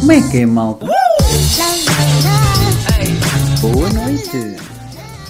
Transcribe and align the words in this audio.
Como 0.00 0.12
é 0.12 0.30
que 0.30 0.38
é, 0.38 0.46
malta? 0.46 0.86
Boa 3.60 3.90
noite! 3.90 4.56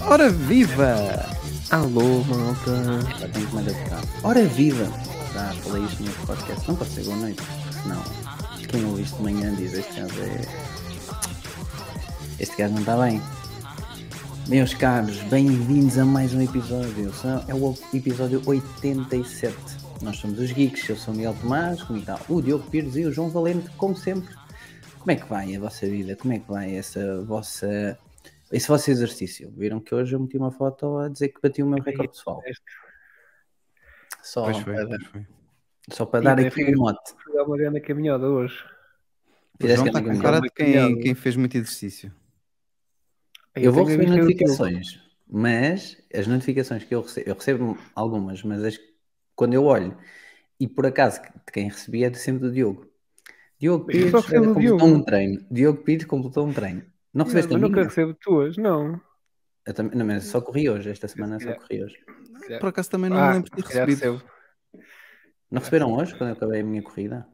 Ora 0.07 0.30
viva! 0.30 1.27
Alô, 1.71 2.25
malta! 2.25 3.07
Já 3.18 3.29
tenho 3.29 3.46
que 3.46 3.55
mandar 3.55 3.75
cá. 3.84 4.00
Ora 4.23 4.46
viva! 4.46 4.91
Já 5.34 5.52
falei 5.62 5.84
isto 5.84 6.02
no 6.02 6.11
podcast, 6.27 6.66
não 6.66 6.77
pode 6.77 6.91
ser 6.93 7.05
boa 7.05 7.16
noite, 7.18 7.43
senão 7.82 8.02
quem 8.68 8.84
ouve 8.87 9.02
isto 9.02 9.16
de 9.18 9.23
manhã 9.23 9.55
diz 9.55 9.75
este 9.75 10.00
gajo 10.00 10.23
é. 10.23 10.79
Este 12.41 12.57
gajo 12.57 12.72
não 12.75 12.80
está 12.80 12.96
bem. 12.96 13.20
Meus 14.48 14.75
caros, 14.75 15.17
bem-vindos 15.25 15.99
a 15.99 16.04
mais 16.04 16.35
um 16.35 16.40
episódio. 16.40 17.11
É 17.49 17.54
o 17.54 17.75
episódio 17.94 18.43
87. 18.46 19.54
Nós 20.03 20.16
somos 20.16 20.39
os 20.39 20.50
Geeks, 20.50 20.89
eu 20.89 20.96
sou 20.96 21.13
o 21.13 21.16
Miguel 21.16 21.36
Tomás, 21.40 21.82
comigo 21.82 22.11
está 22.11 22.21
o 22.32 22.40
Diogo 22.40 22.68
Pires 22.71 22.96
e 22.96 23.04
o 23.04 23.13
João 23.13 23.29
Valente, 23.29 23.68
como 23.76 23.94
sempre. 23.96 24.35
Como 24.99 25.11
é 25.11 25.16
que 25.16 25.26
vai 25.29 25.54
a 25.54 25.61
vossa 25.61 25.86
vida? 25.86 26.16
Como 26.16 26.32
é 26.35 26.39
que 26.39 26.49
vai 26.49 26.75
essa 26.75 27.22
vossa. 27.22 27.99
Esse 28.50 28.66
vosso 28.68 28.91
exercício? 28.91 29.52
Viram 29.57 29.79
que 29.80 29.94
hoje 29.94 30.14
eu 30.14 30.21
meti 30.21 30.36
uma 30.36 30.50
foto 30.50 30.99
a 30.99 31.08
dizer 31.08 31.29
que 31.29 31.41
bati 31.41 31.63
o 31.63 31.66
meu 31.66 31.82
recorde 31.82 32.08
pessoal. 32.12 32.42
Só, 34.22 34.44
Pois 34.44 34.58
foi, 34.58 34.75
para, 34.75 34.86
pois 34.88 35.06
foi. 35.06 35.27
só 35.92 36.06
para 36.06 36.20
E 36.20 36.22
dar 36.25 36.41
aqui 36.41 36.75
um 36.75 36.78
mote. 36.78 37.12
Fui 37.22 37.34
dar 37.34 37.44
uma 37.44 37.56
grande 37.56 37.80
caminhada 37.80 38.27
hoje. 38.27 38.58
Fizeste 39.61 39.84
João 39.84 39.84
que 39.84 39.98
está 39.98 40.00
eu 40.00 40.05
com 40.05 40.12
não 40.14 40.20
cara 40.22 40.41
ganhava. 40.41 40.47
de 40.48 40.50
quem, 40.52 40.72
Caminhada. 40.75 41.02
quem 41.02 41.14
fez 41.14 41.36
muito 41.36 41.56
exercício. 41.56 42.12
Aí 43.55 43.64
Eu 43.64 43.72
vou 43.72 43.84
receber 43.84 44.06
notificações, 44.09 45.00
mas 45.28 45.97
as 46.14 46.27
notificações 46.27 46.84
que 46.84 46.94
eu 46.94 47.02
recebo, 47.02 47.28
eu 47.30 47.34
recebo 47.34 47.78
algumas, 47.94 48.42
mas 48.42 48.62
as- 48.64 48.78
quando 49.36 49.55
eu 49.55 49.64
olho, 49.64 49.97
e 50.61 50.69
por 50.69 50.86
acaso 50.86 51.22
de 51.22 51.52
quem 51.52 51.69
recebi 51.69 52.05
é 52.05 52.11
de 52.11 52.19
sempre 52.19 52.42
do 52.48 52.52
Diogo. 52.52 52.86
Diogo 53.61 53.89
Eu 53.89 54.11
Pires 54.11 54.27
completou 54.34 54.89
Diogo. 54.89 54.94
um 54.94 55.05
treino. 55.05 55.47
Diogo 55.50 55.83
Pires 55.84 56.06
completou 56.06 56.47
um 56.47 56.55
treino. 56.55 56.84
Não 57.14 57.24
Não, 57.24 57.27
recebeste 57.27 57.50
mas 57.50 57.52
a 57.55 57.58
nunca 57.61 57.83
recebo 57.84 58.12
tuas, 58.14 58.56
não. 58.58 59.00
Eu 59.67 59.72
também, 59.74 59.96
não, 59.98 60.05
mas 60.06 60.24
só 60.24 60.41
corri 60.41 60.69
hoje, 60.69 60.91
esta 60.91 61.08
semana 61.08 61.39
só 61.41 61.52
corri 61.55 61.83
hoje. 61.84 61.98
Por 62.58 62.69
acaso 62.69 62.91
também 62.91 63.11
não 63.11 63.22
me 63.22 63.28
Ah, 63.28 63.33
lembro 63.33 63.50
de 63.50 63.56
ter 63.56 63.64
recebido. 63.64 64.02
recebo. 64.02 64.22
Não 65.50 65.61
receberam 65.61 65.92
hoje, 65.94 66.17
quando 66.17 66.30
eu 66.30 66.34
acabei 66.36 66.61
a 66.61 66.64
minha 66.64 66.83
corrida? 66.83 67.24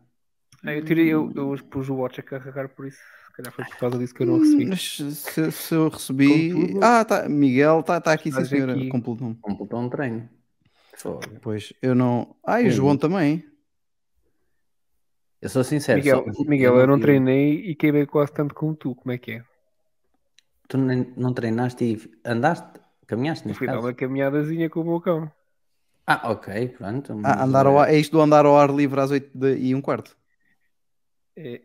Ah, 0.64 0.72
eu 0.74 0.84
tirei, 0.84 1.08
eu, 1.12 1.32
eu 1.34 1.56
pus 1.70 1.88
o 1.88 1.94
watch 1.96 2.20
a 2.20 2.22
carregar 2.22 2.68
por 2.68 2.86
isso. 2.86 3.00
Se 3.36 3.42
calhar 3.42 3.52
foi 3.52 3.64
por 3.66 3.76
causa 3.76 3.98
disso 3.98 4.14
que 4.14 4.22
eu 4.22 4.26
não 4.28 4.38
recebi. 4.38 4.64
Mas 4.66 4.96
se, 4.96 5.52
se 5.52 5.74
eu 5.74 5.88
recebi. 5.90 6.52
Contudo- 6.54 6.80
Ah, 6.84 7.04
tá. 7.04 7.28
Miguel, 7.28 7.80
está 7.80 8.00
tá 8.00 8.12
aqui, 8.12 8.32
sim, 8.32 8.44
senhora. 8.46 8.72
aqui. 8.72 8.88
Completou. 8.88 9.36
Completou 9.42 9.78
um 9.80 9.88
treino. 9.90 10.28
Fogo. 10.96 11.20
Pois, 11.42 11.72
eu 11.82 11.94
não. 11.94 12.34
Ah, 12.46 12.62
e 12.62 12.68
o. 12.68 12.70
João 12.70 12.96
também. 12.96 13.44
Eu 15.42 15.50
sou 15.50 15.62
sincero. 15.62 15.98
Miguel, 15.98 16.24
só- 16.32 16.44
Miguel, 16.44 16.76
eu 16.76 16.86
não 16.86 16.98
treinei 16.98 17.56
e 17.70 17.74
queimei 17.74 18.06
quase 18.06 18.32
tanto 18.32 18.54
como 18.54 18.74
tu. 18.74 18.94
Como 18.94 19.12
é 19.12 19.18
que 19.18 19.32
é? 19.32 19.44
Tu 20.66 20.78
nem- 20.78 21.12
não 21.14 21.34
treinaste 21.34 21.84
e 21.84 22.10
andaste? 22.24 22.80
Caminhaste 23.06 23.52
fui 23.52 23.66
dar 23.66 23.78
uma 23.78 23.92
caminhadazinha 23.92 24.70
com 24.70 24.80
o 24.80 24.84
meu 24.84 25.00
cão. 25.00 25.30
Ah, 26.06 26.30
ok, 26.32 26.68
pronto. 26.70 27.20
Ah, 27.22 27.44
andar 27.44 27.66
ao 27.66 27.74
eh, 27.76 27.82
ar, 27.82 27.94
é 27.94 27.98
isto 27.98 28.12
do 28.12 28.20
andar 28.22 28.46
ao 28.46 28.56
ar 28.56 28.70
livre 28.70 28.98
às 28.98 29.10
8 29.10 29.30
de- 29.36 29.58
e 29.58 29.74
um 29.74 29.82
quarto. 29.82 30.16
É, 31.36 31.60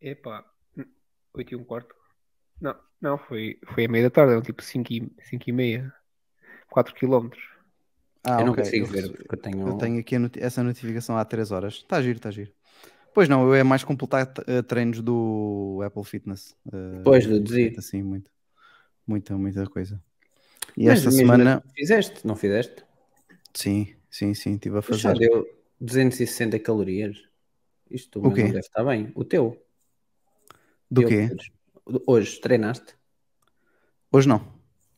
epá, 0.00 0.44
8 1.34 1.52
e 1.54 1.56
um 1.56 1.64
quarto. 1.64 1.94
Não, 2.60 2.76
não, 3.00 3.18
foi, 3.18 3.58
foi 3.74 3.86
a 3.86 3.88
meia 3.88 4.04
da 4.04 4.10
tarde, 4.10 4.32
eram 4.32 4.42
tipo 4.42 4.62
5 4.62 4.92
e, 4.92 5.12
5 5.24 5.48
e 5.50 5.52
meia. 5.52 5.94
4 6.70 6.94
quilómetros. 6.94 7.42
Ah, 8.24 8.42
eu 8.42 8.44
não 8.44 8.52
ok. 8.52 8.56
consigo 8.56 8.86
Eu 8.86 8.86
ver, 8.86 9.10
porque 9.10 9.34
eu 9.34 9.38
tenho... 9.40 9.68
Eu 9.68 9.74
tenho 9.74 10.00
aqui 10.00 10.16
a 10.16 10.18
noti- 10.18 10.40
essa 10.42 10.62
notificação 10.62 11.16
há 11.16 11.24
3 11.24 11.50
horas. 11.50 11.74
Está 11.74 12.00
giro, 12.02 12.16
está 12.18 12.30
giro. 12.30 12.52
Pois 13.14 13.28
não, 13.28 13.46
eu 13.46 13.54
é 13.54 13.62
mais 13.64 13.84
completar 13.84 14.32
eh, 14.46 14.62
treinos 14.62 15.02
do 15.02 15.80
Apple 15.84 16.04
Fitness. 16.04 16.56
eh, 16.72 16.76
Pois, 17.02 17.26
deduzir. 17.26 17.72
Assim, 17.78 18.02
muito. 18.02 18.30
Muita, 19.06 19.36
muita 19.38 19.66
coisa. 19.68 20.02
E 20.76 20.88
Mas 20.88 21.00
esta 21.00 21.10
semana, 21.12 21.62
assim 21.62 21.62
Fizeste, 21.76 22.26
não 22.26 22.34
fizeste? 22.36 22.84
sim, 23.54 23.94
sim, 24.10 24.34
sim, 24.34 24.54
estive 24.54 24.78
a 24.78 24.82
Mas 24.88 25.00
Já 25.00 25.12
fazer. 25.12 25.14
deu 25.14 25.34
260 25.80 26.58
calorias. 26.58 27.16
Isto 27.90 28.20
O 28.22 28.30
quê? 28.32 28.46
não 28.46 28.50
deve 28.52 28.66
estar 28.66 28.84
bem. 28.84 29.12
O 29.14 29.24
teu. 29.24 29.44
Do 30.90 31.00
Diogo 31.02 31.08
quê? 31.10 31.28
Pires. 31.28 31.50
Hoje 32.06 32.40
treinaste? 32.40 32.94
Hoje 34.12 34.28
não. 34.28 34.42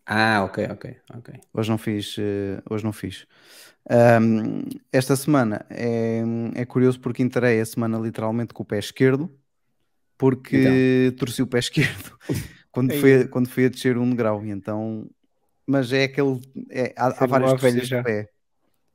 Ah, 0.07 0.45
ok, 0.45 0.67
ok, 0.71 0.97
ok. 1.15 1.35
Hoje 1.53 1.71
não 1.71 1.79
fiz. 1.79 2.17
eh, 2.19 2.61
hoje 2.69 2.85
não 2.85 2.93
fiz. 2.93 3.27
Ahm, 3.89 4.63
esta 4.93 5.17
semana 5.17 5.65
é, 5.71 6.23
é 6.55 6.65
curioso 6.65 7.01
porque 7.01 7.23
entrei 7.23 7.61
a 7.61 7.67
semana 7.67 7.99
literalmente 7.99 8.53
com 8.55 8.63
o 8.63 8.67
pé 8.67 8.79
esquerdo 8.79 9.31
porque 10.19 11.15
torci 11.19 11.43
o 11.43 11.47
pé 11.47 11.59
esquerdo 11.61 12.17
quando, 12.73 12.93
fui, 12.95 13.15
a- 13.23 13.29
quando 13.29 13.49
fui 13.49 13.67
a 13.67 13.69
descer 13.69 13.97
um 13.99 14.11
degrau. 14.11 14.45
E 14.45 14.51
então, 14.51 15.09
mas 15.67 15.93
é 15.93 16.05
aquele. 16.05 16.41
é- 16.71 16.95
há, 16.97 17.07
há 17.25 17.27
vários 17.27 17.61
já. 17.89 17.99
de 17.99 18.05
pé. 18.05 18.31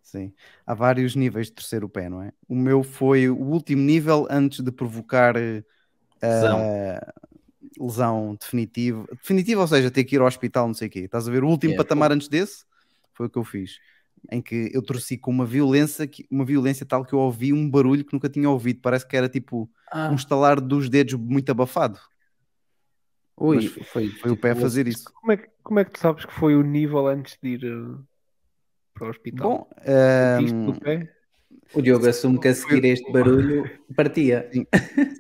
Sim. 0.01 0.33
Há 0.65 0.73
vários 0.73 1.15
níveis 1.15 1.47
de 1.47 1.53
torcer 1.53 1.83
o 1.83 1.89
pé, 1.89 2.09
não 2.09 2.21
é? 2.21 2.31
O 2.47 2.55
meu 2.55 2.83
foi 2.83 3.29
o 3.29 3.37
último 3.37 3.81
nível 3.81 4.27
antes 4.29 4.61
de 4.63 4.71
provocar 4.71 5.35
eh, 5.35 5.63
Lesão. 6.21 6.59
ah, 6.59 7.13
lesão 7.79 8.35
definitiva. 8.39 9.05
Definitiva, 9.21 9.61
ou 9.61 9.67
seja, 9.67 9.91
ter 9.91 10.03
que 10.03 10.15
ir 10.15 10.21
ao 10.21 10.27
hospital, 10.27 10.67
não 10.67 10.73
sei 10.73 10.87
o 10.87 10.91
quê. 10.91 10.99
Estás 11.01 11.27
a 11.27 11.31
ver? 11.31 11.43
O 11.43 11.49
último 11.49 11.71
Yeah, 11.71 11.83
patamar 11.83 12.11
antes 12.11 12.27
desse 12.27 12.65
foi 13.13 13.27
o 13.27 13.29
que 13.29 13.37
eu 13.37 13.43
fiz. 13.43 13.79
Em 14.31 14.41
que 14.41 14.71
eu 14.73 14.81
torci 14.81 15.17
com 15.17 15.31
uma 15.31 15.45
violência, 15.45 16.09
uma 16.31 16.45
violência 16.45 16.85
tal 16.85 17.05
que 17.05 17.13
eu 17.13 17.19
ouvi 17.19 17.53
um 17.53 17.69
barulho 17.69 18.03
que 18.05 18.13
nunca 18.13 18.29
tinha 18.29 18.49
ouvido. 18.49 18.79
Parece 18.81 19.07
que 19.07 19.15
era 19.15 19.29
tipo 19.29 19.69
Ah, 19.91 20.11
um 20.11 20.15
estalar 20.15 20.59
dos 20.59 20.89
dedos 20.89 21.13
muito 21.13 21.49
abafado. 21.51 21.99
ui, 23.37 23.55
mas 23.57 23.65
foi, 23.91 24.11
Foi 24.21 24.31
o 24.31 24.37
pé 24.37 24.51
a 24.51 24.55
fazer 24.55 24.87
isso. 24.87 25.05
Como 25.13 25.31
é, 25.31 25.37
que- 25.37 25.49
como 25.63 25.79
é 25.79 25.85
que 25.85 25.91
tu 25.91 25.99
sabes 25.99 26.25
que 26.25 26.33
foi 26.33 26.55
o 26.55 26.63
nível 26.63 27.07
antes 27.07 27.37
de 27.41 27.49
ir 27.49 27.63
eh, 27.65 28.03
para 28.93 29.07
o 29.07 29.09
hospital? 29.09 29.47
Bom, 29.49 29.67
Sentiste 29.83 30.57
no 30.65 30.79
pé? 30.79 31.14
O 31.73 31.81
Diogo 31.81 32.07
assume 32.07 32.39
que 32.39 32.47
a 32.47 32.55
seguir 32.55 32.85
este 32.85 33.11
barulho 33.11 33.69
partia. 33.95 34.49
sim, 34.53 34.65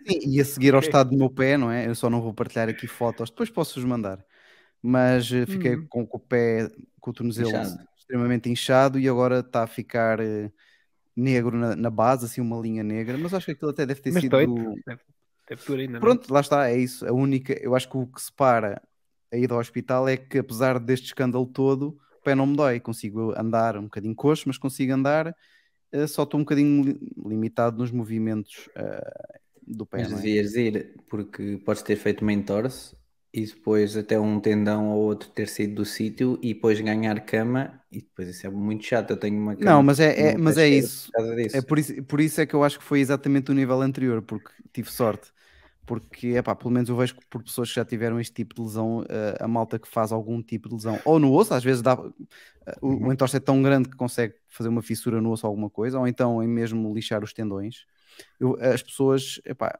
e 0.07 0.39
a 0.39 0.45
seguir 0.45 0.73
ao 0.73 0.79
estado 0.79 1.09
do 1.09 1.17
meu 1.17 1.29
pé, 1.29 1.57
não 1.57 1.71
é? 1.71 1.87
Eu 1.87 1.95
só 1.95 2.09
não 2.09 2.21
vou 2.21 2.33
partilhar 2.33 2.69
aqui 2.69 2.87
fotos, 2.87 3.29
depois 3.29 3.49
posso-vos 3.49 3.83
mandar. 3.83 4.23
Mas 4.81 5.31
eh, 5.31 5.45
fiquei 5.45 5.75
Hum. 5.77 5.87
com, 5.89 6.05
com 6.05 6.17
o 6.17 6.19
pé, 6.19 6.69
com 6.99 7.09
o 7.09 7.13
tornozelo 7.13 7.49
Inchado. 7.49 7.77
extremamente 7.97 8.49
inchado 8.49 8.99
e 8.99 9.09
agora 9.09 9.39
está 9.39 9.63
a 9.63 9.67
ficar 9.67 10.19
eh, 10.19 10.51
negro 11.15 11.57
na, 11.57 11.75
na 11.75 11.89
base, 11.89 12.25
assim 12.25 12.41
uma 12.41 12.59
linha 12.59 12.83
negra. 12.83 13.17
Mas 13.17 13.33
acho 13.33 13.45
que 13.47 13.51
aquilo 13.53 13.71
até 13.71 13.85
deve 13.85 14.01
ter 14.01 14.11
Mas 14.11 14.21
sido. 14.23 14.37
Deve, 14.85 15.01
deve 15.49 15.81
ainda, 15.81 15.93
não? 15.93 15.99
Pronto, 15.99 16.31
lá 16.33 16.39
está, 16.41 16.69
é 16.69 16.77
isso. 16.77 17.05
A 17.07 17.11
única, 17.11 17.53
eu 17.61 17.75
acho 17.75 17.89
que 17.89 17.97
o 17.97 18.07
que 18.07 18.21
separa 18.21 18.81
a 19.31 19.37
ida 19.37 19.53
ao 19.53 19.59
hospital 19.59 20.07
é 20.07 20.17
que, 20.17 20.37
apesar 20.37 20.79
deste 20.79 21.07
escândalo 21.07 21.45
todo, 21.47 21.97
o 22.19 22.23
pé 22.23 22.35
não 22.35 22.45
me 22.45 22.55
dói. 22.55 22.79
Consigo 22.79 23.33
andar 23.37 23.77
um 23.77 23.83
bocadinho 23.83 24.15
coxo, 24.15 24.43
mas 24.47 24.57
consigo 24.57 24.93
andar. 24.93 25.35
Eh, 25.91 26.07
Só 26.07 26.23
estou 26.23 26.39
um 26.39 26.43
bocadinho 26.43 26.83
li- 26.83 26.99
limitado 27.25 27.77
nos 27.77 27.91
movimentos 27.91 28.69
eh, 28.75 29.29
do 29.67 29.85
pé. 29.85 30.01
Mas 30.01 30.11
é? 30.11 30.15
devias 30.21 30.55
ir, 30.55 30.95
porque 31.09 31.57
podes 31.65 31.81
ter 31.83 31.95
feito 31.95 32.21
uma 32.21 32.33
entorse 32.33 32.95
e 33.33 33.45
depois 33.45 33.95
até 33.97 34.19
um 34.19 34.39
tendão 34.39 34.89
ou 34.91 35.03
outro 35.03 35.29
ter 35.31 35.47
saído 35.47 35.75
do 35.75 35.85
sítio 35.85 36.37
e 36.41 36.53
depois 36.53 36.79
ganhar 36.81 37.19
cama 37.25 37.81
e 37.91 37.99
depois 38.01 38.27
isso 38.29 38.45
é 38.47 38.49
muito 38.49 38.83
chato. 38.85 39.11
Eu 39.11 39.17
tenho 39.19 39.37
uma 39.39 39.55
cama 39.55 39.81
Não, 39.81 39.81
mas 39.83 39.99
é, 39.99 40.33
é- 40.33 40.37
mas 40.37 40.57
é 40.57 40.67
isso. 40.67 41.13
Por. 41.15 41.25
É 41.51 41.61
por 41.61 41.79
isso, 41.79 42.03
por 42.03 42.19
isso 42.19 42.41
é 42.41 42.45
que 42.45 42.53
eu 42.53 42.63
acho 42.63 42.77
que 42.79 42.83
foi 42.85 42.99
exatamente 42.99 43.49
o 43.51 43.53
nível 43.53 43.81
anterior, 43.81 44.21
porque 44.21 44.51
tive 44.73 44.91
sorte. 44.91 45.31
Porque, 45.85 46.29
epá, 46.29 46.55
pelo 46.55 46.71
menos 46.71 46.89
eu 46.89 46.95
vejo 46.95 47.15
que 47.15 47.25
por 47.29 47.43
pessoas 47.43 47.69
que 47.69 47.75
já 47.75 47.85
tiveram 47.85 48.19
este 48.19 48.33
tipo 48.33 48.55
de 48.55 48.61
lesão, 48.61 49.03
eh, 49.07 49.35
a 49.39 49.47
malta 49.47 49.77
que 49.77 49.87
faz 49.87 50.11
algum 50.11 50.41
tipo 50.41 50.67
de 50.67 50.75
lesão, 50.75 50.99
ou 51.05 51.19
no 51.19 51.31
osso, 51.33 51.53
às 51.53 51.63
vezes 51.63 51.81
dá, 51.83 51.93
eh, 52.65 52.75
o, 52.81 52.87
Uhum. 52.89 53.07
o 53.07 53.13
entorse 53.13 53.37
é 53.37 53.39
tão 53.39 53.61
grande 53.61 53.89
que 53.89 53.95
consegue 53.95 54.33
fazer 54.49 54.69
uma 54.69 54.81
fissura 54.81 55.21
no 55.21 55.31
osso 55.31 55.45
ou 55.45 55.51
alguma 55.51 55.69
coisa, 55.69 55.99
ou 55.99 56.07
então 56.07 56.41
em 56.41 56.47
mesmo 56.47 56.93
lixar 56.93 57.23
os 57.23 57.33
tendões. 57.33 57.85
Eu- 58.39 58.57
as 58.59 58.81
pessoas, 58.81 59.39
epá, 59.45 59.77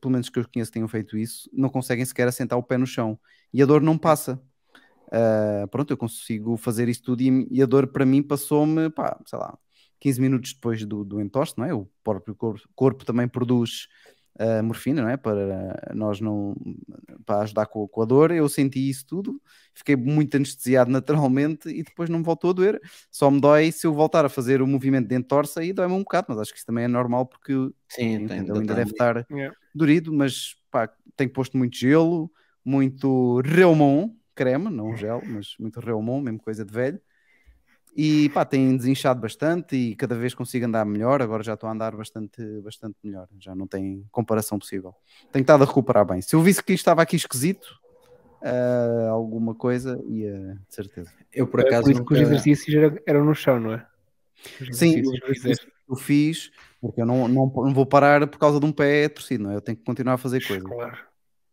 pelo 0.00 0.12
menos 0.12 0.28
que 0.28 0.38
eu 0.38 0.44
conheço 0.52 0.72
tenham 0.72 0.88
feito 0.88 1.16
isso, 1.16 1.48
não 1.52 1.68
conseguem 1.68 2.04
sequer 2.04 2.26
assentar 2.28 2.58
o 2.58 2.62
pé 2.62 2.76
no 2.78 2.86
chão 2.86 3.18
e 3.52 3.62
a 3.62 3.66
dor 3.66 3.80
não 3.82 3.96
passa. 3.98 4.40
Ah, 5.12 5.66
pronto, 5.70 5.92
eu 5.92 5.96
consigo 5.96 6.56
fazer 6.56 6.88
isso 6.88 7.02
tudo 7.02 7.20
e, 7.22 7.46
e 7.50 7.62
a 7.62 7.66
dor 7.66 7.86
para 7.88 8.04
mim 8.06 8.22
passou-me, 8.22 8.90
pá, 8.90 9.18
sei 9.26 9.38
lá, 9.38 9.56
15 10.00 10.20
minutos 10.20 10.52
depois 10.54 10.84
do, 10.84 11.04
do 11.04 11.20
entorse, 11.20 11.54
não 11.56 11.64
é? 11.64 11.72
O 11.74 11.88
próprio 12.02 12.34
corpo, 12.34 12.60
corpo 12.74 13.04
também 13.04 13.28
produz 13.28 13.88
ah, 14.38 14.62
morfina, 14.62 15.02
não 15.02 15.08
é? 15.08 15.16
Para 15.16 15.92
nós 15.94 16.20
não, 16.20 16.54
para 17.24 17.42
ajudar 17.42 17.66
com, 17.66 17.86
com 17.88 18.02
a 18.02 18.04
dor. 18.04 18.30
Eu 18.30 18.48
senti 18.48 18.88
isso 18.88 19.06
tudo, 19.06 19.40
fiquei 19.74 19.96
muito 19.96 20.36
anestesiado 20.36 20.90
naturalmente 20.90 21.68
e 21.68 21.82
depois 21.82 22.08
não 22.10 22.18
me 22.18 22.24
voltou 22.24 22.50
a 22.50 22.52
doer. 22.52 22.80
Só 23.10 23.30
me 23.30 23.40
dói 23.40 23.72
se 23.72 23.86
eu 23.86 23.92
voltar 23.94 24.24
a 24.24 24.28
fazer 24.28 24.62
o 24.62 24.66
movimento 24.66 25.08
de 25.08 25.14
entorse 25.16 25.58
aí 25.58 25.72
dói-me 25.72 25.94
um 25.94 26.00
bocado, 26.00 26.26
mas 26.30 26.38
acho 26.38 26.52
que 26.52 26.58
isso 26.58 26.66
também 26.66 26.84
é 26.84 26.88
normal 26.88 27.26
porque 27.26 27.52
Sim, 27.88 28.28
ainda 28.28 28.74
deve 28.74 28.90
estar 28.90 29.26
Yeah. 29.30 29.54
dorido, 29.74 30.12
mas 30.12 30.54
pá, 30.70 30.88
tenho 31.16 31.32
posto 31.32 31.56
muito 31.56 31.76
gelo, 31.76 32.30
muito 32.64 33.40
Reumon, 33.42 34.10
creme, 34.34 34.70
não 34.70 34.94
gel, 34.94 35.22
mas 35.26 35.54
muito 35.58 35.80
Reumon, 35.80 36.20
mesmo 36.20 36.40
coisa 36.40 36.64
de 36.64 36.72
velho. 36.72 37.00
E 37.96 38.28
pá, 38.30 38.44
tem 38.44 38.76
desinchado 38.76 39.20
bastante 39.20 39.76
e 39.76 39.94
cada 39.94 40.16
vez 40.16 40.34
consigo 40.34 40.66
andar 40.66 40.84
melhor. 40.84 41.22
Agora 41.22 41.42
já 41.44 41.54
estou 41.54 41.68
a 41.68 41.72
andar 41.72 41.94
bastante, 41.96 42.42
bastante 42.60 42.96
melhor. 43.04 43.28
Já 43.38 43.54
não 43.54 43.66
tem 43.68 44.04
comparação 44.10 44.58
possível. 44.58 44.94
Tenho 45.32 45.42
estado 45.42 45.62
a 45.62 45.66
recuperar 45.66 46.04
bem. 46.04 46.20
Se 46.20 46.34
eu 46.34 46.40
visse 46.42 46.62
que 46.62 46.72
isto 46.72 46.80
estava 46.82 47.02
aqui 47.02 47.14
esquisito, 47.14 47.68
ah, 48.42 49.08
alguma 49.10 49.54
coisa, 49.54 50.02
ia 50.08 50.54
de 50.68 50.74
certeza. 50.74 51.10
Eu 51.32 51.46
por 51.46 51.60
É 51.60 51.62
acaso 51.66 51.84
por 51.84 51.90
isso 51.92 52.04
que 52.04 52.12
os 52.14 52.18
nunca- 52.20 52.32
exercícios 52.32 52.74
eram, 52.76 52.98
eram 53.06 53.24
no 53.24 53.34
chão, 53.34 53.60
não 53.60 53.74
é? 53.74 53.86
Os 54.60 54.76
Sim, 54.76 54.90
exercícios 54.98 55.20
que 55.20 55.34
fizeste. 55.34 55.72
eu 55.88 55.96
fiz, 55.96 56.50
porque 56.80 57.00
eu 57.00 57.06
não, 57.06 57.28
não, 57.28 57.46
não 57.46 57.72
vou 57.72 57.86
parar 57.86 58.26
por 58.26 58.38
causa 58.38 58.58
de 58.58 58.66
um 58.66 58.72
pé 58.72 59.08
torcido, 59.08 59.44
não 59.44 59.52
é? 59.52 59.54
Eu 59.56 59.60
tenho 59.60 59.78
que 59.78 59.84
continuar 59.84 60.14
a 60.14 60.18
fazer 60.18 60.44
coisas. 60.44 60.68
Claro. 60.68 60.98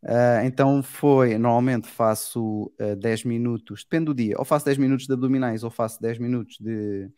Ah, 0.03 0.41
então 0.43 0.81
foi, 0.81 1.37
normalmente 1.37 1.87
faço 1.87 2.71
ah, 2.79 2.95
10 2.95 3.25
minutos, 3.25 3.83
depende 3.83 4.05
do 4.05 4.15
dia, 4.15 4.35
ou 4.37 4.45
faço 4.45 4.65
10 4.65 4.77
minutos 4.77 5.05
de 5.05 5.13
abdominais 5.13 5.63
ou 5.63 5.69
faço 5.69 6.01
10 6.01 6.17
minutos 6.17 6.57
de 6.59 7.09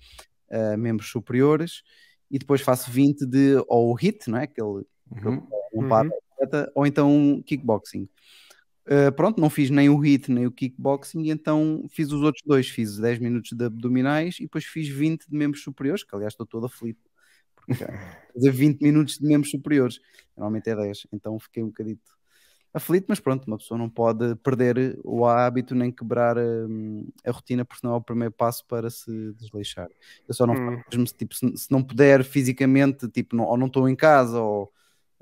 ah, 0.51 0.77
membros 0.77 1.09
superiores 1.09 1.81
e 2.29 2.37
depois 2.39 2.61
faço 2.61 2.91
20 2.91 3.25
de 3.25 3.63
ou 3.67 3.91
o 3.91 3.95
HIT, 3.95 4.29
não 4.29 4.39
é? 4.39 4.43
Aquele 4.43 4.85
Uhum. 5.11 5.47
um 5.73 5.87
par 5.87 6.07
atleta, 6.07 6.71
ou 6.73 6.85
então 6.85 7.41
kickboxing. 7.45 8.09
Uh, 8.85 9.11
pronto, 9.15 9.39
não 9.39 9.49
fiz 9.49 9.69
nem 9.69 9.89
o 9.89 9.97
HIT 9.97 10.29
nem 10.29 10.45
o 10.45 10.51
kickboxing, 10.51 11.23
e 11.23 11.29
então 11.31 11.85
fiz 11.89 12.11
os 12.11 12.21
outros 12.21 12.43
dois. 12.45 12.67
Fiz 12.67 12.97
10 12.97 13.19
minutos 13.19 13.51
de 13.53 13.63
abdominais 13.63 14.37
e 14.39 14.43
depois 14.43 14.65
fiz 14.65 14.87
20 14.89 15.29
de 15.29 15.37
membros 15.37 15.63
superiores, 15.63 16.03
que 16.03 16.13
aliás 16.15 16.33
estou 16.33 16.45
todo 16.45 16.65
aflito. 16.65 17.09
Porque 17.55 17.85
fazer 18.33 18.51
20 18.51 18.81
minutos 18.81 19.17
de 19.17 19.25
membros 19.25 19.51
superiores, 19.51 19.99
normalmente 20.35 20.69
é 20.69 20.75
10, 20.75 21.07
então 21.13 21.39
fiquei 21.39 21.63
um 21.63 21.67
bocadito 21.67 22.11
aflito, 22.73 23.05
mas 23.09 23.19
pronto, 23.19 23.45
uma 23.47 23.57
pessoa 23.57 23.77
não 23.77 23.89
pode 23.89 24.35
perder 24.37 24.99
o 25.03 25.25
hábito 25.25 25.75
nem 25.75 25.91
quebrar 25.91 26.37
hum, 26.37 27.07
a 27.25 27.31
rotina, 27.31 27.65
porque 27.65 27.81
senão 27.81 27.93
é 27.95 27.97
o 27.97 28.01
primeiro 28.01 28.33
passo 28.33 28.65
para 28.67 28.89
se 28.89 29.33
desleixar. 29.33 29.89
Eu 30.27 30.33
só 30.33 30.45
não 30.47 30.55
Hum. 30.55 30.81
mesmo 30.91 31.07
se, 31.07 31.15
tipo, 31.15 31.35
se, 31.35 31.57
se 31.57 31.71
não 31.71 31.83
puder 31.83 32.23
fisicamente, 32.23 33.07
tipo, 33.09 33.35
não- 33.35 33.45
ou 33.45 33.57
não 33.57 33.67
estou 33.67 33.87
em 33.89 33.95
casa, 33.95 34.39
ou 34.41 34.71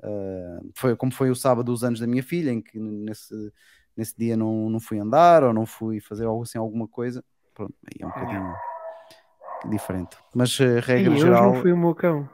uh, 0.02 0.70
foi 0.76 0.96
como 0.96 1.12
foi 1.12 1.30
o 1.30 1.34
sábado 1.36 1.66
dos 1.66 1.84
anos 1.84 2.00
da 2.00 2.06
minha 2.06 2.22
filha, 2.22 2.50
em 2.50 2.60
que 2.62 2.78
nesse, 2.78 3.34
nesse 3.96 4.16
dia 4.16 4.36
não, 4.36 4.68
não 4.70 4.80
fui 4.80 4.98
andar, 4.98 5.42
ou 5.44 5.52
não 5.52 5.66
fui 5.66 6.00
fazer 6.00 6.26
algo 6.26 6.42
assim, 6.42 6.58
alguma 6.58 6.88
coisa, 6.88 7.24
pronto, 7.54 7.74
aí 7.86 8.02
é 8.02 8.06
um 8.06 8.10
bocadinho 8.10 8.60
diferente. 9.64 10.16
Mas 10.34 10.58
uh, 10.60 10.80
Ei, 10.96 11.04
regra 11.04 11.14
hoje 11.14 11.24
geral, 11.24 11.42
não 11.42 11.54
fui 11.54 11.72
o 11.72 11.76
meu 11.76 11.94
cão. 11.94 12.28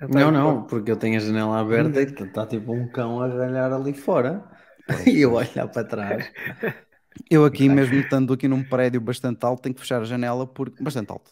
Não, 0.00 0.30
não, 0.30 0.62
porque 0.64 0.90
eu 0.90 0.96
tenho 0.96 1.16
a 1.16 1.20
janela 1.20 1.58
aberta 1.58 2.00
e 2.00 2.04
está 2.04 2.46
tipo 2.46 2.72
um 2.72 2.86
cão 2.88 3.20
a 3.20 3.28
ralhar 3.28 3.72
ali 3.72 3.92
fora. 3.92 4.44
E 5.04 5.20
eu 5.20 5.32
olhar 5.32 5.66
para 5.66 5.82
trás. 5.82 6.30
eu 7.28 7.44
aqui 7.44 7.68
mesmo 7.68 7.96
estando 7.96 8.32
aqui 8.32 8.46
num 8.46 8.62
prédio 8.62 9.00
bastante 9.00 9.44
alto, 9.44 9.62
tenho 9.62 9.74
que 9.74 9.80
fechar 9.80 10.00
a 10.00 10.04
janela 10.04 10.46
porque 10.46 10.80
bastante 10.80 11.10
alto. 11.10 11.28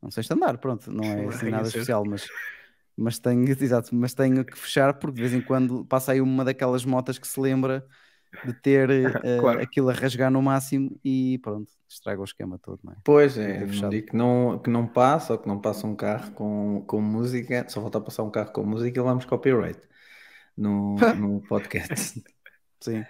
Não 0.00 0.12
sei 0.12 0.22
se 0.22 0.32
andar, 0.32 0.56
pronto, 0.58 0.92
não 0.92 1.02
é 1.04 1.26
assim 1.26 1.50
nada 1.50 1.66
especial, 1.66 2.04
mas 2.06 2.24
mas 2.96 3.18
tenho, 3.18 3.48
exato, 3.48 3.92
mas 3.92 4.14
tenho 4.14 4.44
que 4.44 4.56
fechar 4.56 4.94
porque 4.94 5.16
de 5.16 5.20
vez 5.22 5.34
em 5.34 5.40
quando 5.40 5.84
passa 5.84 6.12
aí 6.12 6.20
uma 6.20 6.44
daquelas 6.44 6.84
motas 6.84 7.18
que 7.18 7.26
se 7.26 7.40
lembra 7.40 7.84
de 8.42 8.52
ter 8.54 8.90
eh, 8.90 9.02
Claro. 9.40 9.60
aquilo 9.62 9.88
a 9.90 9.92
rasgar 9.92 10.30
no 10.30 10.42
máximo 10.42 10.98
e 11.04 11.38
pronto, 11.38 11.70
estraga 11.88 12.20
o 12.20 12.24
esquema 12.24 12.58
todo, 12.58 12.80
não 12.82 12.92
é? 12.92 12.96
Pois 13.04 13.36
é, 13.38 13.66
ter 13.66 13.66
não 13.66 13.88
digo 13.88 14.06
que 14.08 14.16
não, 14.16 14.58
que 14.58 14.70
não 14.70 14.86
passa 14.86 15.34
ou 15.34 15.38
que 15.38 15.48
não 15.48 15.60
passa 15.60 15.86
um 15.86 15.94
carro 15.96 16.32
com, 16.32 16.84
com 16.86 17.00
música, 17.00 17.66
só 17.68 17.80
falta 17.80 18.00
passar 18.00 18.22
um 18.22 18.30
carro 18.30 18.52
com 18.52 18.64
música 18.64 18.98
e 18.98 19.02
levamos 19.02 19.24
copyright 19.24 19.80
no, 20.56 20.96
no 21.16 21.40
podcast. 21.42 22.22
Sim. 22.80 23.04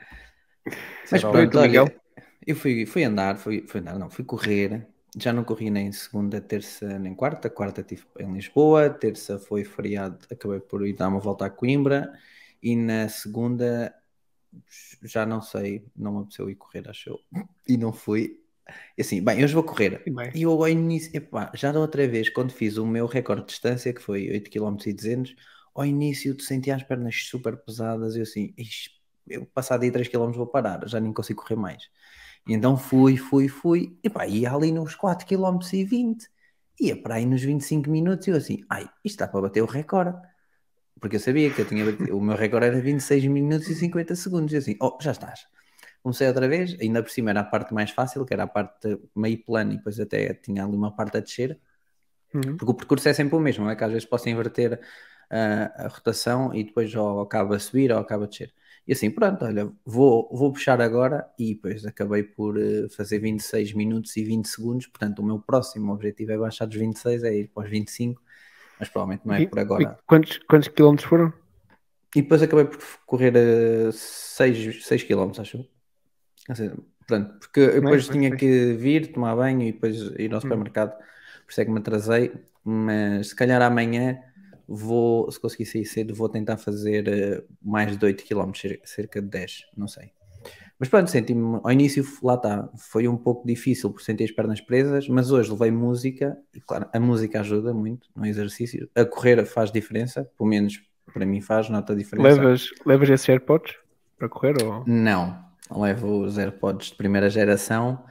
Mas 1.11 1.21
Será 1.21 1.31
pronto, 1.31 1.61
Miguel? 1.61 1.87
eu 2.47 2.57
fui, 2.57 2.87
fui 2.87 3.05
andar, 3.05 3.37
fui, 3.37 3.65
fui 3.67 3.81
andar, 3.81 3.99
não, 3.99 4.11
fui 4.11 4.25
correr. 4.25 4.87
Já 5.17 5.33
não 5.33 5.45
corri 5.45 5.71
nem 5.71 5.93
segunda, 5.93 6.41
terça, 6.41 6.99
nem 6.99 7.15
quarta. 7.15 7.49
Quarta 7.49 7.83
estive 7.83 8.05
em 8.19 8.33
Lisboa, 8.33 8.91
terça 8.91 9.39
foi 9.39 9.65
feriado, 9.65 10.19
acabei 10.31 10.61
por 10.61 10.87
ir 10.87 10.95
dar 10.95 11.09
uma 11.09 11.21
volta 11.21 11.47
a 11.47 11.51
Coimbra 11.51 12.13
e 12.63 12.75
na 12.77 13.09
segunda 13.09 13.95
já 15.03 15.27
não 15.27 15.41
sei, 15.43 15.85
não 15.97 16.13
me 16.13 16.19
apeteceu 16.21 16.51
ir 16.51 16.57
correr, 16.57 16.89
acho 16.89 17.11
eu. 17.11 17.21
E 17.67 17.77
não 17.77 17.93
fui. 17.93 18.41
E 18.97 19.03
assim, 19.03 19.23
bem, 19.23 19.45
hoje 19.45 19.55
vou 19.55 19.65
correr. 19.65 20.11
E 20.33 20.43
eu 20.43 20.53
ao 20.53 20.69
início, 20.69 21.11
epá, 21.17 21.51
já 21.55 21.73
da 21.73 21.81
outra 21.81 22.07
vez, 22.09 22.31
quando 22.31 22.53
fiz 22.53 22.77
o 22.77 22.87
meu 22.87 23.07
recorde 23.07 23.43
de 23.43 23.49
distância, 23.49 23.93
que 23.93 24.01
foi 24.03 24.31
8 24.31 24.51
km 24.51 24.87
e 24.87 24.93
200, 24.93 25.35
ao 25.75 25.85
início 25.87 26.35
te 26.35 26.45
sentia 26.45 26.75
as 26.77 26.83
pernas 26.83 27.15
super 27.29 27.57
pesadas 27.57 28.15
e 28.17 28.19
eu 28.21 28.23
assim, 28.23 28.55
"Ixi, 28.57 28.91
eu 29.29 29.47
passar 29.47 29.79
daí 29.79 29.91
3 29.91 30.09
km 30.09 30.37
vou 30.37 30.47
parar, 30.47 30.87
já 30.89 31.01
nem 31.01 31.13
consigo 31.13 31.43
correr 31.43 31.57
mais. 31.57 31.89
E 32.47 32.53
então 32.55 32.77
fui, 32.77 33.17
fui, 33.17 33.49
fui, 33.49 33.99
e 34.03 34.11
pá, 34.11 34.27
ia 34.27 34.53
ali 34.53 34.71
nos 34.73 34.95
4 34.95 35.27
km 35.27 35.73
e 35.73 35.85
20, 35.85 36.29
ia 36.81 37.01
para 37.01 37.17
aí 37.17 37.27
nos 37.27 37.43
25 37.43 37.91
minutos 37.91 38.27
e 38.27 38.31
eu 38.31 38.37
assim, 38.37 38.65
ai, 38.71 38.89
isto 39.05 39.19
dá 39.19 39.29
para 39.29 39.43
bater 39.43 39.63
o 39.63 39.67
recorde. 39.67 40.17
Porque 41.01 41.17
eu 41.17 41.21
sabia 41.21 41.53
que 41.53 41.61
eu 41.61 41.67
tinha 41.69 41.85
batido, 41.85 42.17
o 42.17 42.21
meu 42.21 42.37
recorde 42.37 42.67
era 42.67 42.81
26 42.81 43.25
minutos 43.27 43.69
e 43.69 43.75
50 43.75 44.15
segundos, 44.17 44.53
e 44.55 44.57
assim, 44.57 44.77
oh, 44.81 44.97
já 45.01 45.13
estás. 45.13 45.47
Comecei 46.03 46.29
outra 46.29 46.49
vez, 46.49 46.77
ainda 46.81 47.03
por 47.03 47.11
cima 47.11 47.31
era 47.31 47.41
a 47.41 47.45
parte 47.45 47.75
mais 47.75 47.91
fácil, 47.91 48.25
que 48.27 48.35
era 48.35 48.45
a 48.45 48.47
parte 48.47 48.99
meio 49.17 49.43
plana 49.45 49.75
e 49.75 49.77
depois 49.79 49.99
até 50.01 50.35
tinha 50.35 50.65
ali 50.65 50.77
uma 50.77 50.95
parte 50.95 51.17
a 51.19 51.21
descer, 51.21 51.61
Uhum. 52.35 52.57
porque 52.57 52.71
o 52.73 52.75
percurso 52.75 53.09
é 53.09 53.15
sempre 53.15 53.37
o 53.37 53.41
mesmo, 53.41 53.65
não 53.65 53.71
é 53.71 53.77
que 53.77 53.85
às 53.85 53.93
vezes 53.93 54.07
posso 54.09 54.29
inverter 54.29 54.81
ah, 55.31 55.73
a 55.87 55.89
rotação 55.89 56.55
e 56.55 56.65
depois 56.65 56.95
ou 56.95 57.21
acaba 57.21 57.57
a 57.57 57.59
subir 57.59 57.93
ou 57.93 57.99
acaba 57.99 58.25
a 58.25 58.27
descer. 58.29 58.53
E 58.87 58.93
assim, 58.93 59.11
pronto, 59.11 59.45
olha, 59.45 59.73
vou, 59.85 60.29
vou 60.33 60.53
puxar 60.53 60.81
agora 60.81 61.27
e 61.39 61.55
depois 61.55 61.87
acabei 61.87 62.23
por 62.23 62.59
eh, 62.61 62.89
fazer 62.91 63.19
26 63.19 63.73
minutos 63.73 64.15
e 64.17 64.25
20 64.25 64.47
segundos, 64.47 64.87
portanto 64.87 65.21
o 65.21 65.25
meu 65.25 65.41
próximo 65.41 65.93
objetivo 65.93 66.33
é 66.33 66.39
baixar 66.39 66.67
dos 66.67 66.77
26, 66.77 67.25
é 67.25 67.35
ir 67.35 67.49
para 67.49 67.65
os 67.65 67.71
25, 67.71 68.23
mas 68.85 68.89
provavelmente 68.91 69.27
não 69.27 69.35
é 69.35 69.41
E- 69.43 69.47
por 69.47 69.59
agora. 69.59 69.99
Quantos, 70.07 70.39
quantos 70.49 70.69
quilómetros 70.69 71.09
foram? 71.09 71.33
E 72.15 72.23
depois 72.23 72.43
acabei 72.43 72.67
por 72.67 72.79
correr 73.07 73.33
6, 73.93 74.85
6 74.87 75.03
km, 75.03 75.41
acho 75.41 75.67
seja, 76.55 76.77
Pronto, 77.07 77.39
porque 77.39 77.61
eu 77.61 77.81
depois 77.81 78.09
tinha 78.09 78.35
que 78.37 78.73
vir, 78.75 79.13
tomar 79.13 79.35
banho 79.37 79.63
e 79.63 79.73
depois 79.73 79.97
ir 80.19 80.33
ao 80.33 80.41
supermercado, 80.41 80.97
por 80.97 81.51
isso 81.51 81.61
é 81.61 81.65
que 81.65 81.71
me 81.71 81.79
atrasei, 81.79 82.33
mas 82.63 83.29
se 83.29 83.37
calhar 83.37 83.61
amanhã 83.61 84.19
vou, 84.67 85.31
se 85.31 85.39
conseguir 85.41 85.67
sair 85.67 85.85
cedo, 85.85 86.15
vou 86.15 86.29
tentar 86.29 86.57
fazer 86.57 87.07
eh, 87.09 87.45
mais 87.61 87.97
de 87.99 88.05
8 88.07 88.25
km, 88.25 88.79
cerca 88.85 89.21
de 89.21 89.29
10, 89.29 89.67
não 89.77 89.87
sei. 89.89 90.13
Mas 90.79 90.89
pronto, 90.89 91.11
senti-me, 91.11 91.61
ao 91.63 91.71
início, 91.71 92.05
lá 92.23 92.35
está, 92.35 92.69
foi 92.77 93.07
um 93.07 93.17
pouco 93.17 93.47
difícil 93.47 93.91
por 93.91 94.03
sentir 94.03 94.25
as 94.25 94.31
pernas 94.33 94.61
presas, 94.61 95.09
mas 95.09 95.31
hoje 95.31 95.51
levei 95.51 95.71
música, 95.71 96.37
e 96.53 96.61
claro, 96.61 96.87
a 96.93 96.99
música 96.99 97.41
ajuda 97.41 97.73
muito 97.73 98.09
no 98.15 98.27
exercício, 98.27 98.89
a 98.95 99.05
correr 99.05 99.45
faz 99.47 99.71
diferença, 99.71 100.29
pelo 100.37 100.49
menos 100.49 100.83
para 101.13 101.25
mim 101.25 101.41
faz, 101.41 101.69
nota 101.69 101.93
a 101.93 101.97
diferença. 101.97 102.29
Levas, 102.29 102.71
levas 102.85 103.09
esses 103.09 103.29
AirPods 103.29 103.77
para 104.19 104.29
correr? 104.29 104.57
Ou... 104.63 104.85
Não, 104.87 105.45
levo 105.71 106.23
os 106.23 106.39
AirPods 106.39 106.89
de 106.89 106.97
primeira 106.97 107.31
geração. 107.31 108.05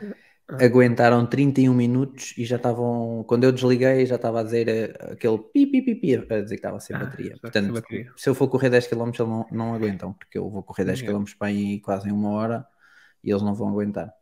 Ah. 0.49 0.65
Aguentaram 0.65 1.25
31 1.25 1.73
minutos 1.73 2.33
e 2.37 2.43
já 2.43 2.57
estavam. 2.57 3.23
Quando 3.27 3.45
eu 3.45 3.51
desliguei, 3.51 4.05
já 4.05 4.15
estava 4.15 4.41
a 4.41 4.43
dizer 4.43 4.67
eh, 4.67 4.93
aquele 5.13 5.37
pi 5.37 5.65
pi 5.65 5.81
pi 5.81 5.95
pi, 5.95 6.15
a 6.15 6.41
dizer 6.41 6.47
que 6.47 6.53
estava 6.55 6.79
sem 6.81 6.95
Ah, 6.95 6.99
bateria. 6.99 7.37
Portanto, 7.41 7.63
sem 7.65 7.73
bateria. 7.73 8.11
se 8.17 8.29
eu 8.29 8.35
for 8.35 8.47
correr 8.49 8.69
10 8.69 8.87
km, 8.87 9.05
eles 9.07 9.19
não, 9.19 9.45
não 9.51 9.73
aguentam, 9.73 10.11
porque 10.13 10.37
eu 10.37 10.49
vou 10.49 10.61
correr 10.61 10.83
10 10.85 10.99
Yeah. 10.99 11.17
km 11.25 11.31
para 11.39 11.47
aí 11.47 11.79
quase 11.79 12.09
em 12.09 12.11
uma 12.11 12.29
hora 12.31 12.65
e 13.23 13.29
eles 13.31 13.41
não 13.41 13.53
vão 13.55 13.69
aguentar. 13.69 14.13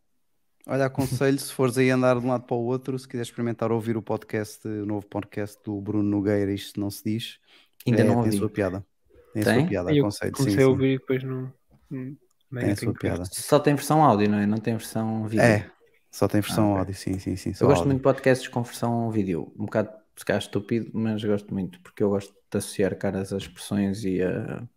Olha, 0.68 0.86
aconselho, 0.86 1.40
se 1.40 1.51
fores 1.51 1.75
aí 1.80 1.90
andar 1.90 2.20
de 2.20 2.25
um 2.25 2.30
lado 2.30 2.44
para 2.44 2.56
o 2.56 2.63
outro, 2.66 2.98
se 3.00 3.08
quiseres 3.08 3.28
experimentar 3.30 3.72
ouvir 3.72 3.98
o 3.98 4.01
podcast, 4.01 4.68
o 4.68 4.86
novo 4.86 5.08
podcast 5.08 5.58
do 5.66 5.82
Bruno 5.82 6.04
Nogueira, 6.08 6.51
isto 6.54 6.80
não 6.80 6.92
se 6.92 7.04
diz. 7.04 7.40
Ainda 7.86 8.01
é, 8.01 8.04
não 8.04 8.13
tem 8.13 8.18
ouvi. 8.25 8.36
a 8.36 8.40
sua 8.40 8.50
piada. 8.50 8.86
Tem, 9.34 9.42
a 9.42 9.46
Tem? 9.46 9.60
sua 9.62 9.68
piada, 9.70 9.92
Eu 9.92 10.04
aconselho. 10.04 10.32
Sim, 10.38 10.44
comecei 10.44 10.62
a 10.63 10.66
sim. 10.66 10.72
ouvir 10.72 10.94
e 10.94 10.98
depois 11.00 11.24
não. 11.24 11.51
não 11.90 12.16
nem 12.51 12.63
Tem 12.66 12.72
a 12.74 12.75
sua 12.75 12.94
piada. 12.94 13.24
Só 13.25 13.60
tem 13.60 13.74
versão 13.74 14.04
áudio, 14.04 14.30
não 14.30 14.38
é? 14.38 14.46
Não 14.46 14.58
tem 14.60 14.75
versão 14.75 15.25
vídeo. 15.25 15.42
É, 15.44 15.68
só 16.12 16.27
tem 16.27 16.41
versão 16.41 16.65
Ah, 16.65 16.65
ok. 16.65 16.77
áudio, 16.77 16.96
sim, 16.96 17.20
sim, 17.20 17.36
sim. 17.36 17.53
só 17.53 17.65
Eu 17.65 17.68
gosto 17.68 17.88
áudio. 17.88 17.88
muito 17.88 18.00
de 18.00 18.03
podcasts 18.03 18.48
com 18.50 18.63
versão 18.63 19.12
vídeo. 19.12 19.53
Um 19.58 19.65
bocado, 19.65 19.91
se 20.18 20.25
calhar, 20.25 20.41
estúpido, 20.41 20.91
mas 20.94 21.24
gosto 21.24 21.53
muito, 21.53 21.82
porque 21.82 22.03
eu 22.03 22.10
gosto 22.10 22.34
de 22.51 22.58
associar 22.58 22.98
caras 22.98 23.34
a 23.34 23.38
expressões 23.38 24.03
e 24.06 24.22
a, 24.24 24.68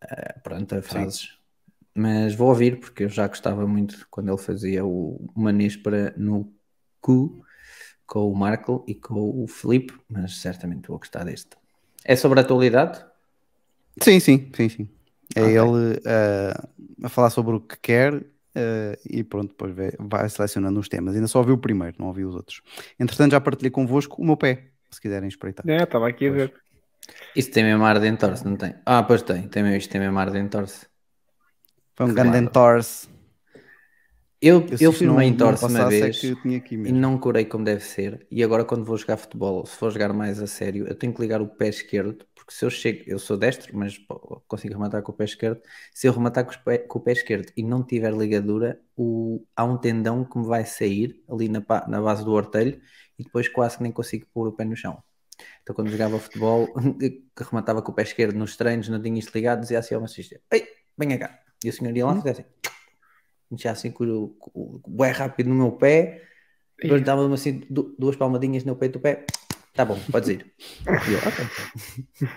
a, 0.00 0.40
pronto, 0.40 0.74
a 0.74 0.82
frases. 0.82 1.38
Mas 1.94 2.34
vou 2.34 2.48
ouvir, 2.48 2.80
porque 2.80 3.04
eu 3.04 3.08
já 3.08 3.26
gostava 3.28 3.66
muito 3.66 4.06
quando 4.10 4.30
ele 4.30 4.38
fazia 4.38 4.84
o 4.84 5.30
Manês 5.36 5.76
para 5.76 6.14
no 6.16 6.52
cu 7.00 7.44
com 8.06 8.30
o 8.30 8.36
Marco 8.36 8.84
e 8.88 8.94
com 8.94 9.42
o 9.42 9.48
Felipe, 9.48 9.94
mas 10.08 10.38
certamente 10.38 10.88
vou 10.88 10.98
gostar 10.98 11.24
deste. 11.24 11.56
É 12.04 12.14
sobre 12.16 12.40
a 12.40 12.42
atualidade? 12.42 13.04
Sim, 14.02 14.20
sim, 14.20 14.50
sim, 14.54 14.68
sim. 14.68 14.88
É 15.34 15.40
Ok. 15.40 15.58
ele 15.58 16.00
eh, 16.04 16.52
a 17.04 17.08
falar 17.08 17.30
sobre 17.30 17.56
o 17.56 17.60
que 17.60 17.76
quer 17.78 18.24
eh, 18.54 18.98
e 19.08 19.24
pronto, 19.24 19.48
depois 19.48 19.74
vai, 19.74 19.90
vai 19.98 20.28
selecionando 20.28 20.78
os 20.80 20.88
temas. 20.88 21.14
Ainda 21.14 21.28
só 21.28 21.38
ouvi 21.38 21.52
o 21.52 21.58
primeiro, 21.58 21.96
não 21.98 22.08
ouvi 22.08 22.24
os 22.24 22.34
outros. 22.34 22.62
Entretanto, 22.98 23.32
já 23.32 23.40
partilhei 23.40 23.70
convosco 23.70 24.20
o 24.20 24.24
meu 24.24 24.36
pé, 24.36 24.70
se 24.90 25.00
quiserem 25.00 25.28
espreitar. 25.28 25.68
É, 25.68 25.82
estava 25.82 26.08
aqui 26.08 26.28
a 26.28 26.30
Pois. 26.30 26.42
ver. 26.50 26.62
Isso 27.34 27.50
tem 27.50 27.64
mesmo 27.64 27.84
ar 27.84 27.98
de 27.98 28.06
entorse, 28.06 28.44
não 28.44 28.56
tem? 28.56 28.74
Ah, 28.86 29.02
pois 29.02 29.22
tem, 29.22 29.48
tem 29.48 29.62
mesmo, 29.62 29.76
isto 29.78 29.90
tem 29.90 30.00
mesmo 30.00 30.18
ar 30.18 30.30
de 30.30 30.38
entorse. 30.38 30.86
Foi 31.96 32.06
um 32.06 32.14
grande 32.14 32.38
entorse. 32.38 33.08
Eu, 34.40 34.66
eu 34.80 34.92
numa 35.02 35.14
não 35.14 35.22
entorse 35.22 35.64
uma 35.66 35.82
é 35.82 35.88
vez 35.88 36.20
que 36.20 36.26
eu 36.28 36.42
tinha 36.42 36.58
aqui 36.58 36.74
e 36.74 36.92
não 36.92 37.16
curei 37.16 37.44
como 37.44 37.64
deve 37.64 37.80
ser. 37.84 38.26
E 38.28 38.42
agora, 38.42 38.64
quando 38.64 38.84
vou 38.84 38.96
jogar 38.96 39.16
futebol, 39.16 39.64
se 39.64 39.76
for 39.76 39.92
jogar 39.92 40.12
mais 40.12 40.42
a 40.42 40.48
sério, 40.48 40.86
eu 40.88 40.96
tenho 40.96 41.14
que 41.14 41.20
ligar 41.20 41.40
o 41.40 41.46
pé 41.46 41.68
esquerdo, 41.68 42.26
porque 42.44 42.54
se 42.54 42.64
eu 42.64 42.70
chego, 42.70 43.04
eu 43.06 43.20
sou 43.20 43.36
destro, 43.36 43.70
mas 43.76 43.96
consigo 44.48 44.74
rematar 44.74 45.00
com 45.00 45.12
o 45.12 45.14
pé 45.14 45.24
esquerdo. 45.24 45.60
Se 45.94 46.08
eu 46.08 46.12
rematar 46.12 46.44
com, 46.44 46.50
os 46.50 46.56
pé- 46.56 46.78
com 46.78 46.98
o 46.98 47.02
pé 47.02 47.12
esquerdo 47.12 47.52
e 47.56 47.62
não 47.62 47.84
tiver 47.84 48.12
ligadura, 48.12 48.80
o- 48.96 49.44
há 49.54 49.64
um 49.64 49.76
tendão 49.78 50.24
que 50.24 50.36
me 50.36 50.44
vai 50.44 50.64
sair 50.64 51.22
ali 51.30 51.48
na, 51.48 51.62
na 51.86 52.02
base 52.02 52.24
do 52.24 52.32
ortelho 52.32 52.80
e 53.16 53.22
depois 53.22 53.48
quase 53.48 53.76
que 53.76 53.84
nem 53.84 53.92
consigo 53.92 54.26
pôr 54.34 54.48
o 54.48 54.52
pé 54.52 54.64
no 54.64 54.74
chão. 54.74 55.00
Então, 55.62 55.72
quando 55.72 55.88
jogava 55.90 56.18
futebol, 56.18 56.66
que 56.98 57.22
rematava 57.38 57.80
com 57.80 57.92
o 57.92 57.94
pé 57.94 58.02
esquerdo 58.02 58.36
nos 58.36 58.56
treinos, 58.56 58.88
não 58.88 59.00
tinha 59.00 59.18
isto 59.20 59.32
ligado, 59.32 59.60
dizia 59.60 59.78
assim 59.78 59.94
ao 59.94 60.00
massista: 60.00 60.40
Ei, 60.50 60.66
venha 60.98 61.16
cá. 61.16 61.38
E 61.64 61.68
o 61.68 61.72
senhor 61.72 61.96
ia 61.96 62.04
lá 62.04 62.12
e 62.12 62.16
fazia 62.16 62.32
assim, 62.32 62.44
mexia 63.50 63.70
assim 63.70 63.90
com 63.92 64.04
o, 64.04 64.28
com 64.30 64.50
o 64.54 64.80
bué 64.88 65.10
rápido 65.10 65.48
no 65.48 65.54
meu 65.54 65.72
pé, 65.72 66.22
depois 66.80 67.02
dava-me 67.02 67.34
assim 67.34 67.62
du- 67.70 67.94
duas 67.96 68.16
palmadinhas 68.16 68.64
no 68.64 68.74
peito 68.74 68.94
do 68.94 69.00
pé. 69.00 69.24
Tá 69.74 69.84
bom, 69.84 69.98
podes 70.10 70.28
ir. 70.28 70.52
E 71.08 71.12
eu, 71.12 71.18
ok. 71.18 72.28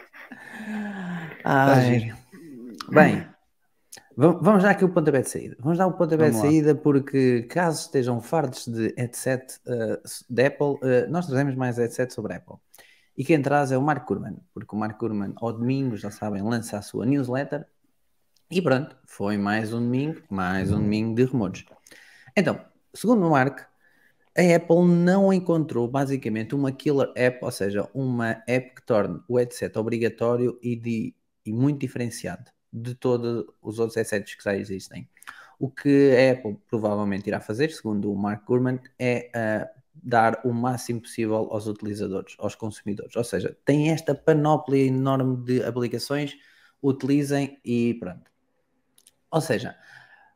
Ai. 1.43 2.13
Bem, 2.89 3.27
va- 4.15 4.39
vamos 4.41 4.63
dar 4.63 4.71
aqui 4.71 4.85
o 4.85 4.89
pontapé 4.89 5.21
de 5.21 5.29
saída. 5.29 5.55
Vamos 5.59 5.77
dar 5.77 5.87
o 5.87 5.93
pontapé 5.93 6.25
de 6.25 6.31
Vamos 6.31 6.37
lá. 6.37 6.49
saída 6.49 6.75
porque, 6.75 7.43
caso 7.43 7.81
estejam 7.81 8.21
fartos 8.21 8.67
de 8.67 8.93
headset 8.97 9.59
uh, 9.67 10.01
de 10.29 10.45
Apple, 10.45 10.75
uh, 10.75 11.09
nós 11.09 11.25
trazemos 11.27 11.55
mais 11.55 11.77
headset 11.77 12.13
sobre 12.13 12.35
Apple. 12.35 12.55
E 13.17 13.23
quem 13.23 13.41
traz 13.41 13.71
é 13.71 13.77
o 13.77 13.81
Mark 13.81 14.05
Kurman, 14.05 14.37
porque 14.53 14.75
o 14.75 14.79
Mark 14.79 14.97
Kurman, 14.97 15.33
ao 15.37 15.53
domingo, 15.53 15.95
já 15.95 16.11
sabem, 16.11 16.41
lança 16.41 16.77
a 16.77 16.81
sua 16.81 17.05
newsletter. 17.05 17.65
E 18.51 18.61
pronto, 18.61 18.95
foi 19.05 19.37
mais 19.37 19.73
um 19.73 19.79
domingo, 19.79 20.21
mais 20.29 20.71
um 20.71 20.75
domingo 20.79 21.15
de 21.15 21.23
rumores. 21.23 21.65
Então, 22.35 22.59
segundo 22.93 23.25
o 23.25 23.29
Mark, 23.29 23.61
a 24.37 24.55
Apple 24.55 24.85
não 24.85 25.31
encontrou 25.31 25.87
basicamente 25.87 26.53
uma 26.53 26.71
killer 26.71 27.11
app, 27.15 27.43
ou 27.43 27.51
seja, 27.51 27.89
uma 27.93 28.43
app 28.47 28.75
que 28.75 28.85
torne 28.85 29.21
o 29.27 29.37
headset 29.37 29.77
obrigatório 29.77 30.59
e, 30.61 30.75
de, 30.75 31.15
e 31.45 31.53
muito 31.53 31.79
diferenciado 31.79 32.51
de 32.71 32.93
todos 32.93 33.45
os 33.61 33.79
outros 33.79 33.95
headsets 33.95 34.35
que 34.35 34.43
já 34.43 34.55
existem. 34.55 35.07
O 35.57 35.69
que 35.69 36.11
a 36.11 36.33
Apple 36.33 36.57
provavelmente 36.67 37.27
irá 37.27 37.39
fazer, 37.39 37.71
segundo 37.71 38.11
o 38.11 38.17
Mark 38.17 38.45
Gurman, 38.45 38.79
é 38.99 39.31
ah, 39.33 39.69
dar 40.03 40.41
o 40.43 40.51
máximo 40.51 41.01
possível 41.01 41.47
aos 41.51 41.67
utilizadores, 41.67 42.35
aos 42.37 42.55
consumidores. 42.55 43.15
Ou 43.15 43.23
seja, 43.23 43.57
tem 43.63 43.89
esta 43.89 44.13
panóplia 44.13 44.85
enorme 44.85 45.37
de 45.45 45.63
aplicações, 45.63 46.35
utilizem 46.83 47.57
e 47.63 47.93
pronto. 47.95 48.29
Ou 49.31 49.39
seja, 49.41 49.75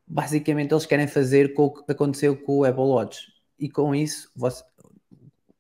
basicamente 0.08 0.74
eles 0.74 0.86
querem 0.86 1.08
fazer 1.08 1.54
com 1.54 1.66
o 1.66 1.74
que 1.74 1.92
aconteceu 1.92 2.38
com 2.38 2.60
o 2.60 2.66
Apple 2.66 2.84
Watch. 2.84 3.39
E 3.60 3.70
com 3.70 3.94
isso, 3.94 4.32
você, 4.36 4.64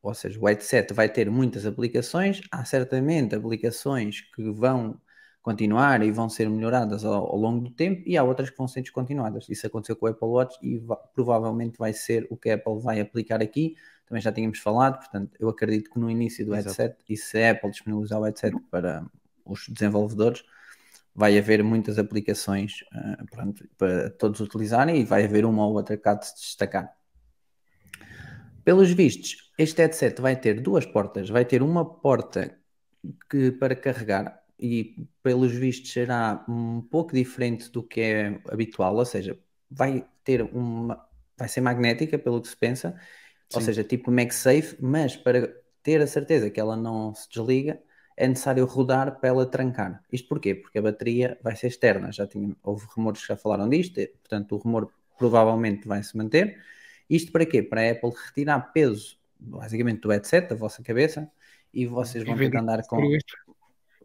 ou 0.01 0.13
seja, 0.13 0.39
o 0.39 0.47
headset 0.47 0.93
vai 0.93 1.09
ter 1.09 1.29
muitas 1.29 1.65
aplicações, 1.65 2.41
há 2.51 2.63
certamente 2.63 3.35
aplicações 3.35 4.21
que 4.21 4.49
vão 4.51 4.99
continuar 5.41 6.03
e 6.03 6.11
vão 6.11 6.29
ser 6.29 6.49
melhoradas 6.49 7.03
ao, 7.05 7.25
ao 7.25 7.37
longo 7.37 7.61
do 7.61 7.71
tempo 7.71 8.03
e 8.05 8.17
há 8.17 8.23
outras 8.23 8.49
que 8.49 8.57
vão 8.57 8.67
ser 8.67 8.81
descontinuadas. 8.81 9.47
Isso 9.49 9.65
aconteceu 9.67 9.95
com 9.95 10.05
o 10.05 10.09
Apple 10.09 10.27
Watch 10.27 10.57
e 10.61 10.77
va- 10.77 10.95
provavelmente 10.95 11.77
vai 11.77 11.93
ser 11.93 12.27
o 12.29 12.37
que 12.37 12.49
a 12.49 12.55
Apple 12.55 12.79
vai 12.79 12.99
aplicar 12.99 13.41
aqui. 13.41 13.75
Também 14.05 14.21
já 14.21 14.31
tínhamos 14.31 14.59
falado, 14.59 14.97
portanto, 14.99 15.31
eu 15.39 15.49
acredito 15.49 15.89
que 15.91 15.99
no 15.99 16.09
início 16.09 16.45
do 16.45 16.55
Exato. 16.55 16.75
headset, 16.75 17.03
e 17.07 17.17
se 17.17 17.41
a 17.41 17.51
Apple 17.51 17.71
disponibilizar 17.71 18.19
o 18.19 18.23
headset 18.23 18.57
para 18.71 19.05
os 19.45 19.67
desenvolvedores, 19.69 20.43
vai 21.13 21.37
haver 21.37 21.63
muitas 21.63 21.99
aplicações 21.99 22.83
ah, 22.93 23.23
pronto, 23.29 23.67
para 23.77 24.09
todos 24.11 24.39
utilizarem 24.39 25.01
e 25.01 25.03
vai 25.03 25.25
haver 25.25 25.45
uma 25.45 25.65
ou 25.65 25.73
outra 25.73 25.97
que 25.97 26.07
há 26.07 26.13
de 26.13 26.27
se 26.27 26.35
destacar. 26.35 26.98
Pelos 28.69 28.91
vistos, 28.91 29.51
este 29.57 29.81
headset 29.81 30.21
vai 30.21 30.35
ter 30.35 30.61
duas 30.61 30.85
portas. 30.85 31.27
Vai 31.27 31.43
ter 31.43 31.63
uma 31.63 31.83
porta 31.83 32.55
que 33.27 33.51
para 33.53 33.75
carregar 33.75 34.43
e 34.59 35.07
pelos 35.23 35.51
vistos 35.53 35.91
será 35.91 36.45
um 36.47 36.79
pouco 36.79 37.15
diferente 37.15 37.71
do 37.71 37.81
que 37.81 37.99
é 37.99 38.39
habitual, 38.47 38.95
ou 38.95 39.05
seja, 39.05 39.35
vai 39.71 40.05
ter 40.23 40.43
uma 40.43 41.03
vai 41.35 41.49
ser 41.49 41.61
magnética 41.61 42.19
pelo 42.19 42.39
que 42.39 42.47
se 42.47 42.55
pensa, 42.55 42.95
ou 43.51 43.59
Sim. 43.59 43.65
seja, 43.65 43.83
tipo 43.83 44.11
MagSafe, 44.11 44.77
mas 44.79 45.15
para 45.15 45.51
ter 45.81 45.99
a 45.99 46.05
certeza 46.05 46.51
que 46.51 46.59
ela 46.59 46.77
não 46.77 47.11
se 47.15 47.27
desliga, 47.27 47.81
é 48.15 48.27
necessário 48.27 48.63
rodar 48.65 49.19
para 49.19 49.29
ela 49.29 49.47
trancar. 49.47 50.03
Isto 50.13 50.27
porquê? 50.27 50.53
Porque 50.53 50.77
a 50.77 50.81
bateria 50.83 51.39
vai 51.41 51.55
ser 51.55 51.69
externa. 51.69 52.11
Já 52.11 52.27
tinha, 52.27 52.55
houve 52.61 52.85
rumores 52.95 53.21
que 53.21 53.29
já 53.29 53.35
falaram 53.35 53.67
disto, 53.67 53.99
portanto 54.19 54.53
o 54.53 54.59
rumor 54.59 54.93
provavelmente 55.17 55.87
vai 55.87 56.03
se 56.03 56.15
manter. 56.15 56.61
Isto 57.09 57.31
para 57.31 57.45
quê? 57.45 57.63
Para 57.63 57.81
a 57.81 57.91
Apple 57.91 58.11
retirar 58.27 58.59
peso, 58.71 59.17
basicamente, 59.39 60.01
do 60.01 60.09
headset, 60.09 60.49
da 60.49 60.55
vossa 60.55 60.83
cabeça, 60.83 61.29
e 61.73 61.85
vocês 61.85 62.23
vão 62.23 62.37
ter 62.37 62.49
que 62.51 62.57
andar 62.57 62.85
com. 62.85 63.01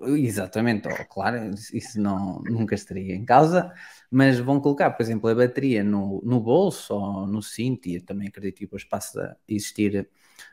Exatamente, 0.00 0.88
ó, 0.88 1.04
claro, 1.04 1.54
isso 1.72 2.00
não, 2.00 2.40
nunca 2.42 2.74
estaria 2.74 3.14
em 3.14 3.24
causa, 3.24 3.72
mas 4.10 4.38
vão 4.38 4.60
colocar, 4.60 4.90
por 4.90 5.02
exemplo, 5.02 5.30
a 5.30 5.34
bateria 5.34 5.84
no, 5.84 6.20
no 6.24 6.40
bolso 6.40 6.94
ou 6.94 7.26
no 7.26 7.40
cinto, 7.40 7.88
e 7.88 7.96
eu 7.96 8.02
também 8.02 8.26
acredito 8.26 8.56
que 8.56 8.64
depois 8.64 8.82
passe 8.82 9.18
a 9.20 9.36
existir 9.48 10.08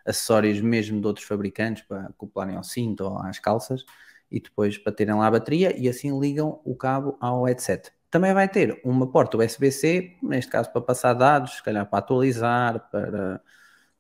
acessórios 0.06 0.62
mesmo 0.62 1.02
de 1.02 1.08
outros 1.08 1.26
fabricantes 1.26 1.84
para 1.84 2.06
acoplarem 2.08 2.56
ao 2.56 2.64
cinto 2.64 3.04
ou 3.04 3.18
às 3.18 3.40
calças, 3.40 3.84
e 4.30 4.40
depois 4.40 4.78
para 4.78 4.92
terem 4.94 5.16
lá 5.16 5.26
a 5.28 5.32
bateria, 5.32 5.76
e 5.78 5.90
assim 5.90 6.18
ligam 6.20 6.62
o 6.64 6.76
cabo 6.76 7.18
ao 7.20 7.44
headset. 7.44 7.92
Também 8.12 8.34
vai 8.34 8.50
ter 8.50 8.80
uma 8.84 9.10
porta 9.10 9.38
USB-C, 9.38 10.18
neste 10.22 10.52
caso 10.52 10.70
para 10.72 10.82
passar 10.82 11.14
dados, 11.14 11.56
se 11.56 11.64
calhar 11.64 11.90
para 11.90 12.00
atualizar, 12.00 12.90
para, 12.92 13.42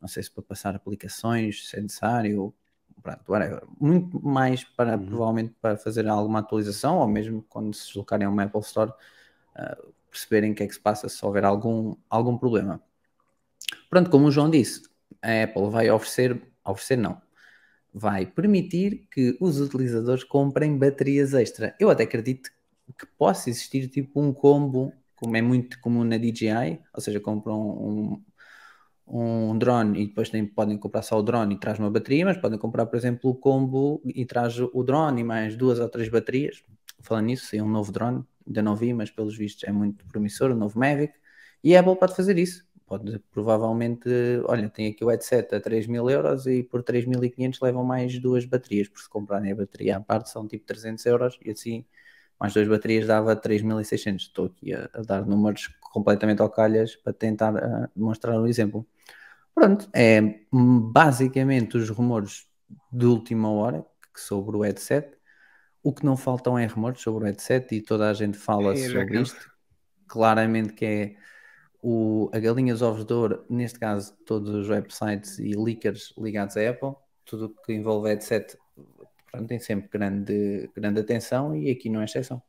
não 0.01 0.08
sei 0.08 0.22
se 0.22 0.30
para 0.30 0.44
passar 0.44 0.75
aplicações, 0.75 1.70
se 1.70 1.77
é 1.77 1.82
necessário, 1.82 2.53
pronto, 3.01 3.32
whatever. 3.32 3.63
muito 3.80 4.22
mais 4.22 4.63
para 4.65 4.98
Uhum. 4.98 5.06
provavelmente 5.06 5.56
para 5.62 5.77
fazer 5.77 6.08
alguma 6.10 6.39
atualização 6.39 6.98
ou 6.98 7.08
mesmo 7.08 7.41
quando 7.50 7.74
se 7.74 7.88
deslocarem 7.88 8.27
a 8.27 8.30
uma 8.30 8.44
Apple 8.44 8.60
Store 8.62 8.91
uh, 8.91 9.94
perceberem 10.12 10.51
o 10.51 10.56
que 10.56 10.63
é 10.63 10.68
que 10.68 10.74
se 10.74 10.80
passa 10.80 11.08
se 11.08 11.25
houver 11.25 11.46
algum, 11.46 11.96
algum 12.10 12.38
problema. 12.38 12.82
Pronto, 13.89 14.10
como 14.10 14.27
o 14.27 14.32
João 14.32 14.50
disse, 14.50 14.84
a 15.22 15.44
Apple 15.44 15.70
vai 15.70 15.89
oferecer, 15.89 16.41
oferecer 16.65 16.98
não, 16.98 17.22
vai 17.94 18.25
permitir 18.25 19.08
que 19.12 19.38
os 19.39 19.60
utilizadores 19.60 20.24
comprem 20.24 20.77
baterias 20.77 21.34
extra. 21.34 21.75
Eu 21.80 21.89
até 21.89 22.03
acredito 22.03 22.51
que 22.93 23.05
possa 23.17 23.50
existir 23.50 23.88
tipo 23.88 24.21
um 24.21 24.33
combo, 24.33 24.93
como 25.15 25.36
é 25.38 25.41
muito 25.41 25.79
comum 25.81 26.03
na 26.03 26.17
DJI, 26.17 26.79
ou 26.93 27.01
seja, 27.01 27.19
compram 27.19 27.60
um, 27.60 28.24
um 29.07 29.57
drone 29.57 30.01
e 30.01 30.07
depois 30.07 30.29
tem, 30.29 30.45
podem 30.45 30.77
comprar 30.77 31.01
só 31.01 31.19
o 31.19 31.21
drone 31.21 31.55
e 31.55 31.60
traz 31.60 31.77
uma 31.79 31.91
bateria, 31.91 32.25
mas 32.25 32.38
podem 32.38 32.57
comprar, 32.57 32.86
por 32.86 32.95
exemplo, 32.95 33.29
o 33.29 33.36
combo 33.36 34.01
e 34.05 34.25
traz 34.25 34.57
o 34.60 34.83
drone 34.83 35.21
e 35.21 35.24
mais 35.24 35.55
duas 35.55 35.79
ou 35.79 35.89
três 35.89 36.10
baterias. 36.10 36.63
Falando 37.01 37.25
nisso, 37.25 37.48
saiu 37.48 37.65
um 37.65 37.69
novo 37.69 37.91
drone, 37.91 38.24
ainda 38.48 38.62
não 38.62 38.75
vi, 38.75 38.93
mas 38.93 39.12
pelos 39.12 39.38
vistos 39.38 39.63
é 39.67 39.71
muito 39.71 40.05
promissor, 40.05 40.51
o 40.51 40.55
novo 40.55 40.79
Mavic, 40.79 41.13
e 41.63 41.75
a 41.75 41.81
Apple 41.81 41.95
pode 41.98 42.15
fazer 42.15 42.38
isso. 42.38 42.65
Pode 42.86 43.19
provavelmente, 43.31 44.10
olha, 44.45 44.69
tem 44.69 44.88
aqui 44.88 45.03
o 45.05 45.10
headset 45.10 45.55
a 45.55 45.62
3 45.62 45.88
mil 45.88 46.10
euros 46.10 46.45
e 46.45 46.62
por 46.63 46.83
3.500 46.83 47.60
levam 47.62 47.86
mais 47.86 48.19
duas 48.19 48.45
baterias, 48.45 48.88
porque 48.89 49.03
se 49.03 49.10
comprarem 49.10 49.51
a 49.51 49.55
bateria 49.55 49.98
à 49.98 50.01
parte 50.01 50.29
são 50.29 50.48
tipo 50.48 50.65
300 50.65 51.05
euros 51.05 51.39
e 51.43 51.51
assim 51.51 51.86
mais 52.41 52.55
duas 52.55 52.67
baterias 52.67 53.05
dava 53.05 53.36
3.600. 53.36 54.15
Estou 54.15 54.45
aqui 54.48 54.74
a, 54.74 54.89
a, 54.95 55.01
dar 55.03 55.24
números 55.24 55.67
completamente 55.79 56.41
ao 56.41 56.50
calhas 56.50 56.95
para 56.95 57.13
tentar 57.13 57.53
uh, 57.53 57.88
demonstrar 57.95 58.41
um 58.41 58.48
exemplo. 58.48 58.83
Pronto, 59.53 59.88
é 59.93 60.39
basicamente 60.51 61.77
os 61.77 61.88
rumores 61.91 62.48
de 62.91 63.05
última 63.05 63.51
hora 63.51 63.86
sobre 64.17 64.57
o 64.57 64.62
headset. 64.62 65.15
O 65.83 65.93
que 65.93 66.03
não 66.03 66.17
faltam 66.17 66.57
é 66.57 66.65
rumores 66.65 67.01
sobre 67.01 67.25
o 67.25 67.27
headset 67.27 67.75
e 67.75 67.79
toda 67.79 68.10
a 68.10 68.13
gente 68.13 68.39
fala 68.39 68.74
é, 68.74 68.89
sobre 68.89 69.21
isto. 69.21 69.51
Claramente 70.07 70.74
que 70.74 70.86
é 70.86 71.15
o, 71.79 72.27
a 72.33 72.39
galinhas 72.39 72.81
ovos 72.81 73.05
de 73.05 73.13
ouro, 73.13 73.45
neste 73.48 73.77
caso 73.77 74.17
todos 74.25 74.50
os 74.50 74.67
websites 74.67 75.38
e 75.38 75.53
leakers 75.55 76.12
ligados 76.17 76.57
à 76.57 76.67
Apple, 76.67 76.93
tudo 77.24 77.53
que 77.63 77.71
envolve 77.71 78.10
headset 78.10 78.57
pronto, 79.31 79.47
tem 79.47 79.59
sempre 79.59 79.89
grande, 79.89 80.69
grande 80.75 81.00
atenção 81.00 81.55
e 81.55 81.69
aqui 81.69 81.89
não 81.89 82.01
é 82.01 82.05
exceção. 82.05 82.41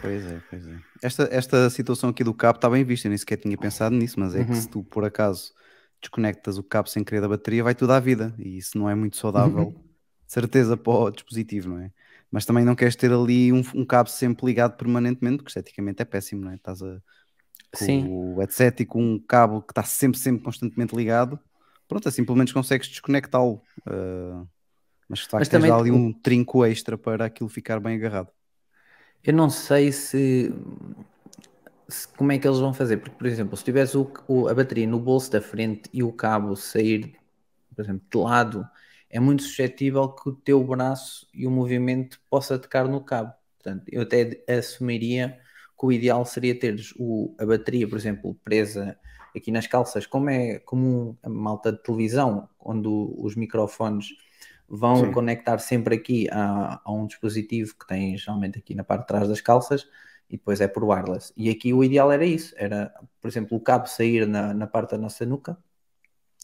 Pois 0.00 0.24
é, 0.26 0.40
pois 0.50 0.66
é. 0.66 0.78
Esta, 1.02 1.28
esta 1.30 1.70
situação 1.70 2.10
aqui 2.10 2.24
do 2.24 2.34
cabo 2.34 2.56
está 2.56 2.68
bem 2.68 2.84
vista, 2.84 3.06
eu 3.06 3.10
nem 3.10 3.18
sequer 3.18 3.36
tinha 3.36 3.56
pensado 3.56 3.94
nisso, 3.94 4.18
mas 4.18 4.34
é 4.34 4.40
uhum. 4.40 4.46
que 4.46 4.56
se 4.56 4.68
tu 4.68 4.82
por 4.82 5.04
acaso 5.04 5.52
desconectas 6.00 6.58
o 6.58 6.62
cabo 6.62 6.88
sem 6.88 7.04
querer 7.04 7.20
da 7.20 7.28
bateria, 7.28 7.62
vai 7.62 7.74
tudo 7.74 7.92
à 7.92 8.00
vida 8.00 8.34
e 8.38 8.56
isso 8.58 8.76
não 8.76 8.90
é 8.90 8.94
muito 8.94 9.16
saudável, 9.16 9.68
uhum. 9.68 9.84
certeza 10.26 10.76
para 10.76 10.92
o 10.92 11.10
dispositivo, 11.10 11.70
não 11.70 11.78
é? 11.78 11.90
Mas 12.30 12.44
também 12.44 12.64
não 12.64 12.74
queres 12.74 12.96
ter 12.96 13.12
ali 13.12 13.52
um, 13.52 13.62
um 13.74 13.84
cabo 13.84 14.08
sempre 14.08 14.46
ligado 14.46 14.76
permanentemente, 14.76 15.36
porque 15.36 15.50
esteticamente 15.50 16.02
é 16.02 16.04
péssimo, 16.04 16.42
não 16.42 16.50
é? 16.50 16.54
Estás 16.54 16.82
a 16.82 17.00
com 17.78 17.84
Sim. 17.84 18.06
o 18.08 18.38
headset 18.38 18.82
e 18.82 18.86
com 18.86 19.02
um 19.02 19.18
cabo 19.18 19.62
que 19.62 19.72
está 19.72 19.82
sempre, 19.82 20.18
sempre 20.18 20.42
constantemente 20.42 20.94
ligado, 20.94 21.38
pronto, 21.88 22.06
assim 22.06 22.24
pelo 22.24 22.36
menos 22.36 22.52
consegues 22.52 22.88
desconectá-lo. 22.88 23.62
Uh, 23.86 24.46
mas 25.12 25.20
de 25.20 25.28
facto 25.28 25.48
mas 25.48 25.48
tens 25.50 25.68
ali 25.68 25.90
um 25.90 26.12
trinco 26.12 26.64
extra 26.64 26.96
para 26.98 27.26
aquilo 27.26 27.48
ficar 27.48 27.80
bem 27.80 27.96
agarrado. 27.96 28.32
Eu 29.24 29.32
não 29.32 29.48
sei 29.50 29.92
se, 29.92 30.52
se- 31.88 32.08
como 32.08 32.32
é 32.32 32.38
que 32.38 32.46
eles 32.46 32.58
vão 32.58 32.72
fazer, 32.74 32.98
porque, 32.98 33.16
por 33.16 33.26
exemplo, 33.26 33.56
se 33.56 33.64
tivesse 33.64 33.96
o, 33.96 34.10
o- 34.28 34.48
a 34.48 34.54
bateria 34.54 34.86
no 34.86 34.98
bolso 35.00 35.30
da 35.30 35.40
frente 35.40 35.88
e 35.92 36.02
o 36.02 36.12
cabo 36.12 36.56
sair, 36.56 37.16
por 37.74 37.82
exemplo, 37.84 38.02
de 38.10 38.18
lado, 38.18 38.66
é 39.10 39.20
muito 39.20 39.42
suscetível 39.42 40.08
que 40.10 40.28
o 40.28 40.32
teu 40.34 40.62
braço 40.64 41.26
e 41.34 41.46
o 41.46 41.50
movimento 41.50 42.20
possa 42.30 42.58
tocar 42.58 42.88
no 42.88 43.02
cabo. 43.04 43.32
Portanto, 43.62 43.84
eu 43.90 44.02
até 44.02 44.42
assumiria 44.48 45.38
que 45.78 45.86
o 45.86 45.92
ideal 45.92 46.24
seria 46.24 46.58
teres 46.58 46.94
o, 46.98 47.34
a 47.38 47.46
bateria, 47.46 47.88
por 47.88 47.98
exemplo, 47.98 48.34
presa 48.44 48.98
aqui 49.36 49.50
nas 49.50 49.66
calças, 49.66 50.06
como 50.06 50.30
é 50.30 50.58
comum 50.60 51.16
a 51.22 51.28
malta 51.28 51.72
de 51.72 51.82
televisão, 51.82 52.48
onde 52.60 52.88
os 52.88 53.34
microfones 53.36 54.08
vão 54.74 54.96
Sim. 54.96 55.12
conectar 55.12 55.58
sempre 55.58 55.96
aqui 55.96 56.26
a, 56.32 56.80
a 56.82 56.90
um 56.90 57.06
dispositivo 57.06 57.74
que 57.78 57.86
tem 57.86 58.16
geralmente 58.16 58.58
aqui 58.58 58.74
na 58.74 58.82
parte 58.82 59.02
de 59.02 59.06
trás 59.08 59.28
das 59.28 59.38
calças 59.42 59.86
e 60.30 60.38
depois 60.38 60.62
é 60.62 60.66
por 60.66 60.82
wireless. 60.82 61.30
E 61.36 61.50
aqui 61.50 61.74
o 61.74 61.84
ideal 61.84 62.10
era 62.10 62.24
isso, 62.24 62.54
era, 62.56 62.90
por 63.20 63.28
exemplo, 63.28 63.54
o 63.58 63.60
cabo 63.60 63.86
sair 63.86 64.26
na, 64.26 64.54
na 64.54 64.66
parte 64.66 64.92
da 64.92 64.98
nossa 64.98 65.26
nuca, 65.26 65.58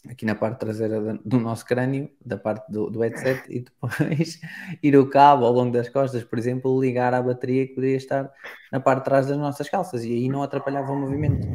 aqui 0.07 0.25
na 0.27 0.35
parte 0.35 0.59
traseira 0.59 1.19
do 1.25 1.39
nosso 1.39 1.65
crânio, 1.65 2.07
da 2.23 2.37
parte 2.37 2.71
do, 2.71 2.91
do 2.91 2.99
headset, 2.99 3.41
e 3.49 3.61
depois 3.61 4.39
ir 4.83 4.95
o 4.95 5.09
cabo 5.09 5.45
ao 5.45 5.51
longo 5.51 5.71
das 5.71 5.89
costas, 5.89 6.23
por 6.23 6.37
exemplo, 6.37 6.79
ligar 6.79 7.15
à 7.15 7.21
bateria 7.23 7.65
que 7.67 7.73
poderia 7.73 7.97
estar 7.97 8.31
na 8.71 8.79
parte 8.79 8.99
de 8.99 9.05
trás 9.05 9.25
das 9.25 9.39
nossas 9.39 9.67
calças, 9.67 10.03
e 10.05 10.11
aí 10.13 10.29
não 10.29 10.43
atrapalhava 10.43 10.91
o 10.91 10.95
movimento. 10.95 11.47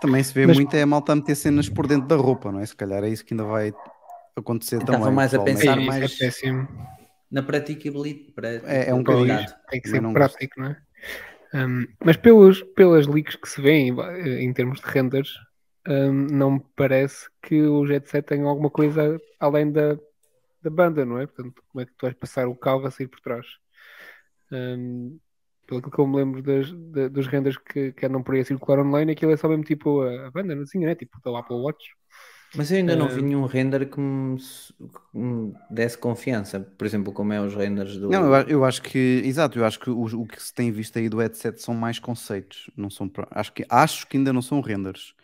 Também 0.00 0.22
se 0.24 0.34
vê 0.34 0.48
Mas- 0.48 0.56
muito 0.56 0.74
é 0.74 0.82
a 0.82 0.86
malta 0.86 1.14
meter 1.14 1.36
cenas 1.36 1.68
por 1.68 1.86
dentro 1.86 2.08
da 2.08 2.16
roupa, 2.16 2.50
não 2.50 2.58
é? 2.58 2.66
Se 2.66 2.74
calhar 2.74 3.04
é 3.04 3.08
isso 3.08 3.24
que 3.24 3.34
ainda 3.34 3.44
vai 3.44 3.72
acontecer 4.38 4.78
Estava 4.78 4.98
também. 4.98 5.14
mais 5.14 5.34
a 5.34 5.38
pensar 5.42 5.74
Sim, 5.74 5.80
isso 5.80 5.86
mais- 5.86 6.42
é. 6.42 6.52
Na 7.30 7.42
praticabilidade. 7.42 8.62
É- 8.64 8.88
é 8.90 8.94
um 8.94 9.04
praticabilidade. 9.04 9.54
Tem 9.70 9.80
que 9.80 9.88
ser 9.88 10.00
não 10.00 10.12
prático, 10.12 10.60
não 10.60 10.66
é? 10.68 10.82
Um, 11.54 11.86
mas 12.04 12.16
pelos, 12.16 12.62
pelas 12.74 13.06
leaks 13.06 13.36
que 13.36 13.48
se 13.48 13.60
vêem 13.60 13.94
eh, 13.98 14.42
em 14.42 14.52
termos 14.52 14.80
de 14.80 14.86
renders, 14.86 15.34
um, 15.86 16.12
não 16.12 16.50
me 16.52 16.62
parece 16.76 17.26
que 17.42 17.62
o 17.62 17.86
Jet 17.86 18.08
Set 18.08 18.26
tenha 18.26 18.44
alguma 18.46 18.68
coisa 18.70 19.18
além 19.40 19.72
da, 19.72 19.94
da 20.62 20.70
banda, 20.70 21.04
não 21.06 21.18
é? 21.18 21.26
Portanto, 21.26 21.62
como 21.68 21.80
é 21.82 21.86
que 21.86 21.92
tu 21.92 22.02
vais 22.02 22.14
passar 22.14 22.46
o 22.48 22.54
cabo 22.54 22.86
a 22.86 22.90
sair 22.90 23.08
por 23.08 23.20
trás? 23.20 23.46
Um, 24.52 25.18
pelo 25.66 25.82
que 25.82 25.98
eu 25.98 26.06
me 26.06 26.16
lembro 26.16 26.42
das, 26.42 26.72
da- 26.72 27.08
dos 27.08 27.26
renders 27.26 27.56
que, 27.58 27.92
que 27.92 28.06
andam 28.06 28.22
por 28.22 28.34
aí 28.34 28.40
a 28.40 28.44
circular 28.44 28.80
online, 28.80 29.12
aquilo 29.12 29.32
é 29.32 29.36
só 29.36 29.48
mesmo 29.48 29.64
tipo 29.64 30.02
a, 30.02 30.26
a 30.26 30.30
banda, 30.30 30.54
assim, 30.62 30.80
né? 30.80 30.94
Tipo 30.94 31.18
da 31.22 31.38
Apple 31.38 31.56
Watch. 31.56 31.94
Mas 32.52 32.70
eu 32.70 32.78
ainda 32.78 32.96
não 32.96 33.08
Eh, 33.08 33.16
vi 33.16 33.22
nenhum 33.22 33.46
render 33.46 33.88
que 33.90 34.00
me, 34.00 34.38
que 34.38 35.18
me 35.18 35.54
desse 35.70 35.98
confiança. 35.98 36.60
Por 36.60 36.86
exemplo, 36.86 37.12
como 37.12 37.32
é 37.32 37.40
os 37.40 37.54
renders 37.54 37.96
do. 37.98 38.08
Não, 38.08 38.34
eu, 38.34 38.48
eu 38.48 38.64
acho 38.64 38.80
que, 38.82 38.98
exato, 39.24 39.58
eu 39.58 39.64
acho 39.66 39.78
que 39.78 39.90
o, 39.90 40.04
o 40.22 40.26
que 40.26 40.42
se 40.42 40.52
tem 40.54 40.72
visto 40.72 40.98
aí 40.98 41.08
do 41.08 41.18
headset 41.18 41.60
são 41.60 41.74
mais 41.74 41.98
conceitos, 41.98 42.70
não 42.76 42.88
são, 42.90 43.10
acho 43.30 43.52
que, 43.52 43.66
acho 43.68 44.06
que 44.06 44.16
ainda 44.16 44.32
não 44.32 44.40
são 44.42 44.60
renders. 44.60 45.14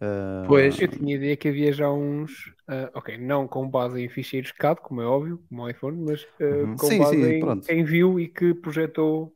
Ah, 0.00 0.46
Pois. 0.46 0.80
Eu 0.80 0.88
tinha 0.88 1.14
ideia 1.16 1.36
que 1.36 1.48
havia 1.48 1.72
já 1.72 1.90
uns, 1.92 2.32
ah, 2.66 2.90
ok, 2.94 3.18
não 3.18 3.46
com 3.46 3.68
base 3.68 4.00
em 4.00 4.08
ficheiros 4.08 4.52
CAD, 4.52 4.80
como 4.82 5.00
é 5.02 5.06
óbvio, 5.06 5.38
como 5.48 5.62
o 5.62 5.68
iPhone, 5.70 5.98
mas 6.04 6.26
ah, 6.40 6.44
Uhum. 6.50 6.76
com 6.76 6.96
Sim, 6.96 6.96
base 6.96 7.24
sim, 7.24 7.32
em, 7.32 7.34
pronto. 7.34 7.68
em 7.68 7.84
view 7.84 8.18
e 8.18 8.28
que 8.28 8.54
projetou. 8.54 9.34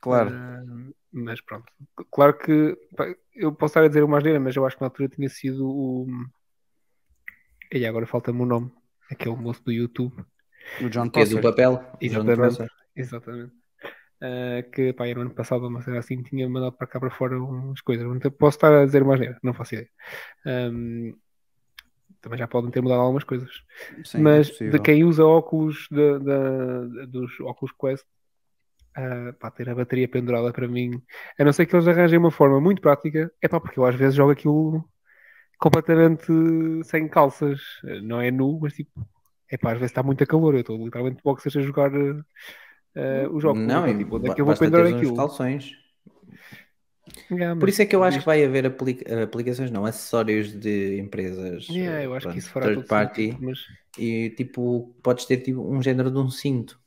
claro, 0.00 0.40
mas 1.12 1.40
pronto, 1.40 1.72
claro 2.10 2.36
que 2.38 2.76
eu 3.34 3.52
posso 3.52 3.72
estar 3.72 3.84
a 3.84 3.88
dizer 3.88 4.04
uma 4.04 4.18
asneira, 4.18 4.38
mas 4.40 4.54
eu 4.56 4.64
acho 4.66 4.76
que 4.76 4.82
na 4.82 4.88
altura 4.88 5.08
tinha 5.08 5.28
sido 5.28 5.66
o. 5.68 6.06
E 7.72 7.86
agora 7.86 8.06
falta-me 8.06 8.40
o 8.42 8.46
nome, 8.46 8.70
aquele 9.10 9.36
moço 9.36 9.62
do 9.64 9.72
YouTube. 9.72 10.14
o 10.80 10.88
John 10.88 11.08
que 11.10 11.20
é 11.20 11.24
do 11.24 11.40
Prosser. 11.40 11.42
papel. 11.42 11.84
Exatamente. 12.00 12.36
Prosser. 12.36 12.68
Exatamente. 12.96 13.52
Ah, 14.22 14.62
que 14.74 14.92
pá, 14.92 15.06
no 15.14 15.20
ano 15.22 15.30
passado, 15.34 15.66
uma 15.66 15.80
cena 15.82 15.98
assim, 15.98 16.22
tinha 16.22 16.48
mandado 16.48 16.72
para 16.72 16.86
cá 16.86 17.00
para 17.00 17.10
fora 17.10 17.38
umas 17.40 17.80
coisas. 17.80 18.06
Posso 18.38 18.56
estar 18.56 18.72
a 18.72 18.84
dizer 18.84 19.02
uma 19.02 19.14
asneira, 19.14 19.38
não 19.42 19.54
faço 19.54 19.74
ideia. 19.74 19.88
Ahm, 20.46 21.12
também 22.20 22.38
já 22.38 22.46
podem 22.46 22.70
ter 22.70 22.82
mudado 22.82 23.00
algumas 23.00 23.24
coisas. 23.24 23.50
Sim, 24.04 24.18
é 24.18 24.20
Mas 24.20 24.50
possível. 24.50 24.72
de 24.72 24.78
quem 24.80 25.04
usa 25.04 25.24
óculos 25.24 25.86
da- 25.90 26.18
da- 26.18 27.06
dos 27.06 27.40
óculos 27.40 27.72
Quest, 27.80 28.04
ah, 28.96 29.32
pá, 29.38 29.50
ter 29.50 29.70
a 29.70 29.74
bateria 29.74 30.06
pendurada 30.08 30.52
para 30.52 30.68
mim, 30.68 31.00
a 31.38 31.44
não 31.44 31.52
ser 31.52 31.64
que 31.64 31.74
eles 31.74 31.88
arranjem 31.88 32.18
uma 32.18 32.30
forma 32.30 32.60
muito 32.60 32.82
prática, 32.82 33.32
é 33.40 33.48
pá, 33.48 33.58
porque 33.58 33.78
eu 33.78 33.86
às 33.86 33.94
vezes 33.94 34.16
jogo 34.16 34.32
aquilo 34.32 34.84
completamente 35.60 36.26
sem 36.84 37.08
calças, 37.08 37.60
não 38.02 38.20
é 38.20 38.30
nu, 38.30 38.58
mas 38.60 38.74
tipo, 38.74 39.06
é 39.50 39.56
pá, 39.58 39.72
às 39.72 39.78
vezes 39.78 39.90
está 39.92 40.02
muito 40.02 40.26
calor, 40.26 40.54
eu 40.54 40.60
estou 40.60 40.76
literalmente 40.84 41.18
de 41.18 41.22
boxers 41.22 41.56
a 41.56 41.60
jogar 41.60 41.92
ah, 41.94 42.24
ah, 42.96 43.28
os 43.30 43.44
óculos, 43.44 43.66
Não, 43.68 43.86
então, 43.86 43.88
e 43.88 43.98
tipo, 44.04 44.16
onde 44.16 44.28
é 44.28 44.34
que 44.34 44.40
eu 44.40 44.46
vou 44.46 44.56
pendurar 44.56 44.86
aquilo? 44.86 45.16
calções. 45.16 45.72
Yeah, 47.30 47.58
Por 47.58 47.68
isso 47.68 47.82
é 47.82 47.86
que 47.86 47.94
eu 47.94 48.02
acho 48.02 48.18
isto- 48.18 48.24
que 48.24 48.26
vai 48.26 48.44
haver 48.44 48.66
aplica- 48.66 49.22
aplicações, 49.22 49.70
não, 49.70 49.84
acessórios 49.86 50.52
de 50.52 50.98
empresas. 50.98 51.66
Yeah, 51.68 52.00
eh, 52.00 52.06
eu 52.06 52.14
acho 52.14 52.24
pronto, 52.24 52.34
que 52.34 52.38
isso 52.40 52.50
fará 52.50 52.66
third 52.66 52.88
party. 52.88 53.28
sentido, 53.28 53.44
mas, 53.46 53.58
E 53.98 54.30
tipo, 54.30 54.94
podes 55.02 55.24
ter 55.26 55.38
tipo, 55.38 55.60
um 55.62 55.82
género 55.82 56.10
de 56.10 56.18
um 56.18 56.30
cinto. 56.30 56.78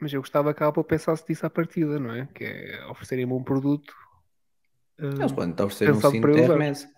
mas 0.00 0.12
eu 0.12 0.20
gostava 0.20 0.54
que 0.54 0.62
a 0.62 0.68
Apple 0.68 0.84
pensasse 0.84 1.26
disso 1.26 1.46
à 1.46 1.50
partida, 1.50 1.98
não 1.98 2.14
é? 2.14 2.26
Que 2.34 2.44
é 2.44 2.86
oferecerem-me 2.86 3.32
um 3.32 3.42
produto 3.42 3.92
Eles 4.98 5.32
podem 5.32 5.54
te 5.54 5.62
oferecer 5.62 5.90
um 5.90 6.00
cinto 6.00 6.28
de. 6.32 6.40
Hermes. 6.40 6.88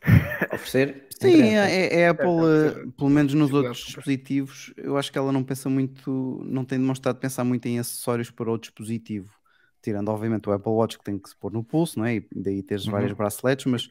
Oferecer? 0.52 1.06
Sim, 1.20 1.28
interessa. 1.28 1.66
é, 1.66 2.00
é 2.00 2.08
a 2.08 2.10
Apple, 2.12 2.30
certo. 2.60 2.92
pelo 2.96 3.10
menos 3.10 3.34
nos 3.34 3.52
outros 3.52 3.84
dispositivos, 3.84 4.72
eu 4.76 4.96
acho 4.96 5.12
que 5.12 5.18
ela 5.18 5.30
não 5.32 5.44
pensa 5.44 5.68
muito, 5.68 6.42
não 6.44 6.64
tem 6.64 6.78
demonstrado 6.78 7.18
pensar 7.18 7.44
muito 7.44 7.66
em 7.66 7.78
acessórios 7.78 8.30
para 8.30 8.50
o 8.50 8.58
dispositivo. 8.58 9.30
Tirando, 9.82 10.08
obviamente, 10.10 10.48
o 10.48 10.52
Apple 10.52 10.72
Watch 10.72 10.98
que 10.98 11.04
tem 11.04 11.18
que 11.18 11.28
se 11.28 11.36
pôr 11.36 11.52
no 11.52 11.64
pulso, 11.64 11.98
não 11.98 12.06
é? 12.06 12.16
E 12.16 12.28
daí 12.34 12.62
teres 12.62 12.84
Uhum. 12.84 12.92
vários 12.92 13.12
braceletes, 13.12 13.66
mas 13.66 13.88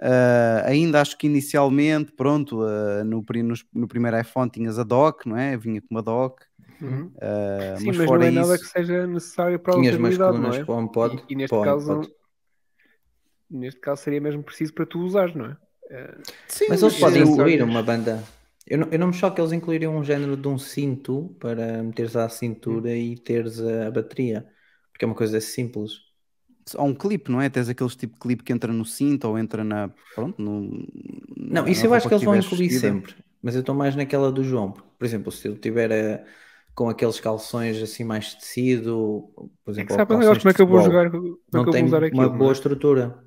ah, 0.00 0.62
ainda 0.66 1.00
acho 1.00 1.16
que 1.18 1.26
inicialmente, 1.26 2.12
pronto, 2.12 2.62
ah, 2.62 3.04
no, 3.04 3.22
nos- 3.44 3.64
no 3.72 3.86
primeiro 3.88 4.18
iPhone 4.18 4.50
tinhas 4.50 4.78
a 4.78 4.82
dock, 4.82 5.26
não 5.28 5.36
é? 5.36 5.56
Vinha 5.56 5.80
com 5.80 5.88
uma 5.90 6.02
dock. 6.02 6.42
Uhum. 6.80 7.10
ah, 7.20 7.78
Sim, 7.78 7.88
mas 7.88 7.96
mas, 7.96 8.06
fora 8.06 8.18
não 8.18 8.26
é 8.26 8.30
nada 8.30 8.52
isso, 8.52 8.58
que 8.58 8.66
seja 8.66 9.06
necessário 9.06 9.58
para 9.58 9.74
a 9.74 9.76
usabilidade, 9.78 10.38
não 10.38 10.54
é? 10.54 10.64
para 10.64 10.74
um 10.74 10.88
pod. 10.88 11.22
E, 11.28 11.32
e 11.32 11.36
neste 11.36 11.56
para 11.56 11.58
um 11.58 11.62
caso, 11.64 11.86
pod. 12.00 12.14
Neste 13.50 13.80
caso 13.80 14.02
seria 14.02 14.20
mesmo 14.20 14.42
preciso 14.42 14.72
para 14.74 14.86
tu 14.86 15.00
usares, 15.00 15.34
não 15.34 15.46
é? 15.46 15.56
Eh, 15.90 16.18
sim, 16.48 16.66
Mas 16.66 16.82
eles 16.82 16.96
podem 16.96 17.22
incluir 17.22 17.62
uma 17.62 17.82
banda. 17.82 18.22
Eu 18.66 18.78
não, 18.78 18.88
eu 18.92 18.98
não 18.98 19.08
me 19.08 19.12
choco 19.14 19.34
que 19.34 19.40
eles 19.40 19.52
incluírem 19.52 19.88
um 19.88 20.04
género 20.04 20.36
de 20.36 20.46
um 20.48 20.58
cinto 20.58 21.34
para 21.40 21.82
meteres 21.82 22.16
à 22.16 22.28
cintura 22.28 22.94
e 22.96 23.16
teres 23.18 23.60
a, 23.60 23.88
a 23.88 23.90
bateria. 23.90 24.48
Porque 24.92 25.04
é 25.04 25.08
uma 25.08 25.14
coisa 25.16 25.40
simples. 25.40 25.92
há 26.76 26.82
um 26.82 26.94
clipe, 26.94 27.30
não 27.30 27.40
é? 27.40 27.48
Tens 27.50 27.68
aqueles 27.68 27.96
tipo 27.96 28.14
de 28.14 28.20
clipe 28.20 28.42
que 28.44 28.52
entra 28.52 28.72
no 28.72 28.84
cinto 28.84 29.26
ou 29.28 29.38
entra 29.38 29.64
na. 29.64 29.90
Pronto, 30.14 30.38
no. 30.38 30.86
Não, 31.50 31.66
na 31.68 31.68
isso 31.68 31.86
eu 31.86 31.94
acho 31.94 32.06
que 32.08 32.14
eles 32.14 32.24
vão 32.24 32.36
incluir 32.36 32.70
vestida. 32.70 32.70
sempre. 32.70 33.14
Mas 33.42 33.54
eu 33.54 33.60
estou 33.60 33.74
mais 33.74 33.96
naquela 33.96 34.30
do 34.30 34.42
João. 34.44 34.72
porque, 34.72 34.88
Por 34.98 35.04
exemplo, 35.04 35.32
se 35.32 35.48
ele 35.48 35.58
tiver 35.58 35.90
eh, 35.90 36.26
com 36.74 36.88
aqueles 36.88 37.18
calções 37.20 37.80
assim 37.82 38.04
mais 38.04 38.34
tecido, 38.34 39.32
por 39.64 39.70
É 39.80 39.84
que 39.84 39.92
exemplo, 39.92 39.96
sabe 39.96 40.10
calções 40.10 40.38
como 40.40 40.50
é 40.50 40.54
que 40.54 40.62
eu 40.62 40.66
vou 40.72 40.80
jogar, 40.80 41.10
como 41.10 41.38
é 41.56 41.60
que 41.60 41.60
não 41.60 41.68
eu 41.68 41.74
vou 41.74 41.84
tem 41.84 41.84
usar 41.84 42.04
uma 42.10 42.28
aquilo, 42.28 42.36
não 42.36 42.44
boa 42.44 42.52
é? 42.52 42.52
estrutura. 42.52 43.24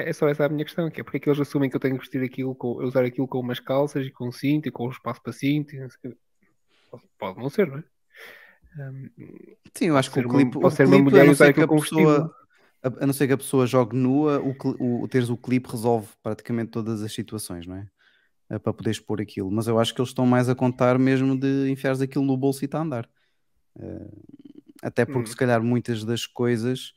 É 0.00 0.12
só 0.12 0.28
essa 0.28 0.46
a 0.46 0.48
minha 0.48 0.64
questão, 0.64 0.90
que 0.90 1.00
é 1.00 1.04
porque 1.04 1.16
é 1.16 1.20
que 1.20 1.28
eles 1.28 1.40
assumem 1.40 1.68
que 1.68 1.76
eu 1.76 1.80
tenho 1.80 1.94
que 1.96 2.00
vestir 2.02 2.22
aquilo, 2.22 2.54
com, 2.54 2.84
usar 2.84 3.04
aquilo 3.04 3.26
com 3.26 3.40
umas 3.40 3.60
calças 3.60 4.06
e 4.06 4.10
com 4.10 4.30
cinto 4.30 4.68
e 4.68 4.70
com 4.70 4.88
espaço 4.90 5.20
para 5.22 5.32
cinto 5.32 5.74
o. 5.76 6.98
Pode, 7.18 7.38
não 7.38 7.50
ser, 7.50 7.66
não 7.66 7.78
é? 7.78 7.84
Hum, 8.78 9.08
Sim, 9.76 9.86
eu 9.86 9.96
acho 9.96 10.10
que 10.10 10.18
o 10.20 10.22
uma- 10.22 10.38
clipe, 10.38 10.52
pode 10.52 10.74
o 10.74 10.76
ser 10.76 10.86
uma 10.86 10.98
mulher 10.98 11.22
a 11.22 11.24
não 11.24 11.32
e 11.32 11.34
usar 11.34 11.46
ser 11.46 11.54
que 11.54 11.60
a 11.60 11.64
aquilo 11.64 11.68
com 11.68 11.80
pessoa, 11.82 12.34
a, 12.82 13.06
não 13.06 13.12
ser 13.12 13.26
que 13.26 13.32
a 13.32 13.36
pessoa 13.38 13.66
jogue 13.66 13.96
nua, 13.96 14.38
o, 14.40 14.54
cli- 14.54 14.76
o, 14.78 15.08
teres 15.08 15.28
o 15.30 15.36
clipe 15.36 15.68
resolve 15.68 16.08
praticamente 16.22 16.70
todas 16.70 17.02
as 17.02 17.12
situações, 17.12 17.66
não 17.66 17.76
é? 17.76 17.86
É 18.50 18.58
para 18.58 18.72
poderes 18.72 18.98
pôr 18.98 19.20
aquilo. 19.20 19.50
Mas 19.50 19.66
eu 19.66 19.78
acho 19.78 19.94
que 19.94 20.00
eles 20.00 20.08
estão 20.10 20.24
mais 20.24 20.48
a 20.48 20.54
contar 20.54 20.98
mesmo 20.98 21.38
de 21.38 21.70
enfiares 21.70 22.00
aquilo 22.00 22.24
no 22.24 22.36
bolso 22.36 22.64
e 22.64 22.66
está 22.66 22.78
a 22.78 22.82
andar. 22.82 23.08
Eh, 23.78 24.08
até 24.82 25.04
porque 25.04 25.22
Hum. 25.22 25.26
se 25.26 25.36
calhar 25.36 25.62
muitas 25.62 26.04
das 26.04 26.26
coisas 26.26 26.92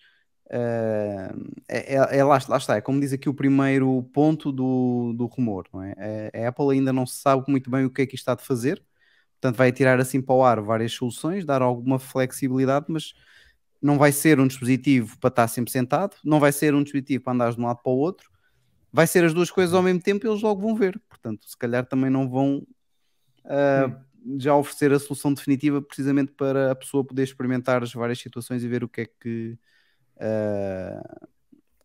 eh, 0.52 1.32
é, 1.70 1.96
é- 1.96 2.18
é 2.20 2.24
lá, 2.24 2.40
lá 2.50 2.58
está, 2.58 2.76
é 2.78 2.82
como 2.82 3.00
diz 3.00 3.14
aqui 3.14 3.30
o 3.30 3.34
primeiro 3.34 4.04
ponto 4.14 4.52
do, 4.52 5.14
do 5.16 5.26
rumor, 5.28 5.68
não 5.74 5.84
é? 5.84 5.94
A- 6.34 6.46
A 6.46 6.50
Apple 6.50 6.72
ainda 6.74 6.94
não 6.94 7.08
sabe 7.08 7.46
muito 7.50 7.70
bem 7.72 7.86
o 7.86 7.90
que 7.92 8.02
é 8.04 8.06
que 8.08 8.16
isto 8.16 8.24
está 8.24 8.36
de 8.36 8.46
fazer, 8.46 8.84
portanto 9.42 9.58
vai 9.58 9.72
tirar 9.72 10.00
assim 10.00 10.22
para 10.22 10.36
o 10.36 10.44
ar 10.44 10.62
várias 10.62 10.94
soluções, 10.94 11.46
dar 11.46 11.62
alguma 11.62 12.00
flexibilidade, 12.00 12.88
mas 12.90 13.14
não 13.82 13.98
vai 13.98 14.12
ser 14.12 14.40
um 14.40 14.48
dispositivo 14.48 15.18
para 15.20 15.30
estar 15.30 15.48
sempre 15.48 15.72
sentado, 15.72 16.16
não 16.24 16.40
vai 16.40 16.52
ser 16.52 16.74
um 16.76 16.84
dispositivo 16.84 17.24
para 17.24 17.34
andares 17.34 17.56
de 17.56 17.62
um 17.62 17.66
lado 17.68 17.82
para 17.84 17.92
o 17.92 17.98
outro, 17.98 18.30
vai 18.94 19.08
ser 19.08 19.24
as 19.26 19.34
duas 19.34 19.52
coisas 19.52 19.74
ao 19.76 19.84
mesmo 19.84 20.02
tempo 20.02 20.26
e 20.26 20.30
eles 20.30 20.42
logo 20.44 20.62
vão 20.62 20.76
ver. 20.76 21.02
Portanto, 21.10 21.48
se 21.50 21.58
calhar 21.58 21.86
também 21.86 22.10
não 22.12 22.30
vão 22.30 22.66
ah, 23.46 24.02
já 24.38 24.56
oferecer 24.56 24.92
a 24.94 25.00
solução 25.00 25.34
definitiva 25.34 25.82
precisamente 25.82 26.32
para 26.34 26.72
a 26.72 26.76
pessoa 26.76 27.04
poder 27.06 27.24
experimentar 27.24 27.84
as 27.84 27.94
várias 27.94 28.20
situações 28.20 28.64
e 28.64 28.68
ver 28.68 28.84
o 28.84 28.90
que 28.90 29.02
é 29.02 29.06
que 29.06 29.58
ah, 30.22 31.02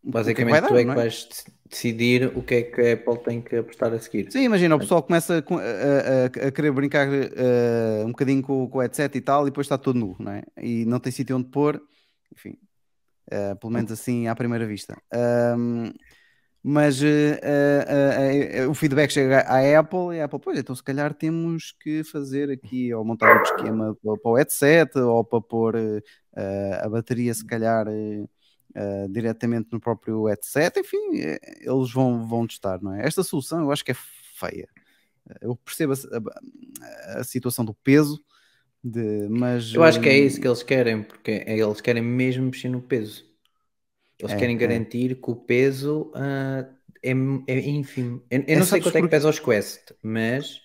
o 0.06 0.12
que 0.12 0.30
é 0.30 0.34
que 0.34 0.44
Basicamente, 0.44 0.68
tu, 0.68 0.76
é 0.76 0.84
que 0.84 0.90
é? 0.90 0.94
vais, 0.94 1.28
decidir 1.68 2.32
o 2.36 2.42
que 2.42 2.54
é 2.54 2.62
que 2.62 2.80
a 2.80 2.92
Apple 2.94 3.18
tem 3.24 3.42
que 3.42 3.56
apostar 3.56 3.92
a 3.92 3.98
seguir. 3.98 4.30
Sim, 4.30 4.42
imagina, 4.42 4.76
o 4.76 4.78
pessoal 4.78 5.02
começa 5.02 5.34
a, 5.34 5.38
a- 5.38 6.46
a- 6.46 6.52
querer 6.52 6.70
brincar 6.70 7.08
eh, 7.12 8.04
um 8.04 8.10
bocadinho 8.10 8.42
com, 8.42 8.68
com 8.68 8.78
o 8.78 8.80
headset 8.80 9.18
e 9.18 9.20
tal, 9.20 9.42
e 9.46 9.50
depois 9.50 9.64
está 9.66 9.76
todo 9.76 9.98
nu, 9.98 10.14
não 10.20 10.32
é? 10.32 10.42
E 10.62 10.84
não 10.84 11.00
tem 11.00 11.10
sítio 11.12 11.36
onde 11.36 11.48
pôr, 11.48 11.80
enfim, 12.32 12.54
eh, 13.30 13.54
pelo 13.56 13.72
menos 13.72 13.90
assim 13.90 14.28
à 14.28 14.34
primeira 14.36 14.64
vista. 14.66 14.96
Mas 16.68 17.00
eh, 17.00 17.38
eh, 17.44 18.58
eh, 18.58 18.66
o 18.66 18.74
feedback 18.74 19.12
chega 19.12 19.40
à 19.42 19.78
Apple 19.78 20.16
e 20.16 20.20
a 20.20 20.24
Apple, 20.24 20.40
pois 20.40 20.58
então 20.58 20.74
se 20.74 20.82
calhar 20.82 21.14
temos 21.14 21.72
que 21.80 22.02
fazer 22.02 22.50
aqui, 22.50 22.92
ou 22.92 23.04
montar 23.04 23.26
um 23.32 23.42
esquema 23.42 23.96
para, 24.02 24.16
para 24.18 24.30
o 24.32 24.34
headset, 24.34 24.98
ou 24.98 25.22
para 25.24 25.40
pôr 25.40 25.76
eh, 25.76 26.00
eh, 26.36 26.80
a 26.82 26.88
bateria 26.88 27.32
se 27.32 27.46
calhar 27.46 27.86
eh, 27.88 29.06
diretamente 29.08 29.68
no 29.72 29.78
próprio 29.80 30.24
headset, 30.26 30.80
enfim, 30.80 30.98
eles 31.60 31.92
vão, 31.92 32.26
vão 32.26 32.46
testar, 32.46 32.82
não 32.82 32.92
é? 32.94 33.06
Esta 33.06 33.22
solução 33.22 33.60
eu 33.60 33.70
acho 33.70 33.84
que 33.84 33.92
é 33.92 33.96
feia. 34.38 34.68
Eu 35.40 35.54
percebo 35.56 35.92
a, 35.92 35.96
a- 35.96 37.20
a 37.20 37.24
situação 37.24 37.64
do 37.64 37.74
peso, 37.74 38.20
de, 38.82 39.28
mas 39.30 39.72
Eu 39.72 39.82
acho 39.84 40.00
que 40.00 40.08
é 40.08 40.18
isso 40.18 40.40
que 40.40 40.46
eles 40.46 40.62
querem, 40.62 41.02
porque 41.02 41.30
é- 41.46 41.58
eles 41.58 41.80
querem 41.80 42.02
mesmo 42.02 42.46
mexer 42.46 42.68
no 42.68 42.82
peso. 42.82 43.24
Eles 44.18 44.34
É, 44.34 44.34
querem 44.34 44.56
é. 44.62 44.80
garantir 44.80 45.20
que 45.20 45.30
o 45.30 45.36
peso 45.36 46.10
ah, 46.14 46.66
é, 47.02 47.10
é 47.46 47.60
ínfimo. 47.60 48.24
Eu, 48.30 48.44
eu 48.48 48.56
É, 48.56 48.58
não 48.58 48.66
sei 48.66 48.80
quanto 48.80 48.96
é 48.98 49.02
que 49.02 49.08
pesa 49.10 49.28
os 49.28 49.38
Quest, 49.38 49.92
mas 50.02 50.60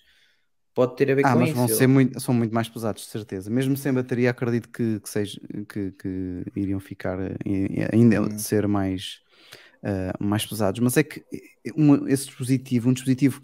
pode 0.74 0.96
ter 0.96 1.10
a 1.12 1.14
ver 1.14 1.24
Ah, 1.24 1.36
com 1.36 1.36
mas 1.36 1.50
isso. 1.52 1.52
vão 1.52 1.68
ser 1.68 1.86
muito, 1.86 2.18
são 2.20 2.34
muito 2.34 2.52
mais 2.52 2.68
pesados, 2.68 3.02
de 3.04 3.08
certeza. 3.10 3.48
Mesmo 3.50 3.76
sem 3.76 3.92
bateria, 3.92 4.30
acredito 4.30 4.68
que, 4.68 4.98
que, 5.00 5.08
seja, 5.08 5.40
que, 5.68 5.92
que 5.92 6.44
iriam 6.56 6.80
ficar 6.80 7.20
eh, 7.20 7.36
eh, 7.46 7.88
ainda 7.92 8.28
Hum. 8.28 8.36
ser 8.36 8.66
mais, 8.66 9.20
eh, 9.84 10.12
mais 10.20 10.44
pesados. 10.46 10.80
Mas 10.80 10.96
é 10.96 11.04
que 11.04 11.20
eh, 11.32 11.70
um- 11.76 12.08
esse 12.08 12.26
dispositivo, 12.26 12.90
um 12.90 12.92
dispositivo 12.92 13.40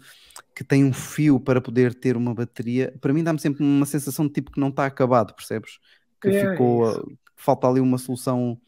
que 0.55 0.63
tem 0.63 0.83
um 0.85 0.93
fio 0.93 1.39
para 1.39 1.61
poder 1.61 1.93
ter 1.95 2.17
uma 2.17 2.33
bateria, 2.35 2.93
para 3.01 3.13
mim 3.13 3.23
dá-me 3.23 3.39
sempre 3.39 3.63
uma 3.63 3.85
sensação 3.85 4.27
de 4.27 4.33
tipo 4.33 4.51
que 4.51 4.59
não 4.59 4.69
está 4.69 4.85
acabado, 4.85 5.33
percebes? 5.35 5.79
Que 6.21 6.31
É, 6.31 6.33
ficou, 6.33 6.81
isso. 6.81 6.99
eh, 6.99 7.01
que 7.37 7.43
falta 7.43 7.67
ali 7.67 7.79
uma 7.81 7.97
solução 7.97 8.59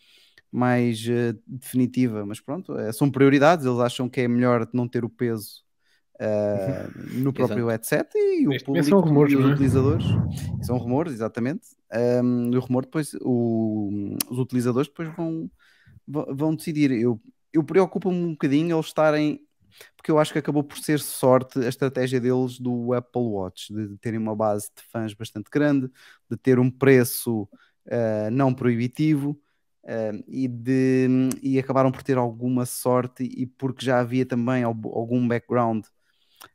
mais 0.52 1.06
eh, 1.08 1.34
definitiva. 1.48 2.26
Mas 2.26 2.40
pronto, 2.40 2.78
eh, 2.78 2.92
são 2.94 3.10
prioridades. 3.12 3.66
Eles 3.66 3.80
acham 3.80 4.10
que 4.10 4.22
é 4.22 4.28
melhor 4.28 4.68
não 4.74 4.88
ter 4.88 5.04
o 5.06 5.10
peso. 5.10 5.64
eh, 6.20 6.90
no 6.96 7.34
próprio 7.34 7.68
headset 7.68 8.10
e 8.18 8.48
o 8.48 8.54
público 8.64 8.90
são 8.90 9.02
rumores, 9.02 9.34
e 9.34 9.38
os 9.38 9.46
é? 9.46 9.54
utilizadores 9.54 10.06
são 10.62 10.78
rumores, 10.78 11.14
exatamente. 11.14 11.68
Um, 12.24 12.52
e 12.54 12.58
o 12.58 12.60
rumor 12.62 12.84
depois, 12.86 13.14
o- 13.22 14.16
os 14.30 14.40
utilizadores 14.40 14.88
depois 14.90 15.10
vão, 15.16 15.50
vão, 16.08 16.36
vão 16.36 16.56
decidir. 16.56 16.92
Eu, 16.92 17.22
eu 17.54 17.64
preocupo-me 17.64 18.18
um 18.24 18.32
bocadinho 18.32 18.76
eles 18.76 18.88
estarem, 18.88 19.42
porque 19.98 20.12
eu 20.12 20.20
acho 20.20 20.34
que 20.34 20.40
acabou 20.40 20.64
por 20.64 20.78
ser 20.78 21.00
sorte 21.00 21.60
a 21.60 21.68
estratégia 21.70 22.20
deles 22.20 22.60
do 22.60 22.94
Apple 22.94 23.22
Watch, 23.22 23.74
de 23.74 23.98
terem 23.98 24.20
uma 24.20 24.36
base 24.36 24.68
de 24.76 24.84
fãs 24.92 25.14
bastante 25.14 25.50
grande, 25.52 25.90
de 26.30 26.38
ter 26.38 26.60
um 26.60 26.70
preço 26.72 27.44
uh, 27.88 28.32
não 28.32 28.54
proibitivo. 28.54 29.40
Uh, 29.84 30.24
e, 30.28 30.48
de, 30.48 31.08
e 31.42 31.60
acabaram 31.60 31.92
por 31.92 32.04
ter 32.04 32.18
alguma 32.18 32.66
sorte 32.66 33.24
e 33.24 33.46
porque 33.46 33.86
já 33.86 34.00
havia 34.00 34.26
também 34.26 34.64
al- 34.64 34.76
algum 34.86 35.28
background 35.28 35.86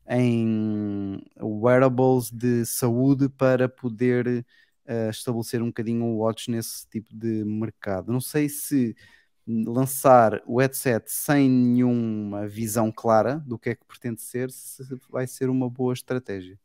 em 0.09 1.21
wearables 1.41 2.31
de 2.31 2.65
saúde 2.65 3.29
para 3.29 3.69
poder 3.69 4.45
eh, 4.87 5.11
estabelecer 5.11 5.63
um 5.63 5.67
bocadinho 5.67 6.05
o 6.05 6.19
watch 6.19 6.51
nesse 6.51 6.89
tipo 6.89 7.15
de 7.15 7.45
mercado. 7.45 8.13
Não 8.13 8.21
sei 8.21 8.49
se 8.49 8.97
lançar 9.47 10.43
o 10.47 10.61
headset 10.61 11.05
sem 11.11 11.49
nenhuma 11.49 12.47
visão 12.49 12.91
clara 12.91 13.43
do 13.47 13.59
que 13.59 13.71
é 13.71 13.75
que 13.75 13.85
pretende 13.85 14.21
ser, 14.21 14.51
se 14.51 14.83
vai 15.09 15.27
ser 15.27 15.49
uma 15.49 15.69
boa 15.69 15.93
estratégia. 15.93 16.59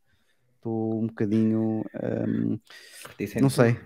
Estou 0.56 1.02
um 1.02 1.06
bocadinho. 1.06 1.84
Reticente. 3.08 3.42
não 3.42 3.50
sei. 3.50 3.76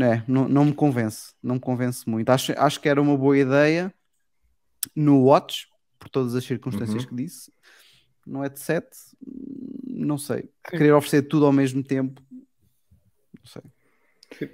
É, 0.00 0.22
não, 0.26 0.48
não 0.48 0.64
me 0.64 0.74
convence. 0.74 1.34
Não 1.42 1.56
me 1.56 1.60
convence 1.60 2.08
muito. 2.08 2.28
Acho, 2.30 2.52
acho 2.56 2.80
que 2.80 2.88
era 2.88 3.00
uma 3.00 3.16
boa 3.16 3.36
ideia 3.38 3.92
no 4.94 5.22
Watch, 5.24 5.68
por 5.98 6.08
todas 6.08 6.34
as 6.34 6.44
circunstâncias 6.44 7.02
Uhum. 7.02 7.08
que 7.08 7.14
disse. 7.14 7.52
No 8.26 8.40
headset, 8.40 8.86
não 9.86 10.16
sei. 10.18 10.48
Querer 10.68 10.92
oferecer 10.92 11.22
tudo 11.22 11.46
ao 11.46 11.52
mesmo 11.52 11.82
tempo. 11.82 12.22
Não 12.32 13.44
sei. 13.46 13.62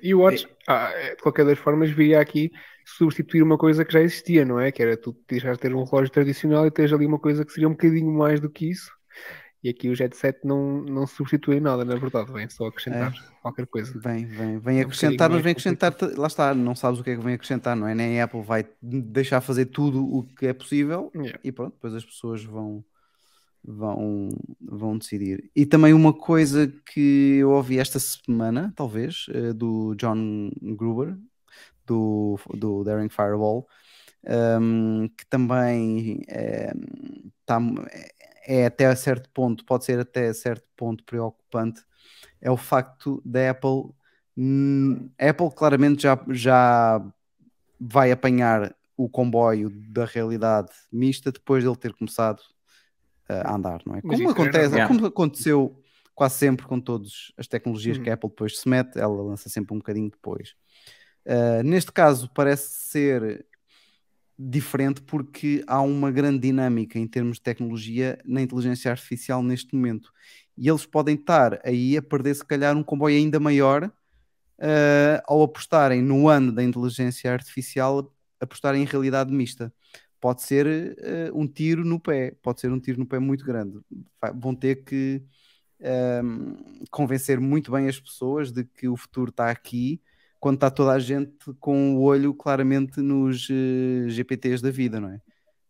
E 0.03 0.15
o 0.15 0.21
Watch, 0.21 0.47
ah, 0.69 0.91
é, 0.93 1.15
de 1.15 1.23
qualquer 1.23 1.45
das 1.47 1.59
formas, 1.59 1.91
viria 1.91 2.21
aqui 2.21 2.51
substituir 2.85 3.43
uma 3.43 3.57
coisa 3.57 3.85
que 3.85 3.93
já 3.93 4.01
existia, 4.01 4.45
não 4.45 4.59
é? 4.61 4.71
Que 4.73 4.83
era 4.83 4.97
tu 4.97 5.17
deixar 5.29 5.53
de 5.55 5.61
ter 5.61 5.75
um 5.75 5.85
relógio 5.85 6.11
tradicional 6.13 6.67
e 6.67 6.71
teres 6.71 6.93
ali 6.93 7.07
uma 7.07 7.19
coisa 7.19 7.45
que 7.45 7.53
seria 7.53 7.69
um 7.69 7.73
bocadinho 7.73 8.13
mais 8.13 8.41
do 8.41 8.51
que 8.51 8.69
isso. 8.69 8.93
E 9.63 9.69
aqui 9.69 9.89
o 9.91 9.95
Jet 9.95 10.17
7 10.17 10.47
não, 10.47 10.81
não 10.83 11.07
substitui 11.07 11.61
nada, 11.61 11.85
na 11.85 11.95
verdade, 11.95 12.33
vem 12.33 12.49
só 12.49 12.67
acrescentar 12.67 13.13
qualquer 13.43 13.67
coisa. 13.67 13.93
Vem, 13.99 14.25
vem, 14.25 14.59
vem 14.59 14.79
É 14.79 14.81
um 14.81 14.87
acrescentar, 14.87 15.29
mas 15.29 15.43
vem 15.43 15.53
acrescentar. 15.53 15.95
Lá 16.17 16.27
está, 16.27 16.55
não 16.55 16.75
sabes 16.75 17.01
o 17.01 17.05
que 17.05 17.11
é 17.11 17.17
que 17.17 17.23
vem 17.23 17.35
acrescentar, 17.35 17.77
não 17.77 17.87
é? 17.87 17.95
Nem 17.95 18.21
a 18.21 18.25
Apple 18.25 18.43
vai 18.43 18.67
deixar 18.81 19.41
fazer 19.43 19.67
tudo 19.67 20.03
o 20.03 20.23
que 20.23 20.47
é 20.47 20.53
possível 20.53 21.11
Yeah. 21.15 21.39
e 21.45 21.53
pronto, 21.53 21.75
depois 21.75 21.95
as 21.95 22.05
pessoas 22.05 22.43
vão, 22.43 22.83
vão, 23.63 24.31
vão 24.61 24.97
decidir. 24.97 25.51
E 25.55 25.67
também 25.67 25.93
uma 25.93 26.13
coisa 26.15 26.73
que 26.93 27.37
eu 27.39 27.51
ouvi 27.51 27.79
esta 27.79 27.99
semana, 27.99 28.73
talvez, 28.75 29.27
eh, 29.31 29.53
do 29.53 29.95
John 29.97 30.51
Gruber, 30.63 31.17
do, 31.87 32.39
do 32.55 32.85
Daring 32.85 33.09
Firewall, 33.09 33.67
um, 34.61 35.09
que 35.09 35.27
também 35.29 36.23
é, 36.29 36.73
tá, 37.47 37.59
é 38.51 38.67
até 38.67 38.93
certo 38.97 39.31
ponto, 39.31 39.65
pode 39.65 39.85
ser 39.85 40.01
até 40.01 40.33
certo 40.33 40.67
ponto 40.77 41.05
preocupante, 41.05 41.83
é 42.41 42.51
o 42.51 42.57
facto 42.57 43.23
da 43.25 43.51
Apple. 43.51 43.95
hum, 44.37 45.09
a 45.17 45.29
Apple 45.29 45.51
claramente 45.55 46.03
já, 46.03 46.19
já 46.31 47.01
vai 47.79 48.11
apanhar 48.11 48.75
o 48.97 49.09
comboio 49.09 49.71
da 49.93 50.05
realidade 50.05 50.71
mista 50.91 51.31
depois 51.31 51.63
dele 51.63 51.77
ter 51.77 51.93
começado 51.95 52.43
a 53.29 53.55
andar, 53.55 53.83
não 53.87 53.95
é? 53.95 54.03
Como 54.03 54.29
é 54.29 54.33
acontece, 54.33 54.87
como 54.89 55.07
aconteceu 55.07 55.81
quase 56.13 56.35
sempre 56.35 56.67
com 56.67 56.81
todas 56.81 57.33
as 57.37 57.47
tecnologias 57.47 57.99
Uhum. 57.99 58.03
que 58.03 58.11
a 58.11 58.15
Apple 58.15 58.31
depois 58.31 58.59
se 58.59 58.69
mete, 58.69 58.99
ela 58.99 59.23
lança 59.23 59.49
sempre 59.49 59.75
um 59.75 59.79
bocadinho 59.79 60.11
depois. 60.11 60.57
Uh, 61.25 61.63
neste 61.63 61.93
caso 61.93 62.29
parece 62.35 62.69
ser 62.69 63.47
diferente 64.43 65.03
porque 65.03 65.63
há 65.67 65.83
uma 65.83 66.11
grande 66.11 66.39
dinâmica 66.39 66.99
em 66.99 67.07
termos 67.07 67.37
de 67.37 67.43
tecnologia 67.43 68.19
na 68.25 68.41
inteligência 68.41 68.91
artificial 68.91 69.43
neste 69.43 69.75
momento. 69.75 70.11
E 70.57 70.67
eles 70.67 70.87
podem 70.87 71.15
estar 71.15 71.61
aí 71.63 71.95
a 71.97 72.03
perder 72.03 72.35
se 72.35 72.45
calhar 72.45 72.75
um 72.75 72.83
comboio 72.83 73.19
ainda 73.19 73.39
maior 73.39 73.85
uh, 73.85 75.23
ao 75.27 75.43
apostarem 75.43 76.01
no 76.01 76.27
ano 76.27 76.53
da 76.53 76.65
inteligência 76.65 77.31
artificial 77.31 78.15
apostarem 78.41 78.83
em 78.83 78.87
realidade 78.87 79.31
mista. 79.31 79.71
Pode 80.19 80.41
ser 80.41 80.67
uh, 80.67 81.39
um 81.39 81.47
tiro 81.47 81.85
no 81.85 82.01
pé 82.01 82.35
pode 82.43 82.63
ser 82.63 82.73
um 82.73 82.81
tiro 82.81 82.99
no 82.99 83.07
pé 83.07 83.19
muito 83.19 83.45
grande. 83.45 83.79
Vão 84.37 84.55
ter 84.55 84.85
que 84.85 85.23
um, 86.25 86.85
convencer 86.91 87.39
muito 87.39 87.71
bem 87.71 87.89
as 87.89 88.01
pessoas 88.01 88.51
de 88.51 88.65
que 88.65 88.89
o 88.89 88.97
futuro 88.97 89.29
está 89.29 89.51
aqui 89.51 90.01
quando 90.41 90.57
está 90.57 90.71
toda 90.71 90.93
a 90.93 90.99
gente 90.99 91.53
com 91.61 91.97
o 91.97 92.03
olho 92.03 92.35
claramente 92.35 93.01
nos 93.01 93.47
eh, 93.51 94.09
GPTs 94.09 94.63
da 94.63 94.71
vida, 94.71 94.99
não 94.99 95.11
é? 95.11 95.21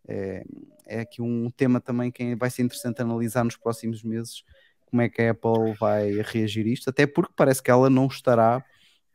é? 0.09 0.45
É 0.87 1.01
aqui 1.01 1.21
um 1.21 1.51
tema 1.51 1.81
também 1.81 2.11
que 2.11 2.35
vai 2.37 2.51
ser 2.51 2.63
interessante 2.63 3.03
analisar 3.03 3.45
nos 3.45 3.57
próximos 3.57 4.03
meses 4.03 4.45
como 4.87 5.03
é 5.03 5.09
que 5.09 5.23
a 5.23 5.31
Apple 5.31 5.75
vai 5.79 6.11
reagir 6.23 6.67
a 6.67 6.69
isto, 6.71 6.91
até 6.91 7.07
porque 7.07 7.33
parece 7.37 7.63
que 7.63 7.71
ela 7.71 7.89
não 7.89 8.07
estará, 8.07 8.65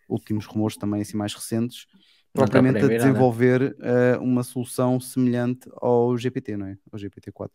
últimos 0.07 0.45
rumores 0.45 0.77
também 0.77 1.01
assim 1.01 1.17
mais 1.17 1.33
recentes, 1.33 1.85
propriamente 2.33 2.83
a 2.83 2.87
desenvolver 2.87 3.75
eh, 3.81 4.17
uma 4.19 4.43
solução 4.43 4.99
semelhante 4.99 5.69
ao 5.77 6.17
GPT, 6.17 6.57
não 6.57 6.67
é? 6.67 6.77
Ao 6.91 6.99
GPT-4. 6.99 7.49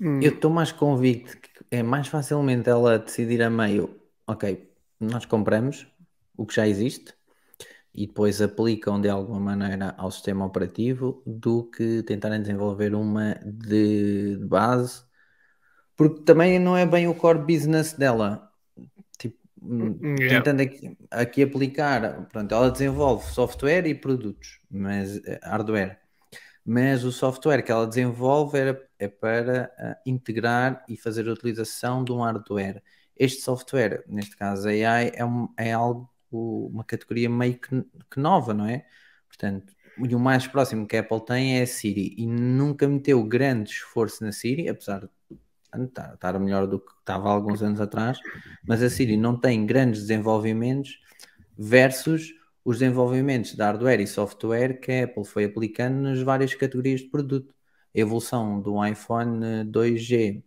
Hum, 0.00 0.20
Eu 0.20 0.32
estou 0.32 0.50
mais 0.50 0.72
convicto 0.72 1.38
que 1.38 1.50
é 1.70 1.82
mais 1.82 2.08
facilmente 2.08 2.68
ela 2.68 2.98
decidir 2.98 3.42
a 3.42 3.50
meio, 3.50 4.00
ok, 4.26 4.68
nós 5.00 5.24
compramos 5.24 5.86
o 6.36 6.46
que 6.46 6.54
já 6.54 6.66
existe 6.68 7.14
e 7.94 8.06
depois 8.06 8.42
aplicam 8.42 9.00
de 9.00 9.08
alguma 9.08 9.40
maneira 9.40 9.94
ao 9.98 10.10
sistema 10.10 10.44
operativo 10.46 11.22
do 11.26 11.64
que 11.70 12.02
tentarem 12.04 12.40
desenvolver 12.42 12.94
uma 12.94 13.34
de 13.44 14.36
de 14.38 14.46
base, 14.46 15.04
porque 15.96 16.22
também 16.24 16.58
não 16.58 16.76
é 16.76 16.86
bem 16.86 17.08
o 17.08 17.14
core 17.14 17.38
business 17.40 17.92
dela. 17.92 18.50
Tipo, 19.18 19.38
Yeah. 20.00 20.26
tentando 20.28 20.62
aqui, 20.62 20.96
aqui 21.10 21.42
aplicar, 21.42 22.26
pronto, 22.28 22.52
ela 22.54 22.70
desenvolve 22.70 23.24
software 23.32 23.86
e 23.86 23.94
produtos, 23.94 24.60
mas 24.70 25.16
eh, 25.26 25.40
hardware 25.42 26.00
mas 26.66 27.04
o 27.04 27.12
software 27.12 27.62
que 27.62 27.72
ela 27.72 27.86
desenvolve 27.86 28.58
era- 28.58 28.88
é 28.98 29.08
para 29.08 29.72
ah, 29.78 29.96
integrar 30.06 30.84
e 30.88 30.96
fazer 30.96 31.28
a 31.28 31.32
utilização 31.32 32.04
de 32.04 32.12
um 32.12 32.22
hardware. 32.22 32.82
Este 33.16 33.42
software, 33.42 34.04
neste 34.08 34.36
caso 34.36 34.68
AI, 34.68 35.12
é, 35.14 35.24
um- 35.24 35.48
é 35.58 35.72
algo, 35.72 36.08
uma 36.36 36.84
categoria 36.84 37.28
meio 37.28 37.58
que, 37.58 37.84
que 38.10 38.20
nova, 38.20 38.54
não 38.54 38.66
é? 38.66 38.86
Portanto, 39.28 39.74
e 39.98 40.14
o 40.14 40.18
mais 40.18 40.46
próximo 40.46 40.86
que 40.86 40.96
a 40.96 41.00
Apple 41.00 41.24
tem 41.24 41.58
é 41.58 41.62
a 41.62 41.66
Siri 41.66 42.14
e 42.18 42.26
nunca 42.26 42.88
meteu 42.88 43.22
grande 43.24 43.70
esforço 43.70 44.24
na 44.24 44.32
Siri, 44.32 44.68
apesar 44.68 45.08
de 45.74 45.84
estar, 45.84 46.14
estar 46.14 46.38
melhor 46.38 46.66
do 46.66 46.80
que 46.80 46.92
estava 46.98 47.28
há 47.28 47.32
alguns 47.32 47.62
anos 47.62 47.80
atrás, 47.80 48.18
mas 48.66 48.82
a 48.82 48.90
Siri 48.90 49.16
não 49.16 49.38
tem 49.38 49.64
grandes 49.66 50.02
desenvolvimentos 50.02 51.00
versus 51.56 52.34
os 52.64 52.78
desenvolvimentos 52.78 53.54
de 53.54 53.62
hardware 53.62 54.00
e 54.00 54.06
software 54.06 54.80
que 54.80 54.90
a 54.90 55.04
Apple 55.04 55.24
foi 55.24 55.44
aplicando 55.44 55.96
nas 56.02 56.20
várias 56.22 56.54
categorias 56.54 57.00
de 57.00 57.08
produto. 57.08 57.54
A 57.94 57.98
evolução 57.98 58.60
do 58.60 58.84
iPhone 58.84 59.64
2G 59.70 60.42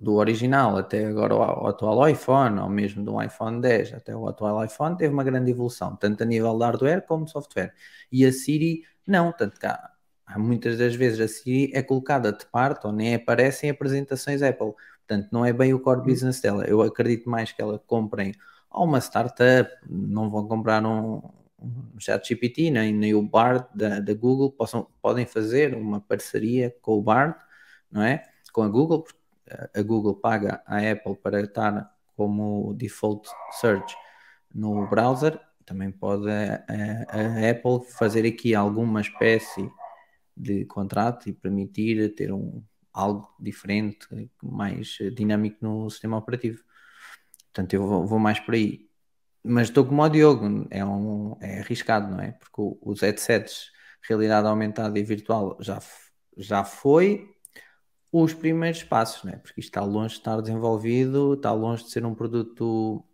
do 0.00 0.14
original 0.14 0.76
até 0.78 1.04
agora 1.04 1.34
o 1.34 1.66
atual 1.66 2.08
iPhone, 2.08 2.60
ou 2.60 2.68
mesmo 2.68 3.04
do 3.04 3.22
iPhone 3.22 3.60
10 3.60 3.94
até 3.94 4.16
o 4.16 4.26
atual 4.26 4.64
iPhone, 4.64 4.96
teve 4.96 5.12
uma 5.12 5.24
grande 5.24 5.50
evolução, 5.50 5.96
tanto 5.96 6.22
a 6.22 6.26
nível 6.26 6.56
de 6.56 6.64
hardware 6.64 7.06
como 7.06 7.26
de 7.26 7.30
software. 7.30 7.74
E 8.10 8.24
a 8.24 8.32
Siri, 8.32 8.84
não, 9.06 9.32
tanto 9.32 9.60
que 9.60 9.66
há, 9.66 9.90
há 10.26 10.38
muitas 10.38 10.78
das 10.78 10.94
vezes 10.94 11.20
a 11.20 11.28
Siri 11.28 11.70
é 11.74 11.82
colocada 11.82 12.32
de 12.32 12.46
parte 12.46 12.86
ou 12.86 12.92
nem 12.92 13.14
aparece 13.14 13.66
em 13.66 13.70
apresentações 13.70 14.42
Apple. 14.42 14.72
Portanto, 15.06 15.28
não 15.30 15.44
é 15.44 15.52
bem 15.52 15.74
o 15.74 15.80
core 15.80 16.02
business 16.02 16.40
dela. 16.40 16.64
Eu 16.64 16.80
acredito 16.82 17.28
mais 17.28 17.52
que 17.52 17.60
ela 17.60 17.78
comprem 17.78 18.32
ou 18.70 18.84
uma 18.84 19.00
startup, 19.00 19.70
não 19.88 20.30
vão 20.30 20.46
comprar 20.46 20.84
um, 20.86 21.20
um 21.58 21.98
chat 21.98 22.28
GPT, 22.28 22.70
nem, 22.70 22.94
nem 22.94 23.14
o 23.14 23.22
Bard 23.22 23.66
da, 23.74 24.00
da 24.00 24.14
Google, 24.14 24.52
possam, 24.52 24.86
podem 25.02 25.26
fazer 25.26 25.74
uma 25.74 26.00
parceria 26.00 26.74
com 26.80 26.98
o 26.98 27.02
Bard, 27.02 27.36
não 27.90 28.02
é? 28.02 28.22
Com 28.52 28.62
a 28.62 28.68
Google, 28.68 29.02
porque 29.02 29.19
a 29.74 29.82
Google 29.82 30.14
paga 30.14 30.62
à 30.66 30.78
Apple 30.78 31.16
para 31.16 31.40
estar 31.42 31.90
como 32.16 32.74
default 32.74 33.28
search 33.60 33.96
no 34.54 34.86
browser, 34.88 35.40
também 35.64 35.90
pode 35.90 36.28
a, 36.28 36.64
a, 37.08 37.50
Apple 37.50 37.86
fazer 37.96 38.26
aqui 38.26 38.54
alguma 38.54 39.00
espécie 39.00 39.70
de 40.36 40.64
contrato 40.64 41.28
e 41.28 41.32
permitir 41.32 42.14
ter 42.14 42.32
um, 42.32 42.62
algo 42.92 43.28
diferente, 43.38 44.06
mais 44.42 44.98
dinâmico 45.14 45.58
no 45.60 45.88
sistema 45.88 46.16
operativo. 46.18 46.62
Portanto, 47.44 47.74
eu 47.74 47.86
vou, 47.86 48.06
vou 48.06 48.18
mais 48.18 48.40
por 48.40 48.54
aí. 48.54 48.88
Mas 49.42 49.68
estou 49.68 49.86
como 49.86 50.02
o 50.02 50.08
Diogo, 50.08 50.66
é, 50.70 50.84
um, 50.84 51.36
é 51.40 51.60
arriscado, 51.60 52.10
não 52.14 52.20
é? 52.20 52.32
Porque 52.32 52.78
os 52.82 53.00
headsets, 53.00 53.70
realidade 54.02 54.46
aumentada 54.46 54.98
e 54.98 55.02
virtual, 55.02 55.56
já, 55.60 55.78
já 56.36 56.64
foi, 56.64 57.28
os 58.12 58.34
primeiros 58.34 58.82
passos, 58.82 59.24
né? 59.24 59.36
porque 59.36 59.60
isto 59.60 59.68
está 59.68 59.82
longe 59.82 60.14
de 60.14 60.20
estar 60.20 60.40
desenvolvido, 60.40 61.34
está 61.34 61.52
longe 61.52 61.84
de 61.84 61.90
ser 61.90 62.04
um 62.04 62.14
produto 62.14 63.04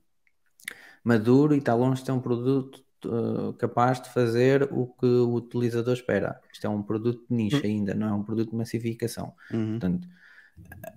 maduro 1.05 1.55
e 1.55 1.59
está 1.59 1.75
longe 1.75 2.01
de 2.01 2.07
ser 2.07 2.13
um 2.13 2.21
produto 2.21 2.83
uh, 3.05 3.53
capaz 3.55 4.01
de 4.01 4.09
fazer 4.11 4.69
o 4.73 4.87
que 4.87 5.07
o 5.07 5.35
utilizador 5.35 5.95
espera. 5.95 6.41
Isto 6.53 6.67
é 6.67 6.71
um 6.71 6.83
produto 6.83 7.25
de 7.29 7.37
nicho 7.37 7.59
uhum. 7.59 7.63
ainda, 7.65 7.95
não 7.95 8.09
é 8.09 8.13
um 8.13 8.23
produto 8.23 8.51
de 8.51 8.57
massificação. 8.57 9.35
Uhum. 9.53 9.73
Portanto, 9.73 10.09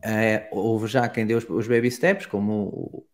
é, 0.02 0.48
houve 0.52 0.88
já 0.88 1.08
quem 1.10 1.26
deu 1.26 1.38
os, 1.38 1.50
os 1.50 1.68
baby 1.68 1.92
steps, 1.92 2.26
como 2.26 2.54
o, 2.54 3.06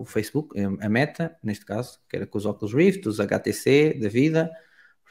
o, 0.00 0.04
Facebook, 0.04 0.58
a 0.58 0.88
Meta, 0.88 1.36
neste 1.42 1.64
caso, 1.64 2.00
que 2.08 2.16
era 2.16 2.26
com 2.26 2.36
os 2.36 2.44
Oculus 2.44 2.74
Rift, 2.74 3.06
os 3.08 3.20
HTC 3.20 3.98
da 4.00 4.08
vida, 4.08 4.50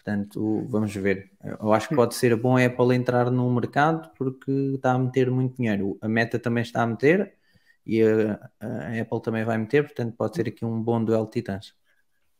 Portanto, 0.04 0.68
vamos 0.68 0.94
ver. 0.94 1.32
Eu 1.42 1.72
acho 1.72 1.88
que 1.88 1.96
pode 1.96 2.14
ser 2.16 2.36
bom 2.36 2.58
a 2.58 2.66
Apple 2.66 2.94
entrar 2.94 3.32
no 3.32 3.50
mercado 3.54 4.12
porque 4.18 4.52
está 4.76 4.92
a 4.92 5.00
meter 5.00 5.32
muito 5.32 5.56
dinheiro. 5.56 5.98
A 6.02 6.10
Meta 6.10 6.38
também 6.38 6.62
está 6.62 6.84
a 6.84 6.88
meter 6.88 7.34
e 7.86 8.04
a, 8.04 8.50
a 8.60 9.02
Apple 9.02 9.22
também 9.22 9.46
vai 9.46 9.58
meter, 9.58 9.84
portanto, 9.84 10.14
pode 10.18 10.36
ser 10.36 10.50
aqui 10.50 10.66
um 10.66 10.82
bom 10.82 11.04
duelo 11.04 11.26
de 11.26 11.32
titãs. 11.32 11.74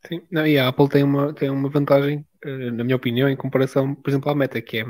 Sim, 0.06 0.20
não, 0.30 0.46
e 0.46 0.58
a 0.58 0.68
Apple 0.68 0.88
tem 0.90 1.02
uma, 1.02 1.32
tem 1.32 1.48
uma 1.48 1.70
vantagem, 1.70 2.26
eh, 2.44 2.70
na 2.70 2.84
minha 2.84 2.96
opinião, 2.96 3.30
em 3.30 3.36
comparação, 3.36 3.94
por 3.94 4.10
exemplo, 4.10 4.30
à 4.30 4.34
Meta, 4.34 4.60
que 4.60 4.80
é 4.80 4.84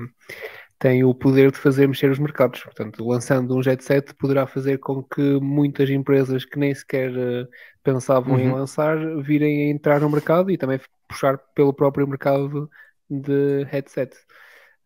tem 0.77 1.05
o 1.05 1.15
poder 1.15 1.53
de 1.53 1.59
fazer 1.59 1.87
mexer 1.87 2.11
os 2.11 2.19
mercados. 2.19 2.63
Portanto, 2.63 3.07
lançando 3.07 3.57
um 3.57 3.63
Jet 3.63 3.83
7 3.83 4.15
poderá 4.15 4.47
fazer 4.47 4.79
com 4.79 5.03
que 5.03 5.41
muitas 5.41 5.89
empresas 5.89 6.45
que 6.45 6.59
nem 6.59 6.75
sequer 6.75 7.11
uh, 7.13 7.49
pensavam 7.83 8.35
uhum. 8.35 8.41
em 8.41 8.53
lançar 8.53 8.99
virem 9.23 9.69
a 9.69 9.71
entrar 9.71 10.01
no 10.01 10.11
mercado 10.11 10.51
e 10.51 10.59
também 10.59 10.81
puxar 11.09 11.39
pelo 11.55 11.73
próprio 11.73 12.07
mercado 12.07 12.71
de 13.09 13.65
headset. 13.65 14.15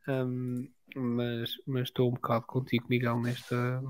Um, 0.08 0.68
mas, 0.96 1.50
mas 1.66 1.82
estou 1.84 2.08
um 2.08 2.14
bocado 2.14 2.46
contigo, 2.46 2.86
Miguel, 2.88 3.20
nesta. 3.20 3.82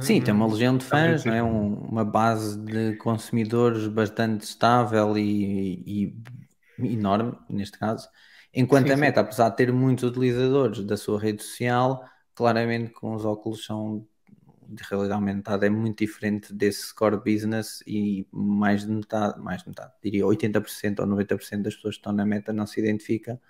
Sim, 0.00 0.20
tem 0.20 0.34
uma 0.34 0.46
legião 0.46 0.76
de 0.76 0.84
fãs, 0.84 1.24
não 1.24 1.32
é? 1.32 1.42
Um, 1.42 1.74
uma 1.74 2.04
base 2.04 2.58
de 2.58 2.96
consumidores 2.96 3.86
bastante 3.88 4.42
estável 4.42 5.16
e, 5.16 5.82
e 5.86 6.16
enorme, 6.78 7.36
neste 7.48 7.78
caso. 7.78 8.08
Enquanto 8.54 8.88
sim, 8.88 8.92
a 8.92 8.96
Meta, 8.96 9.20
sim. 9.20 9.26
apesar 9.26 9.48
de 9.48 9.56
ter 9.56 9.72
muitos 9.72 10.04
utilizadores 10.04 10.84
da 10.84 10.96
sua 10.96 11.18
rede 11.18 11.42
social, 11.42 12.04
claramente 12.34 12.90
com 12.90 13.14
os 13.14 13.24
óculos 13.24 13.64
são 13.64 14.06
de 14.74 14.82
realidade 14.84 15.14
aumentada 15.14 15.66
é 15.66 15.70
muito 15.70 15.98
diferente 15.98 16.52
desse 16.52 16.94
core 16.94 17.16
business 17.16 17.82
e 17.86 18.26
mais 18.32 18.86
de 18.86 18.90
metade, 18.92 19.40
mais 19.40 19.62
de 19.62 19.68
metade, 19.68 19.92
diria 20.02 20.24
80% 20.24 21.00
ou 21.00 21.06
90% 21.06 21.62
das 21.62 21.74
pessoas 21.74 21.94
que 21.94 22.00
estão 22.00 22.12
na 22.12 22.24
meta 22.26 22.52
não 22.52 22.66
se 22.66 22.80
identifica 22.80 23.40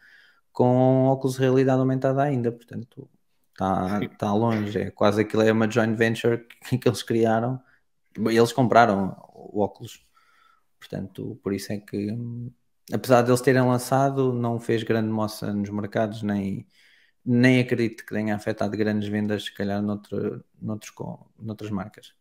com 0.52 1.04
óculos 1.06 1.36
de 1.36 1.40
realidade 1.42 1.80
aumentada 1.80 2.22
ainda, 2.22 2.52
portanto 2.52 3.08
está 3.50 4.00
tá 4.18 4.34
longe, 4.34 4.78
é 4.78 4.90
quase 4.90 5.22
aquilo 5.22 5.42
é 5.42 5.52
uma 5.52 5.70
joint 5.70 5.96
venture 5.96 6.46
que, 6.68 6.76
que 6.78 6.88
eles 6.88 7.02
criaram, 7.02 7.60
eles 8.16 8.52
compraram 8.52 9.16
o 9.34 9.60
óculos, 9.60 10.04
portanto 10.78 11.38
por 11.42 11.52
isso 11.52 11.72
é 11.72 11.78
que 11.78 12.16
apesar 12.92 13.22
de 13.22 13.30
eles 13.30 13.40
terem 13.40 13.62
lançado, 13.62 14.32
não 14.32 14.58
fez 14.58 14.82
grande 14.82 15.08
moça 15.08 15.52
nos 15.52 15.70
mercados, 15.70 16.22
nem, 16.22 16.66
nem 17.24 17.60
acredito 17.60 18.04
que 18.04 18.14
tenha 18.14 18.34
afetado 18.34 18.76
grandes 18.76 19.08
vendas, 19.08 19.44
se 19.44 19.54
calhar, 19.54 19.80
noutro, 19.80 20.44
noutros, 20.60 20.92
noutras 21.38 21.70
marcas. 21.70 22.14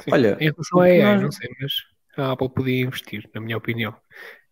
Sim. 0.00 0.10
Olha, 0.12 0.36
em 0.40 0.50
relação 0.50 0.80
a 0.80 0.84
AI, 0.84 1.20
não 1.20 1.32
sei, 1.32 1.48
mas 1.60 1.72
a 2.16 2.32
Apple 2.32 2.50
podia 2.50 2.82
investir, 2.82 3.28
na 3.34 3.40
minha 3.40 3.56
opinião. 3.56 3.96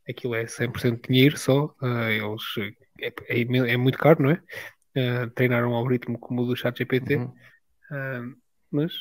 Aquilo 0.08 0.34
é 0.34 0.44
100% 0.44 1.02
de 1.02 1.08
dinheiro 1.08 1.36
só, 1.36 1.66
uh, 1.82 2.08
eles, 2.08 2.74
é, 3.00 3.12
é, 3.28 3.72
é, 3.72 3.76
muito 3.76 3.98
caro, 3.98 4.22
não 4.22 4.30
é? 4.30 4.42
Uh, 4.96 5.30
treinar 5.30 5.66
um 5.66 5.74
algoritmo 5.74 6.18
como 6.18 6.42
o 6.42 6.46
do 6.46 6.56
ChatGPT, 6.56 7.16
uhum. 7.16 7.24
uh, 7.24 8.36
mas 8.70 8.92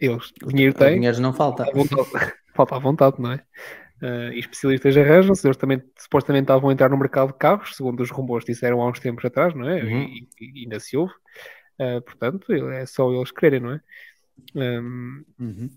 eles, 0.00 0.32
dinheiro 0.46 0.74
têm. 0.74 0.94
Dinheiro 0.94 1.20
não 1.20 1.32
falta. 1.32 1.64
Falta 2.54 2.76
à 2.76 2.78
vontade, 2.78 3.16
não 3.20 3.32
é? 3.32 3.44
Uh, 4.04 4.34
e 4.34 4.38
especialistas 4.38 4.94
arranjam-se, 4.98 5.46
eles 5.46 5.56
também 5.56 5.82
supostamente 5.96 6.44
estavam 6.44 6.68
a 6.68 6.72
entrar 6.74 6.90
no 6.90 6.98
mercado 6.98 7.28
de 7.28 7.38
carros, 7.38 7.74
segundo 7.74 8.02
os 8.02 8.10
rumores 8.10 8.44
disseram 8.44 8.82
há 8.82 8.90
uns 8.90 9.00
tempos 9.00 9.24
atrás, 9.24 9.54
não 9.54 9.66
é? 9.66 9.82
Uhum. 9.82 10.02
E, 10.02 10.28
e, 10.38 10.64
ainda 10.64 10.78
se 10.78 10.94
ouve. 10.94 11.14
Uh, 11.80 12.02
portanto, 12.02 12.52
é 12.52 12.84
só 12.84 13.10
eles 13.10 13.30
quererem, 13.30 13.60
não 13.60 13.72
é? 13.72 13.80
Um, 14.54 15.24
uhum. 15.40 15.70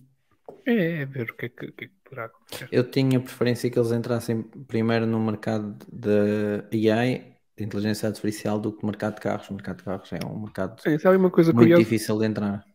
é, 0.65 1.01
é, 1.03 1.05
ver 1.05 1.31
o 1.31 1.35
que 1.35 1.45
é 1.45 1.49
que, 1.49 1.71
que, 1.71 1.85
é 1.85 1.87
que 1.87 1.93
poderá 2.03 2.25
acontecer. 2.25 2.67
Eu 2.69 2.91
tinha 2.91 3.17
preferência 3.17 3.69
que 3.71 3.79
eles 3.79 3.93
entrassem 3.93 4.41
primeiro 4.41 5.05
no 5.05 5.21
mercado 5.21 5.77
de 5.89 6.91
AI, 6.91 7.33
de 7.55 7.63
inteligência 7.63 8.09
artificial, 8.09 8.59
do 8.59 8.73
que 8.73 8.83
no 8.83 8.87
mercado 8.87 9.15
de 9.15 9.21
carros. 9.21 9.49
O 9.49 9.53
mercado 9.53 9.77
de 9.77 9.83
carros 9.85 10.11
é 10.11 10.19
um 10.25 10.41
mercado 10.41 10.81
é, 10.85 11.09
uma 11.15 11.31
coisa 11.31 11.53
muito 11.53 11.63
curiosa. 11.63 11.81
difícil 11.81 12.19
de 12.19 12.25
entrar. 12.25 12.65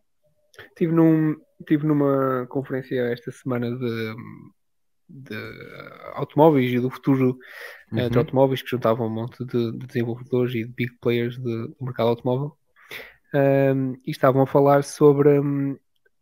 Tive, 0.75 0.93
num, 0.93 1.35
tive 1.67 1.85
numa 1.85 2.47
conferência 2.47 2.99
esta 3.11 3.31
semana 3.31 3.69
de 3.69 4.15
de 5.13 5.35
automóveis 6.13 6.71
e 6.71 6.79
do 6.79 6.89
futuro 6.89 7.37
eh, 7.91 8.03
uhum. 8.03 8.09
de 8.09 8.17
automóveis 8.17 8.61
que 8.61 8.69
juntavam 8.69 9.07
um 9.07 9.11
monte 9.11 9.45
de, 9.45 9.71
de 9.71 9.85
desenvolvedores 9.85 10.55
e 10.55 10.63
de 10.63 10.73
big 10.73 10.93
players 10.99 11.37
de, 11.37 11.67
do 11.67 11.77
mercado 11.81 12.09
automóvel 12.09 12.57
um, 13.33 13.93
e 14.05 14.11
estavam 14.11 14.43
a 14.43 14.47
falar 14.47 14.83
sobre, 14.83 15.29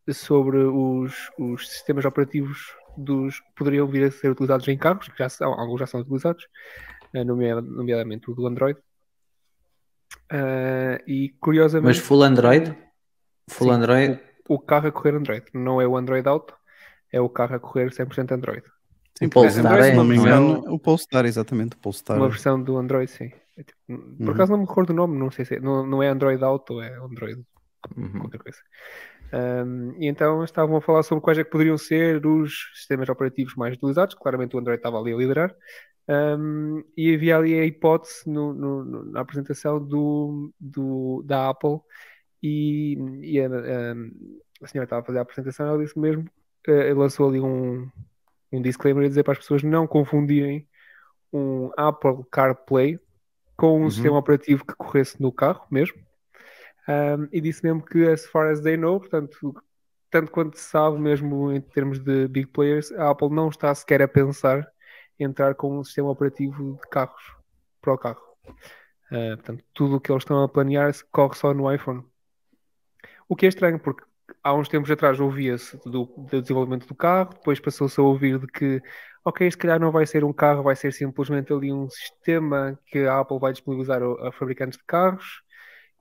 sobre 0.09 0.57
os, 0.57 1.29
os 1.37 1.69
sistemas 1.69 2.05
operativos 2.05 2.73
dos 2.97 3.39
que 3.39 3.55
poderiam 3.55 3.87
vir 3.87 4.05
a 4.05 4.11
ser 4.11 4.31
utilizados 4.31 4.67
em 4.67 4.77
carros, 4.77 5.07
que 5.07 5.17
já 5.17 5.29
são, 5.29 5.53
alguns 5.53 5.79
já 5.79 5.87
são 5.87 6.01
utilizados, 6.01 6.45
uh, 7.13 7.23
nomeadamente 7.23 8.29
o 8.31 8.33
do 8.33 8.47
Android. 8.47 8.79
Uh, 10.31 11.01
e 11.05 11.29
curiosamente. 11.39 11.87
Mas 11.87 11.97
full 11.97 12.23
Android? 12.23 12.75
Full 13.49 13.67
sim, 13.67 13.73
Android? 13.73 14.19
O, 14.47 14.55
o, 14.55 14.59
carro 14.59 14.87
a 14.87 14.91
correr 14.91 15.15
Android, 15.15 15.45
não 15.53 15.81
é 15.81 15.87
o 15.87 15.97
Android 15.97 16.27
Auto, 16.27 16.55
é 17.11 17.19
o 17.19 17.29
carro 17.29 17.55
a 17.55 17.59
correr 17.59 17.89
100% 17.89 18.31
Android. 18.31 18.63
Sim, 19.21 19.27
o 19.27 19.29
Polestar 19.29 19.79
é, 19.79 19.93
não 19.93 20.03
me 20.03 20.15
engano, 20.15 20.63
o 20.67 20.79
Polestar, 20.79 21.25
exatamente, 21.25 21.75
o 21.75 21.77
Polestar. 21.77 22.17
Uma 22.17 22.27
versão 22.27 22.61
do 22.61 22.75
Android, 22.75 23.09
sim. 23.11 23.31
É 23.55 23.61
tipo, 23.61 23.77
por 23.87 24.27
uhum. 24.27 24.31
acaso 24.31 24.51
não 24.51 24.59
me 24.59 24.65
recordo 24.65 24.89
o 24.89 24.95
nome, 24.95 25.15
não 25.15 25.29
sei 25.29 25.45
se 25.45 25.55
é, 25.55 25.59
não, 25.59 25.85
não 25.85 26.01
é 26.01 26.07
Android 26.07 26.43
Auto, 26.43 26.81
é 26.81 26.97
Android 26.97 27.45
uhum. 27.95 28.19
qualquer 28.19 28.39
coisa. 28.39 28.57
Um, 29.31 29.93
e 29.99 30.07
então 30.07 30.43
estavam 30.43 30.75
a 30.75 30.81
falar 30.81 31.03
sobre 31.03 31.23
quais 31.23 31.37
é 31.37 31.43
que 31.43 31.51
poderiam 31.51 31.77
ser 31.77 32.25
os 32.25 32.71
sistemas 32.73 33.07
operativos 33.09 33.53
mais 33.55 33.75
utilizados. 33.75 34.15
Claramente 34.15 34.55
o 34.55 34.59
Android 34.59 34.79
estava 34.79 34.99
ali 34.99 35.13
a 35.13 35.17
liderar. 35.17 35.55
Um, 36.07 36.83
e 36.97 37.13
havia 37.13 37.37
ali 37.37 37.59
a 37.59 37.63
hipótese 37.63 38.27
no, 38.27 38.53
no, 38.53 39.05
na 39.11 39.21
apresentação 39.21 39.79
do, 39.79 40.51
do, 40.59 41.21
da 41.23 41.47
Apple 41.47 41.79
e, 42.41 42.97
e 43.21 43.39
a, 43.39 43.45
a, 43.45 43.93
a 44.63 44.67
senhora 44.67 44.85
estava 44.85 45.03
a 45.03 45.05
fazer 45.05 45.19
a 45.19 45.21
apresentação 45.21 45.67
ela 45.67 45.77
disse 45.77 45.97
mesmo 45.97 46.25
uh, 46.67 46.97
lançou 46.97 47.29
ali 47.29 47.39
um, 47.39 47.87
um 48.51 48.61
disclaimer 48.61 49.05
a 49.05 49.07
dizer 49.07 49.23
para 49.23 49.33
as 49.33 49.39
pessoas 49.39 49.63
não 49.63 49.87
confundirem 49.87 50.67
um 51.31 51.71
Apple 51.77 52.23
CarPlay 52.31 52.99
com 53.55 53.79
um 53.79 53.83
Uhum. 53.83 53.91
sistema 53.91 54.17
operativo 54.17 54.65
que 54.65 54.75
corresse 54.75 55.21
no 55.21 55.31
carro 55.31 55.65
mesmo. 55.71 55.97
Um, 56.87 57.27
e 57.31 57.39
disse 57.39 57.63
mesmo 57.63 57.83
que, 57.85 58.07
as 58.07 58.25
far 58.25 58.49
as 58.51 58.59
they 58.61 58.75
know, 58.75 58.99
portanto, 58.99 59.53
tanto 60.09 60.31
quanto 60.31 60.57
se 60.57 60.63
sabe, 60.63 60.97
mesmo 60.99 61.51
em 61.51 61.61
termos 61.61 61.99
de 61.99 62.27
big 62.27 62.47
players, 62.47 62.91
a 62.93 63.09
Apple 63.11 63.29
não 63.29 63.49
está 63.49 63.73
sequer 63.73 64.01
a 64.01 64.07
pensar 64.07 64.67
em 65.19 65.25
entrar 65.25 65.55
com 65.55 65.79
um 65.79 65.83
sistema 65.83 66.09
operativo 66.09 66.73
de 66.81 66.89
carros 66.89 67.21
para 67.81 67.93
o 67.93 67.97
carro. 67.97 68.21
Uh, 69.11 69.35
portanto, 69.37 69.63
tudo 69.73 69.95
o 69.97 70.01
que 70.01 70.11
eles 70.11 70.23
estão 70.23 70.43
a 70.43 70.49
planear 70.49 70.91
corre 71.11 71.35
só 71.35 71.53
no 71.53 71.71
iPhone. 71.71 72.03
O 73.29 73.35
que 73.35 73.45
é 73.45 73.49
estranho, 73.49 73.79
porque 73.79 74.03
há 74.43 74.53
uns 74.53 74.67
tempos 74.67 74.89
atrás 74.91 75.19
ouvia-se 75.19 75.77
do, 75.85 76.05
do 76.05 76.41
desenvolvimento 76.41 76.87
do 76.87 76.95
carro, 76.95 77.31
depois 77.33 77.59
passou-se 77.59 77.99
a 77.99 78.03
ouvir 78.03 78.39
de 78.39 78.47
que, 78.47 78.81
ok, 79.23 79.49
se 79.49 79.57
calhar 79.57 79.79
não 79.79 79.91
vai 79.91 80.05
ser 80.05 80.23
um 80.23 80.33
carro, 80.33 80.63
vai 80.63 80.75
ser 80.75 80.91
simplesmente 80.93 81.51
ali 81.53 81.71
um 81.71 81.89
sistema 81.89 82.79
que 82.87 82.99
a 82.99 83.19
Apple 83.19 83.39
vai 83.39 83.51
disponibilizar 83.51 84.01
a, 84.01 84.31
fabricantes 84.31 84.77
de 84.77 84.85
carros, 84.85 85.41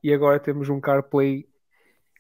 e 0.03 0.13
agora 0.13 0.39
temos 0.41 0.69
um 0.69 0.81
CarPlay 0.81 1.43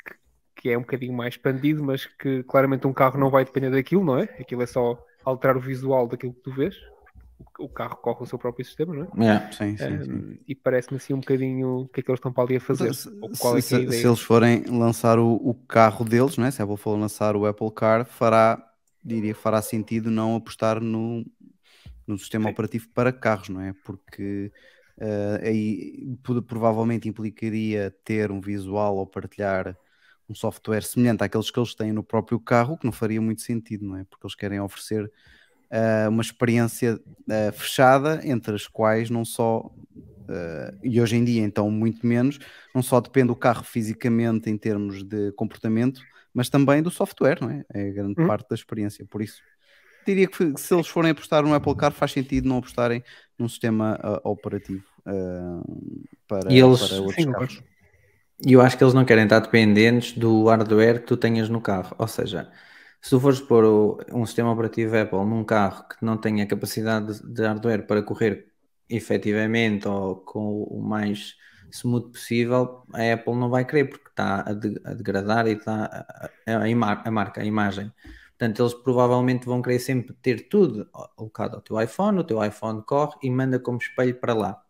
que, 0.04 0.14
que 0.62 0.70
é 0.70 0.78
um 0.78 0.82
bocadinho 0.82 1.12
mais 1.14 1.34
expandido, 1.34 1.82
mas 1.82 2.06
que 2.06 2.42
claramente 2.44 2.86
um 2.86 2.92
carro 2.92 3.18
não 3.18 3.30
vai 3.30 3.44
depender 3.44 3.70
daquilo, 3.70 4.04
não 4.04 4.18
é? 4.18 4.24
Aquilo 4.38 4.62
é 4.62 4.66
só 4.66 4.98
alterar 5.24 5.56
o 5.56 5.60
visual 5.60 6.06
daquilo 6.06 6.34
que 6.34 6.42
tu 6.42 6.52
vês. 6.52 6.76
O, 7.58 7.68
carro 7.68 7.96
corre 7.96 8.22
o 8.22 8.26
seu 8.26 8.38
próprio 8.38 8.64
sistema, 8.64 8.94
não 8.94 9.04
é? 9.04 9.08
Yeah. 9.16 9.50
Sim, 9.52 9.76
sim, 9.78 10.02
sim. 10.02 10.24
Um, 10.24 10.38
e 10.46 10.54
parece-me 10.54 10.96
assim 10.98 11.14
um 11.14 11.20
bocadinho 11.20 11.82
o 11.82 11.88
que 11.88 12.00
é 12.00 12.02
que 12.02 12.10
eles 12.10 12.18
estão 12.18 12.32
para 12.32 12.44
ali 12.44 12.56
a 12.56 12.60
fazer. 12.60 12.92
Se, 12.92 13.08
ou 13.20 13.30
qual 13.36 13.56
é, 13.56 13.60
se- 13.60 13.74
é 13.74 13.76
a 13.76 13.80
se- 13.82 13.92
ideia. 13.92 13.92
se 13.92 14.06
eles 14.06 14.20
forem 14.20 14.62
lançar 14.64 15.18
o, 15.18 15.34
o 15.34 15.54
carro 15.54 16.04
deles, 16.04 16.36
não 16.36 16.46
é? 16.46 16.50
se 16.50 16.62
a 16.62 16.64
Apple 16.64 16.76
for 16.76 16.96
lançar 16.96 17.34
o 17.36 17.46
Apple 17.46 17.70
Car, 17.72 18.04
fará, 18.04 18.62
diria, 19.02 19.34
fará 19.34 19.60
sentido 19.60 20.10
não 20.10 20.36
apostar 20.36 20.80
no, 20.80 21.24
no 22.06 22.18
sistema 22.18 22.48
Sim. 22.48 22.50
operativo 22.50 22.88
para 22.94 23.12
carros, 23.12 23.48
não 23.50 23.60
é? 23.60 23.74
Porque 23.84 24.52
eh, 25.00 25.40
aí 25.48 26.16
provavelmente 26.46 27.08
implicaria 27.08 27.90
ter 28.04 28.30
um 28.30 28.40
visual 28.40 28.96
ou 28.96 29.06
partilhar 29.06 29.76
um 30.28 30.34
software 30.34 30.82
semelhante 30.82 31.24
àqueles 31.24 31.50
que 31.50 31.58
eles 31.60 31.74
têm 31.74 31.92
no 31.92 32.04
próprio 32.04 32.40
carro, 32.40 32.74
o 32.74 32.78
que 32.78 32.86
não 32.86 32.92
faria 32.92 33.20
muito 33.20 33.42
sentido, 33.42 33.84
não 33.86 33.96
é? 33.96 34.04
Porque 34.04 34.26
eles 34.26 34.34
querem 34.36 34.60
oferecer 34.60 35.10
eh, 35.70 36.08
uma 36.08 36.22
experiência 36.22 37.00
eh, 37.30 37.52
fechada 37.52 38.20
entre 38.26 38.54
as 38.54 38.66
quais 38.66 39.10
não 39.10 39.24
só 39.24 39.70
eh, 40.30 40.74
e 40.82 41.00
hoje 41.00 41.16
em 41.16 41.24
dia 41.24 41.42
então 41.42 41.70
muito 41.70 42.06
menos 42.06 42.38
não 42.74 42.82
só 42.82 43.00
depende 43.00 43.28
do 43.28 43.36
carro 43.36 43.64
fisicamente 43.64 44.50
em 44.50 44.56
termos 44.58 45.02
de 45.04 45.32
comportamento, 45.32 46.06
mas 46.34 46.48
também 46.48 46.82
do 46.82 46.90
software, 46.90 47.38
não 47.40 47.50
é? 47.50 47.64
É 47.74 47.90
grande 47.92 48.16
Uhum. 48.18 48.26
parte 48.26 48.48
da 48.48 48.54
experiência. 48.54 49.04
Por 49.10 49.22
isso, 49.22 49.42
diria 50.06 50.28
que 50.28 50.54
se 50.58 50.74
eles 50.74 50.88
forem 50.88 51.10
apostar 51.12 51.42
no 51.44 51.54
Apple 51.54 51.74
Car, 51.76 51.92
faz 51.92 52.12
sentido 52.12 52.48
não 52.48 52.58
apostarem 52.58 53.02
num 53.38 53.48
sistema 53.48 53.98
ah, 54.02 54.20
operativo 54.24 54.86
ah, 55.06 55.62
para, 56.28 56.52
E 56.52 56.58
eles- 56.58 56.80
para 56.80 57.00
outros 57.02 57.26
Sim, 57.26 57.32
carros. 57.32 57.62
E 58.46 58.52
eu 58.54 58.60
acho 58.62 58.76
que 58.78 58.84
eles 58.84 58.94
não 58.94 59.04
querem 59.04 59.24
estar 59.24 59.40
dependentes 59.40 60.12
do 60.12 60.46
hardware 60.48 61.00
que 61.00 61.06
tu 61.06 61.16
tenhas 61.16 61.48
no 61.48 61.60
carro. 61.60 61.94
Ou 61.98 62.08
seja, 62.08 62.50
se 63.02 63.10
tu 63.10 63.20
fores 63.20 63.40
pôr 63.40 63.64
um 64.12 64.26
sistema 64.26 64.52
operativo 64.52 64.96
Apple 64.96 65.24
num 65.24 65.44
carro 65.44 65.84
que 65.88 66.04
não 66.04 66.16
tenha 66.16 66.46
capacidade 66.46 67.20
de- 67.22 67.42
hardware 67.42 67.86
para 67.86 68.02
correr 68.02 68.48
efetivamente 68.88 69.88
ou 69.88 70.16
com 70.16 70.62
o 70.64 70.82
mais 70.82 71.36
smooth 71.72 72.10
possível, 72.12 72.82
a 72.92 73.12
Apple 73.14 73.34
não 73.36 73.48
vai 73.48 73.64
querer 73.64 73.84
porque 73.86 74.08
está 74.08 74.42
a, 74.48 74.52
de- 74.52 74.80
a 74.84 74.94
degradar 74.94 75.46
e 75.46 75.52
está 75.52 75.84
a, 76.46 76.52
a, 76.52 77.08
a 77.08 77.10
marca, 77.10 77.40
a 77.40 77.44
imagem. 77.44 77.92
Portanto, 78.30 78.62
eles 78.62 78.74
provavelmente 78.74 79.46
vão 79.46 79.62
querer 79.62 79.78
sempre 79.78 80.14
ter 80.14 80.48
tudo 80.48 80.88
alocado 81.18 81.56
ao 81.56 81.62
teu 81.62 81.80
iPhone, 81.80 82.18
o 82.20 82.24
teu 82.24 82.42
iPhone 82.44 82.82
corre 82.82 83.16
e 83.22 83.30
manda 83.30 83.58
como 83.58 83.78
espelho 83.78 84.14
para 84.18 84.34
lá. 84.34 84.62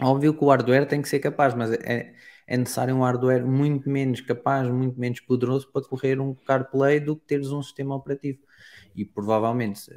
Óbvio 0.00 0.34
que 0.34 0.44
o 0.44 0.48
hardware 0.48 0.86
tem 0.86 1.00
que 1.02 1.08
ser 1.08 1.20
capaz, 1.20 1.54
mas 1.54 1.72
é, 1.72 2.14
é 2.46 2.56
necessário 2.56 2.94
um 2.94 3.02
hardware 3.02 3.46
muito 3.46 3.88
menos 3.90 4.20
capaz, 4.20 4.68
muito 4.68 4.98
menos 4.98 5.20
poderoso 5.20 5.70
para 5.72 5.82
correr 5.82 6.20
um 6.20 6.34
CarPlay 6.34 7.00
do 7.00 7.16
que 7.16 7.26
teres 7.26 7.50
um 7.50 7.62
sistema 7.62 7.94
operativo. 7.94 8.38
E 8.94 9.04
provavelmente, 9.04 9.90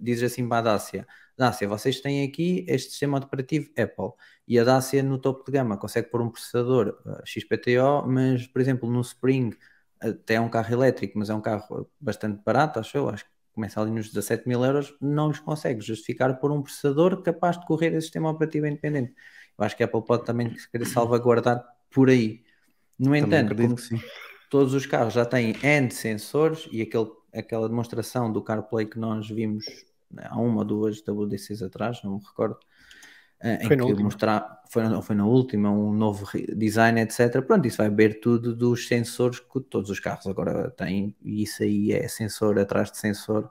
dizes 0.00 0.32
assim 0.32 0.48
para 0.48 0.58
a 0.58 0.74
Dacia, 0.74 1.06
Dacia, 1.36 1.66
vocês 1.66 2.00
têm 2.00 2.24
aqui 2.24 2.64
este 2.68 2.90
sistema 2.90 3.18
operativo 3.18 3.68
Apple 3.76 4.12
e 4.46 4.58
a 4.58 4.64
Dacia 4.64 5.02
no 5.02 5.18
topo 5.18 5.44
de 5.44 5.52
gama 5.52 5.76
consegue 5.76 6.08
pôr 6.08 6.22
um 6.22 6.30
processador 6.30 6.96
uh, 7.04 7.22
XPTO, 7.26 8.06
mas 8.06 8.46
por 8.46 8.60
exemplo 8.60 8.88
no 8.88 9.00
Spring 9.00 9.50
até 10.00 10.34
é 10.34 10.40
um 10.40 10.48
carro 10.48 10.72
elétrico, 10.72 11.18
mas 11.18 11.30
é 11.30 11.34
um 11.34 11.40
carro 11.40 11.90
bastante 12.00 12.40
barato, 12.44 12.78
acho 12.78 12.96
eu, 12.96 13.08
acho 13.08 13.24
que 13.24 13.30
começa 13.52 13.80
ali 13.80 13.90
nos 13.90 14.08
17 14.08 14.46
mil 14.46 14.64
euros, 14.64 14.94
não 15.00 15.28
lhes 15.28 15.40
consegue 15.40 15.80
justificar 15.80 16.38
por 16.38 16.52
um 16.52 16.62
processador 16.62 17.22
capaz 17.22 17.58
de 17.58 17.66
correr 17.66 17.88
esse 17.88 18.02
sistema 18.02 18.30
operativo 18.30 18.66
independente. 18.66 19.14
Eu 19.56 19.64
acho 19.64 19.76
que 19.76 19.82
a 19.82 19.86
Apple 19.86 20.04
pode 20.04 20.24
também 20.24 20.54
querer 20.70 20.84
salvaguardar 20.86 21.64
por 21.94 22.10
aí. 22.10 22.44
No 22.98 23.16
entanto, 23.16 23.54
todos 24.50 24.74
os 24.74 24.86
carros 24.86 25.14
já 25.14 25.26
têm 25.26 25.54
N 25.62 25.90
sensores 25.90 26.68
e 26.72 26.82
aquele, 26.82 27.10
aquela 27.34 27.68
demonstração 27.68 28.32
do 28.32 28.42
CarPlay 28.42 28.86
que 28.86 28.98
nós 28.98 29.28
vimos 29.28 29.84
né, 30.10 30.24
há 30.30 30.38
uma 30.40 30.58
ou 30.60 30.64
duas 30.64 31.02
WDCs 31.02 31.62
atrás, 31.62 32.02
não 32.04 32.18
me 32.18 32.24
recordo, 32.24 32.58
eh, 33.40 33.66
em 33.66 33.68
Foi 33.68 33.76
que 33.76 33.94
mostrar, 33.94 34.62
foi, 34.70 34.82
na- 34.84 35.02
foi 35.02 35.16
na 35.16 35.26
última, 35.26 35.70
um 35.70 35.92
novo 35.92 36.26
design, 36.56 37.00
etc. 37.00 37.44
Pronto, 37.46 37.66
isso 37.66 37.78
vai 37.78 37.90
ver 37.90 38.20
tudo 38.20 38.54
dos 38.54 38.86
sensores 38.88 39.40
que 39.40 39.60
todos 39.62 39.90
os 39.90 40.00
carros 40.00 40.26
agora 40.26 40.70
têm, 40.72 41.14
e 41.22 41.42
isso 41.42 41.62
aí 41.62 41.92
é 41.92 42.08
sensor 42.08 42.58
atrás 42.58 42.90
de 42.90 42.98
sensor. 42.98 43.50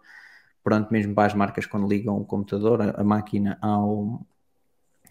Pronto, 0.64 0.92
mesmo 0.92 1.14
para 1.16 1.28
as 1.28 1.34
marcas 1.36 1.66
quando 1.66 1.88
ligam 1.88 2.18
o 2.18 2.26
computador, 2.26 2.82
a, 2.82 3.02
a 3.02 3.04
máquina 3.04 3.58
ao, 3.62 4.26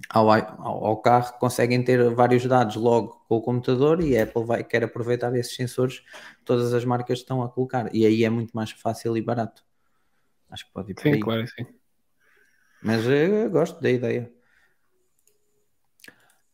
ao, 0.08 0.30
ao, 0.30 0.96
carro, 0.98 1.38
conseguem 1.38 1.82
ter 1.82 2.10
vários 2.10 2.44
dados 2.46 2.76
logo 2.76 3.24
com 3.28 3.36
o 3.36 3.42
computador 3.42 4.02
e 4.02 4.16
a 4.16 4.24
Apple 4.24 4.44
vai, 4.44 4.64
quer 4.64 4.84
aproveitar 4.84 5.34
esses 5.36 5.54
sensores 5.54 6.00
que 6.00 6.44
todas 6.44 6.72
as 6.74 6.84
marcas 6.84 7.20
estão 7.20 7.42
a 7.42 7.48
colocar. 7.48 7.94
E 7.94 8.04
aí 8.04 8.24
é 8.24 8.30
muito 8.30 8.52
mais 8.52 8.70
fácil 8.70 9.16
e 9.16 9.22
barato. 9.22 9.64
Acho 10.50 10.66
que 10.66 10.72
pode 10.72 10.92
ir 10.92 10.94
por 10.94 11.02
Sim, 11.02 11.12
aí. 11.12 11.20
claro, 11.20 11.46
sim. 11.48 11.66
Mas 12.82 13.06
eu 13.06 13.48
gosto 13.50 13.80
da 13.80 13.90
ideia. 13.90 14.30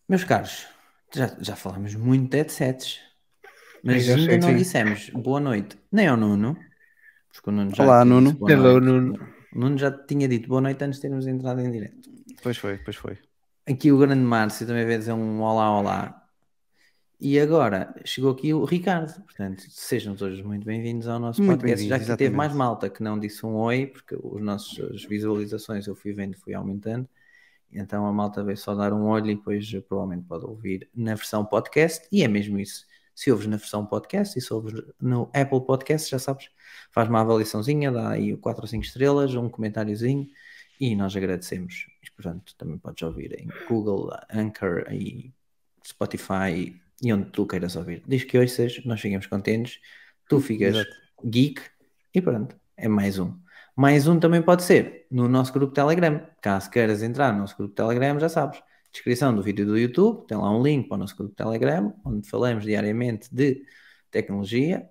Meus 0.08 0.24
caros, 0.24 0.66
já, 1.14 1.36
já 1.40 1.56
falamos 1.56 1.94
muito 1.94 2.30
de 2.30 2.36
headsets. 2.36 3.00
Mas 3.82 4.08
ainda 4.08 4.24
sei, 4.24 4.38
não 4.38 4.48
sim. 4.48 4.56
dissemos 4.56 5.10
boa 5.10 5.40
noite 5.40 5.78
nem 5.90 6.06
ao 6.06 6.16
Nuno. 6.16 6.56
Porque 7.32 7.50
o 7.50 7.52
Nuno 7.52 7.74
já 7.74 7.84
Olá, 7.84 8.04
Nuno. 8.04 8.36
Hello. 8.48 8.80
Nuno. 8.80 9.14
O 9.54 9.58
Nuno 9.58 9.78
já 9.78 9.90
tinha 9.90 10.28
dito 10.28 10.48
boa 10.48 10.60
noite 10.60 10.82
antes 10.84 10.98
de 10.98 11.02
termos 11.02 11.26
entrado 11.26 11.60
em 11.60 11.70
direto. 11.70 12.10
Pois 12.42 12.56
foi, 12.56 12.78
pois 12.78 12.96
foi. 12.96 13.18
Aqui 13.68 13.92
o 13.92 13.98
grande 13.98 14.22
Márcio 14.22 14.66
também 14.66 14.86
veio 14.86 14.98
dizer 14.98 15.12
um 15.12 15.42
olá, 15.42 15.78
olá. 15.78 16.26
E 17.20 17.38
agora 17.38 17.94
chegou 18.02 18.32
aqui 18.32 18.54
o 18.54 18.64
Ricardo. 18.64 19.12
Portanto, 19.24 19.62
sejam 19.68 20.16
todos 20.16 20.40
muito 20.40 20.64
bem-vindos 20.64 21.06
ao 21.06 21.18
nosso 21.18 21.42
Muito 21.42 21.60
podcast. 21.60 21.86
Já 21.86 21.98
que 21.98 22.16
teve 22.16 22.34
mais 22.34 22.54
malta 22.54 22.88
que 22.88 23.02
não 23.02 23.18
disse 23.18 23.44
um 23.44 23.56
oi, 23.56 23.86
porque 23.86 24.16
os 24.22 24.40
nossos 24.40 24.80
as 24.94 25.04
visualizações 25.04 25.86
eu 25.86 25.94
fui 25.94 26.14
vendo, 26.14 26.34
fui 26.38 26.54
aumentando. 26.54 27.06
Então 27.70 28.06
a 28.06 28.12
malta 28.12 28.42
veio 28.42 28.56
só 28.56 28.74
dar 28.74 28.94
um 28.94 29.04
olho 29.04 29.32
e 29.32 29.34
depois 29.34 29.70
provavelmente 29.86 30.26
pode 30.26 30.46
ouvir 30.46 30.88
na 30.94 31.14
versão 31.14 31.44
podcast. 31.44 32.08
E 32.10 32.22
é 32.22 32.28
mesmo 32.28 32.58
isso. 32.58 32.86
Se 33.14 33.30
ouves 33.30 33.46
na 33.46 33.58
versão 33.58 33.84
podcast 33.84 34.38
e 34.38 34.40
se 34.40 34.50
ouves 34.50 34.82
no 34.98 35.30
Apple 35.34 35.60
Podcast, 35.60 36.10
já 36.10 36.18
sabes, 36.18 36.48
faz 36.90 37.06
uma 37.06 37.20
avaliaçãozinha, 37.20 37.92
dá 37.92 38.12
aí 38.12 38.34
4 38.34 38.62
ou 38.62 38.66
5 38.66 38.82
estrelas, 38.82 39.34
um 39.34 39.50
comentáriozinho 39.50 40.26
e 40.80 40.94
nós 40.94 41.16
agradecemos. 41.16 41.86
Mas, 42.00 42.10
portanto, 42.10 42.54
também 42.56 42.78
podes 42.78 43.02
ouvir 43.02 43.38
em 43.40 43.48
Google, 43.68 44.10
Anchor 44.32 44.84
e 44.92 45.32
Spotify 45.86 46.80
e 47.02 47.12
onde 47.12 47.30
tu 47.30 47.46
queiras 47.46 47.76
ouvir. 47.76 48.02
Diz 48.06 48.24
que 48.24 48.38
ouças, 48.38 48.84
nós 48.84 49.00
ficamos 49.00 49.26
contentes, 49.26 49.80
tu 50.28 50.40
ficas 50.40 50.76
Exato. 50.76 50.96
geek 51.24 51.62
e 52.14 52.20
pronto, 52.20 52.56
é 52.76 52.88
mais 52.88 53.18
um. 53.18 53.32
Mais 53.76 54.08
um 54.08 54.18
também 54.18 54.42
pode 54.42 54.64
ser 54.64 55.06
no 55.10 55.28
nosso 55.28 55.52
grupo 55.52 55.72
Telegram. 55.72 56.26
Caso 56.42 56.70
queiras 56.70 57.02
entrar 57.02 57.32
no 57.32 57.40
nosso 57.40 57.56
grupo 57.56 57.74
Telegram, 57.74 58.18
já 58.18 58.28
sabes. 58.28 58.60
Descrição 58.90 59.34
do 59.34 59.42
vídeo 59.42 59.66
do 59.66 59.78
YouTube, 59.78 60.26
tem 60.26 60.36
lá 60.36 60.50
um 60.50 60.62
link 60.62 60.88
para 60.88 60.96
o 60.96 60.98
nosso 60.98 61.16
grupo 61.16 61.34
Telegram, 61.34 61.94
onde 62.04 62.28
falamos 62.28 62.64
diariamente 62.64 63.32
de 63.32 63.62
tecnologia, 64.10 64.88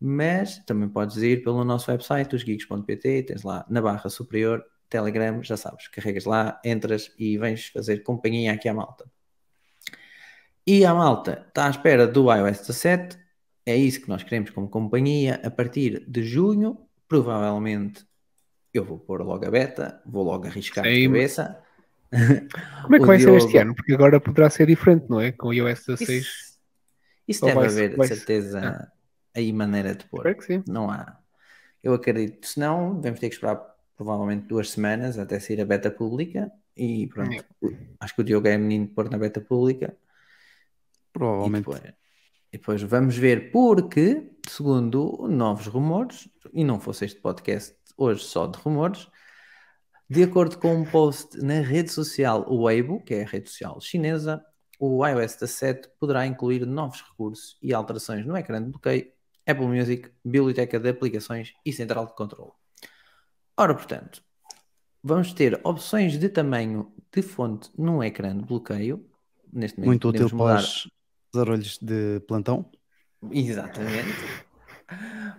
mas 0.00 0.58
também 0.64 0.88
podes 0.88 1.18
ir 1.18 1.44
pelo 1.44 1.62
nosso 1.62 1.90
website, 1.90 2.34
osgeeks.pt, 2.34 3.22
tens 3.24 3.42
lá 3.42 3.64
na 3.68 3.80
barra 3.80 4.08
superior 4.08 4.64
Telegram, 4.94 5.42
já 5.42 5.56
sabes, 5.56 5.88
carregas 5.88 6.24
lá, 6.24 6.60
entras 6.64 7.10
e 7.18 7.36
vens 7.36 7.66
fazer 7.66 8.04
companhia 8.04 8.52
aqui 8.52 8.68
à 8.68 8.74
malta. 8.74 9.04
E 10.64 10.84
a 10.84 10.94
malta 10.94 11.44
está 11.48 11.66
à 11.66 11.70
espera 11.70 12.06
do 12.06 12.32
iOS 12.32 12.60
17, 12.60 13.18
é 13.66 13.76
isso 13.76 14.00
que 14.00 14.08
nós 14.08 14.22
queremos 14.22 14.50
como 14.50 14.68
companhia. 14.68 15.40
A 15.42 15.50
partir 15.50 16.04
de 16.08 16.22
junho, 16.22 16.78
provavelmente 17.08 18.06
eu 18.72 18.84
vou 18.84 18.98
pôr 18.98 19.20
logo 19.22 19.44
a 19.44 19.50
beta, 19.50 20.00
vou 20.06 20.22
logo 20.24 20.46
arriscar 20.46 20.84
de 20.84 20.94
Sim. 20.94 21.06
cabeça. 21.08 21.60
Como 22.84 22.94
é 22.94 22.98
que 23.00 23.06
vai 23.06 23.18
ser 23.18 23.34
este 23.34 23.48
Diogo- 23.50 23.58
ano? 23.62 23.74
Porque 23.74 23.92
agora 23.92 24.20
poderá 24.20 24.48
ser 24.48 24.68
diferente, 24.68 25.06
não 25.08 25.20
é? 25.20 25.32
Com 25.32 25.48
o 25.48 25.52
iOS 25.52 25.86
16. 25.86 26.10
Isso, 26.10 26.58
isso 27.26 27.44
deve 27.44 27.66
haver, 27.66 27.98
de 27.98 28.06
certeza, 28.06 28.92
aí 29.34 29.52
maneira 29.52 29.96
de 29.96 30.04
pôr. 30.04 30.20
Espero 30.20 30.36
que 30.38 30.44
sim. 30.44 30.62
Não 30.68 30.88
há. 30.88 31.18
Eu 31.82 31.92
acredito. 31.94 32.46
Se 32.46 32.60
não, 32.60 32.94
devemos 32.94 33.18
ter 33.18 33.28
que 33.28 33.34
esperar 33.34 33.73
provavelmente 33.96 34.46
duas 34.46 34.70
semanas 34.70 35.18
até 35.18 35.38
sair 35.38 35.60
a 35.60 35.64
beta 35.64 35.90
pública 35.90 36.50
E 36.76 37.06
pronto, 37.06 37.44
acho 38.00 38.14
que 38.14 38.20
o 38.20 38.24
Diogo 38.24 38.48
é 38.48 38.58
menino 38.58 38.86
de 38.86 38.92
pôr 38.92 39.08
na 39.08 39.18
beta 39.18 39.40
pública. 39.40 39.96
E 39.96 41.12
Provavelmente. 41.12 41.64
depois, 41.64 41.82
e 42.52 42.58
depois 42.58 42.82
vamos 42.82 43.16
ver, 43.16 43.52
porque, 43.52 44.32
segundo 44.48 45.28
novos 45.28 45.66
rumores, 45.66 46.28
e 46.52 46.64
não 46.64 46.80
fosse 46.80 47.04
este 47.04 47.20
podcast 47.20 47.76
hoje 47.96 48.24
só 48.24 48.46
de 48.46 48.58
rumores, 48.58 49.08
de 50.10 50.22
acordo 50.24 50.58
com 50.58 50.74
um 50.74 50.84
post 50.84 51.38
na 51.38 51.60
rede 51.60 51.90
social 51.90 52.44
Weibo, 52.48 53.02
que 53.04 53.14
é 53.14 53.22
a 53.22 53.26
rede 53.26 53.48
social 53.48 53.80
chinesa, 53.80 54.44
o 54.78 55.06
iOS 55.06 55.34
17 55.36 55.88
poderá 56.00 56.26
incluir 56.26 56.66
novos 56.66 57.00
recursos 57.02 57.56
e 57.62 57.72
alterações 57.72 58.26
no 58.26 58.36
ecrã 58.36 58.62
de 58.62 58.70
bloqueio, 58.70 59.10
Apple 59.46 59.66
Music, 59.66 60.10
biblioteca 60.24 60.80
de 60.80 60.88
aplicações 60.88 61.54
e 61.64 61.72
central 61.72 62.06
de 62.06 62.14
controle. 62.14 62.52
Ora, 63.56 63.74
portanto, 63.74 64.22
vamos 65.02 65.32
ter 65.32 65.60
opções 65.64 66.18
de 66.18 66.28
tamanho 66.28 66.92
de 67.12 67.22
fonte 67.22 67.70
no 67.78 68.02
ecrã 68.02 68.36
de 68.36 68.44
bloqueio. 68.44 69.04
Neste 69.52 69.78
momento, 69.78 69.88
Muito 69.88 70.08
útil 70.08 70.36
mudar- 70.36 70.54
para 70.56 70.62
os 70.64 70.88
zarolhos 71.34 71.78
de 71.80 72.20
plantão. 72.26 72.70
Exatamente. 73.30 74.12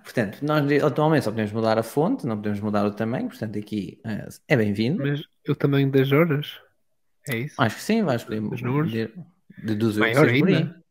Portanto, 0.03 0.39
nós 0.43 0.83
atualmente 0.83 1.23
só 1.23 1.31
podemos 1.31 1.51
mudar 1.51 1.77
a 1.77 1.83
fonte, 1.83 2.25
não 2.25 2.37
podemos 2.37 2.59
mudar 2.59 2.85
o 2.85 2.91
tamanho, 2.91 3.27
portanto 3.27 3.59
aqui 3.59 3.99
eh, 4.03 4.27
é 4.47 4.57
bem-vindo. 4.57 5.03
Mas 5.03 5.21
o 5.47 5.53
tamanho 5.55 5.91
das 5.91 6.11
horas? 6.11 6.59
É 7.29 7.37
isso? 7.37 7.55
Acho 7.61 7.75
que 7.75 7.81
sim, 7.81 8.03
vais 8.03 8.23
poder 8.23 8.41
Os 8.41 8.61
números? 8.61 8.91
de- 8.91 9.11
deduzo 9.57 9.99
eu 9.99 10.05
que 10.05 10.13
Maior 10.13 10.27
seja 10.29 10.39
por 10.39 10.47
aí. 10.49 10.55
ainda. 10.55 10.84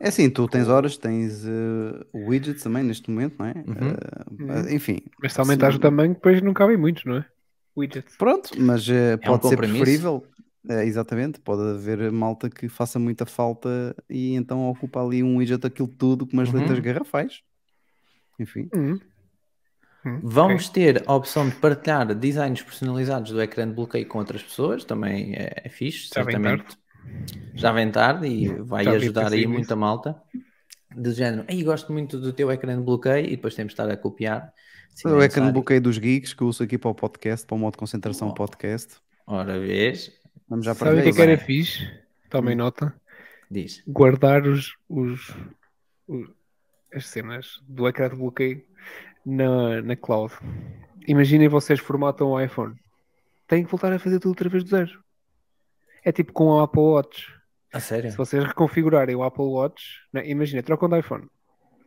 É 0.00 0.08
assim, 0.08 0.28
tu 0.30 0.48
tens 0.48 0.68
horas, 0.68 0.96
tens 0.96 1.44
eh, 1.46 2.04
widgets 2.14 2.62
também 2.62 2.82
neste 2.82 3.10
momento, 3.10 3.36
não 3.38 3.46
é? 3.46 3.52
Uhum. 3.52 4.50
Eh, 4.50 4.74
enfim, 4.74 4.98
Mas 5.20 5.32
se 5.32 5.40
aumentares 5.40 5.76
o 5.76 5.78
tamanho, 5.78 6.14
depois 6.14 6.40
não 6.42 6.52
cabem 6.54 6.76
muitos, 6.76 7.04
não 7.04 7.16
é? 7.18 7.26
Widgets. 7.76 8.16
pronto, 8.16 8.50
mas 8.58 8.88
eh, 8.88 9.12
É 9.12 9.14
um 9.14 9.18
pode 9.18 9.42
ser 9.46 9.56
compromisso. 9.56 9.78
preferível. 9.78 10.26
Eh, 10.68 10.84
exatamente, 10.86 11.40
pode 11.40 11.62
haver 11.62 12.10
malta 12.12 12.48
que 12.48 12.68
faça 12.68 12.98
muita 12.98 13.26
falta 13.26 13.94
e 14.08 14.34
então 14.34 14.68
ocupa 14.68 15.04
ali 15.04 15.22
um 15.22 15.36
widget 15.36 15.66
aquilo 15.66 15.88
tudo 15.88 16.26
com 16.26 16.32
umas 16.34 16.52
Uhum. 16.52 16.60
letras 16.60 16.78
garrafais. 16.80 17.40
Enfim, 18.38 18.68
Hum. 18.74 18.98
Hum, 20.04 20.18
Vamos 20.22 20.68
ok. 20.68 20.72
ter 20.74 21.04
a 21.06 21.14
opção 21.14 21.48
de 21.48 21.54
partilhar 21.56 22.12
designs 22.14 22.60
personalizados 22.62 23.30
do 23.30 23.40
ecrã 23.40 23.68
de 23.68 23.74
bloqueio 23.74 24.06
com 24.08 24.18
outras 24.18 24.42
pessoas, 24.42 24.84
também 24.84 25.34
é, 25.34 25.52
é 25.64 25.68
fixe, 25.68 26.08
vem 26.24 26.24
certamente. 26.24 26.76
Já 27.54 27.72
vem 27.72 27.90
tarde 27.90 28.26
e 28.26 28.48
vai 28.62 28.84
Já 28.84 28.92
ajudar 28.92 29.32
aí 29.32 29.46
muita 29.46 29.76
malta. 29.76 30.20
Do 30.94 31.10
género, 31.12 31.44
aí 31.48 31.62
gosto 31.62 31.90
muito 31.92 32.18
do 32.18 32.32
teu 32.32 32.50
ecrã 32.52 32.76
de 32.76 32.82
bloqueio 32.84 33.26
e 33.26 33.30
depois 33.30 33.54
temos 33.54 33.70
de 33.72 33.80
estar 33.80 33.90
a 33.90 33.96
copiar. 33.96 34.52
se 34.94 35.06
o 35.08 35.22
é 35.22 35.24
ecrã 35.24 35.46
de 35.46 35.52
bloqueio 35.52 35.80
dos 35.80 35.96
geeks 35.98 36.34
que 36.34 36.42
eu 36.42 36.48
uso 36.48 36.62
aqui 36.62 36.76
para 36.76 36.90
o 36.90 36.94
podcast, 36.94 37.46
para 37.46 37.54
o 37.54 37.58
modo 37.58 37.72
de 37.72 37.78
concentração 37.78 38.28
Oh. 38.28 38.34
podcast. 38.34 38.96
Ora, 39.26 39.58
vês? 39.58 40.12
Vamos 40.48 40.66
já 40.66 40.74
para 40.74 40.88
Sabe 40.90 41.00
o 41.00 41.02
que 41.04 41.08
é 41.08 41.12
que 41.12 41.22
era 41.22 41.38
fixe? 41.38 41.88
Tomem 42.28 42.54
nota. 42.54 42.94
Diz. 43.50 43.82
Guardar 43.86 44.46
os, 44.46 44.74
os, 44.88 45.30
os- 46.06 46.30
as 46.94 47.06
cenas 47.06 47.60
do 47.66 47.88
ecrã 47.88 48.10
de 48.10 48.16
bloqueio 48.16 48.62
na, 49.24 49.80
na 49.80 49.96
cloud. 49.96 50.34
Imaginem 51.08 51.48
vocês 51.48 51.80
formatam 51.80 52.28
o 52.28 52.40
iPhone. 52.40 52.74
Têm 53.48 53.64
que 53.64 53.70
voltar 53.70 53.92
a 53.94 53.98
fazer 53.98 54.18
tudo 54.18 54.30
outra 54.32 54.48
vez 54.50 54.62
do 54.62 54.70
zero. 54.70 55.01
É 56.04 56.10
tipo 56.12 56.32
com 56.32 56.46
o 56.46 56.60
Apple 56.60 56.80
Watch. 56.80 57.32
A 57.72 57.80
sério? 57.80 58.10
Se 58.10 58.16
vocês 58.16 58.44
reconfigurarem 58.44 59.14
o 59.16 59.22
Apple 59.22 59.44
Watch, 59.44 60.00
né, 60.12 60.28
imagina, 60.28 60.62
trocam 60.62 60.88
de 60.88 60.98
iPhone. 60.98 61.26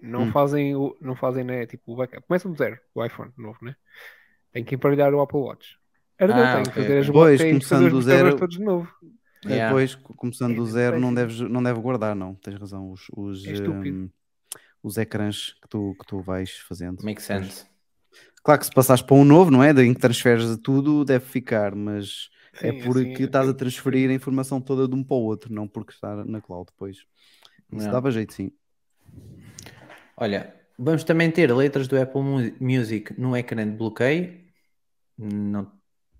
Não 0.01 0.23
Hum. 0.23 0.31
fazem, 0.31 0.75
o, 0.75 0.95
não 1.01 1.15
fazem 1.15 1.43
né, 1.43 1.65
tipo, 1.65 1.93
o 1.93 1.95
backup. 1.95 2.25
Começam 2.27 2.51
do 2.51 2.57
zero, 2.57 2.77
o 2.93 3.03
iPhone 3.03 3.31
novo, 3.37 3.57
né? 3.61 3.75
Tem 4.51 4.63
que 4.63 4.75
emparelhar 4.75 5.13
o 5.13 5.21
Apple 5.21 5.37
Watch. 5.39 5.77
Ardeu, 6.19 6.37
Ah, 6.43 6.55
tem 6.55 6.63
que 6.63 6.71
fazer 6.71 6.97
as 6.99 7.09
ok. 7.09 7.21
Pois, 7.21 7.41
têm 7.41 7.59
que 7.59 7.65
fazer 7.65 7.89
começando 7.89 7.91
do 7.91 8.01
zero- 8.01 8.37
todos 8.37 8.57
de 8.57 8.63
novo. 8.63 8.87
Yeah. 9.45 9.67
Depois, 9.67 9.95
co- 9.95 10.13
começando 10.15 10.55
do 10.55 10.65
É 10.65 10.71
zero, 10.71 10.99
não 10.99 11.13
deves, 11.13 11.39
não 11.39 11.61
deve 11.61 11.79
guardar, 11.79 12.15
não. 12.15 12.33
Tens 12.35 12.57
razão. 12.59 12.89
Os, 12.91 13.01
os, 13.15 13.45
É 13.45 13.51
estúpido. 13.51 13.97
hum, 13.97 14.09
os 14.81 14.97
ecrãs 14.97 15.53
que 15.61 15.67
tu, 15.69 15.95
que 15.99 16.05
tu 16.07 16.19
vais 16.21 16.57
fazendo. 16.59 17.03
Make 17.03 17.21
sense. 17.21 17.65
Claro 18.43 18.59
que 18.59 18.65
se 18.65 18.71
passares 18.73 19.01
para 19.03 19.15
um 19.15 19.25
novo, 19.25 19.51
não 19.51 19.61
é? 19.63 19.71
Em 19.71 19.93
que 19.93 19.99
transferes 19.99 20.55
tudo, 20.63 21.03
deve 21.05 21.25
ficar, 21.25 21.75
mas 21.75 22.29
é 22.61 22.71
porque 22.71 22.99
assim, 23.13 23.23
estás 23.23 23.49
a 23.49 23.53
transferir 23.53 24.09
a 24.09 24.13
informação 24.13 24.59
toda 24.61 24.87
de 24.87 24.95
um 24.95 25.03
para 25.03 25.17
o 25.17 25.21
outro, 25.21 25.53
não 25.53 25.67
porque 25.67 25.91
está 25.93 26.23
na 26.25 26.41
cloud 26.41 26.67
depois. 26.71 26.97
Isso 27.71 27.85
Não. 27.85 27.91
dava 27.91 28.11
jeito, 28.11 28.33
sim. 28.33 28.51
Olha, 30.17 30.53
vamos 30.77 31.03
também 31.03 31.29
ter 31.31 31.53
letras 31.53 31.87
do 31.87 31.99
Apple 31.99 32.21
Mu- 32.21 32.53
Music 32.59 33.19
no 33.19 33.35
ecrã 33.35 33.65
de 33.69 33.75
bloqueio. 33.75 34.39
Não, 35.17 35.71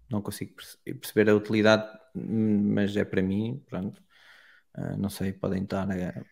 não 0.10 0.22
consigo 0.22 0.54
perce- 0.56 0.78
perceber 0.84 1.30
a 1.30 1.36
utilidade, 1.36 1.88
mas 2.14 2.96
é 2.98 3.06
para 3.06 3.22
mim, 3.22 3.62
pronto. 3.68 4.02
Ah, 4.74 4.98
não 4.98 5.10
sei, 5.10 5.32
podem 5.32 5.64
estar 5.64 5.90
a- 5.90 6.24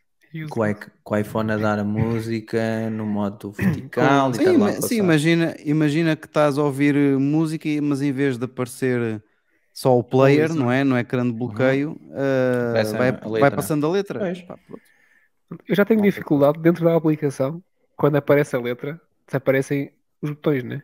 com, 0.49 0.59
o 0.61 0.65
ic- 0.67 0.91
com 1.03 1.15
o 1.15 1.17
iPhone 1.17 1.51
a 1.51 1.57
dar 1.57 1.79
a 1.79 1.83
música 1.83 2.89
no 2.89 3.05
modo 3.05 3.51
vertical 3.55 4.31
e 4.31 4.35
Sim, 4.35 4.53
ima- 4.55 4.69
a 4.69 4.81
sim, 4.81 4.95
imagina, 4.97 5.55
imagina 5.63 6.15
que 6.15 6.25
estás 6.25 6.57
a 6.57 6.63
ouvir 6.63 6.95
música, 7.19 7.69
mas 7.81 8.01
em 8.01 8.11
vez 8.11 8.37
de 8.37 8.45
aparecer 8.45 9.23
só 9.73 9.97
o 9.97 10.03
player, 10.03 10.53
não 10.53 10.71
é? 10.71 10.83
No 10.83 10.97
ecrã 10.97 11.25
de 11.25 11.33
bloqueio, 11.33 11.99
eh, 12.11 12.67
Aparece 12.69 12.95
a- 12.95 12.97
vai, 12.97 13.09
a 13.09 13.11
vai 13.13 13.29
letra. 13.31 13.51
passando 13.55 13.85
a 13.85 13.89
letra. 13.89 14.19
Pá. 14.47 14.55
Eu 15.67 15.75
já 15.75 15.83
tenho 15.83 15.99
Malta. 15.99 16.09
dificuldade 16.11 16.59
dentro 16.59 16.85
da 16.85 16.95
aplicação, 16.95 17.61
quando 17.97 18.15
aparece 18.15 18.55
a 18.55 18.59
letra, 18.59 19.01
desaparecem 19.27 19.91
os 20.21 20.29
botões, 20.31 20.63
né? 20.63 20.83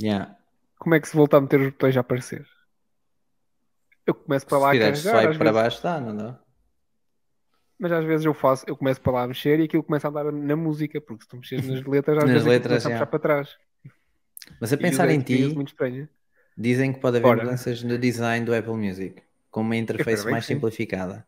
Yeah. 0.00 0.36
Como 0.78 0.94
é 0.94 1.00
que 1.00 1.08
se 1.08 1.16
voltar 1.16 1.38
a 1.38 1.40
meter 1.40 1.60
os 1.60 1.66
botões 1.70 1.96
a 1.96 2.00
aparecer? 2.00 2.46
Eu 4.06 4.14
começo 4.14 4.46
para 4.46 4.58
Se 4.58 4.62
lá 4.64 4.68
a 4.70 4.72
fizeres 4.72 5.02
carregar, 5.02 5.20
swipe 5.20 5.30
às 5.32 5.36
para 5.38 5.52
vezes, 5.52 5.62
baixo, 5.62 5.82
dá, 5.82 6.00
não 6.00 6.16
dá? 6.16 6.38
mas 7.78 7.90
às 7.92 8.04
vezes 8.04 8.24
eu 8.26 8.32
faço, 8.34 8.64
eu 8.68 8.76
começo 8.76 9.00
para 9.00 9.12
lá 9.12 9.22
a 9.24 9.26
mexer 9.28 9.58
e 9.60 9.64
aquilo 9.64 9.82
começa 9.82 10.06
a 10.06 10.10
andar 10.10 10.30
na 10.32 10.54
música, 10.56 11.00
porque 11.00 11.24
se 11.24 11.28
tu 11.28 11.36
mexeres 11.36 11.66
nas 11.68 11.82
letras, 11.86 12.18
às 12.18 12.24
Nas 12.24 12.32
vezes 12.32 12.46
letras, 12.48 12.82
começa 12.84 12.88
a 12.88 12.90
já. 12.92 12.96
puxar 12.98 13.06
para 13.06 13.18
trás. 13.18 13.56
Mas 14.60 14.72
a 14.72 14.76
pensar 14.76 15.08
em 15.10 15.18
experiência 15.18 15.48
ti. 15.50 15.54
Dizem 16.56 16.92
que 16.92 17.00
pode 17.00 17.18
haver 17.18 17.26
Ora. 17.28 17.44
mudanças 17.44 17.82
no 17.82 17.98
design 17.98 18.44
do 18.44 18.54
Apple 18.54 18.74
Music, 18.74 19.22
com 19.50 19.60
uma 19.62 19.76
interface 19.76 20.28
mais 20.28 20.44
sim. 20.44 20.54
simplificada. 20.54 21.26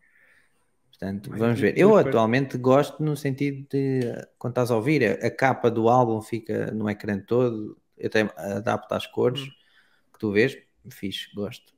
Portanto, 0.91 1.31
vamos 1.37 1.59
ver. 1.59 1.77
eu 1.77 1.97
atualmente 1.97 2.57
gosto 2.57 3.03
no 3.03 3.16
sentido 3.16 3.66
de, 3.70 4.03
quando 4.39 4.53
estás 4.53 4.70
a 4.70 4.77
ouvir, 4.77 5.05
a, 5.05 5.27
a 5.27 5.31
capa 5.31 5.70
do 5.70 5.89
álbum 5.89 6.20
fica 6.22 6.70
no 6.70 6.89
ecrã 6.89 7.18
todo, 7.18 7.77
eu 7.99 8.07
até 8.07 8.20
adapto 8.37 8.95
às 8.95 9.07
cores 9.07 9.43
Hum. 9.43 9.51
que 10.12 10.18
tu 10.18 10.33
vês, 10.33 10.57
fixe, 10.91 11.35
gosto. 11.35 11.72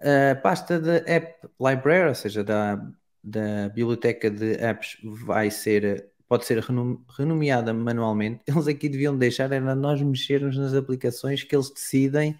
A 0.00 0.36
pasta 0.36 0.78
de 0.80 1.02
App 1.10 1.48
Library, 1.60 2.08
ou 2.08 2.14
seja, 2.14 2.44
da, 2.44 2.76
da 3.22 3.68
biblioteca 3.70 4.30
de 4.30 4.52
apps, 4.54 4.98
vai 5.02 5.50
ser, 5.50 6.08
pode 6.28 6.44
ser 6.44 6.58
renome- 6.60 7.00
renomeada 7.16 7.72
manualmente. 7.72 8.40
Eles 8.46 8.68
aqui 8.68 8.88
deviam 8.88 9.16
deixar 9.16 9.50
era 9.52 9.74
nós 9.74 10.00
mexermos 10.02 10.56
nas 10.56 10.74
aplicações 10.74 11.42
que 11.42 11.54
eles 11.56 11.70
decidem 11.70 12.38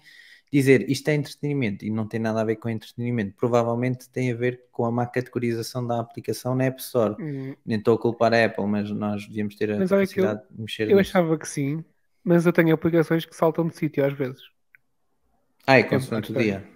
dizer 0.51 0.89
isto 0.89 1.07
é 1.09 1.13
entretenimento 1.15 1.85
e 1.85 1.91
não 1.91 2.07
tem 2.07 2.19
nada 2.19 2.41
a 2.41 2.43
ver 2.43 2.55
com 2.55 2.69
entretenimento. 2.69 3.35
Provavelmente 3.37 4.09
tem 4.09 4.31
a 4.31 4.35
ver 4.35 4.63
com 4.71 4.85
a 4.85 4.91
má 4.91 5.05
categorização 5.05 5.85
da 5.85 5.99
aplicação 5.99 6.55
na 6.55 6.65
App 6.65 6.81
Store. 6.81 7.15
Hum, 7.21 7.55
Nem 7.65 7.77
estou 7.77 7.95
a 7.95 7.99
culpar 7.99 8.33
a 8.33 8.45
Apple, 8.45 8.65
mas 8.65 8.89
nós 8.91 9.27
devíamos 9.27 9.55
ter 9.55 9.71
a 9.71 9.77
Mas 9.77 9.89
que 9.89 9.93
eu- 9.95 9.99
capacidade 9.99 10.41
de 10.49 10.61
mexer 10.61 10.89
Eu 10.89 10.97
nisso. 10.97 11.09
achava 11.11 11.37
que 11.37 11.47
sim, 11.47 11.83
mas 12.23 12.45
eu 12.45 12.53
tenho 12.53 12.73
aplicações 12.73 13.25
que 13.25 13.35
saltam 13.35 13.67
de 13.67 13.75
sítio 13.75 14.03
às 14.05 14.13
vezes. 14.13 14.41
Ah, 15.67 15.77
é 15.77 15.83
consoante 15.83 16.31
o 16.31 16.35
dia. 16.35 16.67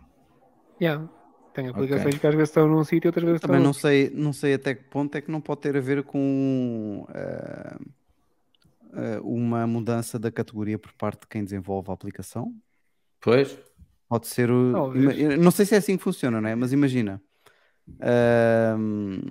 Yeah. 0.79 1.09
Tenho 1.53 1.71
aplicações 1.71 2.17
que 2.17 2.27
às 2.27 2.33
vezes 2.35 2.49
estão 2.49 2.67
num 2.67 2.83
sítio 2.83 3.07
e 3.07 3.09
outras 3.09 3.23
vezes 3.25 3.37
estão 3.37 3.49
Também 3.55 3.65
não 3.65 3.73
sei, 3.73 4.09
não 4.09 4.33
sei 4.33 4.53
até 4.55 4.75
que 4.75 4.83
ponto 4.85 5.15
é 5.17 5.21
que 5.21 5.31
não 5.31 5.41
pode 5.41 5.61
ter 5.61 5.75
a 5.77 5.79
ver 5.81 6.03
com 6.03 7.05
eh, 7.13 7.75
eh, 8.93 9.19
uma 9.21 9.65
mudança 9.67 10.17
da 10.19 10.31
categoria 10.31 10.77
por 10.79 10.93
parte 10.93 11.21
de 11.21 11.27
quem 11.27 11.43
desenvolve 11.43 11.89
a 11.89 11.93
aplicação. 11.93 12.53
Pois, 13.21 13.57
Pode 14.09 14.27
ser 14.27 14.51
o. 14.51 14.93
Eu 14.95 15.37
não 15.37 15.49
sei 15.51 15.65
se 15.65 15.73
é 15.75 15.77
assim 15.77 15.97
que 15.97 16.03
funciona, 16.03 16.39
não 16.39 16.49
é? 16.49 16.55
Mas 16.55 16.71
imagina. 16.73 17.21
ahm, 18.01 19.21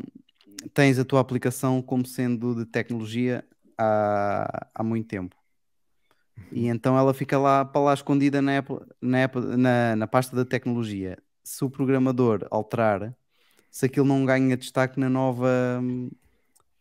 tens 0.75 0.99
a 0.99 1.05
tua 1.05 1.21
aplicação 1.21 1.83
como 1.83 2.07
sendo 2.07 2.55
de 2.55 2.67
tecnologia 2.67 3.45
há, 3.79 4.69
há 4.75 4.83
muito 4.83 5.09
tempo. 5.09 5.37
E 6.51 6.67
então 6.67 6.99
ela 6.99 7.15
fica 7.15 7.39
lá 7.39 7.65
para 7.65 7.81
lá 7.81 7.95
escondida 7.95 8.43
na, 8.43 8.59
Apple- 8.59 8.81
na, 9.01 9.25
Apple- 9.25 9.57
na, 9.57 9.97
na 9.97 10.07
pasta 10.07 10.37
da 10.37 10.45
tecnologia. 10.45 11.17
Se 11.45 11.65
o 11.65 11.71
programador 11.71 12.47
alterar, 12.51 13.15
se 13.71 13.87
aquilo 13.87 14.07
não 14.07 14.25
ganha 14.25 14.57
destaque 14.57 14.99
na 15.01 15.09
nova 15.11 15.49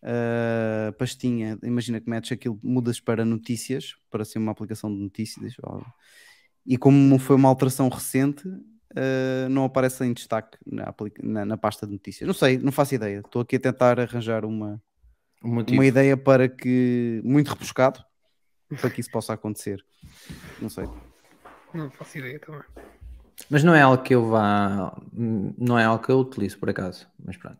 ah, 0.04 0.94
pastinha, 0.98 1.58
imagina 1.64 2.00
que 2.02 2.10
metes 2.10 2.32
aquilo, 2.32 2.60
mudas 2.64 3.00
para 3.00 3.24
notícias, 3.26 3.96
para 4.10 4.26
ser 4.26 4.40
uma 4.40 4.52
aplicação 4.52 4.92
de 4.94 5.00
notícias, 5.02 5.56
ou- 5.64 5.86
e 6.66 6.78
como 6.78 7.18
foi 7.20 7.36
uma 7.36 7.50
alteração 7.50 7.90
recente, 7.90 8.48
uh, 8.48 9.50
não 9.50 9.64
aparece 9.66 10.04
em 10.06 10.14
destaque 10.14 10.58
na, 10.66 10.94
na- 11.24 11.46
na 11.46 11.58
pasta 11.58 11.88
de 11.88 11.94
notícias. 11.94 12.28
Não 12.28 12.34
sei, 12.36 12.58
não 12.60 12.72
faço 12.72 12.94
ideia. 12.94 13.20
Estou 13.20 13.42
aqui 13.42 13.56
a 13.56 13.60
tentar 13.60 14.00
arranjar 14.00 14.46
uma, 14.46 14.80
motivo. 15.42 15.74
uma 15.78 15.86
ideia 15.86 16.16
para 16.16 16.48
que, 16.48 17.20
muito 17.24 17.48
rebuscado, 17.50 18.04
para 18.80 18.92
que 18.92 19.02
isso 19.02 19.10
possa 19.10 19.34
acontecer. 19.34 19.84
Não 20.62 20.70
sei. 20.70 20.86
Não 21.74 21.90
faço 21.90 22.20
ideia 22.20 22.40
também. 22.40 22.62
Mas 23.50 23.64
não 23.64 23.74
é 23.76 23.82
algo 23.82 24.02
que 24.04 24.16
eu 24.16 24.28
vá. 24.30 24.98
Não 25.14 25.78
é 25.78 25.84
algo 25.84 26.04
que 26.04 26.12
eu 26.12 26.20
utilizo 26.20 26.58
por 26.58 26.70
acaso. 26.70 27.08
Mas 27.24 27.38
pronto. 27.38 27.60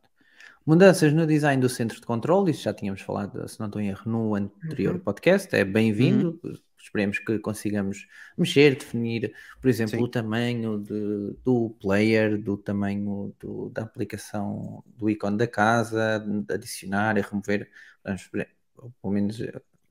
Mudanças 0.66 1.12
no 1.12 1.26
design 1.26 1.60
do 1.62 1.68
centro 1.68 2.00
de 2.00 2.06
controle, 2.06 2.52
isso 2.52 2.64
já 2.64 2.74
tínhamos 2.74 3.02
falado, 3.02 3.48
se 3.50 3.60
não 3.60 3.66
estou 3.66 3.82
em 3.82 3.90
erro, 3.90 4.04
no 4.06 4.36
anterior 4.36 5.00
podcast. 5.00 5.54
É 5.56 5.66
bem-vindo. 5.66 6.40
Esperemos 6.80 7.20
que 7.20 7.38
consigamos 7.40 8.08
mexer, 8.38 8.76
definir, 8.76 9.34
por 9.62 9.70
exemplo, 9.70 9.98
Sim. 9.98 10.04
o 10.04 10.08
tamanho 10.08 10.80
de- 10.80 11.36
do 11.44 11.76
player, 11.82 12.42
do 12.42 12.58
tamanho 12.58 13.34
do- 13.40 13.70
da 13.70 13.84
aplicação 13.84 14.84
do 14.98 15.10
ícone 15.10 15.38
da 15.38 15.48
casa, 15.48 16.24
adicionar 16.50 17.18
e 17.18 17.22
remover. 17.22 17.70
Vamos 18.04 18.28
pelo 18.28 19.14
menos 19.14 19.40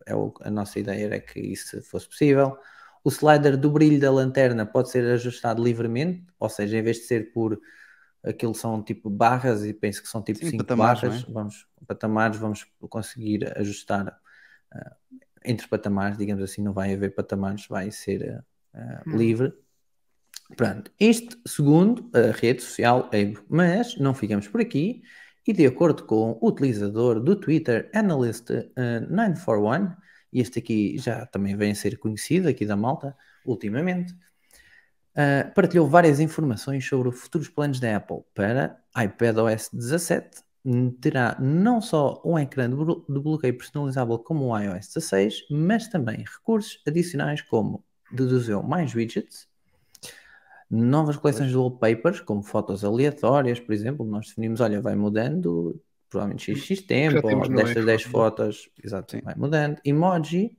é 0.07 0.15
o- 0.15 0.35
a 0.41 0.51
nossa 0.51 0.79
ideia 0.81 1.07
era 1.07 1.21
que 1.21 1.39
isso 1.41 1.81
fosse 1.83 2.09
possível. 2.09 2.57
O 3.03 3.11
slider 3.11 3.57
do 3.57 3.71
brilho 3.71 4.01
da 4.01 4.11
lanterna 4.11 4.67
pode 4.67 4.91
ser 4.91 5.05
ajustado 5.13 5.63
livremente, 5.63 6.27
ou 6.39 6.49
seja, 6.49 6.77
em 6.77 6.83
vez 6.83 6.99
de 6.99 7.05
ser 7.05 7.33
por 7.33 7.59
aquilo 8.23 8.55
são 8.55 8.83
tipo 8.83 9.09
barras 9.09 9.65
e 9.65 9.73
penso 9.73 10.03
que 10.03 10.09
são 10.09 10.23
tipo 10.23 10.41
Sim, 10.41 10.51
5 10.51 10.65
patamares, 10.65 11.01
barras, 11.01 11.25
é? 11.27 11.33
vamos 11.33 11.67
patamares, 11.87 12.39
vamos 12.39 12.67
conseguir 12.89 13.51
ajustar 13.59 14.15
ah, 14.73 14.97
entre 15.45 15.67
patamares, 15.67 16.19
digamos 16.19 16.45
assim, 16.45 16.63
não 16.63 16.75
vai 16.75 16.93
haver 16.93 17.15
patamares, 17.15 17.67
vai 17.67 17.91
ser 17.91 18.45
ah, 18.75 19.03
Hum. 19.07 19.17
livre. 19.17 19.55
Pronto, 20.57 20.91
isto 20.99 21.39
segundo 21.47 22.11
a 22.13 22.33
rede 22.33 22.61
social 22.63 23.07
Abe, 23.07 23.39
mas 23.49 23.97
não 23.99 24.13
ficamos 24.15 24.49
por 24.49 24.61
aqui 24.61 25.03
e 25.47 25.53
de 25.53 25.65
acordo 25.67 26.05
com 26.05 26.37
o 26.41 26.49
utilizador 26.49 27.21
do 27.21 27.37
Twitter 27.37 27.89
Analyst941, 27.95 29.97
e 30.33 30.41
este 30.41 30.59
aqui 30.59 30.99
já 30.99 31.27
também 31.27 31.57
vem 31.57 31.73
a 31.73 31.75
ser 31.75 31.99
conhecido 31.99 32.49
aqui 32.49 32.67
da 32.67 32.77
malta 32.77 33.17
ultimamente, 33.45 34.15
Uh, 35.11 35.53
partilhou 35.55 35.89
várias 35.89 36.21
informações 36.21 36.87
sobre 36.87 37.09
os 37.09 37.21
futuros 37.21 37.49
planos 37.49 37.81
da 37.81 37.97
Apple 37.97 38.23
para 38.33 38.81
iPadOS 38.97 39.69
17. 39.73 40.43
Hum, 40.65 40.91
Terá 40.93 41.37
não 41.41 41.81
só 41.81 42.23
um 42.25 42.39
ecrã 42.39 42.71
de, 42.71 42.77
de 42.77 43.21
bloqueio 43.21 43.57
personalizável 43.57 44.19
como 44.19 44.47
o 44.47 44.59
iOS 44.59 44.87
16, 44.87 45.47
mas 45.51 45.89
também 45.89 46.19
recursos 46.19 46.81
adicionais 46.87 47.43
como 47.43 47.85
deduziu 48.13 48.63
mais 48.63 48.95
widgets, 48.95 49.49
novas 50.71 51.17
coleções 51.17 51.51
de 51.51 51.57
wallpapers, 51.57 52.21
como 52.21 52.43
fotos 52.43 52.85
aleatórias, 52.85 53.59
por 53.59 53.73
exemplo. 53.73 54.07
Nós 54.07 54.29
definimos, 54.29 54.61
olha, 54.61 54.81
vai 54.81 54.95
mudando, 54.95 55.81
provavelmente 56.11 56.55
XX 56.55 56.83
tempo, 56.83 57.23
temos 57.23 57.49
ou 57.49 57.55
no 57.55 57.57
destas 57.57 57.85
10 57.85 58.01
iPhone. 58.01 58.13
fotos, 58.13 58.71
exato, 58.83 59.13
Sim. 59.13 59.21
vai 59.23 59.35
mudando. 59.37 59.81
Emoji 59.85 60.59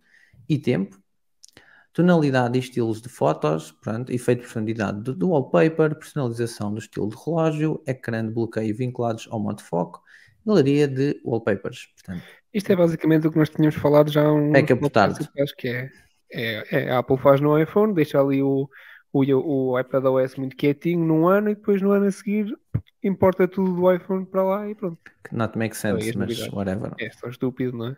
e 0.50 0.58
tempo 0.58 1.02
tonalidade 1.94 2.58
e 2.58 2.62
estilos 2.62 3.02
de 3.02 3.10
fotos, 3.10 3.72
pronto, 3.72 4.12
efeito 4.12 4.40
de 4.40 4.46
profundidade 4.46 5.02
do, 5.02 5.14
do 5.14 5.30
wallpaper, 5.30 5.96
personalização 5.96 6.74
do 6.74 6.80
estilo 6.80 7.10
de 7.10 7.16
relógio, 7.24 7.84
ecrã 7.86 8.26
de 8.26 8.32
bloqueio 8.32 8.76
vinculados 8.76 9.28
ao 9.30 9.40
modo 9.40 9.62
foco, 9.62 10.02
galeria 10.46 10.88
de 10.88 11.20
wallpapers. 11.26 11.88
Portanto, 11.94 12.24
Isto 12.54 12.72
é 12.72 12.76
basicamente 12.76 13.28
o 13.28 13.32
que 13.32 13.38
nós 13.38 13.50
tínhamos 13.50 13.76
falado 13.76 14.10
já 14.10 14.24
há 14.24 14.32
um 14.32 14.52
Backup 14.52 14.90
tarde. 14.90 15.30
acho 15.40 15.56
que 15.56 15.68
é, 15.68 15.90
é, 16.32 16.64
é, 16.72 16.92
a 16.92 17.00
Apple 17.00 17.18
faz 17.18 17.42
no 17.42 17.60
iPhone, 17.60 17.94
deixa 17.94 18.20
ali 18.20 18.42
o, 18.42 18.70
o, 19.12 19.72
o 19.72 19.80
iPadOS 19.80 20.36
muito 20.36 20.56
quietinho 20.56 21.06
num 21.06 21.28
ano 21.28 21.50
e 21.50 21.56
depois 21.56 21.82
no 21.82 21.92
ano 21.92 22.06
a 22.06 22.12
seguir 22.12 22.56
importa 23.04 23.48
tudo 23.48 23.74
do 23.76 23.92
iPhone 23.94 24.26
para 24.26 24.44
lá 24.44 24.70
e 24.70 24.76
pronto. 24.76 25.00
que 25.24 25.36
not 25.36 25.58
make 25.58 25.76
sense, 25.76 26.10
as 26.10 26.16
mas 26.16 26.48
whatever. 26.50 26.92
É 27.00 27.10
só 27.12 27.28
estúpido, 27.30 27.78
não 27.78 27.88
é? 27.88 27.98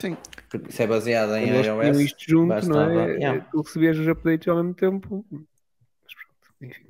Sim. 0.00 0.16
Porque 0.48 0.70
isso 0.70 0.82
é 0.82 0.86
baseado 0.86 1.34
em 1.36 1.48
eles 1.50 1.66
iOS. 1.66 2.00
isto 2.00 2.24
junto, 2.28 2.46
não 2.48 2.54
bastava- 2.54 3.00
é? 3.10 3.16
yeah. 3.16 3.44
Tu 3.50 3.60
recebias 3.60 3.98
os 3.98 4.06
updates 4.06 4.48
ao 4.48 4.56
mesmo 4.56 4.74
tempo. 4.74 5.24
Mas 5.30 6.14
pronto, 6.14 6.54
enfim. 6.62 6.84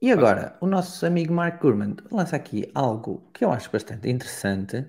E 0.00 0.12
agora, 0.12 0.56
o 0.60 0.66
nosso 0.66 1.04
amigo 1.06 1.32
Mark 1.32 1.60
Gurman 1.60 1.96
lança 2.10 2.36
aqui 2.36 2.70
algo 2.74 3.30
que 3.32 3.44
eu 3.44 3.50
acho 3.50 3.70
bastante 3.72 4.08
interessante, 4.08 4.86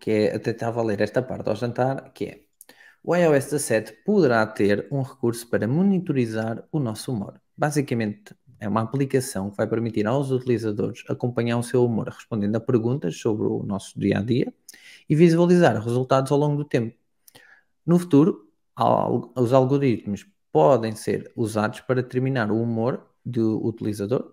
que 0.00 0.10
é, 0.10 0.34
até 0.34 0.50
estava 0.50 0.80
a 0.80 0.84
ler 0.84 1.00
esta 1.00 1.22
parte 1.22 1.48
ao 1.48 1.54
jantar, 1.56 2.12
que 2.12 2.24
é 2.24 2.40
o 3.04 3.14
iOS 3.16 3.44
17 3.46 3.92
poderá 4.04 4.44
ter 4.46 4.86
um 4.90 5.02
recurso 5.02 5.48
para 5.48 5.66
monitorizar 5.66 6.62
o 6.70 6.78
nosso 6.78 7.12
humor. 7.12 7.40
Basicamente, 7.56 8.34
é 8.62 8.68
uma 8.68 8.80
aplicação 8.80 9.50
que 9.50 9.56
vai 9.56 9.66
permitir 9.66 10.06
aos 10.06 10.30
utilizadores 10.30 11.02
acompanhar 11.08 11.58
o 11.58 11.64
seu 11.64 11.84
humor 11.84 12.06
respondendo 12.08 12.54
a 12.54 12.60
perguntas 12.60 13.16
sobre 13.18 13.44
o 13.44 13.64
nosso 13.64 13.98
dia 13.98 14.20
a 14.20 14.22
dia 14.22 14.54
e 15.10 15.16
visualizar 15.16 15.82
resultados 15.82 16.30
ao 16.30 16.38
longo 16.38 16.56
do 16.58 16.64
tempo. 16.64 16.96
No 17.84 17.98
futuro, 17.98 18.48
os 19.34 19.52
algoritmos 19.52 20.24
podem 20.52 20.94
ser 20.94 21.32
usados 21.34 21.80
para 21.80 22.02
determinar 22.02 22.52
o 22.52 22.62
humor 22.62 23.04
do 23.26 23.66
utilizador, 23.66 24.32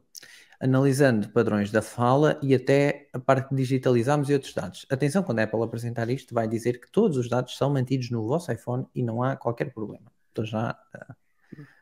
analisando 0.60 1.30
padrões 1.30 1.72
da 1.72 1.82
fala 1.82 2.40
e 2.44 2.54
até 2.54 3.10
a 3.12 3.18
parte 3.18 3.50
que 3.50 3.56
digitalizamos 3.56 4.30
e 4.30 4.34
outros 4.34 4.54
dados. 4.54 4.86
Atenção, 4.92 5.24
quando 5.24 5.40
a 5.40 5.44
Apple 5.44 5.64
apresentar 5.64 6.08
isto, 6.08 6.36
vai 6.36 6.48
dizer 6.48 6.80
que 6.80 6.92
todos 6.92 7.18
os 7.18 7.28
dados 7.28 7.58
são 7.58 7.72
mantidos 7.72 8.12
no 8.12 8.28
vosso 8.28 8.52
iPhone 8.52 8.86
e 8.94 9.02
não 9.02 9.24
há 9.24 9.36
qualquer 9.36 9.74
problema. 9.74 10.12
Então 10.32 10.46
já. 10.46 10.78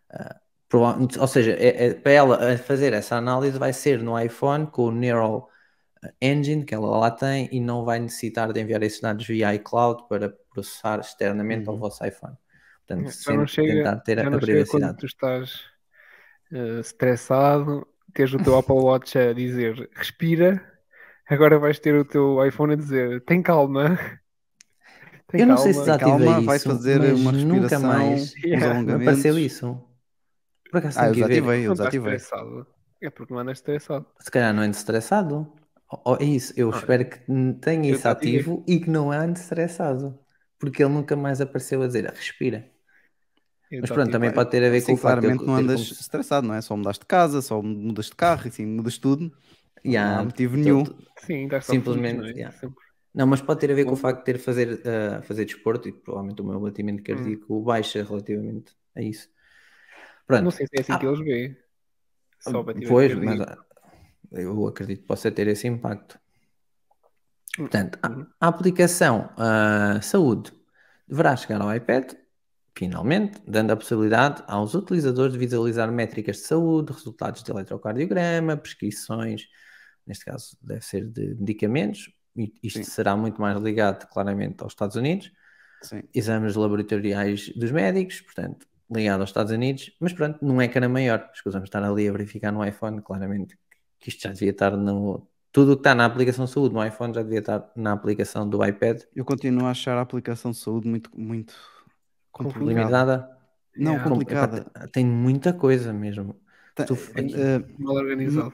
ah, 0.10 0.40
prova- 0.40 0.47
ou 1.20 1.28
seja, 1.28 1.52
é- 1.54 1.88
é- 1.88 1.94
para 1.94 2.12
ela 2.12 2.58
fazer 2.58 2.94
essa 2.94 3.16
análise 3.16 3.58
vai 3.58 3.72
ser 3.74 4.02
no 4.04 4.20
iPhone 4.20 4.68
com 4.68 4.84
o 4.88 4.92
Neural 4.92 5.50
Engine 6.22 6.66
que 6.66 6.76
ela 6.76 6.98
lá 7.00 7.12
tem 7.12 7.50
e 7.52 7.60
não 7.62 7.86
vai 7.86 8.00
necessitar 8.00 8.54
de 8.54 8.62
enviar 8.62 8.84
esses 8.84 9.02
dados 9.02 9.26
via 9.28 9.54
iCloud 9.56 10.08
para 10.10 10.30
processar 10.54 11.00
externamente 11.00 11.70
ao 11.70 11.78
Uhum. 11.78 11.80
vosso 11.80 12.06
iPhone. 12.06 12.38
Portanto, 12.88 13.10
Já 13.24 13.34
sempre 13.34 13.46
não 13.46 13.48
chega, 13.48 13.92
tentar 13.92 13.98
ter 14.02 14.20
a, 14.20 14.24
não 14.30 14.38
a 14.38 14.40
chega 14.40 14.66
quando 14.66 14.94
privacidade. 14.94 14.98
tu 14.98 15.06
estás 15.06 15.64
eh, 16.52 16.80
estressado, 16.82 17.88
teres 18.14 18.34
o 18.34 18.40
teu 18.40 18.56
Apple 18.58 18.76
Watch 18.76 19.18
a 19.18 19.34
dizer 19.34 19.90
respira, 19.96 20.62
agora 21.28 21.60
vais 21.60 21.80
ter 21.80 21.96
o 21.96 22.06
teu 22.06 22.46
iPhone 22.46 22.74
a 22.74 22.78
dizer 22.78 23.24
tem 23.26 23.42
calma. 23.44 23.98
Tem 25.28 25.42
Eu 25.42 25.46
não 25.48 25.56
sei 25.58 25.74
se 25.74 25.80
calma. 25.80 25.94
desativei 25.94 26.32
calma, 26.32 26.42
isso, 26.46 26.46
vai 26.46 26.60
fazer 26.60 27.02
mas 27.02 27.14
uma 27.14 27.32
nunca 27.32 27.80
respiração, 27.80 27.80
mais 27.80 28.38
uns 28.52 28.62
Yeah, 28.62 28.96
apareceu 28.96 29.38
isso. 29.38 29.87
Por 30.72 30.78
acaso 30.80 31.00
Ah, 31.00 31.08
eu 31.08 31.14
desativei, 31.14 31.68
eu 31.68 31.72
desativei. 31.72 32.16
estressado. 32.16 32.68
É 33.02 33.10
porque 33.10 33.34
não 33.34 33.40
andas 33.42 33.58
estressado. 33.60 34.06
Se 34.20 34.30
calhar 34.32 34.54
não 34.54 34.64
ando 34.64 34.76
estressado. 34.76 35.54
Oh, 36.06 36.16
é 36.20 36.24
isso, 36.26 36.54
eu 36.58 36.70
Ah, 36.70 36.78
espero 36.78 37.10
que 37.10 37.20
tenha 37.62 37.90
eu 37.90 37.98
isso 37.98 38.00
desativei. 38.00 38.42
ativo 38.42 38.64
e 38.68 38.80
que 38.80 38.90
não 38.90 39.12
ande 39.12 39.40
estressado. 39.40 40.20
Porque 40.60 40.84
ele 40.84 40.94
nunca 40.94 41.16
mais 41.16 41.40
apareceu 41.42 41.82
a 41.82 41.88
dizer 41.88 42.06
respira. 42.12 42.70
Eu 43.70 43.82
Mas 43.82 43.92
pronto, 43.92 44.12
também 44.12 44.32
pode 44.32 44.50
ter 44.50 44.64
a 44.64 44.70
ver 44.70 44.82
com 44.82 44.86
Sim, 44.86 44.94
o 44.94 44.98
facto 44.98 45.24
claramente 45.24 45.46
não 45.46 45.56
andas 45.56 45.80
como- 45.80 45.94
estressado, 46.00 46.48
não 46.48 46.56
é? 46.56 46.62
Só 46.62 46.76
mudaste 46.76 47.02
de 47.02 47.06
casa, 47.08 47.42
só 47.42 47.62
mudas 47.62 48.08
de 48.08 48.16
carro, 48.16 48.48
assim, 48.48 48.66
mudas 48.66 48.98
tudo. 48.98 49.32
Yeah, 49.86 50.12
não 50.12 50.20
há 50.20 50.24
motivo 50.24 50.58
tô- 50.62 50.62
nenhum. 50.64 50.84
tô- 50.84 50.96
Sim, 51.18 51.48
Simplesmente, 51.60 52.18
feliz, 52.18 52.18
não 52.18 52.26
é? 52.26 52.32
yeah. 52.40 52.58
Não, 53.14 53.28
mas 53.28 53.42
pode 53.42 53.60
ter 53.60 53.72
a 53.72 53.76
ver 53.76 53.86
com 53.86 53.94
o 53.94 53.96
facto 53.96 54.20
de 54.20 54.26
ter 54.26 54.38
fazer, 54.40 54.82
ah, 54.88 55.22
fazer 55.24 55.46
desporto 55.46 55.88
e 55.90 55.92
provavelmente 55.94 56.42
o 56.42 56.46
meu 56.46 56.60
batimento 56.60 57.04
cardíaco 57.04 57.62
baixa 57.64 58.04
relativamente 58.04 58.76
a 58.96 59.02
isso. 59.02 59.30
Pronto. 60.28 60.44
Não 60.44 60.52
sei 60.52 60.68
se 60.68 60.78
é 60.78 60.82
assim 60.82 60.94
Ah, 60.94 61.00
que 61.00 61.06
eles 61.06 61.20
veem. 61.20 61.58
Só 62.40 62.62
para 62.62 62.74
tirar 62.74 62.90
Pois, 62.90 63.16
mas 63.16 63.40
ah, 63.42 63.58
eu 64.34 64.68
acredito 64.68 65.02
que 65.02 65.08
possa 65.08 65.32
ter 65.32 65.48
esse 65.48 65.68
impacto. 65.68 66.20
Portanto, 67.56 67.98
a, 68.04 68.10
Uhum. 68.10 68.28
aplicação 68.40 69.30
ah, 69.38 70.00
Saúde 70.02 70.52
deverá 71.08 71.36
chegar 71.36 71.62
ao 71.62 71.74
iPad, 71.74 72.12
finalmente, 72.78 73.42
dando 73.48 73.72
a 73.72 73.76
possibilidade 73.78 74.44
aos 74.48 74.76
utilizadores 74.76 75.34
de 75.34 75.40
visualizar 75.40 75.92
métricas 75.92 76.38
de 76.38 76.44
saúde, 76.44 76.92
resultados 76.94 77.42
de 77.42 77.50
eletrocardiograma, 77.50 78.56
prescrições, 78.58 79.48
neste 80.06 80.26
caso 80.26 80.56
deve 80.62 80.82
ser 80.86 81.06
de 81.08 81.34
medicamentos, 81.36 82.12
isto 82.62 82.78
Sim. 82.78 82.84
será 82.84 83.16
muito 83.18 83.42
mais 83.42 83.58
ligado 83.60 84.08
claramente 84.10 84.62
aos 84.62 84.74
Estados 84.74 84.96
Unidos, 84.96 85.32
Sim. 85.82 86.04
exames 86.14 86.56
laboratoriais 86.56 87.50
dos 87.56 87.72
médicos, 87.72 88.22
portanto, 88.22 88.68
ligado 88.90 89.22
aos 89.22 89.30
Estados 89.30 89.52
Unidos, 89.52 89.92
mas 90.00 90.14
pronto, 90.14 90.40
não 90.44 90.62
é 90.62 90.66
ecrã 90.66 90.88
maior. 90.88 91.30
Escusamos 91.34 91.68
estar 91.68 91.84
ali 91.84 92.08
a 92.08 92.12
verificar 92.12 92.52
no 92.52 92.66
iPhone, 92.66 93.02
claramente 93.02 93.58
que 94.00 94.10
isto 94.10 94.22
já 94.24 94.32
devia 94.32 94.52
estar 94.52 94.76
no. 94.78 95.28
Tudo 95.52 95.72
o 95.74 95.76
que 95.76 95.80
está 95.82 95.96
na 95.96 96.06
aplicação 96.06 96.46
de 96.46 96.52
saúde 96.52 96.76
no 96.76 96.86
iPhone 96.86 97.14
já 97.14 97.24
devia 97.24 97.40
estar 97.40 97.72
na 97.76 97.94
aplicação 97.94 98.48
do 98.48 98.64
iPad, 98.64 99.02
Eu 99.16 99.26
continuo 99.26 99.66
a 99.66 99.72
achar 99.72 99.98
a 99.98 100.02
aplicação 100.02 100.52
de 100.52 100.58
saúde 100.58 100.88
muito, 100.88 101.10
muito 101.20 101.54
complicada. 102.32 102.66
limitada. 102.70 103.38
Não. 103.76 104.00
Com- 104.00 104.10
complicada. 104.10 104.58
epá, 104.60 104.88
tem- 104.88 105.06
muita 105.06 105.54
coisa 105.54 105.92
mesmo. 105.94 106.40
Tá- 106.76 106.86
Tu- 106.86 106.96
eh, 107.16 107.64
Mal 107.80 107.96
organizado. 107.96 108.54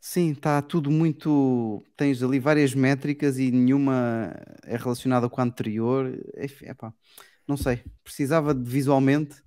Sim, 0.00 0.32
está 0.32 0.60
tudo 0.62 0.90
muito. 0.90 1.82
Tens 1.96 2.22
ali 2.22 2.38
várias 2.38 2.74
métricas 2.74 3.38
e 3.38 3.50
nenhuma 3.50 4.32
é 4.64 4.76
relacionada 4.76 5.28
com 5.28 5.40
a 5.40 5.44
anterior. 5.44 6.12
Enfim, 6.38 6.66
epá, 6.66 6.92
não 7.46 7.56
sei. 7.56 7.82
Precisava 8.04 8.54
de 8.54 8.68
visualmente 8.68 9.42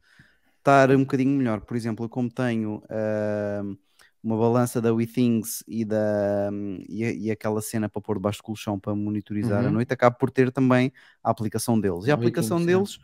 estar 0.60 0.92
um 0.92 1.00
bocadinho 1.02 1.32
melhor. 1.38 1.62
Por 1.62 1.76
exemplo, 1.78 2.08
como 2.10 2.30
tenho 2.30 2.82
ahm, 2.90 3.76
uma 4.24 4.38
balança 4.38 4.82
da 4.82 4.94
WeThings 4.94 5.64
e, 5.68 5.86
da, 5.86 6.50
e, 6.90 7.28
e 7.28 7.32
aquela 7.32 7.62
cena 7.62 7.90
para 7.90 8.02
pôr 8.02 8.16
debaixo 8.18 8.40
do 8.40 8.44
colchão 8.44 8.80
para 8.80 8.96
monitorizar 8.96 9.66
a 9.66 9.70
Uhum. 9.70 9.72
noite, 9.72 9.94
acabo 9.94 10.18
por 10.18 10.30
ter 10.32 10.52
também 10.52 10.92
a 11.24 11.30
aplicação 11.32 11.80
deles. 11.80 12.06
E 12.06 12.12
a 12.12 12.16
aplicação 12.16 12.64
deles 12.64 12.98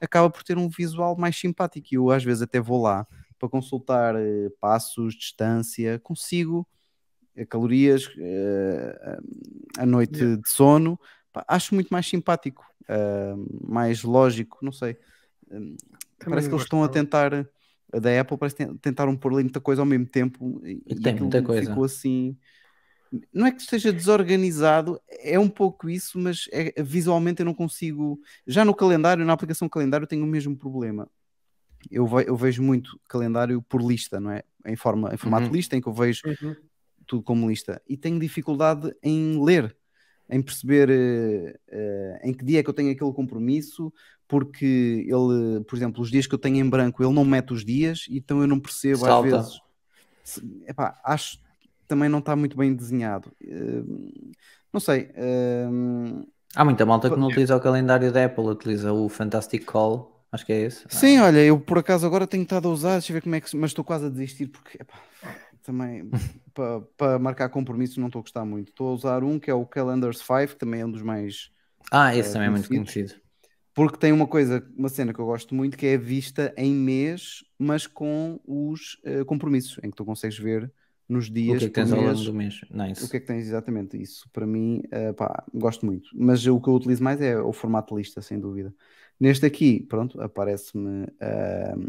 acaba 0.00 0.30
por 0.30 0.42
ter 0.42 0.58
um 0.58 0.68
visual 0.68 1.16
mais 1.16 1.36
simpático. 1.38 1.88
E 1.92 1.96
eu 1.96 2.10
às 2.10 2.24
vezes 2.24 2.42
até 2.42 2.60
vou 2.60 2.82
lá 2.82 3.06
para 3.38 3.48
consultar 3.48 4.14
eh, 4.16 4.48
passos, 4.60 5.14
distância, 5.14 5.98
consigo, 6.00 6.66
eh, 7.36 7.44
calorias, 7.46 8.08
eh, 8.18 9.18
a 9.78 9.86
noite 9.86 10.36
de 10.36 10.48
sono, 10.50 10.98
pá, 11.32 11.44
acho 11.48 11.74
muito 11.74 11.88
mais 11.90 12.06
simpático, 12.06 12.64
eh, 12.88 13.34
mais 13.62 14.02
lógico, 14.02 14.58
não 14.62 14.72
sei. 14.72 14.96
Também 15.48 15.76
parece 16.24 16.48
que 16.48 16.54
eles 16.54 16.64
estão 16.64 16.82
a 16.84 16.88
tentar, 16.88 17.46
a 17.92 17.98
da 17.98 18.20
Apple 18.20 18.36
parece 18.38 18.56
que 18.56 18.64
ten- 18.66 18.76
tentaram 18.76 19.16
pôr 19.16 19.32
ali 19.34 19.42
muita 19.44 19.60
coisa 19.60 19.82
ao 19.82 19.86
mesmo 19.86 20.06
tempo 20.06 20.60
e, 20.64 20.82
e 20.86 20.94
Tem 20.94 21.14
muita 21.14 21.42
coisa. 21.42 21.68
ficou 21.68 21.84
assim. 21.84 22.36
Não 23.32 23.44
é 23.46 23.52
que 23.52 23.60
esteja 23.60 23.92
desorganizado, 23.92 24.98
é 25.08 25.38
um 25.38 25.48
pouco 25.48 25.90
isso, 25.90 26.18
mas 26.18 26.48
é- 26.50 26.82
visualmente 26.82 27.40
eu 27.40 27.46
não 27.46 27.52
consigo. 27.54 28.18
Já 28.46 28.64
no 28.64 28.74
calendário, 28.74 29.24
na 29.24 29.32
aplicação 29.34 29.68
calendário, 29.68 30.04
eu 30.04 30.08
tenho 30.08 30.24
o 30.24 30.26
mesmo 30.28 30.56
problema. 30.56 31.06
Eu, 31.90 32.06
ve- 32.06 32.24
eu 32.26 32.36
vejo 32.36 32.62
muito 32.62 32.98
calendário 33.08 33.60
por 33.62 33.82
lista, 33.82 34.18
não 34.18 34.30
é? 34.30 34.42
Em, 34.64 34.76
forma, 34.76 35.12
em 35.12 35.16
formato 35.18 35.48
Uhum. 35.48 35.52
lista, 35.52 35.76
em 35.76 35.80
que 35.80 35.88
eu 35.88 35.92
vejo 35.92 36.22
Uhum. 36.24 36.54
tudo 37.06 37.22
como 37.22 37.48
lista 37.50 37.82
e 37.86 37.96
tenho 37.96 38.18
dificuldade 38.18 38.94
em 39.02 39.44
ler, 39.44 39.76
em 40.32 40.42
perceber 40.42 40.88
eh, 40.90 42.20
em 42.24 42.32
que 42.34 42.44
dia 42.44 42.60
é 42.60 42.62
que 42.62 42.70
eu 42.70 42.74
tenho 42.74 42.90
aquele 42.90 43.12
compromisso, 43.12 43.92
porque 44.26 45.06
ele, 45.06 45.62
por 45.64 45.76
exemplo, 45.76 46.02
os 46.02 46.10
dias 46.10 46.26
que 46.26 46.34
eu 46.34 46.38
tenho 46.38 46.56
em 46.56 46.68
branco, 46.68 47.02
ele 47.04 47.12
não 47.12 47.24
mete 47.24 47.52
os 47.52 47.64
dias, 47.64 48.06
então 48.10 48.40
eu 48.40 48.46
não 48.46 48.58
percebo 48.58 49.04
Salta. 49.04 49.26
às 49.28 49.32
vezes. 49.32 49.60
Se- 50.24 50.42
epá, 50.66 51.00
acho 51.04 51.38
que 51.60 51.68
também 51.86 52.08
não 52.08 52.20
está 52.20 52.34
muito 52.34 52.56
bem 52.56 52.74
desenhado. 52.74 53.30
Eh, 53.42 53.82
não 54.72 54.80
sei. 54.80 55.10
eh, 55.14 55.66
Há 56.54 56.64
muita 56.64 56.84
malta 56.84 57.10
que 57.10 57.18
não 57.18 57.28
utiliza 57.28 57.56
o 57.56 57.60
calendário 57.60 58.12
da 58.12 58.24
Apple, 58.24 58.44
utiliza 58.44 58.92
o 58.92 59.08
Fantastic 59.08 59.64
Call, 59.64 60.24
acho 60.30 60.44
que 60.46 60.52
é 60.52 60.60
esse. 60.62 60.84
Sim, 60.88 61.18
olha, 61.20 61.44
eu 61.44 61.58
por 61.60 61.78
acaso 61.78 62.06
agora 62.06 62.26
tenho 62.26 62.42
estado 62.42 62.68
a 62.68 62.70
usar, 62.72 62.92
deixa 62.92 63.12
eu 63.12 63.14
ver 63.14 63.22
como 63.22 63.34
é 63.34 63.40
que. 63.40 63.56
Mas 63.56 63.70
estou 63.70 63.84
quase 63.84 64.06
a 64.06 64.08
desistir 64.08 64.48
porque 64.48 64.78
epá, 64.80 65.00
também 65.62 66.10
para 66.52 67.18
marcar 67.18 67.48
compromissos 67.50 67.96
não 67.98 68.06
estou 68.08 68.20
a 68.20 68.22
gostar 68.22 68.44
muito. 68.44 68.68
Estou 68.70 68.88
a 68.90 68.92
usar 68.94 69.24
um 69.24 69.38
que 69.38 69.50
é 69.50 69.54
o 69.54 69.66
Calendars 69.66 70.18
5, 70.18 70.48
que 70.54 70.56
também 70.56 70.80
é 70.80 70.86
um 70.86 70.90
dos 70.90 71.02
mais 71.02 71.50
Ah, 71.92 72.14
esse 72.16 72.30
eh, 72.30 72.32
também 72.32 72.48
é 72.48 72.50
muito 72.50 72.68
conhecido. 72.68 73.14
Porque 73.74 73.96
tem 73.98 74.12
uma 74.12 74.26
coisa, 74.26 74.66
uma 74.76 74.88
cena 74.90 75.14
que 75.14 75.20
eu 75.20 75.24
gosto 75.26 75.54
muito, 75.54 75.78
que 75.78 75.86
é 75.86 75.96
vista 75.96 76.52
em 76.58 76.74
mês, 76.74 77.42
mas 77.58 77.86
com 77.86 78.38
os 78.46 79.00
eh, 79.04 79.24
compromissos, 79.24 79.78
em 79.82 79.90
que 79.90 79.96
tu 79.96 80.04
consegues 80.04 80.38
ver 80.38 80.70
nos 81.08 81.26
O 81.26 81.32
dias 81.34 81.58
que 81.58 81.64
é 81.64 81.68
que 81.68 81.74
tens 81.74 81.92
ao 81.92 82.02
longo 82.02 82.24
do 82.24 82.32
mês? 82.34 82.60
Nice. 82.70 83.04
o 83.04 83.08
que 83.08 83.16
é 83.16 83.20
que 83.20 83.26
tens 83.26 83.46
exatamente. 83.46 84.00
Isso 84.00 84.28
para 84.32 84.46
mim, 84.46 84.82
eh, 84.90 85.12
pá, 85.12 85.44
gosto 85.54 85.86
muito. 85.86 86.10
Mas 86.14 86.46
o 86.46 86.60
que 86.60 86.68
eu 86.68 86.74
utilizo 86.74 87.02
mais 87.02 87.20
é 87.20 87.38
o 87.40 87.52
formato 87.52 87.96
lista, 87.96 88.20
sem 88.22 88.38
dúvida. 88.38 88.74
Neste 89.18 89.46
aqui, 89.46 89.80
pronto, 89.88 90.20
aparece-me 90.20 91.06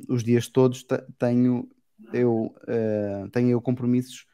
os 0.08 0.24
dias 0.24 0.48
todos, 0.48 0.84
te- 0.84 1.04
tenho 1.18 1.68
eu, 2.12 2.56
tenho 3.32 3.50
eu 3.50 3.62
compromissos 3.62 4.26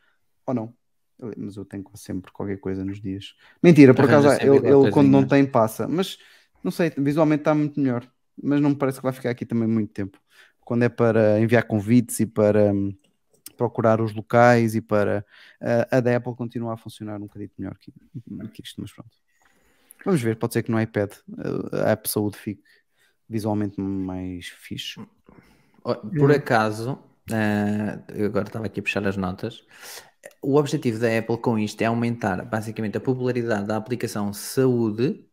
ou 0.49 0.55
não. 0.55 0.73
Eu- 1.19 1.33
Mas 1.37 1.57
eu 1.57 1.65
tenho 1.65 1.83
sempre 1.95 2.31
qualquer 2.31 2.57
coisa 2.59 2.83
nos 2.85 3.01
dias. 3.01 3.35
Mentira, 3.63 3.93
por 3.93 4.05
acaso, 4.05 4.27
ele, 4.41 4.57
ele 4.67 4.87
quando 4.91 5.09
não 5.09 5.25
tem, 5.27 5.45
passa. 5.45 5.87
Mas 5.87 6.17
não 6.63 6.71
sei, 6.71 6.91
visualmente 6.97 7.41
está 7.41 7.53
muito 7.55 7.79
melhor. 7.79 8.09
Mas 8.41 8.61
não 8.61 8.69
me 8.71 8.75
parece 8.77 8.99
que 8.99 9.03
vai 9.03 9.13
ficar 9.13 9.31
aqui 9.31 9.45
também 9.45 9.67
muito 9.67 9.91
tempo. 9.93 10.17
Quando 10.61 10.83
é 10.83 10.89
para 10.89 11.39
enviar 11.39 11.63
convites 11.63 12.19
e 12.19 12.25
para 12.25 12.71
hum, 12.73 12.95
procurar 13.57 14.01
os 14.01 14.13
locais 14.13 14.75
e 14.75 14.81
para 14.81 15.25
a 15.61 15.97
a 15.97 15.99
da 15.99 16.15
Apple 16.17 16.35
continua 16.35 16.73
a 16.73 16.77
funcionar 16.77 17.17
um 17.17 17.21
bocadinho 17.27 17.51
melhor 17.57 17.77
que, 17.77 17.91
que 18.53 18.61
isto, 18.63 18.81
mas 18.81 18.91
pronto. 18.93 19.11
Vamos 20.05 20.21
ver, 20.21 20.37
pode 20.37 20.53
ser 20.53 20.63
que 20.63 20.71
no 20.71 20.79
iPad 20.81 21.11
uh, 21.29 21.75
a 21.85 21.91
App 21.91 22.09
Saúde 22.09 22.37
fique 22.37 22.63
visualmente 23.27 23.79
mais 23.79 24.47
fixe. 24.47 25.01
Por 26.17 26.31
acaso, 26.31 26.99
eh, 27.31 27.99
eu 28.15 28.25
agora 28.27 28.47
estava 28.47 28.65
aqui 28.65 28.79
a 28.79 28.83
puxar 28.83 29.05
as 29.07 29.17
notas. 29.17 29.63
O 30.41 30.55
objetivo 30.57 30.99
da 30.99 31.17
Apple 31.17 31.37
com 31.37 31.57
isto 31.57 31.81
é 31.81 31.85
aumentar 31.85 32.43
basicamente 32.45 32.97
a 32.97 33.01
popularidade 33.01 33.67
da 33.67 33.77
aplicação 33.77 34.33
saúde 34.33 35.25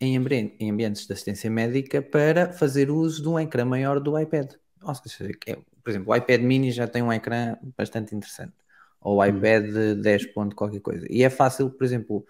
em, 0.00 0.16
ambien- 0.16 0.56
em 0.60 0.70
ambientes 0.70 1.06
de 1.06 1.12
assistência 1.12 1.50
médica 1.50 2.02
para 2.02 2.52
fazer 2.52 2.90
uso 2.90 3.22
de 3.22 3.28
um 3.28 3.38
ecrã 3.38 3.64
maior 3.64 4.00
do 4.00 4.18
iPad. 4.18 4.52
Ou 4.82 4.94
seja, 4.94 5.32
que 5.34 5.52
é- 5.52 5.56
por 5.56 5.90
exemplo, 5.90 6.12
o 6.12 6.16
iPad 6.16 6.40
mini 6.42 6.70
já 6.72 6.86
tem 6.86 7.02
um 7.02 7.12
ecrã 7.12 7.56
bastante 7.76 8.14
interessante. 8.14 8.54
Ou 9.00 9.18
o 9.18 9.24
iPad 9.24 9.64
de 9.66 9.94
10 9.96 10.26
ponto 10.26 10.54
qualquer 10.56 10.80
coisa. 10.80 11.06
E 11.10 11.22
é 11.22 11.30
fácil, 11.30 11.70
por 11.70 11.84
exemplo, 11.84 12.26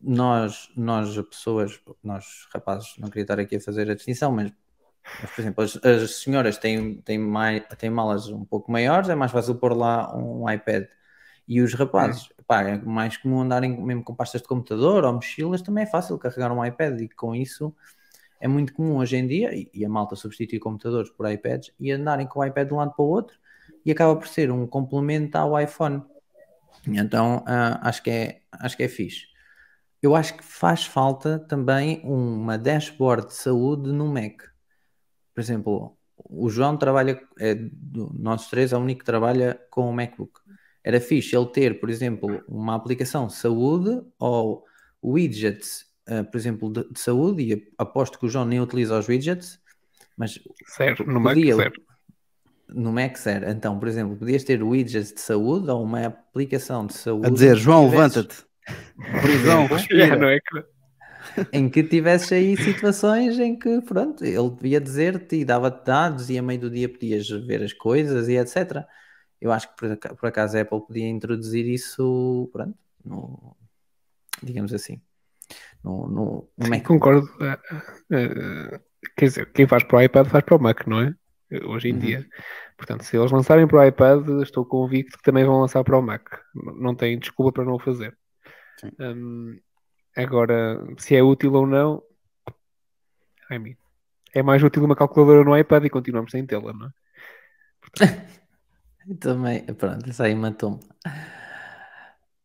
nós, 0.00 0.70
nós 0.76 1.16
pessoas, 1.28 1.80
nós 2.02 2.46
rapazes, 2.52 2.94
não 2.98 3.08
queria 3.08 3.22
estar 3.24 3.40
aqui 3.40 3.56
a 3.56 3.60
fazer 3.60 3.90
a 3.90 3.94
distinção, 3.94 4.32
mas 4.32 4.52
mas, 5.18 5.30
por 5.32 5.40
exemplo, 5.42 5.64
as, 5.64 5.76
as 5.84 6.16
senhoras 6.22 6.58
têm, 6.58 7.00
têm, 7.02 7.18
mais, 7.18 7.62
têm 7.78 7.90
malas 7.90 8.28
um 8.28 8.44
pouco 8.44 8.72
maiores, 8.72 9.08
é 9.08 9.14
mais 9.14 9.32
fácil 9.32 9.56
pôr 9.56 9.76
lá 9.76 10.16
um 10.16 10.50
iPad. 10.50 10.86
E 11.46 11.60
os 11.60 11.74
rapazes, 11.74 12.28
pá, 12.46 12.62
é 12.62 12.78
mais 12.78 13.16
comum 13.16 13.40
andarem 13.40 13.80
mesmo 13.82 14.02
com 14.02 14.14
pastas 14.14 14.40
de 14.42 14.48
computador 14.48 15.04
ou 15.04 15.12
mochilas, 15.12 15.62
também 15.62 15.84
é 15.84 15.86
fácil 15.86 16.18
carregar 16.18 16.52
um 16.52 16.64
iPad. 16.64 17.00
E 17.00 17.08
com 17.08 17.34
isso 17.34 17.74
é 18.40 18.48
muito 18.48 18.74
comum 18.74 18.96
hoje 18.96 19.16
em 19.16 19.26
dia, 19.26 19.50
e, 19.52 19.84
a 19.84 19.88
malta 19.88 20.16
substitui 20.16 20.58
computadores 20.58 21.10
por 21.10 21.30
iPads, 21.30 21.72
e 21.78 21.90
andarem 21.90 22.26
com 22.26 22.40
o 22.40 22.44
iPad 22.44 22.68
de 22.68 22.74
um 22.74 22.76
lado 22.78 22.92
para 22.92 23.04
o 23.04 23.08
outro, 23.08 23.38
e 23.84 23.90
acaba 23.90 24.16
por 24.16 24.28
ser 24.28 24.50
um 24.50 24.66
complemento 24.66 25.36
ao 25.38 25.58
iPhone. 25.60 26.02
Então 26.86 27.42
ah, 27.46 27.80
acho, 27.88 28.02
que 28.02 28.10
é, 28.10 28.40
acho 28.52 28.76
que 28.76 28.82
é 28.82 28.88
fixe. 28.88 29.26
Eu 30.02 30.14
acho 30.14 30.36
que 30.36 30.44
faz 30.44 30.84
falta 30.84 31.38
também 31.38 32.02
uma 32.04 32.58
dashboard 32.58 33.28
de 33.28 33.34
saúde 33.34 33.90
no 33.90 34.06
Mac. 34.12 34.42
Por 35.34 35.40
exemplo, 35.40 35.96
o 36.16 36.50
João 36.50 36.76
trabalha, 36.76 37.20
é, 37.38 37.54
do 37.54 38.12
nós 38.14 38.48
três, 38.48 38.72
é 38.72 38.76
o 38.76 38.80
único 38.80 39.00
que 39.00 39.06
trabalha 39.06 39.58
com 39.70 39.88
o 39.88 39.92
MacBook. 39.92 40.40
Era 40.84 41.00
fixe 41.00 41.34
ele 41.34 41.46
ter, 41.46 41.80
por 41.80 41.88
exemplo, 41.88 42.42
uma 42.46 42.74
aplicação 42.74 43.26
de 43.26 43.32
saúde 43.34 44.02
ou 44.18 44.64
widgets, 45.02 45.86
ah, 46.06 46.22
por 46.24 46.36
exemplo, 46.36 46.70
de, 46.70 46.86
de 46.92 47.00
saúde, 47.00 47.42
e 47.42 47.72
aposto 47.78 48.18
que 48.18 48.26
o 48.26 48.28
João 48.28 48.44
nem 48.44 48.60
utiliza 48.60 48.98
os 48.98 49.08
widgets, 49.08 49.58
mas 50.16 50.38
Zero. 50.76 51.06
No 51.10 51.18
Mac, 51.20 51.34
Podia- 51.34 51.56
zero. 51.56 51.72
no 52.68 52.92
Mac 52.92 53.16
zero. 53.16 53.48
Então, 53.50 53.78
por 53.78 53.88
exemplo, 53.88 54.16
podias 54.16 54.44
ter 54.44 54.62
widgets 54.62 55.12
de 55.12 55.20
saúde 55.20 55.70
ou 55.70 55.82
uma 55.82 56.04
aplicação 56.06 56.86
de 56.86 56.94
saúde 56.94 57.26
A 57.26 57.30
dizer, 57.30 57.56
João, 57.56 57.88
levanta-te. 57.90 58.44
Prisão, 59.22 59.66
respira. 59.68 60.16
não 60.16 60.28
é 60.28 60.38
que- 60.38 60.74
em 61.52 61.70
que 61.70 61.82
tivesses 61.82 62.30
aí 62.30 62.54
situações 62.56 63.38
em 63.38 63.58
que, 63.58 63.80
pronto, 63.80 64.22
ele 64.22 64.50
devia 64.50 64.78
dizer-te 64.80 65.36
e 65.36 65.44
dava-te 65.44 65.84
dados 65.86 66.28
e 66.28 66.36
a 66.38 66.42
meio 66.42 66.60
do 66.60 66.70
dia 66.70 66.88
podias 66.88 67.26
ver 67.46 67.62
as 67.62 67.72
coisas 67.72 68.28
e 68.28 68.36
etc. 68.36 68.84
Eu 69.44 69.52
acho 69.52 69.68
que 69.68 69.76
por, 69.76 69.92
aca- 69.92 70.14
por 70.14 70.26
acaso 70.26 70.56
a 70.56 70.62
Apple 70.62 70.80
podia 70.86 71.06
introduzir 71.06 71.66
isso, 71.66 72.48
pronto, 72.50 72.78
no, 73.04 73.54
digamos 74.42 74.72
assim, 74.72 75.02
no, 75.84 76.08
no, 76.08 76.48
no 76.56 76.64
Sim, 76.64 76.70
Mac. 76.70 76.82
concordo. 76.86 77.28
Eh, 77.42 77.58
eh, 78.10 78.80
quer 79.14 79.24
dizer, 79.26 79.52
quem 79.52 79.66
faz 79.66 79.84
para 79.84 79.98
o 79.98 80.00
iPad 80.00 80.28
faz 80.28 80.42
para 80.44 80.56
o 80.56 80.58
Mac, 80.58 80.86
não 80.86 80.98
é? 81.02 81.14
Hoje 81.66 81.90
em 81.90 81.92
Uhum. 81.92 81.98
dia. 81.98 82.26
Portanto, 82.78 83.04
se 83.04 83.14
eles 83.18 83.30
lançarem 83.30 83.66
para 83.68 83.80
o 83.80 83.84
iPad, 83.84 84.26
estou 84.42 84.64
convicto 84.64 85.18
que 85.18 85.22
também 85.22 85.44
vão 85.44 85.60
lançar 85.60 85.84
para 85.84 85.98
o 85.98 86.00
Mac. 86.02 86.26
Não 86.54 86.94
tem 86.94 87.18
desculpa 87.18 87.52
para 87.52 87.64
não 87.66 87.74
o 87.74 87.78
fazer. 87.78 88.16
Sim. 88.80 88.92
Hum, 88.98 89.60
agora, 90.16 90.80
se 90.96 91.14
é 91.14 91.22
útil 91.22 91.52
ou 91.52 91.66
não, 91.66 92.02
I 93.50 93.58
mean, 93.58 93.74
é 94.34 94.42
mais 94.42 94.62
útil 94.62 94.82
uma 94.82 94.96
calculadora 94.96 95.44
no 95.44 95.54
iPad 95.54 95.84
e 95.84 95.90
continuamos 95.90 96.30
sem 96.30 96.46
tê-la, 96.46 96.72
não 96.72 96.86
é? 96.86 96.90
Também, 99.20 99.64
pronto, 99.64 100.08
isso 100.08 100.22
aí 100.22 100.34
matou-me. 100.34 100.80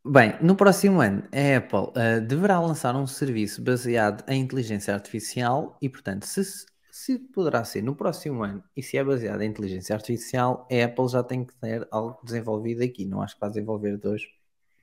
Bem, 0.06 0.36
no 0.42 0.56
próximo 0.56 1.02
ano, 1.02 1.24
a 1.32 1.58
Apple 1.58 1.92
ah, 1.96 2.20
deverá 2.20 2.60
lançar 2.60 2.96
um 2.96 3.06
serviço 3.06 3.62
baseado 3.62 4.24
em 4.30 4.42
inteligência 4.42 4.94
artificial 4.94 5.78
e, 5.82 5.90
portanto, 5.90 6.24
se, 6.26 6.42
se 6.90 7.20
poderá 7.20 7.64
ser 7.64 7.82
no 7.84 7.96
próximo 7.96 8.44
ano 8.44 8.64
e 8.76 8.82
se 8.82 8.98
é 8.98 9.04
baseado 9.04 9.42
em 9.42 9.50
inteligência 9.50 9.94
artificial, 9.94 10.68
a 10.72 10.86
Apple 10.86 11.08
já 11.10 11.24
tem 11.24 11.46
que 11.46 11.54
ter 11.58 11.88
algo 11.92 12.20
desenvolvido 12.24 12.84
aqui. 12.84 13.06
Não 13.06 13.22
acho 13.22 13.36
que 13.36 13.42
vai 13.42 13.50
desenvolver 13.50 13.98
dois 13.98 14.24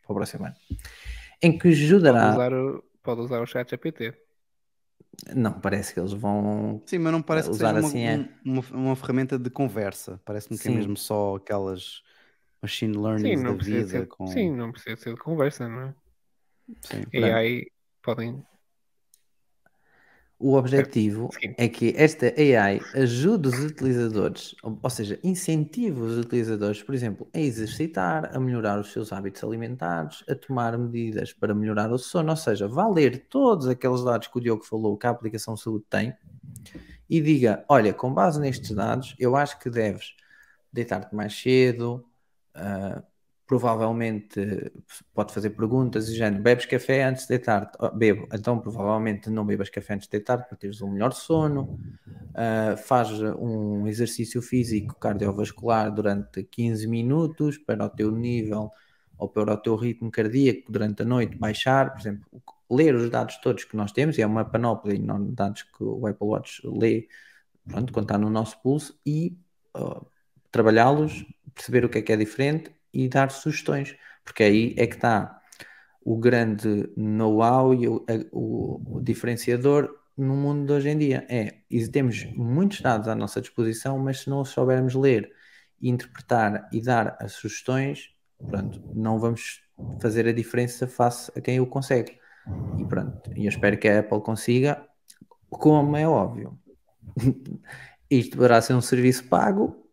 para 0.03 0.13
o 0.13 0.17
próximo 0.17 0.47
ano. 0.47 0.55
Em 1.43 1.53
que 1.59 1.69
Pode 1.69 1.83
ajudará. 1.83 2.31
usar, 2.31 2.53
o, 2.53 2.85
pode 3.03 3.21
usar 3.23 3.41
o 3.41 3.47
chat 3.47 3.69
GPT. 3.69 4.15
Não, 5.35 5.61
parece 5.61 5.93
que 5.95 6.01
eles 6.01 6.13
vão. 6.13 6.83
Sim, 6.87 6.99
mas 6.99 7.13
não 7.13 7.23
parece 7.23 7.49
que 7.49 7.55
Usar 7.55 7.75
seja 7.75 7.79
uma, 7.79 7.89
assim 7.89 8.01
é. 8.03 8.17
um- 8.19 8.29
uma, 8.45 8.63
uma 8.73 8.97
ferramenta 8.97 9.39
de 9.39 9.51
conversa. 9.51 10.21
Parece-me 10.25 10.59
que 10.59 10.69
é 10.69 10.71
Sim. 10.71 10.77
mesmo 10.77 10.97
só 10.97 11.37
aquelas 11.37 12.03
machine 12.63 12.97
Sim 12.97 13.03
learning 13.03 13.37
da 13.43 13.43
não, 13.43 13.57
precisa 13.57 13.85
vida. 13.85 13.89
ser, 13.89 14.09
Com... 14.09 14.27
sim, 14.27 14.51
não 14.53 14.73
precisa 14.73 14.97
ser 14.97 15.15
de 15.15 15.21
conversa, 15.21 15.69
não 15.69 15.83
é? 15.89 15.95
Sim. 16.83 17.05
AI 17.15 17.67
podem. 18.03 18.45
O 20.39 20.55
objetivo 20.55 21.31
Sim. 21.33 21.55
é 21.57 21.67
que 21.67 21.95
esta 21.97 22.27
AI 22.27 22.79
ajude 22.95 23.49
os 23.49 23.59
utilizadores, 23.59 24.55
ou 24.63 24.91
seja, 24.91 25.19
incentive 25.25 25.99
os 25.99 26.19
utilizadores, 26.19 26.83
por 26.83 26.95
exemplo, 26.95 27.27
a 27.33 27.41
exercitar, 27.41 28.37
a 28.37 28.39
melhorar 28.39 28.79
os 28.79 28.93
seus 28.93 29.15
hábitos 29.15 29.43
alimentares, 29.43 30.23
a 30.29 30.35
tomar 30.35 30.77
medidas 30.77 31.33
para 31.33 31.55
melhorar 31.55 31.91
o 31.91 31.97
sono, 31.97 32.31
ou 32.31 32.37
seja, 32.37 32.69
vá 32.69 32.87
ler 32.87 33.27
todos 33.31 33.67
aqueles 33.67 34.05
dados 34.05 34.29
que 34.29 34.37
o 34.37 34.41
Diogo 34.41 34.63
falou 34.63 34.99
que 34.99 35.07
a 35.07 35.11
aplicação 35.11 35.57
saúde 35.57 35.87
tem 35.89 36.15
e 37.09 37.19
diga: 37.21 37.65
olha, 37.67 37.95
com 37.95 38.13
base 38.13 38.39
nestes 38.39 38.73
dados, 38.73 39.15
eu 39.19 39.37
acho 39.37 39.59
que 39.59 39.71
deves 39.71 40.15
deitar-te 40.71 41.15
mais 41.15 41.35
cedo, 41.35 42.05
ah, 42.55 43.03
provavelmente 43.47 44.73
pode 45.15 45.33
fazer 45.33 45.51
perguntas 45.51 46.09
e 46.09 46.17
género, 46.17 46.43
bebes 46.43 46.67
café 46.67 47.05
antes 47.05 47.23
de 47.23 47.29
deitar-te? 47.29 47.77
Oh, 47.81 47.91
bebo, 47.91 48.27
então 48.33 48.59
provavelmente 48.59 49.31
não 49.31 49.47
bebas 49.47 49.71
café 49.71 49.95
antes 49.95 50.09
de 50.09 50.13
deitar-te 50.13 50.49
para 50.49 50.59
teres 50.59 50.83
um 50.83 50.91
melhor 50.91 51.13
sono. 51.13 51.79
Uh, 52.07 52.77
faz 52.77 53.11
um 53.39 53.87
exercício 53.87 54.43
físico 54.43 54.99
cardiovascular 54.99 55.95
durante 55.95 56.43
15 56.43 56.87
minutos 56.89 57.57
para 57.57 57.85
o 57.85 57.89
teu 57.89 58.11
nível 58.11 58.71
ou 59.17 59.29
para 59.29 59.55
o 59.55 59.57
teu 59.57 59.77
ritmo 59.77 60.11
cardíaco 60.11 60.71
durante 60.71 61.03
a 61.03 61.05
noite 61.05 61.37
baixar, 61.37 61.93
por 61.93 62.01
exemplo, 62.01 62.43
ler 62.71 62.95
os 62.95 63.09
dados 63.09 63.37
todos 63.39 63.65
que 63.65 63.77
nós 63.77 63.93
temos, 63.93 64.19
e 64.19 64.23
é 64.23 64.27
uma 64.27 64.45
panóplia 64.45 64.95
enorme 64.95 65.29
de 65.29 65.35
dados 65.35 65.63
que 65.63 65.83
o 65.83 66.07
Apple 66.07 66.27
Watch 66.27 66.61
lê 66.65 67.09
pronto, 67.65 67.93
quando 67.93 68.05
está 68.05 68.19
no 68.19 68.29
nosso 68.29 68.61
pulso 68.61 68.99
e 69.07 69.39
uh, 69.77 70.05
trabalhá-los, 70.51 71.25
perceber 71.55 71.85
o 71.85 71.89
que 71.89 71.99
é 71.99 72.03
que 72.03 72.13
é 72.13 72.17
diferente 72.17 72.76
e 72.97 73.09
dar 73.09 73.31
sugestões, 73.31 73.95
porque 74.25 74.43
aí 74.43 74.75
é 74.79 74.87
que 74.87 74.95
está 74.95 75.41
o 76.03 76.17
grande 76.17 76.91
know-how 76.97 77.75
e 77.75 77.89
o, 77.89 78.05
o, 78.33 78.97
o, 78.97 79.01
diferenciador 79.03 79.91
no 80.17 80.37
mundo 80.37 80.67
de 80.67 80.73
hoje 80.73 80.89
em 80.89 80.99
dia. 80.99 81.27
É, 81.29 81.59
temos 81.93 82.25
muitos 82.35 82.81
dados 82.81 83.09
à 83.09 83.15
nossa 83.15 83.41
disposição, 83.41 83.99
mas 83.99 84.21
se 84.21 84.31
não 84.31 84.41
os 84.41 84.51
soubermos 84.51 84.95
ler, 84.95 85.31
interpretar 85.83 86.69
e 86.73 86.81
dar 86.81 87.17
as 87.21 87.33
sugestões, 87.33 88.15
pronto, 88.47 88.81
não 88.95 89.19
vamos 89.19 89.63
fazer 90.01 90.27
a 90.27 90.33
diferença 90.33 90.87
face 90.87 91.31
a 91.37 91.41
quem 91.41 91.61
o 91.61 91.67
consegue. 91.67 92.19
E 92.79 92.85
pronto, 92.85 93.31
eu 93.37 93.49
espero 93.49 93.77
que 93.77 93.89
a 93.89 93.99
Apple 93.99 94.21
consiga, 94.23 94.87
como 95.51 95.97
é 95.97 96.09
óbvio. 96.09 96.59
Isto 98.09 98.37
poderá 98.37 98.63
ser 98.63 98.75
um 98.75 98.81
serviço 98.81 99.25
pago, 99.25 99.85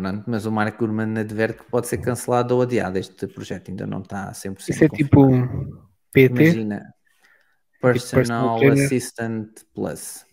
pronto, 0.00 0.24
mas 0.30 0.46
o 0.46 0.52
Mark 0.52 0.78
Gurman 0.78 1.18
adverte 1.20 1.58
que 1.62 1.70
pode 1.70 1.86
ser 1.88 1.98
cancelado 1.98 2.54
ou 2.54 2.62
adiado. 2.62 2.98
Este 2.98 3.26
projeto 3.26 3.70
ainda 3.70 3.86
não 3.86 4.00
está 4.00 4.32
100% 4.32 4.68
Isso 4.70 4.84
é 4.84 4.88
tipo 4.88 5.24
um 5.26 5.86
PT? 6.12 6.42
Imagina, 6.42 6.94
Personal 7.80 8.58
personal 8.58 8.72
Assistant 8.72 9.50
Plus. 9.74 10.24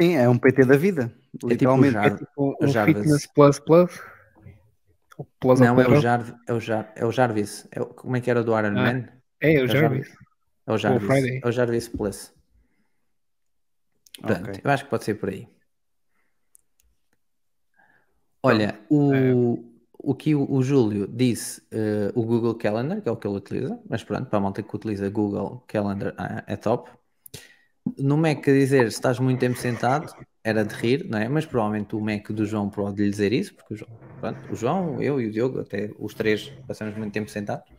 Sim, 0.00 0.16
é 0.16 0.28
um 0.28 0.36
PT 0.38 0.64
da 0.66 0.76
vida. 0.76 1.02
É 1.04 1.30
tipo 1.32 1.46
o 1.46 1.48
Literalmente. 1.50 1.92
Jar- 1.94 2.06
É 2.06 2.10
tipo 2.16 2.30
o 2.36 2.56
um 2.64 2.68
Jarvis. 2.68 2.96
Fitness 2.96 3.26
Plus 3.34 3.58
Plus? 3.58 4.00
Plus 5.38 5.60
Não, 5.60 5.78
é 5.80 5.88
o, 5.88 6.00
Jar, 6.00 6.24
é, 6.48 6.52
o 6.52 6.60
Jar, 6.60 6.92
é 6.96 7.04
o 7.04 7.12
Jarvis. 7.12 7.68
É 7.72 7.80
o- 7.80 7.86
como 7.86 8.16
é 8.16 8.20
que 8.20 8.30
era 8.30 8.40
o 8.40 8.44
do 8.44 8.58
Iron 8.58 8.68
Ah, 8.78 8.92
Man? 8.92 9.08
É, 9.40 9.60
o 9.60 9.64
o 9.64 9.66
Jarvis. 9.68 10.08
É 10.66 10.72
o 10.72 10.78
Jarvis. 10.78 11.10
É 11.42 11.48
o 11.48 11.52
Jarvis 11.52 11.88
Plus. 11.88 12.32
Portanto, 14.20 14.48
Ok. 14.50 14.60
eu 14.64 14.70
acho 14.70 14.84
que 14.84 14.90
pode 14.90 15.04
ser 15.04 15.14
por 15.14 15.28
aí. 15.30 15.48
Olha, 18.42 18.78
o, 18.88 19.58
o 19.92 20.14
que 20.14 20.34
o, 20.34 20.50
o 20.50 20.62
Júlio 20.62 21.06
disse, 21.06 21.62
eh, 21.70 22.10
o 22.14 22.22
Google 22.22 22.54
Calendar, 22.54 23.02
que 23.02 23.08
é 23.08 23.12
o 23.12 23.16
que 23.16 23.26
ele 23.26 23.36
utiliza, 23.36 23.78
mas 23.88 24.02
pronto, 24.02 24.26
para 24.26 24.38
a 24.38 24.40
malta 24.42 24.62
que 24.62 24.74
utiliza 24.74 25.08
Google 25.10 25.62
Calendar 25.66 26.14
ah, 26.16 26.42
é 26.46 26.56
top. 26.56 26.90
No 27.98 28.16
Mac, 28.16 28.48
a 28.48 28.52
dizer, 28.52 28.90
se 28.90 28.98
estás 28.98 29.18
muito 29.18 29.40
tempo 29.40 29.58
sentado, 29.58 30.12
era 30.42 30.64
de 30.64 30.74
rir, 30.74 31.06
não 31.08 31.18
é? 31.18 31.28
Mas 31.28 31.44
provavelmente 31.44 31.94
o 31.94 32.00
Mac 32.00 32.30
do 32.30 32.46
João 32.46 32.70
pode 32.70 33.02
lhe 33.02 33.10
dizer 33.10 33.32
isso, 33.32 33.54
porque 33.54 33.74
o 33.74 33.76
João, 33.76 33.90
pronto, 34.20 34.52
o 34.52 34.56
João, 34.56 35.02
eu 35.02 35.20
e 35.20 35.26
o 35.26 35.30
Diogo, 35.30 35.60
até 35.60 35.90
os 35.98 36.14
três 36.14 36.48
passamos 36.66 36.96
muito 36.96 37.12
tempo 37.12 37.30
sentados. 37.30 37.70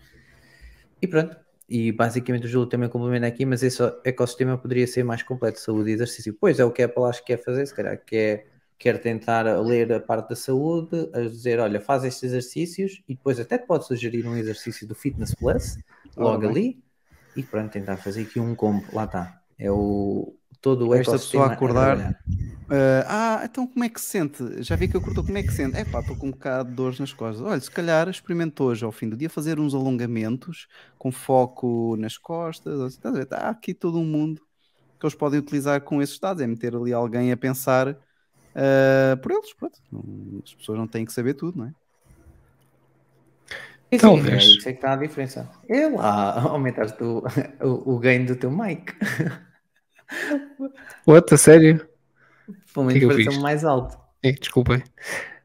E 1.02 1.08
pronto. 1.08 1.36
E 1.68 1.92
basicamente 1.92 2.46
o 2.46 2.50
Júlio 2.50 2.68
também 2.68 2.90
complementa 2.90 3.26
aqui, 3.28 3.46
mas 3.46 3.64
esse 3.64 3.82
ecossistema 4.04 4.58
poderia 4.58 4.86
ser 4.86 5.04
mais 5.06 5.24
completo, 5.24 5.60
saúde 5.60 5.90
e 5.90 5.94
exercício. 5.94 6.36
Pois 6.40 6.60
é 6.60 6.66
o 6.66 6.72
que 6.72 6.82
a 6.82 6.86
Apple 6.86 7.04
acho 7.06 7.22
que 7.22 7.28
quer 7.28 7.42
fazer, 7.42 7.66
se 7.66 7.74
calhar 7.74 7.98
quer, 8.06 8.51
quer 8.82 9.00
tentar 9.00 9.44
ler 9.62 9.94
a 9.94 10.00
parte 10.00 10.30
da 10.30 10.36
saúde, 10.36 11.08
a 11.14 11.20
dizer, 11.22 11.60
olha, 11.60 11.80
faz 11.80 12.04
estes 12.04 12.24
exercícios 12.24 13.04
e 13.08 13.14
depois 13.14 13.40
até 13.40 13.56
pode 13.56 13.86
sugerir 13.86 14.26
um 14.28 14.36
exercício 14.36 14.88
do 14.88 14.96
Fitness 14.96 15.36
Plus, 15.36 15.78
logo 16.18 16.40
bem. 16.40 16.50
ali, 16.50 16.84
e 17.36 17.44
pronto, 17.44 17.72
tentar 17.72 17.98
fazer 17.98 18.24
aqui 18.24 18.40
um 18.40 18.56
combo, 18.56 18.84
lá 18.92 19.04
está. 19.04 19.40
É 19.60 19.70
o 19.72 20.36
todo 20.60 20.88
o 20.88 20.96
Esta 20.96 21.12
pessoa 21.12 21.54
acordar- 21.54 21.96
trabalhar. 21.98 22.20
Ah, 23.08 23.42
então 23.44 23.68
como 23.68 23.84
é 23.86 23.90
que 23.90 24.02
se 24.02 24.08
sente? 24.08 24.64
Já 24.64 24.76
vi 24.76 24.88
que 24.88 24.98
acordou, 24.98 25.24
como 25.24 25.38
é 25.38 25.44
que 25.44 25.50
se 25.50 25.58
sente? 25.58 25.78
É 25.78 25.86
pá, 25.86 26.00
estou 26.00 26.16
com 26.16 26.28
um 26.28 26.32
bocado 26.32 26.70
de 26.70 26.76
dores 26.76 27.00
nas 27.00 27.14
costas. 27.14 27.46
Olha, 27.46 27.60
se 27.62 27.70
calhar 27.70 28.10
experimento 28.10 28.64
hoje, 28.64 28.84
ao 28.84 28.92
fim 28.92 29.08
do 29.10 29.16
dia, 29.16 29.30
fazer 29.30 29.60
uns 29.60 29.76
alongamentos 29.76 30.68
com 30.98 31.12
foco 31.12 31.96
nas 31.98 32.18
costas. 32.18 32.80
ou- 32.80 32.88
Estás 32.88 33.14
a 33.14 33.18
ver? 33.20 33.28
Há 33.32 33.50
aqui 33.50 33.76
todo 33.76 34.00
um 34.00 34.06
mundo 34.06 34.42
que 35.00 35.06
eles 35.06 35.14
podem 35.16 35.40
utilizar 35.40 35.82
com 35.82 36.02
esses 36.02 36.18
dados. 36.18 36.42
É 36.42 36.48
meter 36.48 36.76
ali 36.76 36.92
alguém 36.94 37.32
a 37.32 37.38
pensar 37.38 37.96
ah, 38.56 39.18
por 39.22 39.32
eles. 39.32 39.54
Pronto. 39.54 39.80
As 40.44 40.54
pessoas 40.54 40.78
não 40.78 40.88
têm 40.88 41.06
que 41.06 41.14
saber 41.14 41.34
tudo, 41.34 41.60
não 41.60 41.66
é? 41.66 41.74
Sim, 43.94 43.98
Talvez. 43.98 44.34
é 44.34 44.38
isso 44.38 44.70
é 44.70 44.72
que 44.72 44.78
está 44.78 44.94
a 44.94 44.96
diferença. 44.96 45.50
É 45.68 45.88
lá, 45.90 46.40
aumentaste 46.50 47.04
o, 47.04 47.24
o, 47.62 47.96
o 47.96 48.00
gain 48.00 48.26
do 48.26 48.36
teu 48.36 48.50
mic. 48.50 48.94
What? 51.06 51.34
A 51.34 51.38
sério? 51.38 51.86
Pelo 52.74 52.88
que 52.88 52.94
menos 52.94 53.08
pareceu 53.08 53.32
fiz? 53.34 53.42
mais 53.42 53.66
alto. 53.66 54.00
É, 54.24 54.32
desculpem. 54.32 54.82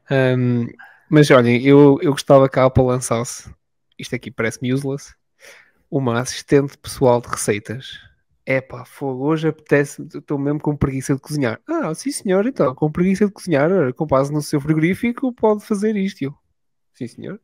Ahm, 0.09 0.67
mas 1.09 1.29
olhem, 1.31 1.61
eu, 1.65 1.99
eu 2.01 2.11
gostava 2.11 2.47
que 2.47 2.59
a 2.59 2.65
Apple 2.65 2.83
lançasse, 2.83 3.49
isto 3.97 4.15
aqui 4.15 4.31
parece-me 4.31 4.73
useless, 4.73 5.13
uma 5.89 6.19
assistente 6.19 6.77
pessoal 6.77 7.21
de 7.21 7.27
receitas. 7.27 7.99
É 8.49 8.61
pá, 8.61 8.85
fogo, 8.85 9.25
hoje 9.25 9.49
apetece, 9.49 10.01
estou 10.03 10.39
mesmo 10.39 10.61
com 10.61 10.73
preguiça 10.73 11.13
de 11.13 11.19
cozinhar. 11.19 11.59
Ah, 11.67 11.93
sim 11.93 12.11
senhor, 12.11 12.47
então, 12.47 12.73
com 12.73 12.89
preguiça 12.89 13.25
de 13.25 13.31
cozinhar, 13.33 13.93
com 13.93 14.05
base 14.05 14.31
no 14.31 14.41
seu 14.41 14.61
frigorífico, 14.61 15.33
pode 15.33 15.65
fazer 15.65 15.97
isto. 15.97 16.21
Eu, 16.21 16.33
Sim 16.93 17.07
senhor. 17.07 17.41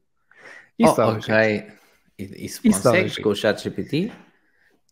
Isso 0.79 0.95
Oh, 0.97 1.09
ok. 1.09 1.67
Isso, 2.17 2.33
Isso 2.37 2.61
consegues 2.63 3.17
com 3.17 3.27
o 3.27 3.35
chat 3.35 3.61
GPT? 3.61 4.13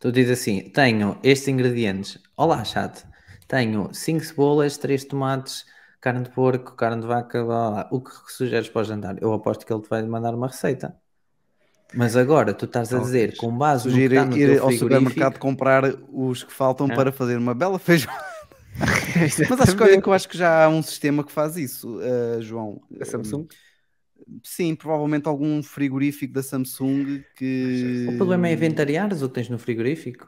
Tu 0.01 0.11
dizes 0.11 0.37
assim: 0.37 0.69
tenho 0.71 1.17
estes 1.23 1.47
ingredientes. 1.47 2.19
Olá, 2.35 2.61
chat. 2.65 3.05
Tenho 3.47 3.93
5 3.93 4.21
cebolas, 4.25 4.77
3 4.77 5.05
tomates, 5.05 5.65
carne 6.01 6.23
de 6.23 6.31
porco, 6.31 6.75
carne 6.75 7.01
de 7.01 7.07
vaca, 7.07 7.41
blá, 7.41 7.69
blá, 7.69 7.83
blá. 7.83 7.89
o 7.89 8.01
que 8.01 8.11
sugeres 8.33 8.67
para 8.67 8.81
o 8.81 8.83
jantar? 8.83 9.15
Eu 9.21 9.31
aposto 9.31 9.65
que 9.65 9.71
ele 9.71 9.81
te 9.81 9.87
vai 9.87 10.03
mandar 10.03 10.35
uma 10.35 10.47
receita. 10.47 10.93
Mas 11.95 12.15
agora 12.15 12.53
tu 12.53 12.65
estás 12.65 12.93
a 12.93 12.99
dizer, 12.99 13.35
com 13.37 13.57
base 13.57 13.85
no 13.85 13.89
que 13.89 13.95
Sugiro 13.95 14.13
está 14.15 14.25
no 14.25 14.37
ir 14.37 14.55
teu 14.55 14.63
ao 14.63 14.71
supermercado 14.71 15.39
comprar 15.39 15.83
os 16.09 16.43
que 16.43 16.53
faltam 16.53 16.87
É. 16.89 16.95
para 16.95 17.11
fazer 17.11 17.37
uma 17.37 17.53
bela 17.53 17.77
feijoada. 17.77 18.31
Mas 19.49 19.61
acho 19.61 19.75
que, 19.75 19.83
olha, 19.83 20.01
que 20.01 20.07
eu 20.07 20.13
acho 20.13 20.27
que 20.29 20.37
já 20.37 20.65
há 20.65 20.69
um 20.69 20.81
sistema 20.81 21.23
que 21.23 21.31
faz 21.31 21.57
isso, 21.57 21.99
ah, 21.99 22.41
João. 22.41 22.81
A 22.99 23.05
Samsung? 23.05 23.45
Sim, 24.43 24.75
provavelmente 24.75 25.27
algum 25.27 25.61
frigorífico 25.61 26.33
da 26.33 26.41
Samsung 26.43 27.23
que. 27.35 28.05
o 28.07 28.17
problema 28.17 28.47
é 28.47 28.53
inventariares 28.53 29.21
o 29.21 29.27
que 29.27 29.35
tens 29.35 29.49
no 29.49 29.59
frigorífico. 29.59 30.27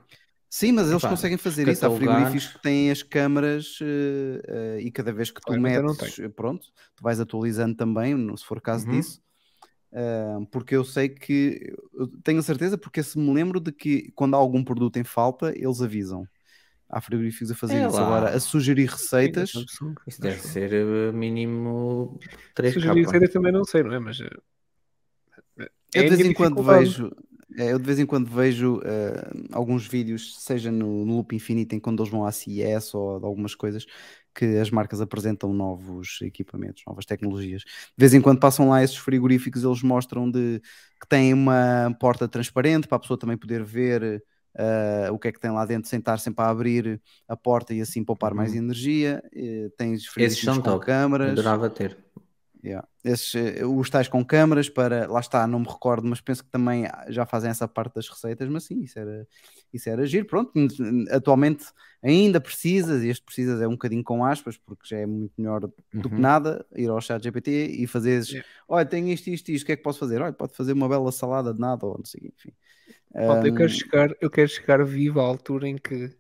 Sim, 0.50 0.74
mas 0.74 0.88
eles 0.90 1.02
Epá, 1.02 1.10
conseguem 1.10 1.38
fazer 1.38 1.68
isso. 1.68 1.86
Há 1.86 1.90
frigoríficos 1.90 2.48
que 2.48 2.62
têm 2.62 2.92
as 2.92 3.02
câmaras 3.02 3.80
eh, 3.82 4.42
eh, 4.48 4.82
e 4.82 4.92
cada 4.92 5.12
vez 5.12 5.32
que 5.32 5.42
tu 5.42 5.52
Olha, 5.52 5.62
metes, 5.62 6.20
pronto, 6.36 6.68
tu 6.96 7.02
vais 7.02 7.20
atualizando 7.20 7.76
também, 7.76 8.16
se 8.38 8.46
for 8.46 8.62
caso 8.62 8.86
Uhum. 8.86 8.92
disso. 8.98 9.20
Porque 10.52 10.76
eu 10.76 10.84
sei 10.84 11.10
que 11.10 11.74
eu 11.94 12.08
tenho 12.24 12.40
a 12.40 12.44
certeza, 12.44 12.78
porque 12.78 13.04
se 13.04 13.18
me 13.18 13.34
lembro 13.34 13.60
de 13.60 13.72
que 13.72 14.12
quando 14.16 14.36
há 14.36 14.38
algum 14.38 14.64
produto 14.64 14.98
em 14.98 15.04
falta, 15.04 15.54
eles 15.56 15.82
avisam. 15.82 16.28
Há 16.90 17.02
frigoríficos 17.02 17.52
a 17.52 17.56
fazer 17.56 17.78
É 17.78 17.88
isso. 17.88 17.96
lá. 17.96 18.06
Agora, 18.06 18.30
a 18.36 18.40
sugerir 18.40 18.88
receitas. 18.90 19.52
Isso 20.08 20.22
deve 20.22 20.40
ser 20.40 20.74
eh, 20.74 21.12
mínimo 21.12 22.20
3 22.54 22.74
Sugerir 22.74 23.06
receitas 23.06 23.32
também 23.32 23.52
não 23.52 23.64
sei, 23.64 23.84
não 23.84 23.94
é? 23.94 24.00
Mas. 24.00 24.20
eh, 24.22 24.30
eu 25.96 26.04
é 26.04 26.06
a 26.06 26.10
de 26.10 26.16
vez 26.16 26.26
em 26.28 26.34
quando 26.34 26.62
vejo. 26.64 27.12
é, 27.58 27.72
eu 27.72 27.80
de 27.80 27.86
vez 27.86 28.00
em 28.00 28.06
quando 28.06 28.30
vejo 28.30 28.80
eh, 28.84 29.32
alguns 29.52 29.88
vídeos, 29.88 30.40
seja 30.40 30.72
no, 30.72 31.06
no 31.06 31.16
Loop 31.18 31.36
Infinito, 31.36 31.74
em 31.76 31.80
quando 31.80 32.02
eles 32.02 32.12
vão 32.12 32.26
à 32.26 32.32
CES 32.32 32.94
ou 32.96 33.20
de 33.20 33.26
algumas 33.26 33.56
coisas, 33.56 33.86
que 34.34 34.58
as 34.58 34.70
marcas 34.70 35.02
apresentam 35.02 35.54
novos 35.54 36.20
equipamentos, 36.22 36.84
novas 36.88 37.06
tecnologias. 37.06 37.64
De 37.64 37.94
vez 37.98 38.14
em 38.14 38.22
quando 38.22 38.40
passam 38.40 38.70
lá 38.70 38.84
esses 38.84 38.98
frigoríficos, 38.98 39.64
eles 39.64 39.84
mostram 39.84 40.30
de, 40.30 40.62
que 41.00 41.08
têm 41.08 41.34
uma 41.34 41.96
porta 42.00 42.28
transparente 42.28 42.88
para 42.88 42.96
a 42.98 43.00
pessoa 43.00 43.18
também 43.18 43.38
poder 43.38 43.64
ver 43.64 44.24
eh, 44.56 45.10
o 45.12 45.18
que 45.18 45.28
é 45.28 45.32
que 45.32 45.40
tem 45.40 45.52
lá 45.52 45.66
dentro, 45.66 45.90
sem 45.90 46.00
estar 46.00 46.20
sempre 46.20 46.44
a 46.44 46.50
abrir 46.50 47.02
a 47.28 47.36
porta 47.36 47.74
e 47.74 47.82
assim 47.82 48.04
poupar 48.04 48.34
mais 48.34 48.54
energia. 48.54 49.24
Eh, 49.34 49.70
tens 49.78 50.06
frigoríficos 50.06 50.58
com 50.60 50.80
câmaras. 50.80 51.32
Adorava 51.32 51.70
ter. 51.70 51.98
Yeah. 52.64 52.88
Esses, 53.04 53.36
eh, 53.36 53.66
os 53.66 53.90
tais 53.90 54.08
com 54.08 54.24
câmaras 54.24 54.70
para, 54.70 55.06
lá 55.12 55.20
está, 55.20 55.46
não 55.46 55.60
me 55.60 55.68
recordo, 55.68 56.08
mas 56.08 56.22
penso 56.22 56.44
que 56.44 56.50
também 56.50 56.86
já 57.10 57.26
fazem 57.26 57.50
essa 57.52 57.68
parte 57.68 57.96
das 57.96 58.08
receitas, 58.08 58.48
mas 58.48 58.64
sim, 58.64 58.82
isso 58.82 58.98
era, 58.98 59.28
isso 59.74 59.90
era 59.90 60.06
giro. 60.06 60.26
Pronto, 60.26 60.52
atualmente 61.12 61.66
ainda 62.02 62.40
precisas, 62.40 63.04
e 63.04 63.10
este 63.10 63.24
precisas 63.26 63.62
é 63.62 63.68
um 63.68 63.72
bocadinho 63.72 64.04
com 64.04 64.24
aspas, 64.24 64.58
porque 64.58 64.88
já 64.88 64.98
é 64.98 65.06
muito 65.06 65.34
melhor 65.38 65.60
do 65.94 66.10
que 66.10 66.16
Uhum. 66.16 66.22
nada, 66.22 66.66
ir 66.76 66.90
ao 66.90 67.02
chat 67.02 67.22
GPT 67.22 67.52
e 67.68 67.86
fazeres, 67.88 68.30
Yeah. 68.30 68.48
olha, 68.68 68.86
tenho 68.86 69.10
isto, 69.10 69.28
isto, 69.30 69.50
isto, 69.52 69.64
o 69.64 69.66
que 69.68 69.72
é 69.74 69.76
que 69.76 69.84
posso 69.84 70.00
fazer? 70.00 70.22
Olha, 70.22 70.34
pode 70.34 70.56
fazer 70.56 70.72
uma 70.74 70.88
bela 70.88 71.12
salada 71.12 71.54
de 71.54 71.60
nada, 71.60 71.86
ou 71.86 71.98
não 71.98 72.06
sei, 72.06 72.32
enfim. 72.34 72.54
Malta, 73.14 73.48
eu 73.48 73.54
Um, 73.54 73.58
quero 73.58 73.70
chegar, 73.70 74.10
eu 74.22 74.30
quero 74.30 74.48
chegar 74.50 74.84
vivo 74.86 75.20
à 75.20 75.24
altura 75.24 75.68
em 75.68 75.78
que 75.78 76.16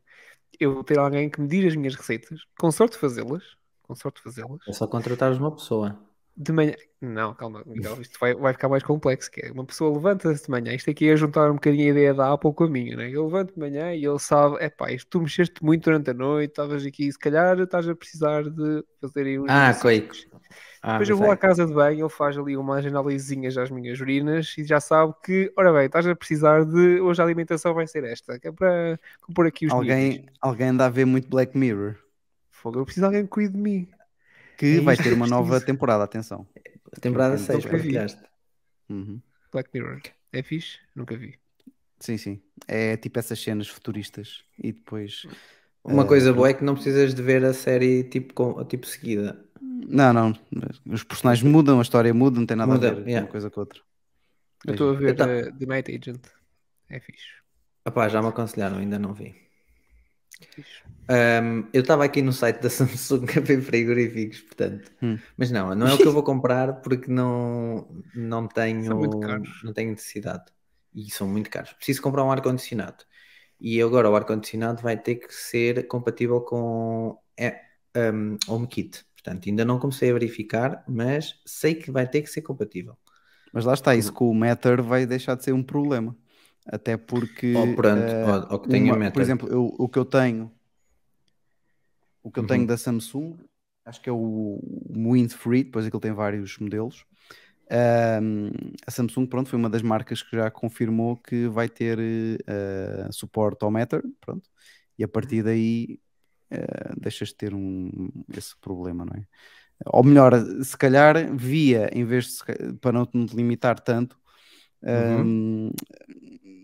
eu 0.59 0.73
vou 0.75 0.83
ter 0.83 0.99
alguém 0.99 1.29
que 1.29 1.41
me 1.41 1.47
diga 1.47 1.67
as 1.67 1.75
minhas 1.75 1.95
receitas, 1.95 2.41
com 2.59 2.71
sorte 2.71 2.97
fazê-las, 2.97 3.43
com 3.81 3.89
com 3.89 3.95
sorte 3.95 4.21
fazê-las. 4.21 4.61
É 4.67 4.73
só 4.73 4.87
contratares 4.87 5.37
uma 5.37 5.55
pessoa. 5.55 5.97
De 6.36 6.51
manhã. 6.51 6.73
Não, 6.99 7.34
calma, 7.36 7.63
Miguel, 7.65 8.01
isto 8.01 8.17
vai, 8.19 8.34
vai 8.34 8.53
ficar 8.53 8.67
mais 8.69 8.81
complexo. 8.81 9.29
Que 9.29 9.45
é 9.47 9.51
uma 9.51 9.65
pessoa 9.65 9.93
levanta-se 9.93 10.45
de 10.45 10.49
manhã. 10.51 10.73
Isto 10.73 10.89
aqui 10.89 11.09
é 11.09 11.15
juntar 11.15 11.51
um 11.51 11.55
bocadinho 11.55 11.88
a 11.88 11.91
ideia 11.91 12.13
da 12.13 12.34
Apple 12.34 12.53
com 12.53 12.63
a 12.63 12.69
minha, 12.69 12.95
né? 12.97 13.07
Ele 13.07 13.19
levanta 13.19 13.53
de 13.53 13.59
manhã 13.59 13.93
e 13.93 14.03
ele 14.03 14.19
sabe: 14.19 14.57
é 14.59 14.69
pá, 14.69 14.91
isto 14.91 15.09
tu 15.09 15.21
mexeste 15.21 15.63
muito 15.63 15.84
durante 15.84 16.09
a 16.09 16.13
noite, 16.13 16.51
estavas 16.51 16.86
aqui, 16.86 17.11
se 17.11 17.19
calhar 17.19 17.59
estás 17.59 17.88
a 17.88 17.95
precisar 17.95 18.43
de 18.49 18.84
fazer 19.01 19.25
aí 19.27 19.39
uns. 19.39 19.49
Ah, 19.49 19.69
exercícios." 19.69 20.25
coi. 20.25 20.31
Ah, 20.81 20.93
Depois 20.93 21.09
eu 21.09 21.17
vou 21.17 21.31
à 21.31 21.36
sei. 21.36 21.38
casa 21.38 21.65
de 21.65 21.73
banho, 21.73 22.01
ele 22.05 22.09
faz 22.09 22.38
ali 22.38 22.57
umas 22.57 22.86
análisezinhas 22.86 23.57
às 23.57 23.69
minhas 23.71 23.99
urinas 23.99 24.53
e 24.57 24.65
já 24.65 24.79
sabe 24.79 25.13
que, 25.23 25.51
ora 25.57 25.71
bem, 25.73 25.86
estás 25.86 26.05
a 26.07 26.15
precisar 26.15 26.65
de. 26.65 26.99
Hoje 27.01 27.21
a 27.21 27.25
alimentação 27.25 27.73
vai 27.73 27.88
ser 27.88 28.03
esta, 28.03 28.39
que 28.39 28.47
é 28.49 28.51
para 28.51 28.99
compor 29.21 29.47
aqui 29.47 29.65
os 29.67 29.75
níveis. 29.75 30.09
Alguém, 30.09 30.25
alguém 30.41 30.67
anda 30.69 30.86
a 30.86 30.89
ver 30.89 31.05
muito 31.05 31.29
Black 31.29 31.57
Mirror. 31.57 31.97
Fogo, 32.51 32.79
eu 32.79 32.86
preciso 32.86 33.01
de 33.01 33.05
alguém 33.07 33.23
que 33.23 33.29
cuide 33.29 33.53
de 33.53 33.59
mim. 33.59 33.88
Que 34.57 34.77
É 34.77 34.81
vai 34.81 34.95
ter 34.97 35.13
uma 35.13 35.27
nova 35.27 35.59
temporada, 35.61 36.03
atenção. 36.03 36.47
A 36.95 36.99
temporada 36.99 37.35
Nunca 37.35 37.45
6 37.53 37.63
vi. 37.65 37.69
partilhaste. 37.71 38.21
Uhum. 38.89 39.21
Black 39.51 39.69
Mirror. 39.73 40.01
É 40.31 40.43
fixe? 40.43 40.79
Nunca 40.95 41.15
vi. 41.17 41.37
Sim, 41.99 42.17
sim. 42.17 42.41
É 42.67 42.97
tipo 42.97 43.17
essas 43.19 43.39
cenas 43.41 43.67
futuristas. 43.67 44.43
E 44.57 44.71
depois. 44.71 45.25
Uma 45.83 46.03
Eh, 46.03 46.07
coisa 46.07 46.33
boa 46.33 46.49
é 46.49 46.53
que 46.53 46.63
não 46.63 46.73
precisas 46.75 47.13
de 47.13 47.21
ver 47.21 47.43
a 47.45 47.53
série 47.53 48.03
tipo, 48.03 48.33
com, 48.33 48.63
tipo 48.65 48.85
seguida. 48.87 49.43
Não, 49.61 50.13
não. 50.13 50.33
Os 50.85 51.03
personagens 51.03 51.43
mudam, 51.49 51.79
a 51.79 51.81
história 51.81 52.13
muda, 52.13 52.39
não 52.39 52.45
tem 52.45 52.55
nada 52.57 52.71
Muda, 52.73 52.89
a 52.91 52.93
ver 52.93 53.07
yeah. 53.07 53.25
uma 53.25 53.31
coisa 53.31 53.49
com 53.49 53.59
outra. 53.59 53.81
Eu 54.65 54.73
estou 54.73 54.91
a 54.91 54.93
ver 54.93 55.13
Então- 55.13 55.29
eh, 55.29 55.51
The 55.51 55.65
Night 55.65 55.91
Agent. 55.91 56.21
É 56.89 56.99
fixe. 56.99 57.25
Opá, 57.85 58.07
já 58.07 58.21
me 58.21 58.29
aconselharam, 58.29 58.77
ainda 58.77 58.97
não 58.97 59.13
vi. 59.13 59.35
Ahm, 61.07 61.67
eu 61.73 61.81
estava 61.81 62.05
aqui 62.05 62.21
no 62.21 62.31
site 62.31 62.61
da 62.61 62.69
Samsung 62.71 63.25
a 63.37 63.39
ver 63.39 63.61
frigoríficos, 63.61 64.41
portanto. 64.41 64.91
Hum. 65.01 65.17
Mas 65.37 65.51
não, 65.51 65.75
não 65.75 65.87
é 65.87 65.93
o 65.93 65.97
que 65.97 66.07
eu 66.07 66.13
vou 66.13 66.23
comprar 66.23 66.81
porque 66.81 67.11
não, 67.11 67.87
não 68.15 68.47
tenho 68.47 68.95
não 69.63 69.73
tenho 69.73 69.91
necessidade. 69.91 70.45
E 70.93 71.09
são 71.11 71.27
muito 71.27 71.49
caros. 71.49 71.73
Preciso 71.73 72.01
comprar 72.01 72.23
um 72.23 72.31
ar-condicionado. 72.31 73.03
E 73.59 73.81
agora 73.81 74.09
o 74.09 74.15
ar-condicionado 74.15 74.81
vai 74.81 74.97
ter 74.97 75.15
que 75.15 75.33
ser 75.33 75.87
compatível 75.87 76.41
com 76.41 77.17
é, 77.37 77.61
um, 77.95 78.37
HomeKit. 78.47 79.03
Portanto, 79.15 79.47
ainda 79.47 79.63
não 79.63 79.79
comecei 79.79 80.09
a 80.09 80.13
verificar, 80.13 80.83
mas 80.87 81.39
sei 81.45 81.73
que 81.75 81.89
vai 81.89 82.07
ter 82.07 82.21
que 82.21 82.29
ser 82.29 82.41
compatível. 82.41 82.97
Mas 83.53 83.65
lá 83.65 83.73
está, 83.73 83.95
isso 83.95 84.11
com 84.11 84.29
o 84.29 84.35
Matter 84.35 84.81
vai 84.83 85.05
deixar 85.05 85.35
de 85.35 85.43
ser 85.43 85.53
um 85.53 85.63
problema. 85.63 86.15
Até 86.66 86.97
porque. 86.97 87.53
Ou 87.55 87.86
eh, 87.86 88.26
ou, 88.26 88.53
ou 88.53 88.59
que 88.59 88.70
tenha 88.70 88.86
uma- 88.86 88.97
meta. 88.97 89.14
Por 89.14 89.22
exemplo, 89.22 89.49
eu- 89.49 89.74
o 89.78 89.88
que 89.89 89.99
eu 89.99 90.05
tenho. 90.05 90.51
O 92.24 92.32
que 92.32 92.39
eu 92.39 92.43
Uhum. 92.43 92.47
tenho 92.47 92.68
da 92.68 92.78
Samsung, 92.78 93.36
acho 93.86 94.01
que 94.01 94.09
é 94.09 94.14
o 94.14 94.59
Wind 94.95 95.32
Free, 95.32 95.66
depois 95.66 95.86
aquilo 95.86 95.99
tem 95.99 96.14
vários 96.14 96.57
modelos. 96.57 97.05
A 98.88 98.91
Samsung, 98.91 99.26
pronto, 99.28 99.49
foi 99.49 99.59
uma 99.59 99.70
das 99.70 99.82
marcas 99.82 100.22
que 100.22 100.36
já 100.36 100.49
confirmou 100.49 101.18
que 101.18 101.47
vai 101.47 101.68
ter 101.70 101.97
eh, 102.47 103.07
suporte 103.11 103.64
ao 103.64 103.72
Matter, 103.72 104.03
pronto. 104.22 104.49
E 104.97 105.03
a 105.03 105.07
partir 105.07 105.43
daí 105.43 105.99
eh, 106.49 106.93
deixas 106.97 107.30
de 107.30 107.36
ter 107.36 107.53
um, 107.53 108.09
esse 108.38 108.55
problema, 108.61 109.05
não 109.05 109.14
é? 109.16 109.26
Ou 109.88 110.03
melhor, 110.03 110.34
se 110.64 110.78
calhar 110.78 111.36
via, 111.36 111.89
em 111.93 112.05
vez 112.05 112.26
de 112.28 112.74
para 112.80 112.91
não 112.93 113.05
te 113.05 113.18
limitar 113.36 113.80
tanto, 113.80 114.18
Uhum. 114.86 115.72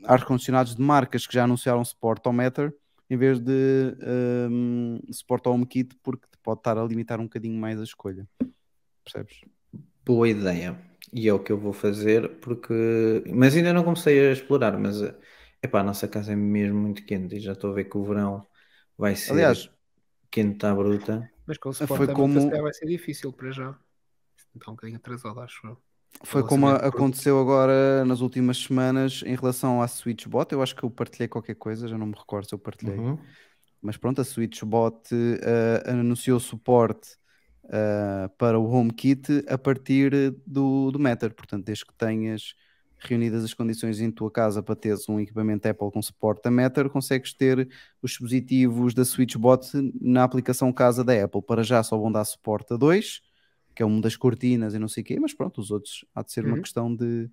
Ar-condicionados 0.03 0.75
de 0.75 0.81
marcas 0.81 1.25
que 1.27 1.33
já 1.33 1.43
anunciaram 1.43 1.83
suporte 1.83 2.25
ao 2.27 2.33
Matter 2.33 2.73
em 3.09 3.17
vez 3.17 3.39
de 3.39 3.95
um, 4.49 4.99
suporte 5.11 5.47
ao 5.47 5.53
HomeKit, 5.53 5.95
porque 6.03 6.27
te 6.27 6.37
pode 6.43 6.59
estar 6.59 6.77
a 6.77 6.83
limitar 6.85 7.19
um 7.19 7.23
bocadinho 7.23 7.59
mais 7.59 7.79
a 7.79 7.83
escolha. 7.83 8.27
Percebes? 9.03 9.41
Boa 10.05 10.29
ideia. 10.29 10.79
E 11.11 11.27
é 11.27 11.33
o 11.33 11.39
que 11.39 11.51
eu 11.51 11.57
vou 11.57 11.73
fazer 11.73 12.39
porque. 12.39 13.23
Mas 13.33 13.55
ainda 13.55 13.73
não 13.73 13.83
comecei 13.83 14.29
a 14.29 14.31
explorar, 14.31 14.77
mas 14.77 15.01
epá, 15.61 15.79
a 15.79 15.83
nossa 15.83 16.07
casa 16.07 16.33
é 16.33 16.35
mesmo 16.35 16.79
muito 16.79 17.03
quente 17.03 17.35
e 17.35 17.39
já 17.39 17.53
estou 17.53 17.71
a 17.71 17.73
ver 17.73 17.85
que 17.85 17.97
o 17.97 18.03
verão 18.03 18.45
vai 18.95 19.15
ser 19.15 19.31
Aliás, 19.31 19.71
quente 20.29 20.63
à 20.65 20.75
bruta. 20.75 21.27
Mas 21.47 21.57
com 21.57 21.69
o 21.69 21.73
Foi 21.73 21.87
suporte 21.87 22.13
como- 22.13 22.49
como... 22.49 22.61
vai 22.61 22.73
ser 22.73 22.85
difícil 22.85 23.33
para 23.33 23.49
já. 23.49 23.75
Está 24.55 24.71
um 24.71 24.75
bocadinho 24.75 24.97
atrasado, 24.97 25.39
acho 25.39 25.65
eu. 25.65 25.81
Foi 26.23 26.43
como 26.43 26.67
aconteceu 26.67 27.39
agora 27.39 28.03
nas 28.05 28.21
últimas 28.21 28.57
semanas 28.57 29.23
em 29.25 29.35
relação 29.35 29.81
à 29.81 29.87
SwitchBot. 29.87 30.51
Eu 30.51 30.61
acho 30.61 30.75
que 30.75 30.83
eu 30.83 30.89
partilhei 30.89 31.27
qualquer 31.27 31.55
coisa, 31.55 31.87
já 31.87 31.97
não 31.97 32.07
me 32.07 32.15
recordo 32.15 32.47
se 32.47 32.53
eu 32.53 32.59
partilhei. 32.59 32.97
Uhum. 32.97 33.17
Mas 33.81 33.95
pronto, 33.95 34.19
a 34.19 34.25
SwitchBot 34.25 35.09
eh, 35.13 35.83
anunciou 35.89 36.39
suporte 36.39 37.17
eh, 37.69 38.29
para 38.37 38.59
o 38.59 38.69
HomeKit 38.69 39.45
a 39.47 39.57
partir 39.57 40.35
do, 40.45 40.91
do 40.91 40.99
Matter. 40.99 41.33
Portanto, 41.33 41.65
desde 41.65 41.85
que 41.85 41.93
tenhas 41.93 42.53
reunidas 42.97 43.45
as 43.45 43.53
condições 43.53 44.01
em 44.01 44.11
tua 44.11 44.29
casa 44.29 44.61
para 44.61 44.75
teres 44.75 45.07
um 45.07 45.19
equipamento 45.19 45.67
Apple 45.67 45.91
com 45.91 46.01
suporte 46.01 46.45
a 46.47 46.51
Matter, 46.51 46.89
consegues 46.89 47.33
ter 47.33 47.69
os 48.01 48.11
dispositivos 48.11 48.93
da 48.93 49.05
SwitchBot 49.05 49.69
na 50.01 50.25
aplicação 50.25 50.73
casa 50.73 51.03
da 51.03 51.23
Apple. 51.23 51.41
Para 51.41 51.63
já 51.63 51.81
só 51.81 51.97
vão 51.97 52.11
dar 52.11 52.25
suporte 52.25 52.73
a 52.73 52.77
dois, 52.77 53.21
que 53.79 53.83
é 53.83 53.85
um 53.85 54.01
das 54.01 54.17
cortinas 54.17 54.73
e 54.73 54.77
não 54.79 54.89
sei 54.89 55.03
o 55.03 55.05
quê, 55.05 55.17
mas 55.21 55.33
pronto, 55.33 55.61
os 55.61 55.71
outros 55.71 56.03
há 56.13 56.21
de 56.21 56.33
ser 56.33 56.43
uma 56.43 56.55
Uhum. 56.57 56.61
questão 56.61 56.93
de 56.93 57.29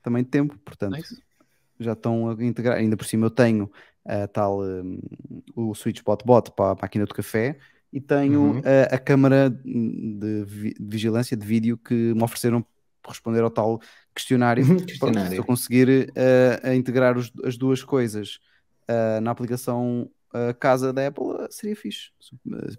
também 0.00 0.22
de 0.22 0.28
tempo, 0.30 0.56
portanto 0.64 0.92
Nice. 0.94 1.20
já 1.80 1.92
estão 1.94 2.30
a 2.30 2.34
integrar. 2.44 2.76
Ainda 2.76 2.96
por 2.96 3.04
cima 3.04 3.26
eu 3.26 3.30
tenho 3.30 3.68
a 4.04 4.28
tal 4.28 4.62
um, 4.62 5.00
o 5.56 5.74
SwitchBot 5.74 6.24
Bot 6.24 6.52
para 6.52 6.70
a 6.70 6.74
máquina 6.80 7.04
do 7.04 7.12
café 7.12 7.58
e 7.92 8.00
tenho 8.00 8.40
Uhum. 8.40 8.62
a, 8.64 8.94
a 8.94 8.98
câmara 9.00 9.50
de, 9.50 10.44
vi- 10.46 10.74
de 10.78 10.86
vigilância 10.86 11.36
de 11.36 11.44
vídeo 11.44 11.76
que 11.76 11.94
me 12.14 12.22
ofereceram 12.22 12.64
para 13.02 13.10
responder 13.10 13.42
ao 13.42 13.50
tal 13.50 13.80
questionário. 14.14 14.62
Questionário. 14.86 15.30
se 15.32 15.36
eu 15.36 15.44
conseguir 15.44 16.12
uh, 16.12 16.72
integrar 16.74 17.18
os- 17.18 17.32
as 17.42 17.56
duas 17.58 17.82
coisas 17.82 18.38
uh, 18.88 19.20
na 19.20 19.32
aplicação 19.32 20.08
uh, 20.32 20.54
casa 20.60 20.92
da 20.92 21.08
Apple, 21.08 21.24
seria 21.50 21.74
fixe, 21.74 22.10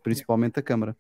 principalmente 0.04 0.58
a 0.58 0.64
câmara. 0.64 0.96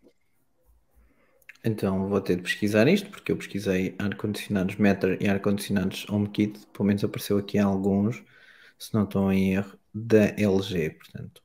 Então 1.63 2.07
vou 2.07 2.21
ter 2.21 2.37
de 2.37 2.43
pesquisar 2.43 2.87
isto, 2.87 3.09
porque 3.09 3.31
eu 3.31 3.37
pesquisei 3.37 3.95
ar-condicionados 3.99 4.75
Matter 4.77 5.17
e 5.21 5.27
ar-condicionados 5.27 6.05
HomeKit, 6.09 6.65
pelo 6.67 6.85
menos 6.85 7.03
apareceu 7.03 7.37
aqui 7.37 7.57
alguns, 7.57 8.23
se 8.77 8.93
não 8.93 9.03
estou 9.03 9.31
em 9.31 9.53
erro, 9.53 9.77
da 9.93 10.25
LG, 10.37 10.91
portanto, 10.91 11.41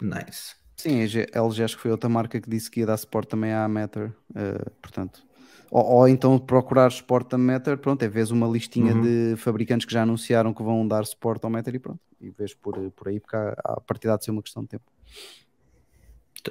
nice. 0.00 0.54
Sim, 0.76 1.00
a 1.00 1.38
LG 1.38 1.62
acho 1.64 1.76
que 1.76 1.82
foi 1.82 1.90
outra 1.90 2.08
marca 2.10 2.40
que 2.40 2.50
disse 2.50 2.70
que 2.70 2.80
ia 2.80 2.86
dar 2.86 2.96
suporte 2.96 3.28
também 3.30 3.52
à 3.52 3.66
Matter, 3.68 4.12
uh, 4.30 4.70
portanto. 4.82 5.22
Ou, 5.70 5.82
ou 5.84 6.08
então 6.08 6.38
procurar 6.38 6.90
suporte 6.92 7.34
a 7.34 7.38
Matter, 7.38 7.78
pronto, 7.78 8.02
é 8.02 8.08
vez 8.08 8.30
uma 8.30 8.46
listinha 8.46 8.92
Uhum. 8.92 9.00
de 9.00 9.36
fabricantes 9.38 9.86
que 9.86 9.92
já 9.92 10.02
anunciaram 10.02 10.52
que 10.52 10.62
vão 10.62 10.86
dar 10.86 11.06
suporte 11.06 11.44
ao 11.44 11.50
Matter 11.50 11.74
e 11.74 11.78
pronto. 11.78 12.00
E 12.20 12.30
vês 12.30 12.54
por, 12.54 12.74
por 12.90 13.08
aí, 13.08 13.18
porque 13.20 13.36
há- 13.36 13.54
a 13.64 13.80
partir 13.80 14.08
de 14.14 14.24
ser 14.24 14.30
uma 14.30 14.42
questão 14.42 14.62
de 14.62 14.68
tempo. 14.68 14.84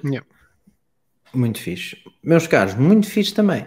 Yeah. 0.03 0.21
Muito 1.33 1.59
fixe. 1.59 1.97
Meus 2.23 2.45
caros, 2.45 2.75
muito 2.75 3.09
fixe 3.09 3.33
também. 3.33 3.65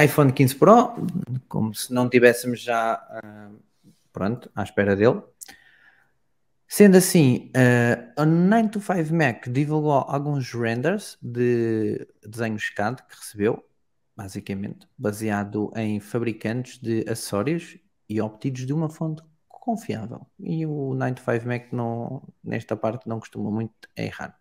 iPhone 0.00 0.32
15 0.32 0.54
Pro, 0.54 0.94
como 1.48 1.74
se 1.74 1.92
não 1.92 2.08
tivéssemos 2.08 2.60
já, 2.60 2.94
ah, 2.94 3.50
pronto, 4.12 4.50
à 4.54 4.62
espera 4.62 4.94
dele. 4.94 5.20
Sendo 6.68 6.96
assim, 6.96 7.50
ah, 7.56 8.22
a 8.22 8.24
925 8.24 9.14
Mac 9.14 9.48
divulgou 9.48 9.92
alguns 9.92 10.52
renders 10.52 11.18
de 11.20 12.06
desenhos 12.24 12.70
CAD 12.70 13.02
que 13.02 13.16
recebeu, 13.16 13.64
basicamente, 14.16 14.86
baseado 14.96 15.72
em 15.74 15.98
fabricantes 15.98 16.78
de 16.78 17.04
acessórios 17.08 17.76
e 18.08 18.20
obtidos 18.20 18.64
de 18.64 18.72
uma 18.72 18.88
fonte 18.88 19.22
confiável. 19.48 20.26
E 20.38 20.64
o 20.64 20.94
925 20.94 21.48
Mac 21.48 21.72
não, 21.72 22.22
nesta 22.44 22.76
parte 22.76 23.08
não 23.08 23.18
costuma 23.18 23.50
muito 23.50 23.74
errar. 23.96 24.39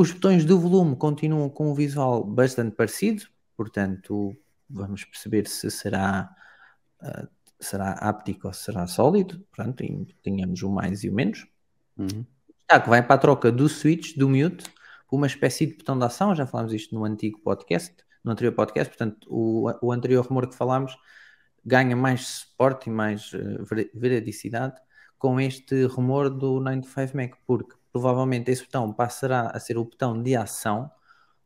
Os 0.00 0.12
botões 0.12 0.44
do 0.44 0.56
volume 0.60 0.94
continuam 0.94 1.50
com 1.50 1.72
um 1.72 1.74
visual 1.74 2.22
bastante 2.22 2.76
parecido, 2.76 3.24
portanto, 3.56 4.32
vamos 4.70 5.04
perceber 5.04 5.48
se 5.48 5.68
será, 5.72 6.32
ah, 7.00 7.26
será 7.58 7.94
áptico 7.94 8.46
ou 8.46 8.52
será 8.52 8.86
sólido. 8.86 9.44
Pronto, 9.50 9.82
tenhamos 10.22 10.62
o 10.62 10.70
mais 10.70 11.02
e 11.02 11.08
o 11.08 11.12
menos. 11.12 11.48
Uhum. 11.96 12.24
Está 12.60 12.78
que 12.78 12.88
vai 12.88 13.02
para 13.02 13.16
a 13.16 13.18
troca 13.18 13.50
do 13.50 13.68
switch, 13.68 14.16
do 14.16 14.28
mute, 14.28 14.70
por 15.08 15.16
uma 15.16 15.26
espécie 15.26 15.66
de 15.66 15.74
botão 15.74 15.98
de 15.98 16.04
ação. 16.04 16.32
Já 16.32 16.46
falámos 16.46 16.72
isto 16.72 16.94
no 16.94 17.04
antigo 17.04 17.40
podcast, 17.40 17.96
no 18.22 18.30
anterior 18.30 18.52
podcast. 18.52 18.96
Portanto, 18.96 19.26
o, 19.28 19.68
o 19.82 19.90
anterior 19.90 20.24
rumor 20.24 20.46
que 20.46 20.54
falámos 20.54 20.96
ganha 21.64 21.96
mais 21.96 22.24
suporte 22.24 22.88
e 22.88 22.92
mais 22.92 23.32
eh, 23.34 23.62
vera- 23.64 23.90
veradicidade 23.92 24.80
com 25.18 25.40
este 25.40 25.86
rumor 25.86 26.30
do 26.30 26.60
95 26.60 27.16
Mac, 27.16 27.32
porque 27.44 27.74
provavelmente 27.98 28.50
esse 28.50 28.62
botão 28.64 28.92
passará 28.92 29.50
a 29.50 29.58
ser 29.58 29.76
o 29.76 29.84
botão 29.84 30.22
de 30.22 30.36
ação, 30.36 30.90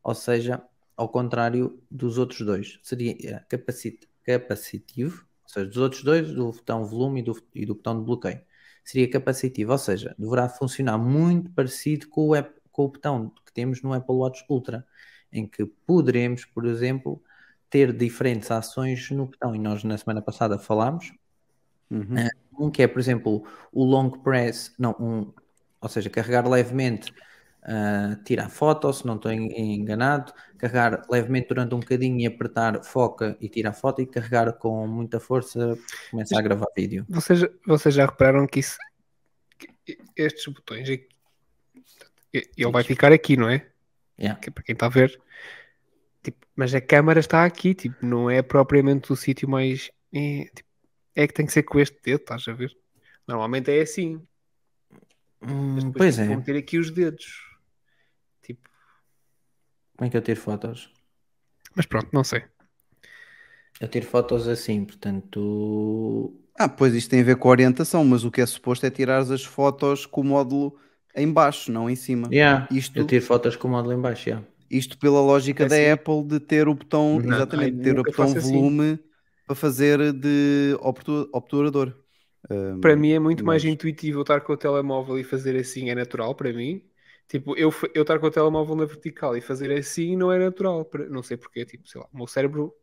ou 0.03 0.13
seja, 0.13 0.61
ao 0.95 1.09
contrário 1.09 1.81
dos 1.89 2.17
outros 2.17 2.41
dois. 2.41 2.79
Seria 2.83 3.13
eh, 3.23 3.43
capacit- 3.49 4.07
capacitivo, 4.23 5.25
ou 5.43 5.49
seja, 5.49 5.65
dos 5.67 5.77
outros 5.77 6.03
dois, 6.03 6.31
do 6.31 6.51
botão 6.51 6.85
volume 6.85 7.21
e 7.21 7.23
do, 7.23 7.43
e 7.55 7.65
do 7.65 7.75
botão 7.75 7.99
de 7.99 8.05
bloqueio. 8.05 8.41
Seria 8.85 9.09
capacitivo, 9.09 9.71
ou 9.71 9.77
seja, 9.77 10.15
deverá 10.17 10.47
funcionar 10.47 10.97
muito 10.97 11.49
parecido 11.51 12.07
com 12.09 12.27
o, 12.29 12.35
app- 12.35 12.59
com 12.71 12.85
o 12.85 12.89
botão 12.89 13.31
que 13.45 13.51
temos 13.53 13.81
no 13.81 13.93
Apple 13.93 14.15
Watch 14.15 14.45
Ultra. 14.49 14.85
em 15.31 15.47
que 15.47 15.65
poderemos, 15.65 16.45
por 16.45 16.65
exemplo, 16.65 17.21
ter 17.69 17.91
diferentes 17.91 18.51
ações 18.51 19.09
no 19.09 19.25
botão. 19.25 19.55
E 19.55 19.59
nós 19.59 19.83
na 19.83 19.97
semana 19.97 20.21
passada 20.21 20.59
falámos. 20.59 21.11
Uhum. 21.89 22.15
Ah, 22.17 22.29
Um 22.59 22.69
que 22.69 22.83
é, 22.83 22.87
por 22.87 22.99
exemplo, 22.99 23.43
o 23.71 23.83
long 23.83 24.11
press, 24.11 24.73
não, 24.77 24.95
um, 24.99 25.33
ou 25.83 25.89
seja, 25.89 26.09
carregar 26.09 26.47
levemente, 26.47 27.13
ah, 27.63 28.17
tirar 28.25 28.49
foto, 28.49 28.91
se 28.91 29.05
não 29.05 29.15
estou 29.15 29.31
en- 29.31 29.75
enganado, 29.75 30.33
carregar 30.57 31.03
levemente 31.09 31.49
durante 31.49 31.75
um 31.75 31.79
bocadinho 31.79 32.19
e 32.21 32.25
apertar 32.25 32.83
foca 32.83 33.37
e 33.39 33.49
tirar 33.49 33.73
foto 33.73 34.01
e 34.01 34.05
carregar 34.05 34.53
com 34.53 34.87
muita 34.87 35.19
força, 35.19 35.77
começa 36.09 36.39
a 36.39 36.41
gravar 36.41 36.67
vídeo. 36.75 37.05
Vocês, 37.09 37.45
vocês 37.67 37.93
já 37.93 38.05
repararam 38.05 38.47
que 38.47 38.61
isso. 38.61 38.77
que 39.57 39.97
estes 40.15 40.51
botões 40.51 40.89
aqui. 40.89 41.07
Ele 42.33 42.71
vai 42.71 42.83
ficar 42.83 43.11
aqui, 43.11 43.37
não 43.37 43.47
é? 43.47 43.67
Yeah. 44.19 44.39
Que 44.39 44.49
é 44.49 44.51
para 44.51 44.63
quem 44.63 44.73
está 44.73 44.87
a 44.87 44.89
ver. 44.89 45.21
Tipo, 46.23 46.47
mas 46.55 46.73
a 46.73 46.81
câmara 46.81 47.19
está 47.19 47.45
aqui, 47.45 47.73
tipo, 47.75 48.03
não 48.03 48.29
é 48.29 48.41
propriamente 48.41 49.11
o 49.11 49.15
sítio 49.15 49.47
mais. 49.47 49.91
É, 50.13 50.45
tipo, 50.55 50.69
é 51.15 51.27
que 51.27 51.33
tem 51.33 51.45
que 51.45 51.51
ser 51.51 51.63
com 51.63 51.79
este 51.79 51.99
dedo, 52.01 52.21
estás 52.21 52.47
a 52.47 52.53
ver? 52.53 52.75
Normalmente 53.27 53.69
é 53.69 53.81
assim. 53.81 54.25
Hum, 55.47 55.91
pois 55.91 56.15
tipo, 56.15 56.23
é, 56.23 56.27
vão 56.27 56.37
meter 56.37 56.55
aqui 56.57 56.77
os 56.77 56.89
dedos. 56.91 57.41
Tipo, 58.41 58.69
como 59.97 60.07
é 60.07 60.09
que 60.09 60.17
eu 60.17 60.21
tiro 60.21 60.39
fotos? 60.39 60.91
mas 61.75 61.85
pronto, 61.85 62.09
não 62.13 62.23
sei. 62.23 62.43
Eu 63.79 63.87
tiro 63.87 64.05
fotos 64.05 64.47
assim, 64.47 64.85
portanto. 64.85 66.33
Ah, 66.57 66.69
pois 66.69 66.93
isto 66.93 67.09
tem 67.09 67.21
a 67.21 67.23
ver 67.23 67.35
com 67.35 67.47
a 67.47 67.51
orientação, 67.51 68.05
mas 68.05 68.23
o 68.23 68.31
que 68.31 68.39
é 68.39 68.45
suposto 68.45 68.85
é 68.85 68.91
tirar 68.91 69.19
as 69.19 69.43
fotos 69.43 70.05
com 70.05 70.21
o 70.21 70.23
módulo 70.23 70.77
em 71.15 71.31
baixo, 71.31 71.71
não 71.71 71.89
em 71.89 71.95
cima. 71.95 72.29
Yeah, 72.31 72.67
Isto- 72.71 72.99
Eu 72.99 73.07
tiro 73.07 73.25
fotos 73.25 73.55
com 73.55 73.67
o 73.67 73.71
módulo 73.71 73.93
em 73.93 74.01
baixo, 74.01 74.29
yeah. 74.29 74.47
Isto 74.69 74.97
pela 74.97 75.19
lógica 75.21 75.65
É 75.65 75.67
da 75.67 75.75
assim. 75.75 75.91
Apple 75.91 76.23
de 76.23 76.39
ter 76.39 76.67
o 76.67 76.73
botão, 76.75 77.19
Não, 77.19 77.35
exatamente, 77.37 77.75
ai, 77.77 77.83
ter 77.83 77.99
o 77.99 78.03
botão 78.03 78.25
assim. 78.25 78.39
volume 78.51 78.99
para 79.45 79.55
fazer 79.55 80.13
de 80.13 80.75
obtu- 80.79 81.29
obturador. 81.33 81.93
Um, 82.49 82.79
Para 82.79 82.95
mim 82.95 83.11
é 83.13 83.19
muito 83.19 83.45
mais 83.45 83.63
mas- 83.63 83.65
intuitivo 83.65 84.19
eu 84.19 84.21
estar 84.23 84.41
com 84.41 84.53
o 84.53 84.57
telemóvel 84.57 85.17
e 85.19 85.23
fazer 85.23 85.55
assim, 85.59 85.89
é 85.89 85.95
natural 85.95 86.35
para 86.35 86.51
mim. 86.53 86.83
Tipo, 87.27 87.55
eu, 87.57 87.71
eu 87.95 88.01
estar 88.03 88.19
com 88.19 88.27
o 88.27 88.31
telemóvel 88.31 88.75
na 88.75 88.85
vertical 88.85 89.35
e 89.37 89.41
fazer 89.41 89.71
assim 89.71 90.15
não 90.17 90.31
é 90.31 90.37
natural. 90.39 90.83
para- 90.85 91.07
Não 91.09 91.23
sei 91.23 91.37
porquê, 91.37 91.65
tipo, 91.65 91.87
sei 91.87 92.01
lá, 92.01 92.07
o 92.11 92.17
meu 92.17 92.27
cérebro 92.27 92.75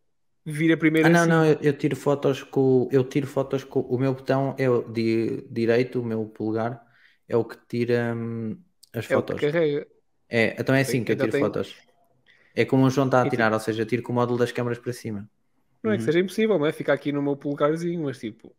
vira 0.44 0.76
primeiro 0.76 1.08
Ah, 1.08 1.08
não, 1.08 1.24
assim. 1.24 1.32
não, 1.32 1.44
eu, 1.46 1.58
eu 1.62 1.76
tiro 1.78 1.96
fotos 1.96 2.42
com. 2.42 2.88
Eu 2.92 3.04
tiro 3.08 3.26
fotos 3.26 3.64
com. 3.64 3.80
O 3.80 3.98
meu 3.98 4.14
botão 4.14 4.54
é 4.58 4.68
o 4.68 4.82
di- 4.82 5.42
direito, 5.50 6.00
o 6.00 6.04
meu 6.04 6.26
polegar, 6.28 6.86
é 7.26 7.36
o 7.36 7.44
que 7.44 7.56
tira 7.66 8.14
hum, 8.14 8.62
as 8.92 9.06
é 9.08 9.16
o 9.16 9.22
que 9.22 9.34
fotos. 9.34 9.42
carrega. 9.42 9.86
É, 10.28 10.60
então 10.60 10.74
é 10.74 10.82
assim 10.82 11.04
que 11.04 11.12
eu 11.12 11.18
tiro 11.18 11.32
tem- 11.32 11.34
fotos. 11.34 11.76
É 12.54 12.64
como 12.66 12.86
o 12.86 12.90
João 12.90 13.06
está 13.08 13.22
a 13.22 13.26
E 13.26 13.28
tirar, 13.28 13.52
ou 13.54 13.60
seja, 13.60 13.82
eu 13.82 13.86
tiro 13.86 14.02
com 14.02 14.12
o 14.12 14.16
módulo 14.16 14.38
das 14.38 14.52
câmaras 14.52 14.78
para 14.80 14.92
cima. 14.92 15.30
Não 15.82 15.92
é 15.92 15.96
Uhum. 15.96 15.98
que 15.98 16.04
seja 16.04 16.18
impossível, 16.20 16.58
não 16.58 16.66
é? 16.66 16.72
Ficar 16.72 16.92
aqui 16.94 17.12
no 17.12 17.22
meu 17.22 17.36
polegarzinho, 17.36 18.04
mas 18.04 18.18
tipo, 18.18 18.54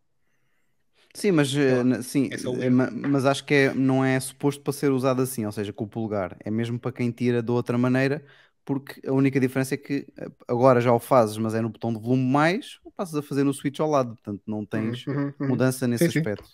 Sim, 1.13 1.31
mas, 1.31 1.53
eh, 1.55 1.83
na- 1.83 2.01
sim, 2.01 2.29
é 2.31 2.35
eh, 2.65 2.69
mas 2.69 3.25
acho 3.25 3.43
que 3.45 3.53
é- 3.53 3.73
não 3.73 4.03
é 4.03 4.19
suposto 4.19 4.61
para 4.63 4.71
ser 4.73 4.91
usado 4.91 5.21
assim, 5.21 5.45
ou 5.45 5.51
seja, 5.51 5.73
com 5.73 5.83
o 5.83 5.87
polegar. 5.87 6.37
É 6.39 6.49
mesmo 6.49 6.79
para 6.79 6.91
quem 6.91 7.11
tira 7.11 7.43
de 7.43 7.51
outra 7.51 7.77
maneira, 7.77 8.25
porque 8.63 9.05
a 9.07 9.11
única 9.11 9.39
diferença 9.39 9.73
é 9.75 9.77
que 9.77 10.07
eh, 10.17 10.27
agora 10.47 10.79
já 10.79 10.93
o 10.93 10.99
fazes, 10.99 11.37
mas 11.37 11.53
é 11.53 11.61
no 11.61 11.69
botão 11.69 11.93
de 11.93 11.99
volume 11.99 12.23
mais, 12.23 12.79
passas 12.95 13.15
a 13.15 13.21
fazer 13.21 13.43
no 13.43 13.53
switch 13.53 13.79
ao 13.79 13.89
lado, 13.89 14.09
portanto 14.15 14.41
não 14.47 14.65
tens 14.65 15.07
Uhum, 15.07 15.33
uhum. 15.39 15.47
mudança 15.47 15.87
nesse 15.87 16.07
Sim, 16.07 16.09
sim. 16.09 16.21
aspecto. 16.21 16.49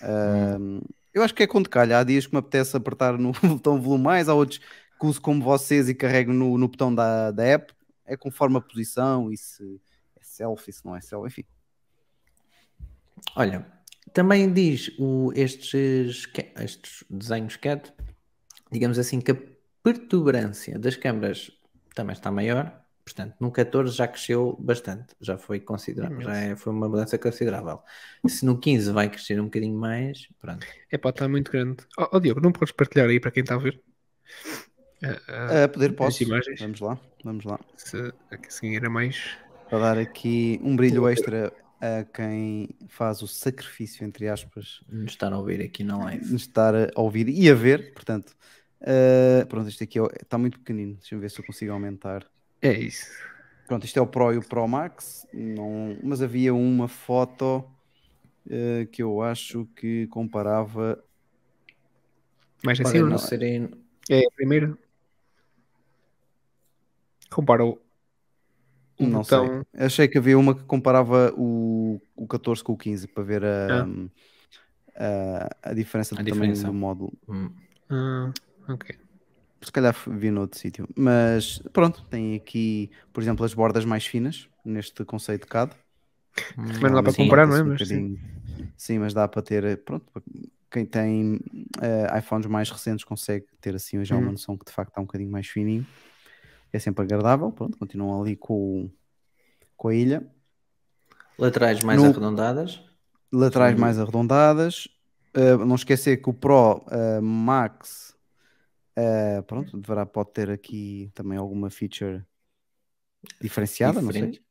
Ahm, 0.00 0.80
eu 1.14 1.22
acho 1.22 1.34
que 1.34 1.42
é 1.42 1.46
quando 1.46 1.68
calha. 1.70 1.98
Há 1.98 2.04
dias 2.04 2.26
que 2.26 2.32
me 2.34 2.38
apetece 2.40 2.76
apertar 2.76 3.18
no 3.18 3.32
botão 3.42 3.80
volume 3.80 4.04
mais, 4.04 4.28
há 4.28 4.34
outros 4.34 4.58
que 4.60 5.06
uso 5.06 5.20
como 5.20 5.42
vocês 5.42 5.88
e 5.88 5.94
carrego 5.94 6.32
no, 6.32 6.58
no 6.58 6.68
botão 6.68 6.94
da, 6.94 7.30
da 7.30 7.44
app. 7.44 7.72
É 8.06 8.16
conforme 8.16 8.58
a 8.58 8.60
posição 8.60 9.30
e 9.32 9.36
se 9.36 9.80
é 10.16 10.20
selfie, 10.24 10.72
se 10.72 10.84
não 10.84 10.96
é 10.96 11.00
selfie, 11.00 11.28
enfim. 11.42 11.44
Olha, 13.36 13.66
também 14.12 14.52
diz 14.52 14.90
o, 14.98 15.32
estes, 15.34 16.26
estes 16.58 17.04
desenhos 17.08 17.56
CAD, 17.56 17.92
digamos 18.70 18.98
assim, 18.98 19.20
que 19.20 19.32
a 19.32 19.36
perturbancia 19.82 20.78
das 20.78 20.96
câmaras 20.96 21.50
também 21.94 22.12
está 22.14 22.30
maior. 22.30 22.80
Portanto, 23.04 23.34
no 23.40 23.50
14 23.50 23.96
já 23.96 24.06
cresceu 24.06 24.56
bastante, 24.60 25.16
já 25.20 25.36
foi 25.36 25.58
considerável, 25.58 26.20
já 26.20 26.36
é- 26.36 26.56
foi 26.56 26.72
uma 26.72 26.88
mudança 26.88 27.18
considerável. 27.18 27.80
Se 28.28 28.46
no 28.46 28.56
15 28.60 28.92
vai 28.92 29.10
crescer 29.10 29.40
um 29.40 29.44
bocadinho 29.46 29.76
mais, 29.76 30.28
pronto. 30.40 30.64
É 30.90 30.96
pá, 30.96 31.10
está 31.10 31.28
muito 31.28 31.50
grande. 31.50 31.78
Ó 31.98 32.08
ó, 32.12 32.18
Diogo, 32.20 32.40
não 32.40 32.52
podes 32.52 32.72
partilhar 32.72 33.08
aí 33.08 33.18
para 33.18 33.32
quem 33.32 33.42
está 33.42 33.56
a 33.56 33.58
ver? 33.58 33.82
Ah, 35.02 35.20
ah, 35.28 35.64
A 35.64 35.68
poder 35.68 35.92
posso. 35.94 36.22
imagens? 36.22 36.60
Vamos 36.60 36.80
lá, 36.80 36.98
vamos 37.24 37.44
lá. 37.44 37.58
se, 37.76 38.12
assim 38.48 38.76
era 38.76 38.88
mais. 38.88 39.36
Para 39.68 39.78
dar 39.80 39.98
aqui 39.98 40.60
um 40.62 40.76
brilho 40.76 41.08
extra 41.08 41.52
a 41.82 42.04
quem 42.04 42.68
faz 42.86 43.22
o 43.22 43.26
sacrifício, 43.26 44.06
entre 44.06 44.28
aspas, 44.28 44.80
Nos 44.88 45.10
estar 45.10 45.32
a 45.32 45.36
ouvir 45.38 45.60
aqui 45.60 45.82
na 45.82 45.98
live. 45.98 46.24
de 46.24 46.36
estar 46.36 46.72
a 46.74 47.00
ouvir 47.00 47.28
e 47.28 47.50
a 47.50 47.54
ver. 47.54 47.92
Portanto, 47.92 48.36
ah, 48.80 49.44
pronto, 49.48 49.68
isto 49.68 49.82
aqui 49.82 49.98
é 49.98 50.02
está 50.22 50.38
muito 50.38 50.58
pequenino. 50.60 50.94
Deixa-me 50.94 51.20
ver 51.20 51.30
se 51.30 51.40
eu 51.40 51.44
consigo 51.44 51.72
aumentar. 51.72 52.24
É 52.60 52.72
isso. 52.72 53.06
Pronto, 53.66 53.84
isto 53.84 53.98
é 53.98 54.02
o 54.02 54.06
Pro 54.06 54.32
e 54.32 54.38
o 54.38 54.42
Pro 54.42 54.68
Max, 54.68 55.26
não, 55.32 55.96
mas 56.02 56.20
havia 56.20 56.54
uma 56.54 56.88
foto 56.88 57.64
eh, 58.48 58.86
que 58.90 59.02
eu 59.02 59.22
acho 59.22 59.66
que 59.76 60.06
comparava. 60.08 61.02
Mais 62.64 62.80
acima, 62.80 63.04
não 63.04 63.10
não? 63.10 63.18
serem. 63.18 63.70
É 64.10 64.20
a 64.26 64.30
primeira. 64.36 64.76
Compara 67.30 67.64
o, 67.64 67.70
o 67.72 67.80
não 69.08 69.22
botão. 69.22 69.46
sei. 69.48 69.62
Achei 69.74 70.08
que 70.08 70.18
havia 70.18 70.38
uma 70.38 70.54
que 70.54 70.64
comparava 70.64 71.32
o, 71.36 72.00
o 72.16 72.26
14 72.26 72.62
com 72.62 72.72
o 72.72 72.76
15 72.76 73.08
para 73.08 73.22
ver 73.22 73.44
a, 73.44 73.86
a, 74.96 75.70
a 75.70 75.74
diferença 75.74 76.14
do 76.16 76.20
A 76.20 76.22
tamanho 76.22 76.52
diferença. 76.54 76.66
do 76.66 76.72
módulo. 76.72 77.12
Hum, 77.28 77.50
Ah, 77.90 78.32
ok. 78.68 78.96
Se 79.64 79.70
calhar 79.70 79.94
vi 80.08 80.30
noutro 80.30 80.58
sítio. 80.58 80.88
Mas 80.96 81.58
pronto, 81.72 82.04
tem 82.10 82.34
aqui, 82.34 82.90
por 83.12 83.22
exemplo, 83.22 83.44
as 83.44 83.54
bordas 83.54 83.84
mais 83.84 84.04
finas 84.06 84.48
neste 84.64 85.04
conceito 85.04 85.42
de 85.42 85.48
CAD. 85.48 85.76
Mas 86.80 86.90
não 86.90 86.94
dá 86.96 87.02
para 87.02 87.12
Normalmente 87.12 87.16
comparar, 87.16 87.46
não 87.46 87.56
é? 87.56 87.62
um 87.62 87.64
Mas 87.64 87.86
sim. 87.86 88.18
Sim, 88.76 88.98
mas 89.00 89.14
dá 89.14 89.28
para 89.28 89.42
ter, 89.42 89.64
eh, 89.64 89.76
pronto, 89.76 90.06
quem 90.70 90.86
tem 90.86 91.40
eh, 91.82 92.18
iPhones 92.18 92.46
mais 92.46 92.70
recentes 92.70 93.04
consegue 93.04 93.46
ter 93.60 93.74
assim 93.76 94.04
já 94.04 94.16
uma 94.16 94.26
Uhum. 94.26 94.32
noção 94.32 94.56
que 94.58 94.64
de 94.66 94.72
facto 94.72 94.90
está 94.90 95.00
um 95.00 95.04
bocadinho 95.06 95.30
mais 95.30 95.46
fininho. 95.48 95.86
É 96.72 96.78
sempre 96.78 97.04
agradável, 97.04 97.50
pronto, 97.52 97.76
continuam 97.78 98.20
ali 98.22 98.34
com, 98.36 98.90
com 99.76 99.88
a 99.88 99.94
ilha. 99.94 100.26
Laterais 101.38 101.82
mais 101.82 102.00
No- 102.02 102.08
arredondadas. 102.10 102.80
Laterais 103.32 103.74
Sim. 103.74 103.80
mais 103.80 103.98
arredondadas. 103.98 104.88
Eh, 105.34 105.56
não 105.56 105.74
esquecer 105.74 106.18
que 106.18 106.28
o 106.30 106.34
Pro 106.34 106.84
eh, 106.90 107.20
Max, 107.20 108.14
eh, 108.96 109.40
pronto, 109.42 109.78
deverá, 109.78 110.04
pode 110.06 110.30
ter 110.32 110.50
aqui 110.50 111.10
também 111.14 111.38
alguma 111.38 111.70
feature 111.70 112.22
diferenciada, 113.40 114.00
não 114.00 114.12
sei. 114.12 114.22
Diferente. 114.22 114.42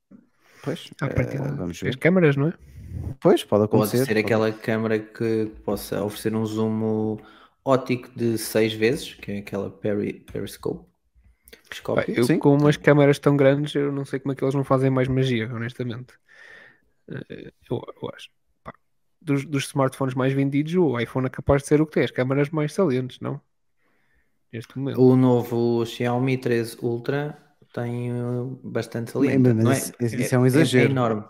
Pois, 0.64 0.90
À 1.02 1.08
partida, 1.10 1.52
vamos 1.56 1.78
as 1.78 1.80
ver. 1.82 1.98
câmaras, 1.98 2.36
não 2.36 2.48
é? 2.48 2.54
Pois, 3.20 3.44
pode 3.44 3.68
Pode 3.68 3.84
acontecer. 3.84 3.98
ser 4.06 4.14
pode- 4.14 4.20
aquela 4.20 4.52
câmara 4.52 5.00
que 5.00 5.52
possa 5.64 6.04
oferecer 6.04 6.36
um 6.36 6.46
zoom 6.46 7.18
óptico 7.66 8.10
de 8.16 8.38
6 8.38 8.74
vezes, 8.74 9.14
que 9.16 9.32
é 9.32 9.38
aquela 9.40 9.70
peri, 9.72 10.14
periscope. 10.32 10.91
Pá, 11.94 12.06
eu 12.08 12.24
Sim. 12.26 12.40
com 12.40 12.56
umas 12.56 12.78
câmaras 12.78 13.20
tão 13.20 13.36
grandes, 13.36 13.76
eu 13.76 13.92
não 13.92 14.06
sei 14.06 14.20
como 14.20 14.32
é 14.34 14.36
que 14.36 14.44
eles 14.44 14.56
não 14.56 14.64
fazem 14.64 14.90
mais 14.90 15.08
magia, 15.08 15.50
honestamente. 15.54 16.14
Eh, 17.10 17.52
Eu, 17.70 17.82
eu 18.02 18.10
acho. 18.16 18.30
Pá, 18.64 18.74
dos, 19.22 19.46
dos 19.46 19.66
smartphones 19.66 20.14
mais 20.16 20.34
vendidos, 20.34 20.74
o 20.76 21.00
iPhone 21.00 21.28
é 21.28 21.30
capaz 21.30 21.62
de 21.64 21.68
ser 21.70 21.82
o 21.82 21.86
que 21.88 21.94
tem, 21.94 22.04
as 22.04 22.12
câmaras 22.12 22.50
mais 22.50 22.74
salientes, 22.74 23.20
não? 23.20 23.42
Neste 24.52 24.78
momento. 24.78 25.02
O 25.06 25.16
novo 25.16 25.86
Xiaomi 25.86 26.38
13 26.38 26.78
Ultra 26.82 27.22
tem 27.74 28.12
uh, 28.14 28.60
bastante 28.64 29.12
saliente. 29.12 29.50
mas 29.54 29.64
não 29.64 29.72
isso- 29.72 29.94
isso 30.00 30.36
é 30.36 30.40
um 30.40 30.46
É, 30.46 30.48
exagero. 30.48 30.92
enorme. 30.92 31.24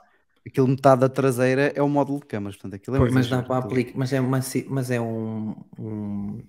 Aquilo 0.47 0.67
metade 0.67 1.01
da 1.01 1.09
traseira 1.09 1.71
é 1.75 1.81
o 1.81 1.89
módulo 1.89 2.19
de 2.21 2.27
câmaras, 2.27 2.55
portanto 2.57 2.75
aquilo 2.75 2.97
é 2.97 2.99
Pois, 2.99 3.11
mas 3.13 3.27
dá 3.29 3.41
exagero, 3.41 3.47
para 3.47 3.57
aplicar, 3.57 3.97
mas 3.97 4.11
é 4.13 4.19
uma, 4.19 4.39
mas 4.69 4.91
é 4.91 4.99
um, 5.01 5.51
um- 5.79 6.43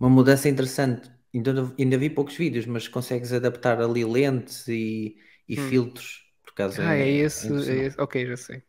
uma 0.00 0.10
mudança 0.10 0.48
interessante. 0.48 1.10
Ainda, 1.34 1.74
ainda 1.78 1.98
vi 1.98 2.08
poucos 2.10 2.36
vídeos, 2.36 2.66
mas 2.66 2.86
consegues 2.88 3.32
adaptar 3.32 3.80
ali 3.80 4.04
lentes 4.04 4.66
e, 4.68 5.16
e 5.48 5.56
Hum. 5.56 5.68
filtros. 5.70 6.24
Por 6.44 6.54
causa 6.54 6.82
Ah, 6.82 6.94
é 6.94 7.10
esse, 7.10 7.48
é 7.70 7.86
esse. 7.86 8.00
Ok, 8.00 8.26
já 8.26 8.36
sei. 8.36 8.62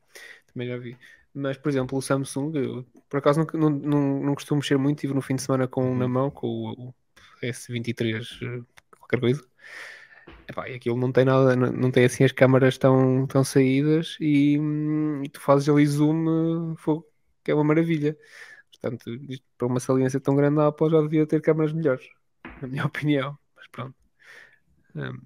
Também 0.51 0.67
já 0.67 0.77
vi. 0.77 0.97
Mas, 1.33 1.57
por 1.57 1.69
exemplo, 1.69 1.97
o 1.97 2.01
Samsung, 2.01 2.55
eu, 2.55 2.85
por 3.09 3.17
acaso 3.17 3.41
não, 3.53 3.69
não, 3.69 3.69
não, 3.69 4.19
não 4.23 4.35
costumo 4.35 4.59
mexer 4.61 4.77
muito, 4.77 4.97
estive 4.99 5.13
no 5.13 5.21
fim 5.21 5.35
de 5.35 5.41
semana 5.41 5.67
com 5.67 5.83
um 5.83 5.97
na 5.97 6.07
mão, 6.07 6.31
com 6.31 6.47
o, 6.47 6.89
o 6.89 6.95
S23, 7.41 8.39
eh, 8.41 8.61
qualquer 8.97 9.19
coisa. 9.19 9.43
Epá, 10.47 10.69
e 10.69 10.75
aquilo 10.75 10.97
não 10.97 11.11
tem 11.11 11.25
nada, 11.25 11.55
não, 11.55 11.71
não 11.71 11.91
tem 11.91 12.05
assim 12.05 12.23
as 12.23 12.31
câmaras 12.31 12.77
tão, 12.77 13.25
tão 13.27 13.43
saídas 13.43 14.15
e, 14.19 14.59
hum, 14.59 15.23
e 15.23 15.29
tu 15.29 15.41
fazes 15.41 15.67
ali 15.67 15.85
zoom, 15.87 16.73
eh, 16.73 16.75
fogo, 16.77 17.07
que 17.43 17.51
é 17.51 17.55
uma 17.55 17.63
maravilha. 17.63 18.15
Portanto, 18.71 19.05
para 19.57 19.67
uma 19.67 19.79
saliência 19.79 20.19
tão 20.19 20.35
grande, 20.35 20.59
a 20.61 20.67
Apple 20.67 20.89
já 20.91 21.01
devia 21.01 21.27
ter 21.27 21.41
câmaras 21.41 21.73
melhores, 21.73 22.07
na 22.61 22.67
minha 22.67 22.85
opinião. 22.87 23.37
Mas 23.55 23.67
pronto. 23.67 23.95
Hum, 24.95 25.19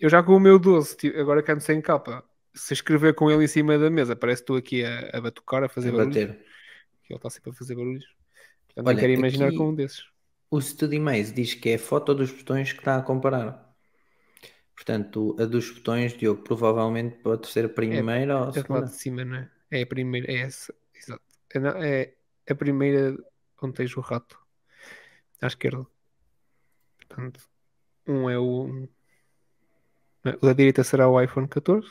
eu 0.00 0.08
já 0.10 0.22
com 0.22 0.34
o 0.36 0.40
meu 0.40 0.58
12, 0.58 0.96
ti- 0.96 1.16
agora 1.16 1.42
que 1.42 1.52
ando 1.52 1.62
sem 1.62 1.80
capa, 1.82 2.24
se 2.54 2.74
escrever 2.74 3.14
com 3.14 3.30
ele 3.30 3.44
em 3.44 3.48
cima 3.48 3.78
da 3.78 3.90
mesa, 3.90 4.16
parece 4.16 4.42
que 4.42 4.44
estou 4.44 4.56
aqui 4.56 4.84
a, 4.84 5.18
a 5.18 5.20
batucar, 5.20 5.64
a 5.64 5.68
fazer 5.68 5.90
A 5.90 5.92
barulhos. 5.92 6.22
bater. 6.22 6.28
Ele 7.10 7.18
está 7.18 7.30
sempre 7.30 7.50
a 7.50 7.54
fazer 7.54 7.76
barulhos. 7.76 8.06
Portanto, 8.74 8.86
Olha, 8.88 9.00
quero 9.00 9.12
imaginar 9.12 9.52
com 9.52 9.70
um 9.70 9.74
desses. 9.74 10.04
O 10.50 10.58
StudyMaze 10.60 11.32
diz 11.34 11.54
que 11.54 11.70
é 11.70 11.74
a 11.74 11.78
foto 11.78 12.14
dos 12.14 12.30
botões 12.30 12.72
que 12.72 12.78
está 12.80 12.96
a 12.96 13.02
comparar. 13.02 13.74
Portanto, 14.74 15.36
a 15.38 15.44
dos 15.46 15.70
botões, 15.70 16.16
Diogo, 16.16 16.42
provavelmente 16.42 17.16
pode 17.26 17.46
ser 17.48 17.64
a 17.66 17.68
primeira 17.68 18.38
ou 18.40 18.48
a 18.48 18.52
É 18.54 18.60
segunda. 18.60 18.86
de 18.86 18.92
cima, 18.94 19.24
não 19.24 19.36
é? 19.36 19.50
É 19.70 19.82
a 19.82 19.86
primeira, 19.86 20.30
é 20.32 20.36
essa, 20.40 20.74
exato. 20.94 21.22
É, 21.54 22.14
é 22.46 22.52
a 22.52 22.54
primeira 22.54 23.16
onde 23.62 23.74
tens 23.74 23.96
o 23.96 24.00
rato. 24.00 24.38
À 25.42 25.46
esquerda. 25.46 25.86
Portanto, 27.10 27.40
um 28.06 28.30
é 28.30 28.38
o. 28.38 28.88
O 30.40 30.46
da 30.46 30.52
direita 30.52 30.84
será 30.84 31.08
o 31.08 31.20
iPhone 31.20 31.48
14 31.48 31.88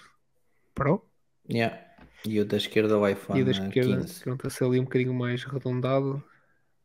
Pro. 0.74 1.06
Yeah. 1.50 1.78
E 2.26 2.40
o 2.40 2.46
da 2.46 2.58
esquerda 2.58 2.98
o 2.98 3.08
iPhone 3.08 3.40
e 3.40 3.42
o 3.42 3.46
da 3.46 3.52
esquerda, 3.52 4.02
15. 4.02 4.24
pronto, 4.24 4.48
esse 4.48 4.64
ali 4.64 4.80
um 4.80 4.84
bocadinho 4.84 5.14
mais 5.14 5.46
arredondado. 5.46 6.24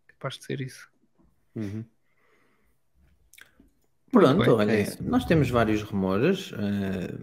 Capaz 0.06 0.38
de 0.38 0.44
ser 0.44 0.60
isso. 0.60 0.88
Uhum. 1.54 1.84
Pronto, 4.10 4.38
bem, 4.38 4.48
olha, 4.48 4.72
é 4.72 4.82
isso. 4.82 5.02
nós 5.02 5.24
temos 5.24 5.50
vários 5.50 5.82
rumores. 5.82 6.52
eh, 6.52 7.18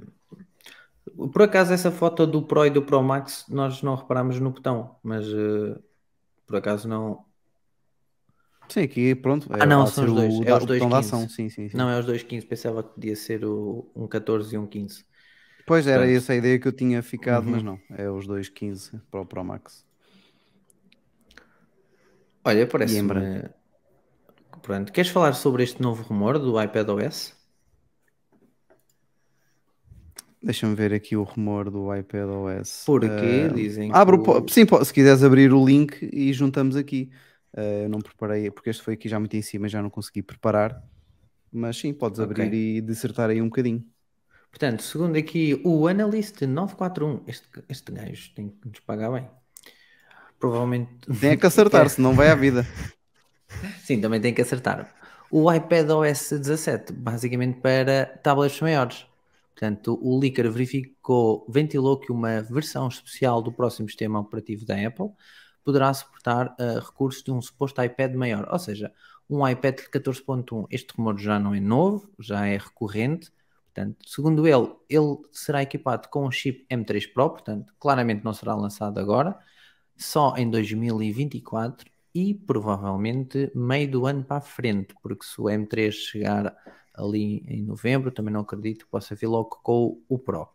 por 1.32 1.42
acaso, 1.42 1.74
essa 1.74 1.92
foto 1.92 2.28
do 2.28 2.42
Pro 2.44 2.66
e 2.66 2.70
do 2.70 2.82
Pro 2.82 3.02
Max 3.02 3.46
nós 3.50 3.82
não 3.82 3.96
reparámos 3.96 4.40
no 4.40 4.52
botão, 4.52 4.98
mas 5.02 5.26
eh, 5.28 5.80
por 6.46 6.58
acaso 6.58 6.88
não. 6.88 7.26
Sim, 8.72 8.82
aqui 8.82 9.16
pronto. 9.16 9.48
Ah, 9.60 9.66
não, 9.66 9.86
são 9.86 10.06
os 10.06 10.14
dois, 10.14 10.40
O, 10.40 10.44
é 10.44 10.54
os 10.56 10.66
dois 10.66 10.86
da 10.86 10.98
15. 10.98 11.00
ação, 11.00 11.28
sim, 11.28 11.50
sim, 11.50 11.70
sim. 11.70 11.78
Não 11.78 11.90
é 11.90 12.00
os 12.00 12.06
2.15, 12.06 12.46
pensava 12.46 12.84
que 12.84 12.94
podia 12.96 13.16
ser 13.16 13.46
o, 13.46 13.90
um 13.96 14.08
14 14.08 14.56
e 14.56 14.58
um 14.58 14.68
15. 14.68 15.06
Pois 15.66 15.88
era 15.88 16.06
Pronto. 16.06 16.18
essa 16.18 16.34
a 16.34 16.36
ideia 16.36 16.60
que 16.60 16.68
eu 16.68 16.72
tinha 16.72 17.02
ficado, 17.02 17.48
mas 17.50 17.64
Uhum. 17.64 17.64
não. 17.64 17.80
É 17.92 18.10
os 18.10 18.28
2.15 18.28 18.92
para 19.10 19.22
o 19.22 19.26
Pro 19.26 19.44
Max. 19.44 19.84
Olha, 22.44 22.68
parece. 22.68 22.98
em 22.98 23.08
branco. 23.08 23.50
Pronto, 24.62 24.92
queres 24.94 25.12
falar 25.12 25.34
sobre 25.34 25.64
este 25.64 25.82
novo 25.82 26.04
rumor 26.04 26.40
do 26.40 26.62
iPadOS? 26.62 27.34
Deixa-me 30.42 30.76
ver 30.76 30.94
aqui 30.94 31.16
o 31.16 31.24
rumor 31.24 31.70
do 31.70 31.94
iPadOS. 31.96 32.86
Porque 32.86 33.48
Eh, 33.50 33.54
dizem 33.54 33.92
abro, 33.94 34.22
que 34.24 34.52
sim, 34.52 34.66
se 34.84 34.94
quiseres 34.94 35.24
abrir 35.24 35.54
o 35.54 35.64
link 35.66 36.10
e 36.12 36.34
juntamos 36.34 36.76
aqui. 36.76 37.12
Eh, 37.56 37.86
eu 37.86 37.90
não 37.90 38.00
preparei, 38.00 38.50
porque 38.50 38.70
este 38.70 38.82
foi 38.82 38.94
aqui 38.94 39.10
já 39.10 39.20
muito 39.20 39.36
em 39.36 39.42
cima, 39.42 39.68
já 39.68 39.82
não 39.82 39.90
consegui 39.90 40.22
preparar. 40.22 40.82
Mas 41.52 41.78
sim, 41.78 41.94
podes 41.94 42.20
abrir 42.20 42.54
e 42.54 42.82
dissertar 42.82 43.30
aí 43.30 43.42
um 43.42 43.50
bocadinho. 43.50 43.86
Portanto, 44.50 44.84
segundo 44.84 45.18
aqui 45.18 45.62
o 45.64 45.88
Analyst 45.88 46.42
941, 46.42 47.24
este, 47.28 47.48
este 47.70 47.92
gajo 47.92 48.32
tem 48.36 48.50
que 48.50 48.68
nos 48.68 48.80
pagar 48.80 49.12
bem. 49.12 49.28
Provavelmente. 50.40 50.92
Tem 51.20 51.32
é 51.32 51.38
que 51.38 51.46
acertar, 51.46 51.88
senão 51.90 52.14
vai 52.14 52.30
à 52.30 52.36
vida. 52.36 52.66
Sim, 53.84 54.02
também 54.02 54.20
tem 54.20 54.34
que 54.34 54.42
acertar. 54.42 54.92
O 55.30 55.52
iPadOS 55.54 56.32
17, 56.32 56.92
basicamente 56.94 57.60
para 57.60 58.06
tablets 58.24 58.60
maiores. 58.60 59.06
Portanto, 59.54 60.00
o 60.02 60.20
Leaker 60.20 60.50
verificou, 60.52 61.46
ventilou 61.48 62.00
que 62.00 62.12
uma 62.12 62.42
versão 62.42 62.88
especial 62.88 63.42
do 63.42 63.52
próximo 63.52 63.88
sistema 63.88 64.20
operativo 64.20 64.66
da 64.66 64.76
Apple 64.76 65.12
poderá 65.64 65.94
suportar 65.94 66.56
eh, 66.60 66.80
recursos 66.80 67.24
de 67.24 67.32
um 67.32 67.42
suposto 67.42 67.82
iPad 67.84 68.14
maior, 68.16 68.48
ou 68.52 68.60
seja, 68.60 68.92
um 69.30 69.48
iPad 69.48 69.78
de 69.78 69.90
14.1. 69.90 70.68
Este 70.70 70.94
rumor 70.96 71.18
já 71.18 71.40
não 71.40 71.54
é 71.56 71.60
novo, 71.60 72.10
já 72.20 72.46
é 72.48 72.58
recorrente. 72.58 73.32
Portanto, 73.74 73.98
segundo 74.10 74.46
ele, 74.46 74.70
ele 74.90 75.18
será 75.32 75.62
equipado 75.62 76.10
com 76.10 76.26
um 76.28 76.32
chip 76.32 76.66
M3 76.70 77.14
Pro, 77.14 77.30
portanto, 77.30 77.74
claramente 77.80 78.24
não 78.24 78.34
será 78.34 78.54
lançado 78.54 79.00
agora, 79.00 79.40
só 79.96 80.36
em 80.36 80.50
2024 80.50 81.90
e 82.14 82.34
provavelmente 82.34 83.50
meio 83.56 83.90
do 83.90 84.06
ano 84.06 84.24
para 84.26 84.38
a 84.38 84.42
frente, 84.42 84.94
porque 85.02 85.26
se 85.26 85.40
o 85.40 85.46
M3 85.46 85.92
chegar 85.92 86.56
ali 86.94 87.44
em 87.48 87.64
novembro, 87.64 88.12
também 88.12 88.34
não 88.34 88.42
acredito 88.42 88.86
que 88.86 88.92
possa 88.92 89.16
vir 89.16 89.28
logo 89.28 89.60
com 89.64 90.02
o 90.10 90.20
Pro. 90.20 90.50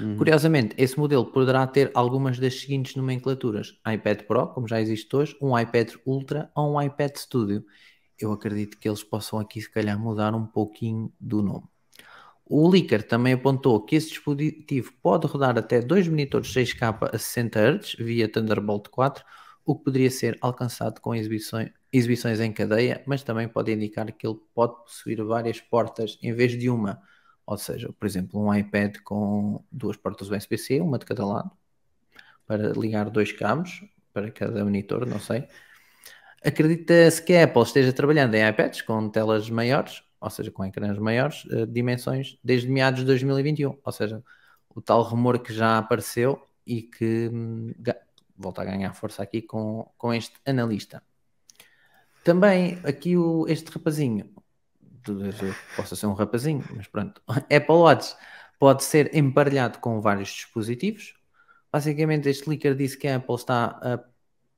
Uhum. 0.00 0.16
Curiosamente, 0.16 0.74
esse 0.78 0.98
modelo 0.98 1.26
poderá 1.26 1.66
ter 1.66 1.90
algumas 1.94 2.38
das 2.38 2.60
seguintes 2.60 2.96
nomenclaturas: 2.96 3.78
iPad 3.86 4.22
Pro, 4.22 4.48
como 4.48 4.68
já 4.68 4.80
existe 4.80 5.14
hoje, 5.14 5.36
um 5.40 5.58
iPad 5.58 5.94
Ultra 6.04 6.50
ou 6.54 6.74
um 6.74 6.82
iPad 6.82 7.16
Studio. 7.16 7.64
Eu 8.18 8.32
acredito 8.32 8.78
que 8.78 8.88
eles 8.88 9.02
possam 9.02 9.38
aqui, 9.38 9.60
se 9.60 9.70
calhar, 9.70 9.98
mudar 9.98 10.34
um 10.34 10.46
pouquinho 10.46 11.12
do 11.20 11.42
nome. 11.42 11.64
O 12.48 12.68
Leaker 12.68 13.02
também 13.02 13.32
apontou 13.32 13.84
que 13.84 13.96
esse 13.96 14.10
dispositivo 14.10 14.92
pode 15.02 15.26
rodar 15.26 15.58
até 15.58 15.80
dois 15.80 16.06
monitores 16.06 16.52
6K 16.52 17.10
a 17.12 17.18
60 17.18 17.58
Hz 17.58 17.96
via 17.98 18.28
Thunderbolt 18.30 18.88
4, 18.88 19.24
o 19.64 19.76
que 19.76 19.84
poderia 19.84 20.10
ser 20.10 20.38
alcançado 20.40 21.00
com 21.00 21.12
exibições, 21.12 21.70
exibições 21.92 22.38
em 22.38 22.52
cadeia, 22.52 23.02
mas 23.04 23.24
também 23.24 23.48
pode 23.48 23.72
indicar 23.72 24.10
que 24.12 24.24
ele 24.24 24.38
pode 24.54 24.76
possuir 24.84 25.22
várias 25.24 25.60
portas 25.60 26.16
em 26.22 26.32
vez 26.32 26.56
de 26.56 26.70
uma. 26.70 27.02
Ou 27.46 27.56
seja, 27.56 27.92
por 27.92 28.06
exemplo, 28.06 28.40
um 28.40 28.52
iPad 28.52 28.96
com 29.04 29.64
duas 29.70 29.96
portas 29.96 30.28
USB-C, 30.30 30.80
uma 30.80 30.98
de 30.98 31.06
cada 31.06 31.24
lado, 31.24 31.50
para 32.46 32.72
ligar 32.72 33.08
dois 33.08 33.32
cabos 33.32 33.84
para 34.12 34.30
cada 34.30 34.64
monitor, 34.64 35.06
não 35.06 35.20
sei. 35.20 35.46
Acredita-se 36.44 37.22
que 37.22 37.34
a 37.34 37.44
Apple 37.44 37.62
esteja 37.62 37.92
trabalhando 37.92 38.34
em 38.34 38.48
iPads 38.48 38.82
com 38.82 39.08
telas 39.08 39.50
maiores, 39.50 40.02
ou 40.20 40.30
seja, 40.30 40.50
com 40.50 40.64
ecrãs 40.64 40.98
maiores, 40.98 41.46
eh, 41.50 41.66
dimensões, 41.66 42.38
desde 42.42 42.68
meados 42.68 43.00
de 43.00 43.06
2021. 43.06 43.78
Ou 43.84 43.92
seja, 43.92 44.22
o 44.74 44.80
tal 44.80 45.02
rumor 45.02 45.38
que 45.40 45.52
já 45.52 45.78
apareceu 45.78 46.40
e 46.66 46.82
que 46.82 47.30
hum, 47.32 47.74
volta 48.36 48.62
a 48.62 48.64
ganhar 48.64 48.92
força 48.94 49.22
aqui 49.22 49.42
com, 49.42 49.90
com 49.96 50.12
este 50.12 50.34
analista. 50.44 51.02
Também 52.24 52.78
aqui 52.84 53.16
o, 53.16 53.46
este 53.48 53.70
rapazinho, 53.70 54.30
talvez 55.06 55.40
eu 55.40 55.54
possa 55.76 55.96
ser 55.96 56.06
um 56.06 56.12
rapazinho, 56.14 56.64
mas 56.74 56.86
pronto, 56.86 57.22
Apple 57.28 57.74
Watch 57.74 58.14
pode 58.58 58.84
ser 58.84 59.14
emparelhado 59.14 59.78
com 59.78 60.00
vários 60.00 60.28
dispositivos. 60.30 61.14
Basicamente, 61.72 62.28
este 62.28 62.48
leaker 62.48 62.74
disse 62.74 62.96
que 62.98 63.08
a 63.08 63.16
Apple 63.16 63.34
está 63.34 63.66
a 63.82 64.04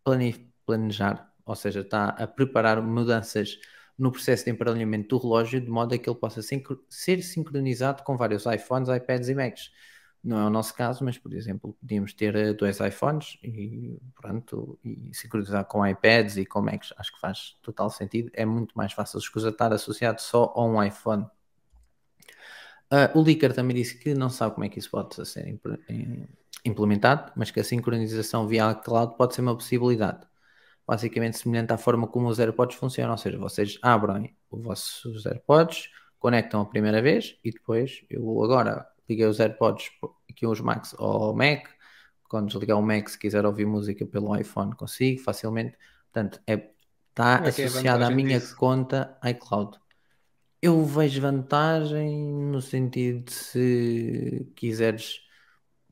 plane- 0.05 0.53
planejar, 0.66 1.32
ou 1.44 1.55
seja, 1.55 1.80
está 1.80 2.11
a 2.11 2.26
preparar 2.26 2.82
mudanças 2.82 3.59
no 3.99 4.12
processo 4.12 4.44
de 4.44 4.51
emparelhamento 4.53 5.09
do 5.09 5.22
relógio, 5.22 5.61
de 5.61 5.70
modo 5.70 5.94
a 5.94 5.99
que 5.99 6.09
ele 6.09 6.18
possa 6.18 6.40
ser 6.88 7.22
sincronizado 7.22 8.05
com 8.05 8.16
vários 8.16 8.46
iPhones, 8.46 8.88
iPads 8.88 9.28
e 9.28 9.34
Macs. 9.34 9.72
Não 10.28 10.38
é 10.40 10.44
o 10.46 10.50
nosso 10.50 10.74
caso, 10.74 11.02
mas 11.04 11.16
por 11.16 11.32
exemplo, 11.32 11.72
podíamos 11.80 12.12
ter 12.12 12.34
eh, 12.36 12.52
dois 12.52 12.78
iPhones 12.80 13.38
e 13.42 13.98
pronto, 14.14 14.78
e 14.84 15.10
sincronizar 15.14 15.64
com 15.64 15.86
iPads 15.86 16.36
e 16.36 16.44
com 16.44 16.60
Macs. 16.60 16.92
Acho 16.98 17.14
que 17.14 17.20
faz 17.20 17.56
total 17.62 17.88
sentido. 17.88 18.30
É 18.34 18.44
muito 18.44 18.76
mais 18.76 18.92
fácil 18.92 19.18
escusa 19.18 19.48
estar 19.48 19.72
associado 19.72 20.20
só 20.20 20.52
a 20.55 20.62
um 20.62 20.82
iPhone. 20.82 21.26
Ah, 22.90 23.10
o 23.14 23.22
Licker 23.22 23.55
também 23.55 23.76
disse 23.76 23.98
que 23.98 24.14
não 24.14 24.28
sabe 24.30 24.55
como 24.55 24.64
é 24.64 24.68
que 24.68 24.78
isso 24.78 24.90
pode 24.90 25.14
ser 25.26 25.46
em- 25.88 26.28
implementado, 26.64 27.32
mas 27.36 27.50
que 27.50 27.60
a 27.60 27.64
sincronização 27.64 28.46
via 28.46 28.74
cloud 28.74 29.16
pode 29.16 29.34
ser 29.34 29.40
uma 29.42 29.55
possibilidade. 29.55 30.26
Basicamente 30.86 31.38
semelhante 31.38 31.72
à 31.72 31.78
forma 31.78 32.06
como 32.09 32.28
os 32.28 32.38
AirPods 32.38 32.76
funcionam, 32.76 33.12
ou 33.12 33.18
seja, 33.18 33.38
vocês 33.38 33.78
abrem 33.82 34.36
os 34.50 34.62
vossos 34.62 35.26
AirPods, 35.26 35.90
conectam 36.18 36.60
a 36.62 36.66
primeira 36.66 37.02
vez 37.02 37.38
e 37.44 37.50
depois 37.52 38.05
eu 38.10 38.42
agora 38.44 38.86
liguei 39.09 39.26
os 39.26 39.40
AirPods 39.40 39.90
aqui 40.30 40.47
os 40.47 40.60
Max 40.60 40.94
ao 40.98 41.35
Mac, 41.35 41.66
quando 42.28 42.48
desligar 42.48 42.78
o 42.78 42.82
Mac 42.82 43.09
se 43.09 43.18
quiser 43.18 43.44
ouvir 43.47 43.66
música 43.66 44.06
pelo 44.06 44.36
iPhone 44.36 44.74
consigo 44.76 45.20
facilmente, 45.22 45.76
portanto 46.12 46.40
é, 46.47 46.70
está 47.10 47.43
é 47.44 47.48
é 47.48 47.48
a 47.48 47.48
associado 47.48 48.05
à 48.05 48.10
minha 48.10 48.40
disso? 48.40 48.56
conta 48.56 49.18
iCloud. 49.24 49.78
Eu 50.60 50.85
vejo 50.85 51.20
vantagem 51.20 52.20
no 52.51 52.60
sentido 52.60 53.24
de 53.26 53.32
se 53.32 54.52
quiseres, 54.56 55.20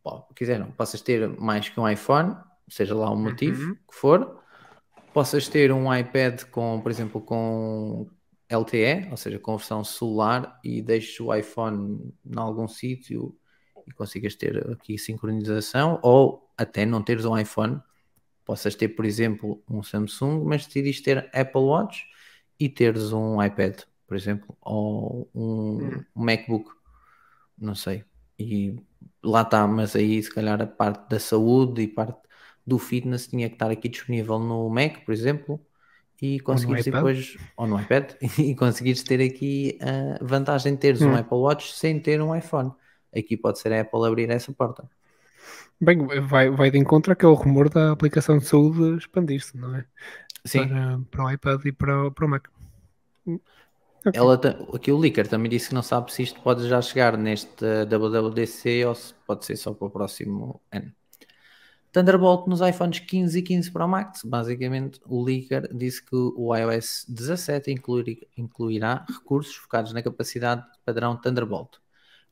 bom, 0.05 0.29
quiser 0.35 0.59
não, 0.61 0.73
possas 0.73 1.01
ter 1.03 1.29
mais 1.41 1.69
que 1.69 1.79
um 1.81 1.89
iPhone, 1.89 2.37
seja 2.69 2.95
lá 2.95 3.11
o 3.11 3.17
motivo 3.17 3.71
Uhum. 3.71 3.75
que 3.89 3.95
for, 3.95 4.43
possas 5.13 5.49
ter 5.49 5.73
um 5.73 5.95
iPad 5.95 6.45
com, 6.51 6.81
por 6.83 6.91
exemplo, 6.91 7.21
com 7.23 8.11
LTE, 8.49 9.09
ou 9.11 9.17
seja, 9.17 9.39
com 9.39 9.57
versão 9.57 9.83
celular 9.83 10.61
e 10.63 10.81
deixes 10.81 11.19
o 11.21 11.35
iPhone 11.35 12.13
em 12.25 12.39
algum 12.39 12.69
sítio 12.69 13.37
e 13.87 13.93
consigas 13.93 14.35
ter 14.35 14.71
aqui 14.71 14.99
sincronização, 14.99 15.99
ou 16.03 16.51
até 16.57 16.85
não 16.85 17.03
teres 17.03 17.25
um 17.25 17.37
iPhone, 17.37 17.81
possas 18.45 18.75
ter, 18.75 18.89
por 18.89 19.05
exemplo, 19.05 19.63
um 19.69 19.83
Samsung, 19.83 20.45
mas 20.45 20.67
decidis 20.67 21.01
ter 21.01 21.31
Apple 21.35 21.61
Watch 21.61 22.05
e 22.59 22.69
teres 22.69 23.13
um 23.13 23.43
iPad, 23.43 23.81
por 24.07 24.17
exemplo, 24.17 24.57
ou 24.61 25.29
um, 25.35 26.03
um 26.15 26.25
MacBook, 26.25 26.71
não 27.59 27.75
sei. 27.75 28.05
E 28.39 28.77
lá 29.23 29.43
está, 29.43 29.67
mas 29.67 29.97
aí 29.97 30.23
se 30.23 30.33
calhar 30.33 30.61
a 30.61 30.67
parte 30.67 31.09
da 31.09 31.19
saúde 31.19 31.83
e 31.83 31.89
parte 31.89 32.21
do 32.67 32.79
fitness 32.79 33.27
tinha 33.29 33.49
que 33.49 33.55
estar 33.55 33.71
aqui 33.71 33.89
disponível 33.89 34.39
no 34.39 34.69
Mac, 34.69 35.05
por 35.05 35.13
exemplo, 35.13 35.61
e 36.21 36.41
conseguires 36.41 36.87
depois, 36.87 37.39
ou 37.57 37.67
no 37.67 37.81
iPad, 37.81 38.13
e 38.39 38.55
conseguires 38.55 39.03
ter 39.03 39.21
aqui 39.21 39.79
a 39.83 40.25
vantagem 40.25 40.75
de 40.75 40.81
teres 40.81 41.05
Hum. 41.05 41.07
um 41.07 41.15
Apple 41.17 41.39
Watch 41.39 41.73
sem 41.75 42.01
ter 42.01 42.21
um 42.23 42.35
iPhone. 42.35 42.73
Aqui 43.17 43.37
pode 43.37 43.59
ser 43.59 43.73
a 43.73 43.81
Apple 43.83 44.07
abrir 44.07 44.31
essa 44.31 44.53
porta. 44.53 44.89
Bem, 45.81 45.99
vai, 46.23 46.49
vai 46.51 46.71
de 46.71 46.79
encontro 46.79 47.13
àquele 47.13 47.35
rumor 47.35 47.69
da 47.69 47.93
aplicação 47.93 48.39
de 48.39 48.47
saúde 48.47 48.97
expandir-se, 48.99 49.57
não 49.57 49.75
é? 49.77 49.85
Sim, 50.45 50.71
Para, 50.71 51.01
para 51.11 51.25
o 51.27 51.31
iPad 51.33 51.67
e 51.67 51.73
para, 51.73 52.07
o- 52.07 52.13
para 52.13 52.27
o 52.27 52.29
Mac. 52.29 52.49
Hum, 53.27 53.41
ok. 54.07 54.21
ela 54.21 54.35
aqui 54.75 54.91
o 54.93 55.01
Licker 55.01 55.29
também 55.29 55.51
disse 55.51 55.69
que 55.69 55.75
não 55.75 55.83
sabe 55.83 56.13
se 56.13 56.23
isto 56.23 56.41
pode 56.43 56.69
já 56.69 56.81
chegar 56.83 57.17
neste 57.19 57.65
WWDC 57.87 58.85
ou 58.87 58.95
se 58.95 59.15
pode 59.27 59.45
ser 59.45 59.57
só 59.57 59.75
para 59.75 59.87
o 59.87 59.91
próximo 59.91 60.61
ano. 60.73 60.93
Thunderbolt 61.97 62.47
nos 62.47 62.61
iPhones 62.61 62.99
15 62.99 63.39
e 63.39 63.43
15 63.43 63.73
Pro 63.73 63.89
Max. 63.89 64.21
Basicamente, 64.23 65.01
o 65.07 65.25
Licker 65.25 65.67
disse 65.75 66.05
que 66.05 66.15
o 66.15 66.55
iOS 66.55 67.07
17 67.09 67.71
incluir- 67.71 68.29
incluirá 68.37 69.07
recursos 69.09 69.55
focados 69.55 69.95
na 69.95 70.03
capacidade 70.03 70.63
padrão 70.85 71.17
Thunderbolt. 71.17 71.79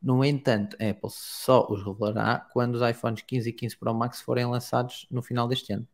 No 0.03 0.23
entanto, 0.23 0.77
a 0.79 0.91
Apple 0.91 1.09
só 1.11 1.67
os 1.71 1.83
revelará 1.83 2.47
quando 2.53 2.75
os 2.75 2.83
iPhones 2.87 3.23
15 3.23 3.49
e 3.49 3.53
15 3.55 3.79
Pro 3.79 3.95
Max 3.95 4.21
forem 4.21 4.45
lançados 4.45 5.07
no 5.11 5.23
final 5.23 5.49
deste 5.49 5.73
ano. 5.73 5.89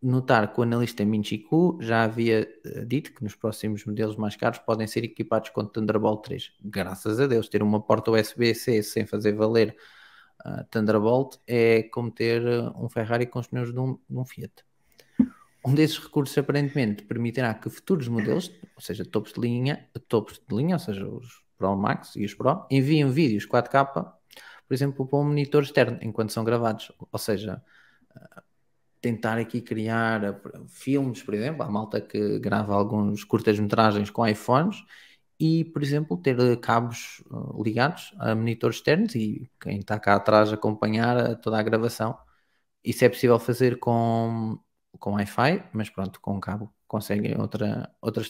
Notar 0.00 0.50
que 0.50 0.58
o 0.58 0.62
analista 0.62 1.04
Minchi 1.04 1.36
Ku 1.40 1.76
já 1.78 2.04
havia 2.04 2.48
eh, 2.64 2.84
dito 2.86 3.12
que 3.12 3.22
nos 3.22 3.34
próximos 3.36 3.84
modelos 3.84 4.16
mais 4.16 4.34
caros 4.34 4.60
podem 4.60 4.86
ser 4.86 5.04
equipados 5.04 5.50
com 5.50 5.66
Thunderbolt 5.66 6.24
3. 6.24 6.52
Graças 6.64 7.20
a 7.20 7.26
Deus, 7.26 7.50
ter 7.50 7.62
uma 7.62 7.82
porta 7.82 8.10
USB-C 8.10 8.82
sem 8.82 9.04
fazer 9.04 9.32
valer 9.34 9.76
ah, 10.44 10.64
Thunderbolt 10.70 11.36
é 11.46 11.84
como 11.84 12.10
ter 12.10 12.44
eh, 12.44 12.70
um 12.76 12.88
Ferrari 12.88 13.26
com 13.26 13.38
os 13.38 13.46
pneus 13.46 13.72
de 13.72 13.78
um, 13.78 13.98
de 14.08 14.18
um 14.18 14.24
Fiat. 14.24 14.52
Um 15.64 15.74
desses 15.74 15.98
recursos 15.98 16.36
aparentemente 16.36 17.04
permitirá 17.04 17.54
que 17.54 17.70
futuros 17.70 18.08
modelos, 18.08 18.50
ou 18.74 18.82
seja, 18.82 19.04
topos 19.04 19.32
de 19.32 19.40
linha, 19.40 19.88
topos 20.08 20.34
de 20.34 20.56
linha, 20.56 20.74
ou 20.74 20.80
seja, 20.80 21.06
os 21.06 21.40
Pro 21.56 21.76
Max 21.76 22.16
e 22.16 22.24
os 22.24 22.34
Pro, 22.34 22.66
enviem 22.68 23.08
vídeos 23.08 23.46
4K, 23.46 24.12
por 24.66 24.74
exemplo, 24.74 25.06
para 25.06 25.18
um 25.20 25.24
monitor 25.24 25.62
externo 25.62 25.98
enquanto 26.02 26.32
são 26.32 26.42
gravados. 26.42 26.90
Ou 27.12 27.18
seja, 27.18 27.62
ah, 28.16 28.42
tentar 29.00 29.38
aqui 29.38 29.60
criar 29.60 30.24
ah, 30.24 30.40
filmes, 30.66 31.22
por 31.22 31.34
exemplo, 31.34 31.62
há 31.62 31.68
malta 31.70 32.00
que 32.00 32.40
grava 32.40 32.74
alguns 32.74 33.22
curtas-metragens 33.22 34.10
com 34.10 34.26
iPhones 34.26 34.82
e, 35.42 35.64
por 35.64 35.82
exemplo, 35.82 36.16
ter 36.16 36.38
eh, 36.38 36.54
cabos 36.54 37.20
uh, 37.28 37.60
ligados 37.64 38.14
a 38.20 38.32
monitores 38.32 38.76
externos 38.76 39.12
e 39.16 39.50
quem 39.60 39.80
está 39.80 39.98
cá 39.98 40.14
atrás 40.14 40.52
acompanhar 40.52 41.16
a 41.16 41.34
toda 41.34 41.58
a 41.58 41.62
gravação. 41.64 42.16
Isso 42.84 43.04
é 43.04 43.08
possível 43.08 43.40
fazer 43.40 43.80
com, 43.80 44.56
com 45.00 45.14
Wi-Fi, 45.14 45.64
mas 45.72 45.90
pronto, 45.90 46.20
com 46.20 46.38
cabo 46.40 46.72
conseguem 46.86 47.36
outra, 47.40 47.92
outra 48.00 48.22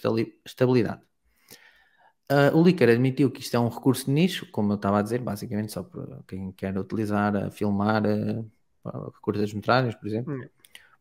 estabilidade. 0.47 1.03
Uh, 2.31 2.57
o 2.57 2.63
Licker 2.63 2.89
admitiu 2.89 3.31
que 3.31 3.43
isto 3.43 3.55
é 3.57 3.61
um 3.61 3.69
recurso 3.69 4.07
de 4.07 4.13
nicho, 4.13 4.51
como 4.51 4.73
eu 4.73 4.77
estava 4.77 5.01
a 5.01 5.03
dizer, 5.03 5.21
basicamente 5.21 5.71
só 5.73 5.83
para 5.83 6.23
quem 6.27 6.51
quer 6.53 6.79
utilizar 6.79 7.37
a 7.37 7.51
filmar 7.51 8.05
uh, 8.07 9.13
curtas 9.21 9.53
metragens, 9.53 9.95
por 9.97 10.07
exemplo. 10.07 10.35
Hum. 10.35 10.49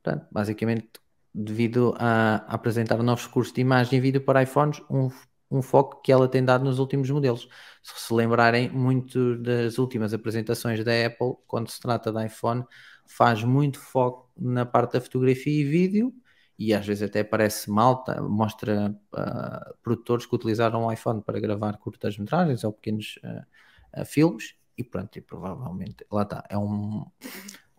Portanto, 0.03 0.27
basicamente, 0.29 0.89
devido 1.33 1.95
a, 1.97 2.35
a 2.47 2.55
apresentar 2.55 3.01
novos 3.01 3.27
recursos 3.27 3.53
de 3.53 3.61
imagem 3.61 3.97
e 3.97 4.01
vídeo 4.01 4.21
para 4.21 4.43
iPhones, 4.43 4.81
um, 4.89 5.09
um 5.51 5.61
foco 5.61 6.01
que 6.01 6.11
ela 6.11 6.27
tem 6.27 6.43
dado 6.43 6.63
nos 6.63 6.79
últimos 6.79 7.09
modelos. 7.09 7.47
Se 7.83 8.07
se 8.07 8.13
lembrarem, 8.13 8.69
muito 8.69 9.37
das 9.37 9.77
últimas 9.77 10.13
apresentações 10.13 10.83
da 10.83 10.91
Apple, 11.05 11.33
quando 11.45 11.69
se 11.69 11.79
trata 11.79 12.11
de 12.11 12.25
iPhone, 12.25 12.63
faz 13.05 13.43
muito 13.43 13.77
foco 13.77 14.31
na 14.37 14.65
parte 14.65 14.93
da 14.93 15.01
fotografia 15.01 15.61
e 15.61 15.65
vídeo, 15.65 16.13
e 16.57 16.73
às 16.73 16.85
vezes 16.85 17.03
até 17.03 17.23
parece 17.23 17.69
malta, 17.69 18.21
mostra 18.21 18.95
uh, 19.13 19.75
produtores 19.83 20.25
que 20.25 20.35
utilizaram 20.35 20.85
o 20.85 20.91
iPhone 20.91 21.21
para 21.21 21.39
gravar 21.39 21.77
curtas-metragens 21.77 22.63
ou 22.63 22.71
pequenos 22.71 23.19
uh, 23.23 24.01
uh, 24.01 24.05
filmes, 24.05 24.55
e 24.77 24.83
pronto, 24.83 25.17
e 25.17 25.21
provavelmente, 25.21 26.05
lá 26.09 26.21
está, 26.21 26.45
é 26.49 26.57
um, 26.57 27.05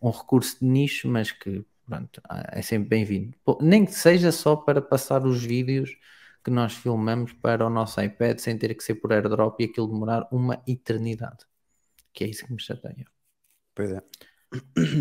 um 0.02 0.10
recurso 0.10 0.58
de 0.60 0.66
nicho, 0.66 1.08
mas 1.08 1.32
que 1.32 1.64
pronto, 1.86 2.20
é 2.50 2.60
sempre 2.60 2.88
bem-vindo. 2.88 3.36
Nem 3.60 3.84
que 3.84 3.92
seja 3.92 4.30
só 4.30 4.56
para 4.56 4.82
passar 4.82 5.26
os 5.26 5.42
vídeos 5.42 5.96
que 6.44 6.50
nós 6.50 6.74
filmamos 6.74 7.32
para 7.34 7.66
o 7.66 7.70
nosso 7.70 8.00
iPad 8.00 8.38
sem 8.38 8.58
ter 8.58 8.74
que 8.74 8.82
ser 8.84 8.96
por 8.96 9.12
airdrop 9.12 9.60
e 9.60 9.64
aquilo 9.66 9.88
demorar 9.88 10.28
uma 10.32 10.62
eternidade. 10.66 11.44
Que 12.12 12.24
é 12.24 12.28
isso 12.28 12.46
que 12.46 12.52
me 12.54 12.60
chateia. 12.62 13.06
Pois 13.74 13.90
é. 13.92 14.02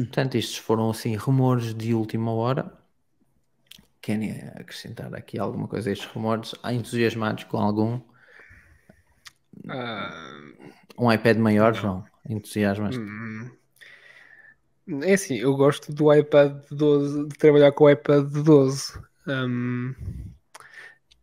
Portanto, 0.06 0.36
estes 0.36 0.58
foram 0.58 0.90
assim 0.90 1.16
rumores 1.16 1.74
de 1.74 1.94
última 1.94 2.32
hora. 2.34 2.72
Querem 4.02 4.32
acrescentar 4.56 5.14
aqui 5.16 5.40
alguma 5.40 5.68
coisa 5.68 5.90
a 5.90 5.94
estes 5.94 6.08
rumores? 6.10 6.54
Há 6.62 6.72
entusiasmados 6.74 7.46
com 7.46 7.58
algum? 7.58 8.00
Ah, 9.68 10.42
Um 10.98 11.12
iPad 11.12 11.38
maior, 11.38 11.74
João? 11.74 12.06
Entusiasmas? 12.30 13.02
hum, 13.02 13.52
é 15.04 15.14
assim, 15.14 15.36
eu 15.38 15.56
gosto 15.56 15.92
do 15.94 16.14
iPad 16.14 16.64
12, 16.72 17.28
de 17.28 17.36
trabalhar 17.38 17.72
com 17.72 17.86
o 17.86 17.90
iPad 17.90 18.26
12. 18.44 18.94
hum, 19.26 19.96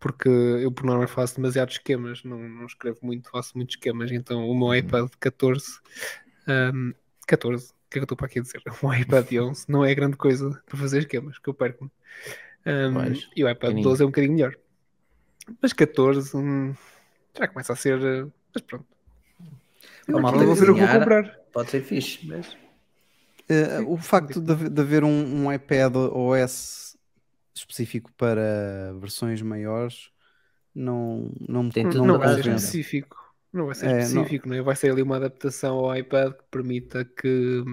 porque 0.00 0.28
eu 0.28 0.70
por 0.72 0.84
norma 0.84 1.06
faço 1.06 1.36
demasiados 1.36 1.74
esquemas, 1.74 2.22
não, 2.24 2.38
não 2.38 2.66
escrevo 2.66 2.98
muito, 3.02 3.30
faço 3.30 3.52
muitos 3.56 3.74
esquemas, 3.76 4.10
então 4.12 4.48
o 4.48 4.56
meu 4.58 4.74
iPad 4.74 5.08
14, 5.18 5.80
hum, 6.48 6.92
14, 7.26 7.66
o 7.66 7.68
que 7.70 7.74
é 7.74 7.92
que 7.94 7.98
eu 8.00 8.02
estou 8.04 8.16
para 8.16 8.26
aqui 8.26 8.38
a 8.38 8.42
dizer? 8.42 8.62
Um 8.82 8.92
iPad 8.94 9.32
11 9.32 9.64
não 9.68 9.84
é 9.84 9.94
grande 9.94 10.16
coisa 10.16 10.62
para 10.66 10.78
fazer 10.78 10.98
esquemas, 11.00 11.38
que 11.38 11.48
eu 11.48 11.54
perco-me. 11.54 11.90
E 13.36 13.44
o 13.44 13.48
iPad 13.48 13.58
pequenino. 13.60 13.82
12 13.88 14.02
é 14.02 14.06
um 14.06 14.08
bocadinho 14.10 14.34
melhor. 14.34 14.54
Mas 15.62 15.72
14 15.72 16.36
hum, 16.36 16.74
já 17.36 17.48
começa 17.48 17.72
a 17.72 17.76
ser. 17.76 18.02
eh, 18.02 18.26
Mas 18.54 18.62
pronto. 18.62 18.86
Não 20.06 20.22
vou 20.22 20.54
ver 20.54 20.70
o 20.70 20.74
que 20.74 20.80
vou 20.80 20.88
comprar. 20.98 21.24
Pode 21.52 21.70
ser 21.70 21.82
fixe. 21.82 22.26
Mas, 22.26 22.56
Eh, 23.50 23.80
o 23.86 23.96
facto 23.96 24.42
de, 24.42 24.52
haver- 24.52 24.68
de 24.68 24.80
haver 24.82 25.04
um, 25.04 25.44
um 25.46 25.50
iPad 25.52 25.96
OS 25.96 26.87
específico 27.58 28.12
para 28.14 28.92
versões 29.00 29.42
maiores 29.42 30.10
não, 30.74 31.30
não 31.48 31.64
me 31.64 31.72
Tem 31.72 31.84
não 31.84 32.06
não 32.06 32.18
vai 32.18 32.28
ser 32.28 32.46
específico. 32.46 33.16
Não 33.52 33.66
vai 33.66 33.74
ser 33.74 33.86
É, 33.86 34.08
não- 34.08 34.22
específico, 34.22 34.48
não 34.48 34.56
é? 34.56 34.62
Vai 34.62 34.76
ser 34.76 34.92
ali 34.92 35.02
uma 35.02 35.16
adaptação 35.16 35.78
ao 35.78 35.96
iPad 35.96 36.34
que 36.34 36.44
permita 36.50 37.04
que. 37.04 37.64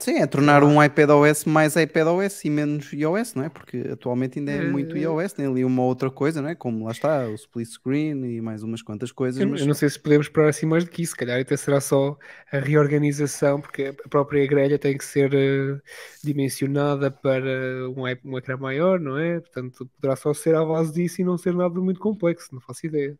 Sim, 0.00 0.16
é 0.18 0.26
tornar 0.26 0.64
um 0.64 0.82
iPad 0.82 1.10
OS 1.10 1.44
mais 1.44 1.76
iPad 1.76 2.06
OS 2.08 2.44
e 2.44 2.50
menos 2.50 2.92
iOS, 2.92 3.34
não 3.34 3.44
é? 3.44 3.48
Porque 3.48 3.78
atualmente 3.92 4.38
ainda 4.38 4.50
é 4.52 4.58
É, 4.58 4.62
muito 4.62 4.96
é. 4.96 5.00
iOS, 5.00 5.32
tem 5.32 5.46
ali 5.46 5.64
uma 5.64 5.82
outra 5.84 6.10
coisa, 6.10 6.42
não 6.42 6.48
é? 6.48 6.54
Como 6.54 6.84
lá 6.84 6.90
está, 6.90 7.28
o 7.28 7.34
split 7.34 7.68
screen 7.68 8.24
e 8.24 8.40
mais 8.40 8.62
umas 8.62 8.82
quantas 8.82 9.12
coisas, 9.12 9.40
Eu, 9.40 9.48
mas 9.48 9.64
eu 9.64 9.66
não 9.66 9.74
sei 9.74 9.88
se 9.88 9.98
podemos 9.98 10.26
esperar 10.26 10.48
assim 10.50 10.66
mais 10.66 10.84
do 10.84 10.90
que 10.90 11.02
isso. 11.02 11.12
Se 11.12 11.16
calhar 11.16 11.40
até 11.40 11.56
será 11.56 11.80
só 11.80 12.18
a 12.52 12.58
reorganização, 12.58 13.60
porque 13.60 13.84
a 14.04 14.08
própria 14.08 14.46
grelha 14.46 14.78
tem 14.78 14.96
que 14.96 15.04
ser 15.04 15.32
eh, 15.34 15.80
dimensionada 16.22 17.10
para 17.10 17.88
um, 17.90 18.02
um 18.24 18.38
ecrã 18.38 18.56
maior, 18.58 19.00
não 19.00 19.18
é? 19.18 19.40
Portanto, 19.40 19.86
poderá 19.96 20.16
só 20.16 20.34
ser 20.34 20.54
à 20.54 20.64
base 20.64 20.92
disso 20.92 21.20
e 21.20 21.24
não 21.24 21.38
ser 21.38 21.54
nada 21.54 21.80
muito 21.80 22.00
complexo, 22.00 22.48
não 22.54 22.60
faço 22.60 22.86
ideia. 22.86 23.18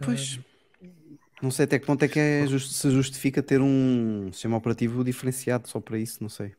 Pois, 0.00 0.38
não 1.42 1.50
sei 1.50 1.64
até 1.64 1.78
que 1.78 1.86
ponto 1.86 2.02
é 2.04 2.08
que 2.08 2.18
é 2.18 2.46
just- 2.46 2.72
se 2.72 2.90
justifica 2.90 3.42
ter 3.42 3.60
um 3.60 4.30
sistema 4.32 4.56
operativo 4.56 5.04
diferenciado 5.04 5.68
só 5.68 5.80
para 5.80 5.98
isso, 5.98 6.18
não 6.22 6.28
sei. 6.28 6.54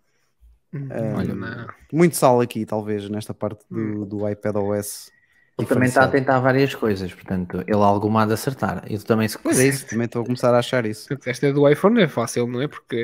Hum, 0.74 1.14
olha, 1.16 1.36
não. 1.36 1.68
Muito 1.92 2.16
sal 2.16 2.40
aqui, 2.42 2.66
talvez, 2.66 3.10
nesta 3.10 3.34
parte 3.34 3.66
Hum. 3.72 3.94
do, 3.94 4.06
do 4.06 4.30
iPad 4.30 4.56
OS. 4.58 5.12
Ele 5.60 5.68
também 5.68 5.90
está 5.90 6.04
a 6.06 6.08
tentar 6.08 6.40
várias 6.40 6.74
coisas, 6.74 7.14
portanto, 7.14 7.62
ele 7.62 7.74
alguma 7.84 8.24
há 8.24 8.26
de 8.26 8.34
acertar. 8.34 8.84
Ele 8.88 9.04
também 9.04 9.28
se 9.28 9.38
Pois 9.44 9.60
é 9.60 9.68
isso, 9.68 9.86
também 9.88 10.06
estou 10.06 10.22
a 10.22 10.26
começar 10.26 10.54
a 10.56 10.60
achar 10.60 10.86
isso. 10.86 11.10
Portanto, 11.10 11.28
Esta 11.28 11.48
é 11.48 11.52
do 11.54 11.68
iPhone 11.70 12.02
é 12.02 12.08
fácil, 12.08 12.48
não 12.48 12.62
é? 12.62 12.68
Porque 12.68 12.96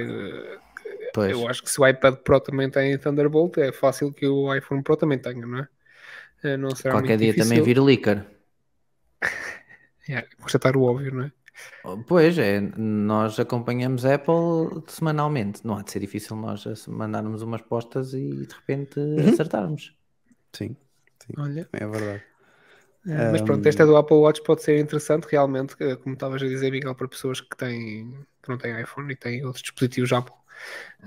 Pois, 1.12 1.38
eu 1.38 1.48
acho 1.48 1.64
que 1.64 1.70
se 1.70 1.80
o 1.82 1.88
iPad 1.88 2.16
Pro 2.18 2.40
também 2.40 2.70
tem 2.70 2.98
Thunderbolt, 2.98 3.58
é 3.58 3.72
fácil 3.72 4.14
que 4.14 4.28
o 4.28 4.54
iPhone 4.56 4.84
Pro 4.84 4.98
também 4.98 5.20
tenha, 5.20 5.46
não 5.46 5.60
é? 5.60 5.68
Eh, 6.44 6.58
Não 6.58 6.76
será 6.76 6.96
qualquer 6.96 6.98
muito 6.98 7.20
dia 7.20 7.36
difícil. 7.36 7.36
também 7.36 7.62
vir 7.62 7.78
o 7.80 7.86
Licker. 7.86 8.26
É, 10.08 10.22
constatar 10.42 10.76
o 10.78 10.84
óbvio, 10.84 11.14
não 11.14 11.24
é? 11.26 11.32
Pois 12.08 12.38
é, 12.38 12.60
nós 12.60 13.40
acompanhamos 13.40 14.06
a 14.06 14.16
Apple 14.16 14.84
semanalmente. 14.88 15.66
Não 15.66 15.78
há 15.78 15.84
de 15.84 15.92
ser 15.92 16.00
difícil 16.00 16.36
nós 16.36 16.66
mandarmos 16.88 17.42
umas 17.42 17.62
postas 17.62 18.14
e 18.14 18.46
de 18.46 18.54
repente 18.54 19.00
acertarmos. 19.34 19.96
Sim, 20.54 20.76
Olha. 21.38 21.70
é 21.74 21.88
verdade. 21.88 22.24
É, 23.08 23.32
Mas 23.32 23.42
pronto, 23.42 23.66
esta 23.68 23.86
do 23.86 23.96
Apple 23.96 24.18
Watch 24.18 24.42
pode 24.44 24.64
ser 24.64 24.80
interessante 24.80 25.28
realmente, 25.30 25.76
como 26.02 26.14
estavas 26.16 26.42
a 26.42 26.48
dizer, 26.48 26.72
Miguel, 26.72 26.96
para 26.96 27.08
pessoas 27.08 27.40
que, 27.40 27.56
têm, 27.56 28.12
que 28.42 28.50
não 28.50 28.58
têm 28.58 28.82
iPhone 28.82 29.12
e 29.14 29.16
têm 29.16 29.46
outros 29.46 29.62
dispositivos 29.62 30.12
Apple, 30.12 30.34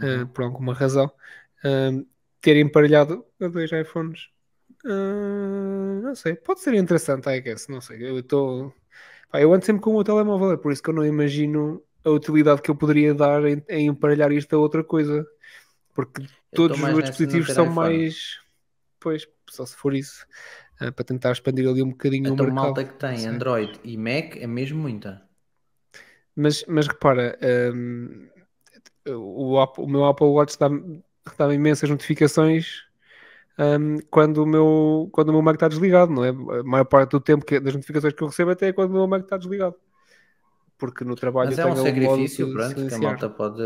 eh, 0.03 0.25
por 0.27 0.45
alguma 0.45 0.75
razão, 0.75 1.11
eh, 1.65 1.91
terem 2.41 2.63
emparelhado 2.63 3.25
a 3.41 3.49
dois 3.49 3.71
iPhones. 3.73 4.29
eh, 4.87 6.01
não 6.03 6.15
sei, 6.15 6.35
pode 6.37 6.61
ser 6.61 6.75
interessante, 6.75 7.29
I 7.31 7.41
guess, 7.41 7.69
não 7.69 7.81
sei. 7.81 8.03
Eu 8.09 8.19
estou. 8.21 8.75
Eu 9.35 9.53
ando 9.53 9.65
sempre 9.65 9.83
com 9.83 9.91
o 9.91 9.95
meu 9.95 10.05
telemóvel, 10.05 10.53
é 10.53 10.57
por 10.57 10.73
isso 10.73 10.83
que 10.83 10.91
eu 10.91 10.95
não 10.95 11.05
imagino 11.05 11.83
a 12.05 12.11
utilidade 12.11 12.63
que 12.63 12.71
eu 12.71 12.77
poderia 12.77 13.15
dar 13.15 13.45
em, 13.45 13.63
em 13.69 13.87
emparelhar 13.89 14.33
isto 14.33 14.55
a 14.55 14.59
outra 14.59 14.83
coisa. 14.83 15.27
Porque 15.95 16.23
todos 16.55 16.79
os 16.79 16.85
meus 16.85 17.05
dispositivos 17.05 17.53
são 17.53 17.67
mais. 17.67 18.39
Pois, 19.01 19.29
só 19.51 19.67
se 19.67 19.77
for 19.77 19.95
isso. 19.95 20.27
ah, 20.81 20.93
para 20.93 21.05
tentar 21.05 21.33
expandir 21.33 21.69
ali 21.69 21.83
um 21.83 21.91
bocadinho 21.91 22.33
o 22.33 22.35
Então, 22.35 22.47
mercado. 22.47 22.55
malta 22.55 22.85
que 22.85 22.95
tem 22.95 23.19
Sim. 23.19 23.29
Android 23.29 23.81
e 23.85 23.97
Mac 23.97 24.37
é 24.37 24.47
mesmo 24.47 24.81
muita. 24.81 25.29
Mas, 26.35 26.65
mas 26.69 26.87
repara, 26.87 27.37
hum, 27.75 28.29
o, 29.09 29.61
Apple- 29.61 29.85
o 29.85 29.89
meu 29.89 30.05
Apple 30.07 30.27
Watch 30.27 30.59
dá-me 30.59 31.03
dá 31.39 31.53
imensas 31.55 31.91
notificações 31.91 32.85
hum, 33.59 33.99
quando, 34.11 34.43
o 34.43 34.47
meu, 34.47 35.09
quando 35.13 35.29
o 35.31 35.33
meu 35.33 35.43
Mac 35.43 35.55
está 35.57 35.69
desligado, 35.69 36.13
não 36.13 36.25
é? 36.25 36.31
A 36.31 36.63
maior 36.65 36.85
parte 36.85 37.11
do 37.13 37.21
tempo 37.21 37.45
que, 37.45 37.61
das 37.61 37.75
notificações 37.75 38.13
que 38.15 38.23
eu 38.23 38.29
recebo 38.29 38.51
até 38.53 38.69
é 38.69 38.73
quando 38.73 38.91
o 38.91 38.95
meu 38.95 39.07
Mac 39.07 39.23
está 39.23 39.37
desligado. 39.37 39.77
Porque 40.79 41.05
no 41.05 41.15
trabalho 41.17 41.51
Mas 41.51 41.59
é 41.59 41.67
um 41.67 41.77
sacrifício 41.77 42.51
pronto, 42.53 42.85
que 42.87 42.95
a 42.95 42.99
malta 42.99 43.29
pode 43.29 43.63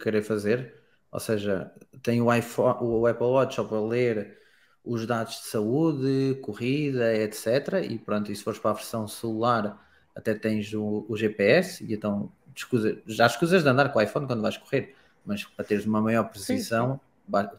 querer 0.00 0.22
fazer. 0.22 0.74
Ou 1.12 1.20
seja, 1.20 1.70
tem 2.02 2.20
o, 2.22 2.32
iPhone, 2.32 2.78
o 2.80 3.06
Apple 3.06 3.26
Watch 3.26 3.56
só 3.56 3.64
para 3.64 3.80
ler 3.80 4.38
os 4.84 5.06
dados 5.06 5.34
de 5.40 5.46
saúde, 5.48 6.36
corrida, 6.42 7.14
etc. 7.14 7.80
E 7.84 7.98
pronto, 7.98 8.30
e 8.32 8.36
se 8.36 8.42
fores 8.42 8.58
para 8.58 8.70
a 8.70 8.74
versão 8.74 9.06
celular, 9.06 9.86
até 10.14 10.34
tens 10.34 10.72
o, 10.72 11.04
o 11.08 11.16
GPS, 11.16 11.84
e 11.84 11.92
então 11.94 12.32
escusa- 12.56 13.02
já 13.06 13.26
escusas 13.26 13.62
de 13.62 13.68
andar 13.68 13.92
com 13.92 13.98
o 13.98 14.02
iPhone 14.02 14.26
quando 14.26 14.40
vais 14.42 14.56
correr, 14.56 14.94
mas 15.24 15.44
para 15.44 15.64
teres 15.64 15.84
uma 15.84 16.00
maior 16.00 16.24
precisão, 16.30 16.98
ba- 16.98 17.00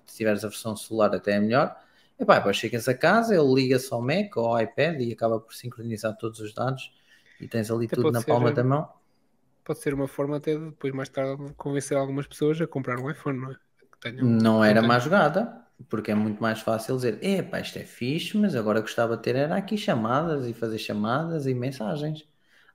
se 0.06 0.18
tiveres 0.18 0.43
a 0.45 0.48
versão 0.49 0.76
celular 0.76 1.14
até 1.15 1.34
é 1.34 1.39
melhor. 1.39 1.76
E 2.19 2.26
pá, 2.26 2.38
depois 2.38 2.57
chegas 2.57 2.88
a 2.88 2.93
casa, 2.93 3.35
ele 3.35 3.53
liga-se 3.53 3.91
ao 3.93 4.02
Mac 4.02 4.35
ou 4.38 4.45
ao 4.48 4.61
iPad 4.61 5.02
e 5.02 5.11
acaba 5.14 5.39
por 5.39 5.53
sincronizar 5.53 6.15
todos 6.18 6.39
os 6.39 6.53
dados 6.53 6.91
e 7.39 7.48
tens 7.48 7.72
ali 7.72 7.88
Até 7.88 7.95
tudo 7.95 8.11
na 8.11 8.22
ser, 8.22 8.22
palma 8.22 8.52
eh, 8.52 8.53
da 8.53 8.64
mão. 8.64 8.88
Pode 9.64 9.80
ser 9.80 9.93
uma 9.93 10.07
forma 10.07 10.38
até 10.38 10.56
de 10.56 10.65
depois 10.72 10.93
mais 10.93 11.10
tarde 11.10 11.53
convencer 11.56 11.98
algumas 11.98 12.27
pessoas 12.27 12.60
a 12.61 12.68
comprar 12.68 12.99
um 12.99 13.10
iPhone, 13.10 13.39
não 13.39 13.52
é? 13.52 13.57
Não 14.19 14.64
era 14.64 14.81
má 14.81 14.99
jogada, 14.99 15.65
porque 15.89 16.11
é 16.11 16.15
muito 16.15 16.41
mais 16.41 16.60
fácil 16.61 16.95
dizer, 16.95 17.23
epá, 17.23 17.60
isto 17.60 17.77
é 17.80 17.84
fixe, 17.85 18.38
mas 18.38 18.56
agora 18.56 18.81
gostava 18.81 19.18
de 19.18 19.23
ter 19.23 19.35
era 19.35 19.56
aqui 19.57 19.77
chamadas 19.77 20.45
e 20.48 20.53
fazer 20.53 20.77
chamadas 20.77 21.48
e 21.48 21.53
mensagens. 21.53 22.27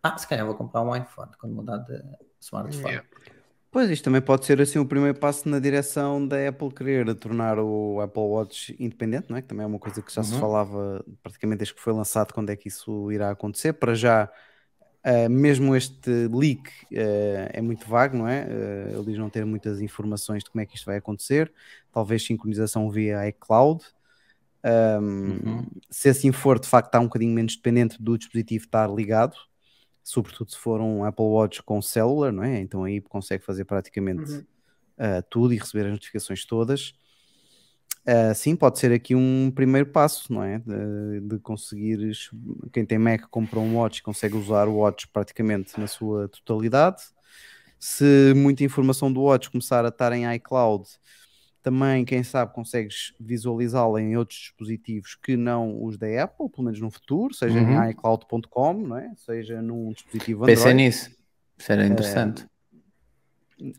Ah, 0.03 0.17
se 0.19 0.27
calhar 0.29 0.45
vou 0.47 0.55
comprar 0.57 0.83
um 0.83 0.95
iPhone 0.97 1.31
quando 1.39 1.55
mudar 1.55 1.79
de 1.79 2.03
smartphone. 2.41 2.99
Yeah. 2.99 3.03
Pois, 3.77 3.91
isto 3.91 4.05
também 4.05 4.23
pode 4.23 4.47
ser 4.47 4.59
assim 4.59 4.79
o 4.79 4.87
primeiro 4.87 5.19
passo 5.19 5.47
na 5.51 5.59
direção 5.59 6.27
da 6.27 6.49
Apple 6.49 6.73
querer 6.73 7.15
tornar 7.15 7.59
o 7.59 8.01
Apple 8.01 8.23
Watch 8.23 8.75
independente, 8.81 9.29
não 9.29 9.37
é? 9.37 9.43
Que 9.43 9.49
também 9.49 9.65
é 9.65 9.67
uma 9.67 9.79
coisa 9.79 10.01
que 10.01 10.11
já 10.11 10.23
se 10.23 10.33
Uhum. 10.33 10.41
falava 10.41 11.05
praticamente 11.23 11.59
desde 11.59 11.75
que 11.75 11.83
foi 11.83 11.93
lançado, 11.93 12.33
quando 12.33 12.49
é 12.49 12.57
que 12.57 12.69
isso 12.69 13.13
irá 13.13 13.31
acontecer. 13.31 13.75
Para 13.75 13.95
já, 13.95 14.33
eh, 15.05 15.29
mesmo 15.29 15.77
este 15.77 16.11
leak 16.33 16.71
eh, 16.91 17.51
é 17.53 17.61
muito 17.61 17.87
vago, 17.87 18.17
não 18.17 18.27
é? 18.27 18.47
Eh, 18.49 18.95
eles 18.99 19.19
não 19.19 19.29
ter 19.29 19.45
muitas 19.45 19.79
informações 19.83 20.43
de 20.43 20.49
como 20.49 20.63
é 20.63 20.65
que 20.65 20.75
isto 20.77 20.87
vai 20.87 20.97
acontecer. 20.97 21.53
Talvez 21.93 22.25
sincronização 22.25 22.91
via 22.91 23.29
iCloud. 23.29 23.85
Um, 24.65 25.39
Uhum. 25.45 25.67
Se 25.91 26.09
assim 26.09 26.33
for, 26.33 26.59
de 26.59 26.67
facto, 26.67 26.87
está 26.87 26.99
um 26.99 27.05
bocadinho 27.05 27.35
menos 27.35 27.55
dependente 27.57 28.03
do 28.03 28.17
dispositivo 28.17 28.65
estar 28.65 28.91
ligado, 28.91 29.37
sobretudo 30.07 30.53
se 30.53 30.57
for 30.57 30.81
um 30.81 31.05
Apple 31.05 31.25
Watch 31.25 31.63
com 31.65 31.83
celular, 31.83 32.33
não 32.33 32.45
é? 32.45 32.61
Então 32.61 32.85
aí 32.85 33.01
consegue 33.01 33.45
fazer 33.45 33.65
praticamente 33.65 34.31
Uhum. 34.31 34.41
uh, 34.99 35.23
tudo 35.29 35.53
e 35.53 35.59
receber 35.59 35.87
as 35.87 35.93
notificações 35.93 36.45
todas. 36.45 36.95
Uh, 38.09 38.33
sim, 38.37 38.55
pode 38.55 38.79
ser 38.79 38.93
aqui 38.93 39.17
um 39.17 39.51
primeiro 39.53 39.91
passo, 39.91 40.33
não 40.33 40.45
é? 40.45 40.61
De, 40.61 41.21
de 41.23 41.39
conseguires, 41.41 42.31
quem 42.73 42.87
tem 42.87 42.99
Mac 42.99 43.23
compra 43.29 43.59
um 43.59 43.77
Watch 43.77 43.99
e 43.99 44.03
consegue 44.03 44.37
usar 44.37 44.69
o 44.69 44.77
Watch 44.77 45.09
praticamente 45.09 45.79
na 45.79 45.89
sua 45.89 46.29
totalidade. 46.29 47.03
Se 47.81 48.33
muita 48.37 48.63
informação 48.63 49.13
do 49.13 49.23
Watch 49.23 49.51
começar 49.51 49.85
a 49.85 49.89
estar 49.89 50.13
em 50.13 50.33
iCloud, 50.37 50.89
também, 51.67 52.05
quem 52.05 52.23
sabe, 52.23 52.55
consegues 52.55 53.13
visualizá-la 53.19 54.01
em 54.01 54.17
outros 54.17 54.39
dispositivos 54.39 55.17
que 55.17 55.37
não 55.37 55.83
os 55.85 55.99
da 55.99 56.07
Apple, 56.23 56.49
pelo 56.49 56.63
menos 56.67 56.81
no 56.81 56.93
futuro, 56.93 57.35
seja 57.35 57.59
Uhum. 57.59 57.83
em 57.83 57.91
iCloud.com, 57.91 58.73
não 58.75 58.97
é? 58.97 59.13
seja 59.17 59.61
num 59.61 59.91
dispositivo 59.93 60.45
Android. 60.45 60.57
Pensei 60.61 60.73
nisso. 60.75 61.11
Isso 61.59 61.73
era 61.73 61.85
interessante. 61.85 62.47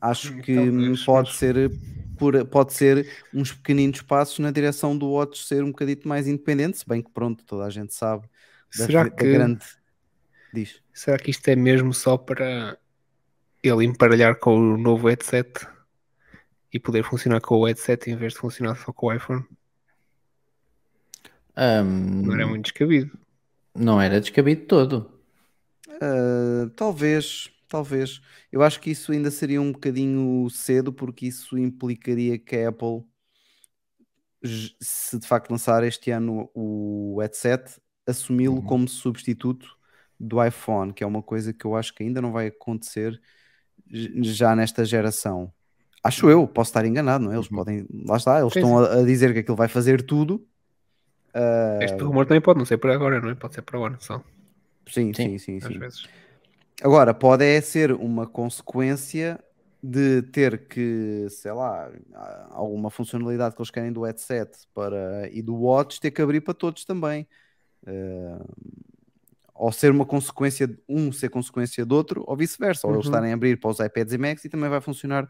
Acho 0.01 0.33
Hum, 0.33 0.41
que 0.41 0.53
talvez, 0.55 1.05
pode 1.05 1.29
mas- 1.29 1.37
ser 1.37 1.71
por, 2.17 2.45
pode 2.47 2.73
ser 2.73 3.07
uns 3.33 3.53
pequeninos 3.53 4.01
passos 4.01 4.37
na 4.39 4.51
direção 4.51 4.97
do 4.97 5.07
Watch 5.11 5.45
ser 5.45 5.63
um 5.63 5.67
bocadito 5.67 6.05
mais 6.09 6.27
independente, 6.27 6.79
se 6.79 6.85
bem 6.85 7.01
que 7.01 7.09
pronto, 7.11 7.45
toda 7.45 7.63
a 7.63 7.69
gente 7.69 7.93
sabe 7.93 8.27
da, 8.77 8.85
Será 8.85 9.03
da 9.05 9.09
que, 9.11 9.31
grande 9.31 9.63
diz. 10.53 10.81
será 10.93 11.17
que 11.17 11.31
isto 11.31 11.47
é 11.47 11.55
mesmo 11.55 11.93
só 11.93 12.17
para 12.17 12.77
ele 13.63 13.85
emparelhar 13.85 14.37
com 14.39 14.57
o 14.57 14.77
novo 14.77 15.07
headset 15.07 15.49
e 16.77 16.79
poder 16.79 17.03
funcionar 17.03 17.41
com 17.41 17.55
o 17.57 17.65
headset 17.67 18.09
em 18.09 18.15
vez 18.17 18.33
de 18.33 18.39
funcionar 18.39 18.75
só 18.77 18.93
com 18.93 19.07
o 19.07 19.13
iPhone? 19.13 19.45
Ahm, 21.55 22.21
Não 22.21 22.33
era 22.35 22.47
muito 22.47 22.65
descabido. 22.65 23.17
não 23.75 24.01
era 24.01 24.19
descabido 24.19 24.65
todo. 24.67 25.21
Ah, 26.01 26.69
talvez, 26.75 27.49
talvez. 27.67 28.21
Eu 28.51 28.61
acho 28.63 28.79
que 28.79 28.91
isso 28.91 29.11
ainda 29.11 29.31
seria 29.31 29.61
um 29.61 29.71
bocadinho 29.71 30.49
cedo, 30.49 30.91
porque 30.93 31.27
isso 31.27 31.57
implicaria 31.57 32.37
que 32.39 32.55
a 32.57 32.69
Apple, 32.69 33.03
se 34.81 35.19
de 35.19 35.27
facto 35.27 35.49
lançar 35.51 35.83
este 35.83 36.11
ano 36.11 36.49
o 36.53 37.17
headset, 37.21 37.79
assumi-lo 38.05 38.61
Uhum. 38.61 38.61
como 38.61 38.87
substituto 38.87 39.67
do 40.19 40.43
iPhone, 40.43 40.93
que 40.93 41.03
é 41.03 41.07
uma 41.07 41.21
coisa 41.23 41.53
que 41.53 41.65
eu 41.65 41.75
acho 41.75 41.93
que 41.93 42.03
ainda 42.03 42.21
não 42.21 42.31
vai 42.31 42.47
acontecer 42.47 43.19
já 44.23 44.55
nesta 44.55 44.85
geração. 44.85 45.53
Acho 46.07 46.29
eu, 46.29 46.47
posso 46.47 46.69
estar 46.69 46.85
enganado, 46.85 47.23
não 47.25 47.31
é? 47.31 47.35
Eles 47.35 47.47
Uhum. 47.49 47.57
podem, 47.57 47.85
lá 48.05 48.17
está, 48.17 48.39
eles 48.39 48.53
Sim, 48.53 48.61
estão 48.61 48.77
a, 48.77 48.99
a 49.01 49.03
dizer 49.03 49.33
que 49.33 49.39
aquilo 49.39 49.57
vai 49.57 49.67
fazer 49.67 50.01
tudo. 50.05 50.47
Ah, 51.33 51.79
Este 51.85 52.03
rumor 52.03 52.25
também 52.27 52.41
pode 52.41 52.59
não 52.59 52.65
ser 52.65 52.77
para 52.77 52.93
agora, 52.93 53.19
não 53.21 53.29
é? 53.29 53.35
Pode 53.35 53.55
ser 53.55 53.61
para 53.63 53.77
agora 53.77 53.97
só, 53.99 54.23
sim, 54.87 55.13
Sim, 55.15 55.37
sim, 55.37 55.37
sim, 55.39 55.59
às 55.61 55.75
sim. 55.75 55.77
vezes. 55.77 56.07
Agora, 56.83 57.13
pode 57.13 57.45
é 57.45 57.59
ser 57.61 57.91
uma 57.91 58.27
consequência 58.27 59.43
de 59.81 60.21
ter 60.23 60.67
que, 60.67 61.27
sei 61.29 61.51
lá, 61.51 61.91
alguma 62.51 62.89
funcionalidade 62.91 63.55
que 63.55 63.61
eles 63.61 63.71
querem 63.71 63.91
do 63.91 64.03
headset 64.03 64.51
para, 64.73 65.29
e 65.31 65.41
do 65.41 65.55
watch 65.55 65.99
ter 65.99 66.11
que 66.11 66.21
abrir 66.21 66.41
para 66.41 66.53
todos 66.53 66.85
também. 66.85 67.27
Eh, 67.87 68.39
ou 69.53 69.71
ser 69.71 69.91
uma 69.91 70.05
consequência 70.05 70.67
de 70.67 70.77
um 70.87 71.11
ser 71.11 71.29
consequência 71.29 71.85
do 71.85 71.95
outro, 71.95 72.23
ou 72.27 72.35
vice-versa. 72.37 72.87
Ou 72.87 72.93
eles 72.93 73.05
Uhum. 73.05 73.07
estarem 73.07 73.31
a 73.31 73.35
abrir 73.35 73.59
para 73.59 73.69
os 73.71 73.79
iPads 73.79 74.13
e 74.13 74.17
Macs 74.17 74.45
e 74.45 74.49
também 74.49 74.69
vai 74.69 74.81
funcionar 74.81 75.27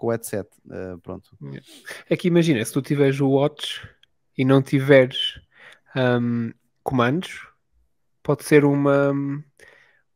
com 0.00 0.06
o 0.06 0.10
headset. 0.10 0.48
Eh, 0.70 0.96
pronto. 1.02 1.36
É 2.08 2.16
que 2.16 2.26
imagina, 2.26 2.64
se 2.64 2.72
tu 2.72 2.80
tiveres 2.80 3.20
o 3.20 3.28
Watch 3.28 3.86
e 4.36 4.44
não 4.46 4.62
tiveres 4.62 5.38
hum, 5.94 6.52
comandos, 6.82 7.46
pode 8.22 8.44
ser 8.44 8.64
uma, 8.64 9.12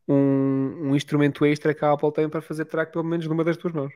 um, 0.07 0.89
um 0.89 0.95
instrumento 0.95 1.45
extra 1.45 1.73
que 1.73 1.85
a 1.85 1.91
Apple 1.91 2.11
tem 2.11 2.27
para 2.27 2.41
fazer 2.41 2.65
track 2.65 2.91
pelo 2.91 3.05
menos 3.05 3.27
numa 3.27 3.43
das 3.43 3.57
tuas 3.57 3.73
mãos. 3.73 3.93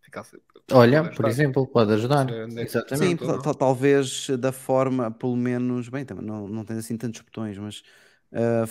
Fica 0.00 0.20
assim- 0.20 0.38
Olha, 0.70 1.10
por 1.10 1.26
exemplo, 1.26 1.66
pode 1.66 1.92
ajudar. 1.92 2.30
É 2.30 2.62
Exatamente. 2.62 3.26
Sim, 3.26 3.52
talvez 3.58 4.28
da 4.38 4.52
forma, 4.52 5.10
pelo 5.10 5.36
menos, 5.36 5.88
bem, 5.88 6.04
também 6.04 6.24
não, 6.24 6.46
não 6.46 6.64
tens 6.64 6.78
assim 6.78 6.96
tantos 6.96 7.20
botões, 7.20 7.58
mas 7.58 7.82
ah, 8.32 8.64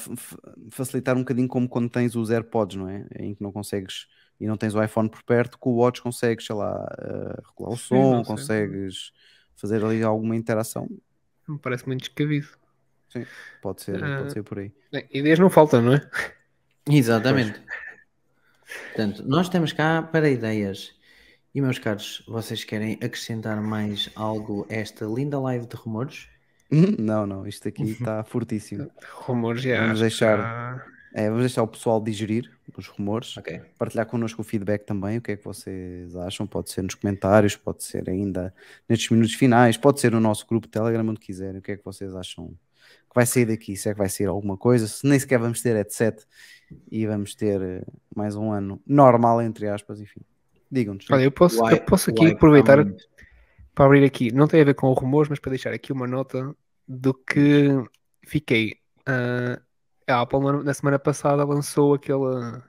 facilitar 0.72 1.16
um 1.16 1.20
bocadinho 1.20 1.48
como 1.48 1.68
quando 1.68 1.90
tens 1.90 2.16
os 2.16 2.30
AirPods, 2.30 2.78
não 2.78 2.88
é? 2.90 3.06
Em 3.20 3.36
que 3.36 3.42
não 3.44 3.52
consegues 3.52 4.08
e 4.40 4.46
não 4.48 4.58
tens 4.58 4.76
o 4.76 4.84
iPhone 4.84 5.10
por 5.10 5.24
perto, 5.24 5.58
com 5.58 5.72
o 5.72 5.78
Watch 5.78 6.02
consegues, 6.02 6.46
sei 6.46 6.56
lá, 6.56 6.72
ah, 7.00 7.42
regular 7.50 7.74
o 7.74 7.78
Sim, 7.78 7.88
som, 7.88 8.16
sei. 8.24 8.26
consegues 8.26 9.12
fazer 9.56 9.84
ali 9.84 10.04
alguma 10.04 10.36
interação. 10.36 10.88
Me 11.48 11.58
parece 11.58 11.88
muito 11.88 12.02
descabido. 12.02 12.48
Pode 13.62 13.82
ser, 13.82 14.04
Ah. 14.04 14.20
pode 14.20 14.34
ser 14.34 14.44
por 14.44 14.60
aí. 14.60 14.72
Ideias 15.12 15.40
não 15.40 15.50
faltam, 15.50 15.82
não 15.82 15.94
é? 15.94 16.10
Exatamente. 16.90 17.60
Portanto, 18.90 19.24
nós 19.26 19.50
temos 19.50 19.72
cá 19.74 20.02
para 20.04 20.30
ideias. 20.30 20.94
E 21.56 21.62
meus 21.62 21.80
caros, 21.80 22.24
vocês 22.28 22.64
querem 22.64 22.94
acrescentar 23.02 23.60
mais 23.62 24.10
algo 24.16 24.68
a 24.70 24.74
esta 24.76 25.06
linda 25.06 25.40
live 25.40 25.66
de 25.66 25.76
rumores? 25.76 26.28
Não, 27.00 27.26
não, 27.26 27.48
isto 27.48 27.68
aqui 27.70 27.82
está 27.92 28.24
fortíssimo. 28.26 28.92
Rumores 29.22 29.62
já. 29.62 29.80
Vamos 29.82 30.02
deixar. 30.02 30.86
É, 31.18 31.30
vamos 31.30 31.40
deixar 31.46 31.64
o 31.64 31.68
pessoal 31.68 32.00
digerir 32.00 32.48
os 32.78 32.88
rumores. 32.88 33.36
Ok. 33.38 33.60
partilhar 33.76 34.06
connosco 34.06 34.42
o 34.42 34.44
feedback 34.44 34.86
também, 34.86 35.18
o 35.18 35.22
que 35.22 35.32
é 35.32 35.36
que 35.36 35.44
vocês 35.44 36.16
acham, 36.16 36.46
pode 36.46 36.70
ser 36.70 36.84
nos 36.84 36.94
comentários, 36.94 37.56
pode 37.56 37.84
ser 37.84 38.08
ainda 38.08 38.54
nestes 38.88 39.10
minutos 39.10 39.34
finais, 39.34 39.76
pode 39.78 40.00
ser 40.00 40.12
no 40.12 40.20
nosso 40.20 40.46
grupo 40.46 40.68
Telegram, 40.68 41.08
onde 41.10 41.20
quiserem, 41.20 41.58
o 41.58 41.62
que 41.64 41.72
é 41.72 41.78
que 41.78 41.84
vocês 41.84 42.14
acham 42.14 42.50
que 42.50 43.16
vai 43.16 43.26
sair 43.26 43.46
daqui, 43.46 43.76
se 43.76 43.90
é 43.90 43.94
que 43.94 43.98
vai 43.98 44.10
sair 44.10 44.28
alguma 44.28 44.56
coisa, 44.56 44.88
se 44.88 45.08
nem 45.08 45.18
sequer 45.18 45.40
vamos 45.40 45.60
ter 45.60 45.76
headset 45.76 46.24
e 46.92 47.08
vamos 47.08 47.34
ter 47.34 47.60
eh, 47.64 47.82
mais 48.16 48.36
um 48.36 48.52
ano 48.52 48.80
normal, 48.86 49.42
entre 49.42 49.68
aspas, 49.68 50.00
enfim. 50.00 50.22
Digam-nos. 50.72 51.10
Olha, 51.10 51.24
eu 51.24 51.32
posso, 51.32 51.60
Uai- 51.62 51.74
eu 51.74 51.82
posso 51.82 52.12
aqui 52.12 52.28
aproveitar 52.28 52.86
para 53.74 53.86
abrir 53.86 54.04
aqui, 54.04 54.32
não 54.32 54.48
tem 54.48 54.62
a 54.62 54.66
ver 54.66 54.76
com 54.76 54.94
rumores, 54.94 55.30
mas 55.30 55.40
para 55.40 55.50
deixar 55.50 55.74
aqui 55.74 55.92
uma 55.92 56.06
nota 56.06 56.56
do 56.88 57.12
que 57.12 57.70
fiquei. 58.24 58.76
Ah, 59.04 59.60
a 60.08 60.22
Apple 60.22 60.40
na- 60.40 60.64
na 60.64 60.74
semana 60.74 60.98
passada 61.00 61.44
lançou 61.44 61.94
aquela 61.94 62.64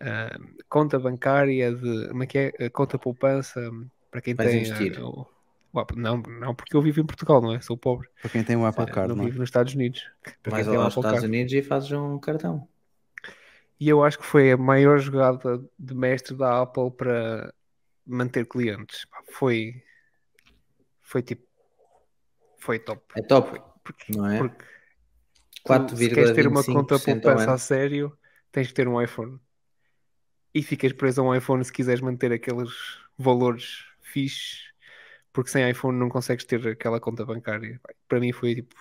ah, 0.00 0.38
conta 0.68 0.98
bancária 0.98 1.74
de 1.74 2.08
como 2.08 2.22
é 2.22 2.26
que 2.26 2.38
é? 2.38 2.70
Conta 2.70 2.98
poupança 2.98 3.60
para 4.10 4.20
quem 4.20 4.34
Vais 4.34 4.50
tem 4.50 4.60
investir. 4.62 4.98
ah, 4.98 5.04
o- 5.06 5.26
Não, 5.96 6.18
não, 6.18 6.54
porque 6.54 6.76
eu 6.76 6.82
vivo 6.82 7.00
em 7.00 7.06
Portugal, 7.06 7.40
não 7.40 7.54
é? 7.54 7.60
Sou 7.60 7.76
pobre. 7.78 8.06
Para 8.20 8.30
quem 8.30 8.44
tem 8.44 8.56
o 8.56 8.66
Apple 8.66 8.84
Ah, 8.84 8.86
Card, 8.86 9.08
não 9.08 9.16
não 9.16 9.22
é? 9.22 9.26
vivo 9.26 9.38
nos 9.38 9.48
Estados 9.48 9.74
Unidos. 9.74 10.06
Para 10.42 10.62
quem 10.62 10.76
o 10.76 10.80
aos 10.80 10.94
Estados 10.94 11.20
Card. 11.20 11.26
Unidos 11.26 11.52
e 11.54 11.62
fazes 11.62 11.90
um 11.92 12.18
cartão. 12.18 12.68
E 13.80 13.88
eu 13.88 14.04
acho 14.04 14.18
que 14.18 14.24
foi 14.26 14.52
a 14.52 14.56
maior 14.56 14.98
jogada 14.98 15.64
de 15.78 15.94
mestre 15.94 16.36
da 16.36 16.62
Apple 16.62 16.90
para 16.90 17.52
manter 18.06 18.46
clientes. 18.46 19.06
Foi. 19.32 19.82
Foi 21.00 21.22
tipo. 21.22 21.46
Foi 22.58 22.78
top. 22.78 23.02
É 23.16 23.22
top, 23.22 23.60
Porque, 23.82 24.16
não 24.16 24.26
é? 24.30 24.38
porque 24.38 24.64
tu, 25.64 25.96
se 25.96 26.08
queres 26.10 26.32
ter 26.32 26.46
uma 26.46 26.62
conta 26.64 26.94
4,25% 26.96 27.08
ao 27.08 27.14
poupança 27.20 27.52
a 27.52 27.58
sério, 27.58 28.16
tens 28.50 28.68
que 28.68 28.74
ter 28.74 28.88
um 28.88 29.00
iPhone. 29.00 29.38
E 30.54 30.62
ficas 30.62 30.92
preso 30.92 31.20
a 31.22 31.24
um 31.24 31.34
iPhone 31.34 31.64
se 31.64 31.72
quiseres 31.72 32.00
manter 32.00 32.30
aqueles 32.32 32.70
valores 33.16 33.84
fixes, 34.02 34.70
porque 35.32 35.50
sem 35.50 35.68
iPhone 35.70 35.98
não 35.98 36.08
consegues 36.08 36.44
ter 36.44 36.66
aquela 36.68 37.00
conta 37.00 37.24
bancária. 37.24 37.80
Para 38.08 38.20
mim 38.20 38.32
foi 38.32 38.56
tipo. 38.56 38.74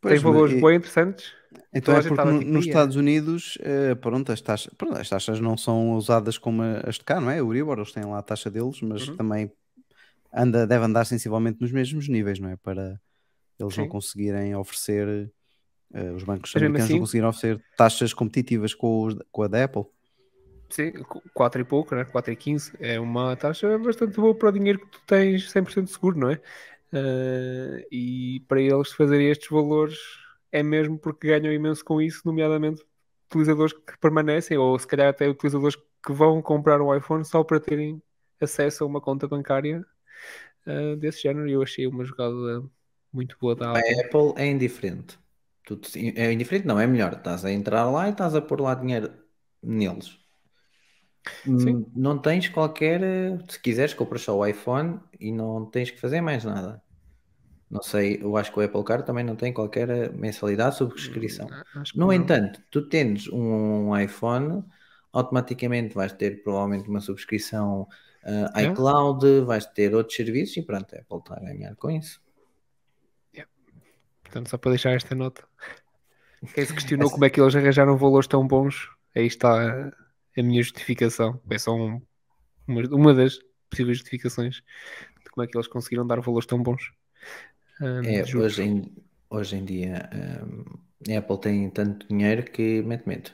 Pois, 0.00 0.14
tem 0.14 0.22
valores 0.22 0.52
mas- 0.54 0.62
bem 0.62 0.76
interessantes. 0.76 1.32
Então 1.72 1.96
é 1.96 2.02
porque 2.02 2.24
no- 2.24 2.38
tipo, 2.40 2.50
nos. 2.52 2.66
Estados 2.66 2.96
Unidos, 2.96 3.58
eh, 3.60 3.94
pronto, 3.94 4.30
as 4.30 4.40
taxas, 4.40 4.72
pronto, 4.76 4.96
as 4.98 5.08
taxas 5.08 5.40
não 5.40 5.56
são 5.56 5.92
usadas 5.92 6.36
como 6.36 6.62
as 6.62 6.96
de 6.96 7.04
cá, 7.04 7.20
não 7.20 7.30
é? 7.30 7.40
O 7.42 7.46
Euribor, 7.46 7.78
eles 7.78 7.92
têm 7.92 8.04
lá 8.04 8.18
a 8.18 8.22
taxa 8.22 8.50
deles, 8.50 8.80
mas 8.80 9.08
Uhum. 9.08 9.16
também 9.16 9.52
anda, 10.32 10.66
deve 10.66 10.84
andar 10.84 11.04
sensivelmente 11.04 11.60
nos 11.60 11.70
mesmos 11.72 12.08
níveis, 12.08 12.38
não 12.38 12.50
é? 12.50 12.56
Para 12.56 13.00
eles 13.58 13.76
não 13.76 13.84
Sim. 13.84 13.88
conseguirem 13.88 14.54
oferecer, 14.56 15.32
eh, 15.94 16.10
os 16.12 16.22
bancos 16.24 16.52
Mas 16.54 16.62
americanos 16.62 16.84
assim- 16.84 16.92
não 16.94 17.00
conseguirem 17.00 17.28
oferecer 17.28 17.64
taxas 17.76 18.12
competitivas 18.12 18.74
com, 18.74 19.04
os- 19.04 19.16
com 19.32 19.42
a 19.42 19.48
da 19.48 19.64
Apple. 19.64 19.84
Sim, 20.70 20.92
4 21.32 21.60
e 21.60 21.64
pouco, 21.64 21.94
né? 21.94 22.04
4 22.04 22.32
e 22.32 22.36
15 22.36 22.72
é 22.80 22.98
uma 22.98 23.36
taxa 23.36 23.78
bastante 23.78 24.16
boa 24.16 24.34
para 24.34 24.48
o 24.48 24.52
dinheiro 24.52 24.80
que 24.80 24.86
tu 24.88 25.00
tens 25.06 25.50
100% 25.50 25.86
seguro, 25.88 26.18
não 26.18 26.30
é? 26.30 26.40
Eh, 26.92 27.86
e 27.92 28.40
para 28.48 28.60
eles 28.60 28.92
fazerem 28.92 29.28
estes 29.30 29.48
valores 29.50 29.98
é 30.50 30.62
mesmo 30.62 30.98
porque 30.98 31.28
ganham 31.28 31.52
imenso 31.52 31.84
com 31.84 32.00
isso, 32.00 32.22
nomeadamente 32.24 32.82
utilizadores 33.28 33.72
que 33.72 33.98
permanecem, 34.00 34.56
ou 34.56 34.78
se 34.78 34.86
calhar 34.86 35.08
até 35.08 35.28
utilizadores 35.28 35.76
que 35.76 36.12
vão 36.12 36.40
comprar 36.42 36.80
um 36.80 36.94
iPhone 36.94 37.24
só 37.24 37.42
para 37.44 37.58
terem 37.60 38.00
acesso 38.40 38.84
a 38.84 38.86
uma 38.86 39.00
conta 39.00 39.26
bancária 39.28 39.84
eh, 40.66 40.96
desse 40.96 41.22
género. 41.22 41.48
E 41.48 41.52
eu 41.52 41.62
achei 41.62 41.86
uma 41.86 42.04
jogada 42.04 42.62
muito 43.12 43.36
boa 43.40 43.54
da 43.54 43.70
A 43.72 43.78
Apple. 43.78 44.00
Apple 44.00 44.42
é 44.42 44.46
indiferente. 44.46 45.18
Tu 45.64 45.76
te- 45.76 46.12
é 46.24 46.32
indiferente, 46.32 46.66
não, 46.66 46.78
é 46.80 46.86
melhor. 46.86 47.12
Estás 47.14 47.44
a 47.44 47.52
entrar 47.52 47.84
lá 47.90 48.08
e 48.08 48.12
estás 48.12 48.34
a 48.34 48.42
pôr 48.42 48.60
lá 48.60 48.74
dinheiro 48.74 49.12
neles. 49.62 50.18
Sim. 51.56 51.76
Hum, 51.76 51.84
Não 51.94 52.18
tens 52.20 52.48
qualquer. 52.48 53.00
Se 53.50 53.58
quiseres, 53.60 53.94
compras 53.94 54.22
só 54.22 54.36
o 54.36 54.46
iPhone 54.46 55.00
e 55.20 55.30
não 55.32 55.66
tens 55.70 55.90
que 55.90 56.00
fazer 56.00 56.20
mais 56.20 56.44
nada. 56.44 56.82
Não 57.70 57.82
sei, 57.82 58.18
eu 58.22 58.36
acho 58.36 58.52
que 58.52 58.60
o 58.60 58.62
Apple 58.64 58.84
Card 58.84 59.06
também 59.06 59.24
não 59.24 59.36
tem 59.36 59.52
qualquer 59.52 60.12
mensalidade, 60.14 60.76
subscrição. 60.76 61.56
Que 61.84 61.94
No 61.94 62.12
não. 62.12 62.14
entanto, 62.14 62.62
tu 62.70 62.88
tens 62.88 63.28
um 63.28 63.96
iPhone, 63.98 64.64
automaticamente 65.12 65.94
vais 65.94 66.12
ter 66.12 66.42
provavelmente 66.42 66.88
uma 66.88 67.00
subscrição 67.00 67.88
eh, 68.24 68.62
É? 68.62 68.66
iCloud, 68.66 69.42
vais 69.46 69.66
ter 69.66 69.94
outros 69.94 70.16
serviços 70.16 70.56
e 70.58 70.62
pronto, 70.62 70.94
a 70.94 71.00
Apple 71.00 71.18
está 71.18 71.36
a 71.36 71.40
ganhar 71.40 71.76
com 71.76 71.90
isso. 71.90 72.22
Portanto, 74.34 74.50
só 74.50 74.58
para 74.58 74.72
deixar 74.72 74.92
esta 74.92 75.14
nota. 75.14 75.46
Quem 76.52 76.64
se 76.64 76.74
questionou 76.74 77.10
como 77.12 77.24
é 77.24 77.30
que 77.30 77.40
eles 77.40 77.54
arranjaram 77.56 77.96
valores 77.96 78.28
tão 78.28 78.46
bons, 78.46 78.88
aí 79.14 79.26
está 79.26 79.88
a 80.36 80.42
minha 80.42 80.62
justificação. 80.62 81.40
É 81.50 81.58
só 81.58 81.74
um- 81.74 82.00
uma, 82.68 82.82
uma 82.92 83.14
das 83.14 83.38
possíveis 83.70 83.98
justificações 83.98 84.56
de 85.24 85.30
como 85.32 85.44
é 85.44 85.48
que 85.48 85.56
eles 85.56 85.68
conseguiram 85.68 86.06
dar 86.06 86.20
valores 86.20 86.46
tão 86.46 86.62
bons. 86.62 86.92
Hum, 87.80 88.02
É, 88.06 88.24
hoje, 88.36 88.62
em, 88.62 88.94
hoje 89.30 89.56
em 89.56 89.64
dia 89.64 90.08
hum, 90.46 90.64
a 91.14 91.18
Apple 91.18 91.40
tem 91.40 91.70
tanto 91.70 92.06
dinheiro 92.08 92.44
que 92.44 92.82
mete 92.82 93.06
medo. 93.08 93.30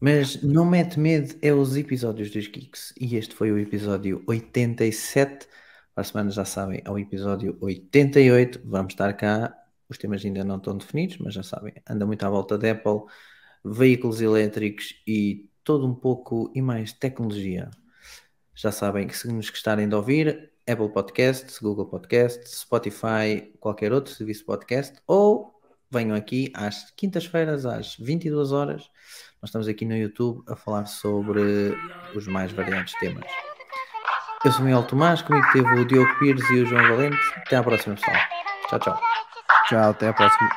Mas 0.00 0.42
não 0.42 0.64
mete 0.66 0.98
medo 1.00 1.34
é 1.42 1.52
os 1.52 1.76
episódios 1.76 2.30
dos 2.30 2.46
Geeks. 2.46 2.92
E 3.00 3.16
este 3.16 3.34
foi 3.34 3.50
o 3.52 3.58
episódio 3.58 4.22
87. 4.26 5.46
Para 5.94 6.02
a 6.02 6.04
semana 6.04 6.30
já 6.30 6.44
sabem, 6.44 6.82
ao 6.84 6.98
episódio 6.98 7.56
88. 7.60 8.60
Vamos 8.64 8.92
estar 8.92 9.12
cá. 9.14 9.56
Os 9.94 9.98
temas 9.98 10.24
ainda 10.24 10.42
não 10.42 10.56
estão 10.56 10.76
definidos, 10.76 11.18
mas 11.18 11.34
já 11.34 11.44
sabem, 11.44 11.72
anda 11.88 12.04
muito 12.04 12.26
à 12.26 12.28
volta 12.28 12.58
da 12.58 12.72
Apple, 12.72 13.02
veículos 13.64 14.20
elétricos 14.20 14.92
e 15.06 15.48
todo 15.62 15.86
um 15.86 15.94
pouco 15.94 16.50
e 16.52 16.60
mais 16.60 16.92
tecnologia. 16.92 17.70
Já 18.52 18.72
sabem 18.72 19.06
que 19.06 19.16
se 19.16 19.32
nos 19.32 19.48
gostarem 19.48 19.88
de 19.88 19.94
ouvir, 19.94 20.50
Apple 20.68 20.88
Podcasts, 20.88 21.60
Google 21.60 21.86
Podcasts, 21.86 22.58
Spotify, 22.58 23.52
qualquer 23.60 23.92
outro 23.92 24.12
serviço 24.12 24.40
de 24.40 24.46
podcast, 24.46 24.96
ou 25.06 25.60
venham 25.88 26.16
aqui 26.16 26.50
às 26.54 26.90
quintas-feiras, 26.96 27.64
às 27.64 27.94
22 27.94 28.50
horas. 28.50 28.90
Nós 29.40 29.50
estamos 29.50 29.68
aqui 29.68 29.84
no 29.84 29.96
YouTube 29.96 30.42
a 30.48 30.56
falar 30.56 30.86
sobre 30.86 31.72
os 32.16 32.26
mais 32.26 32.50
variados 32.50 32.92
temas. 32.94 33.30
Eu 34.44 34.50
sou 34.50 34.62
o 34.62 34.64
Miguel 34.64 34.82
Tomás, 34.82 35.22
comigo 35.22 35.46
teve 35.52 35.68
o 35.68 35.84
Diogo 35.84 36.18
Pires 36.18 36.50
e 36.50 36.62
o 36.62 36.66
João 36.66 36.82
Valente. 36.88 37.16
Até 37.36 37.54
à 37.54 37.62
próxima, 37.62 37.94
pessoal. 37.94 38.16
Tchau, 38.68 38.78
tchau. 38.80 39.33
I 39.70 39.92
do 39.92 40.06
it 40.08 40.14
próxima. 40.14 40.48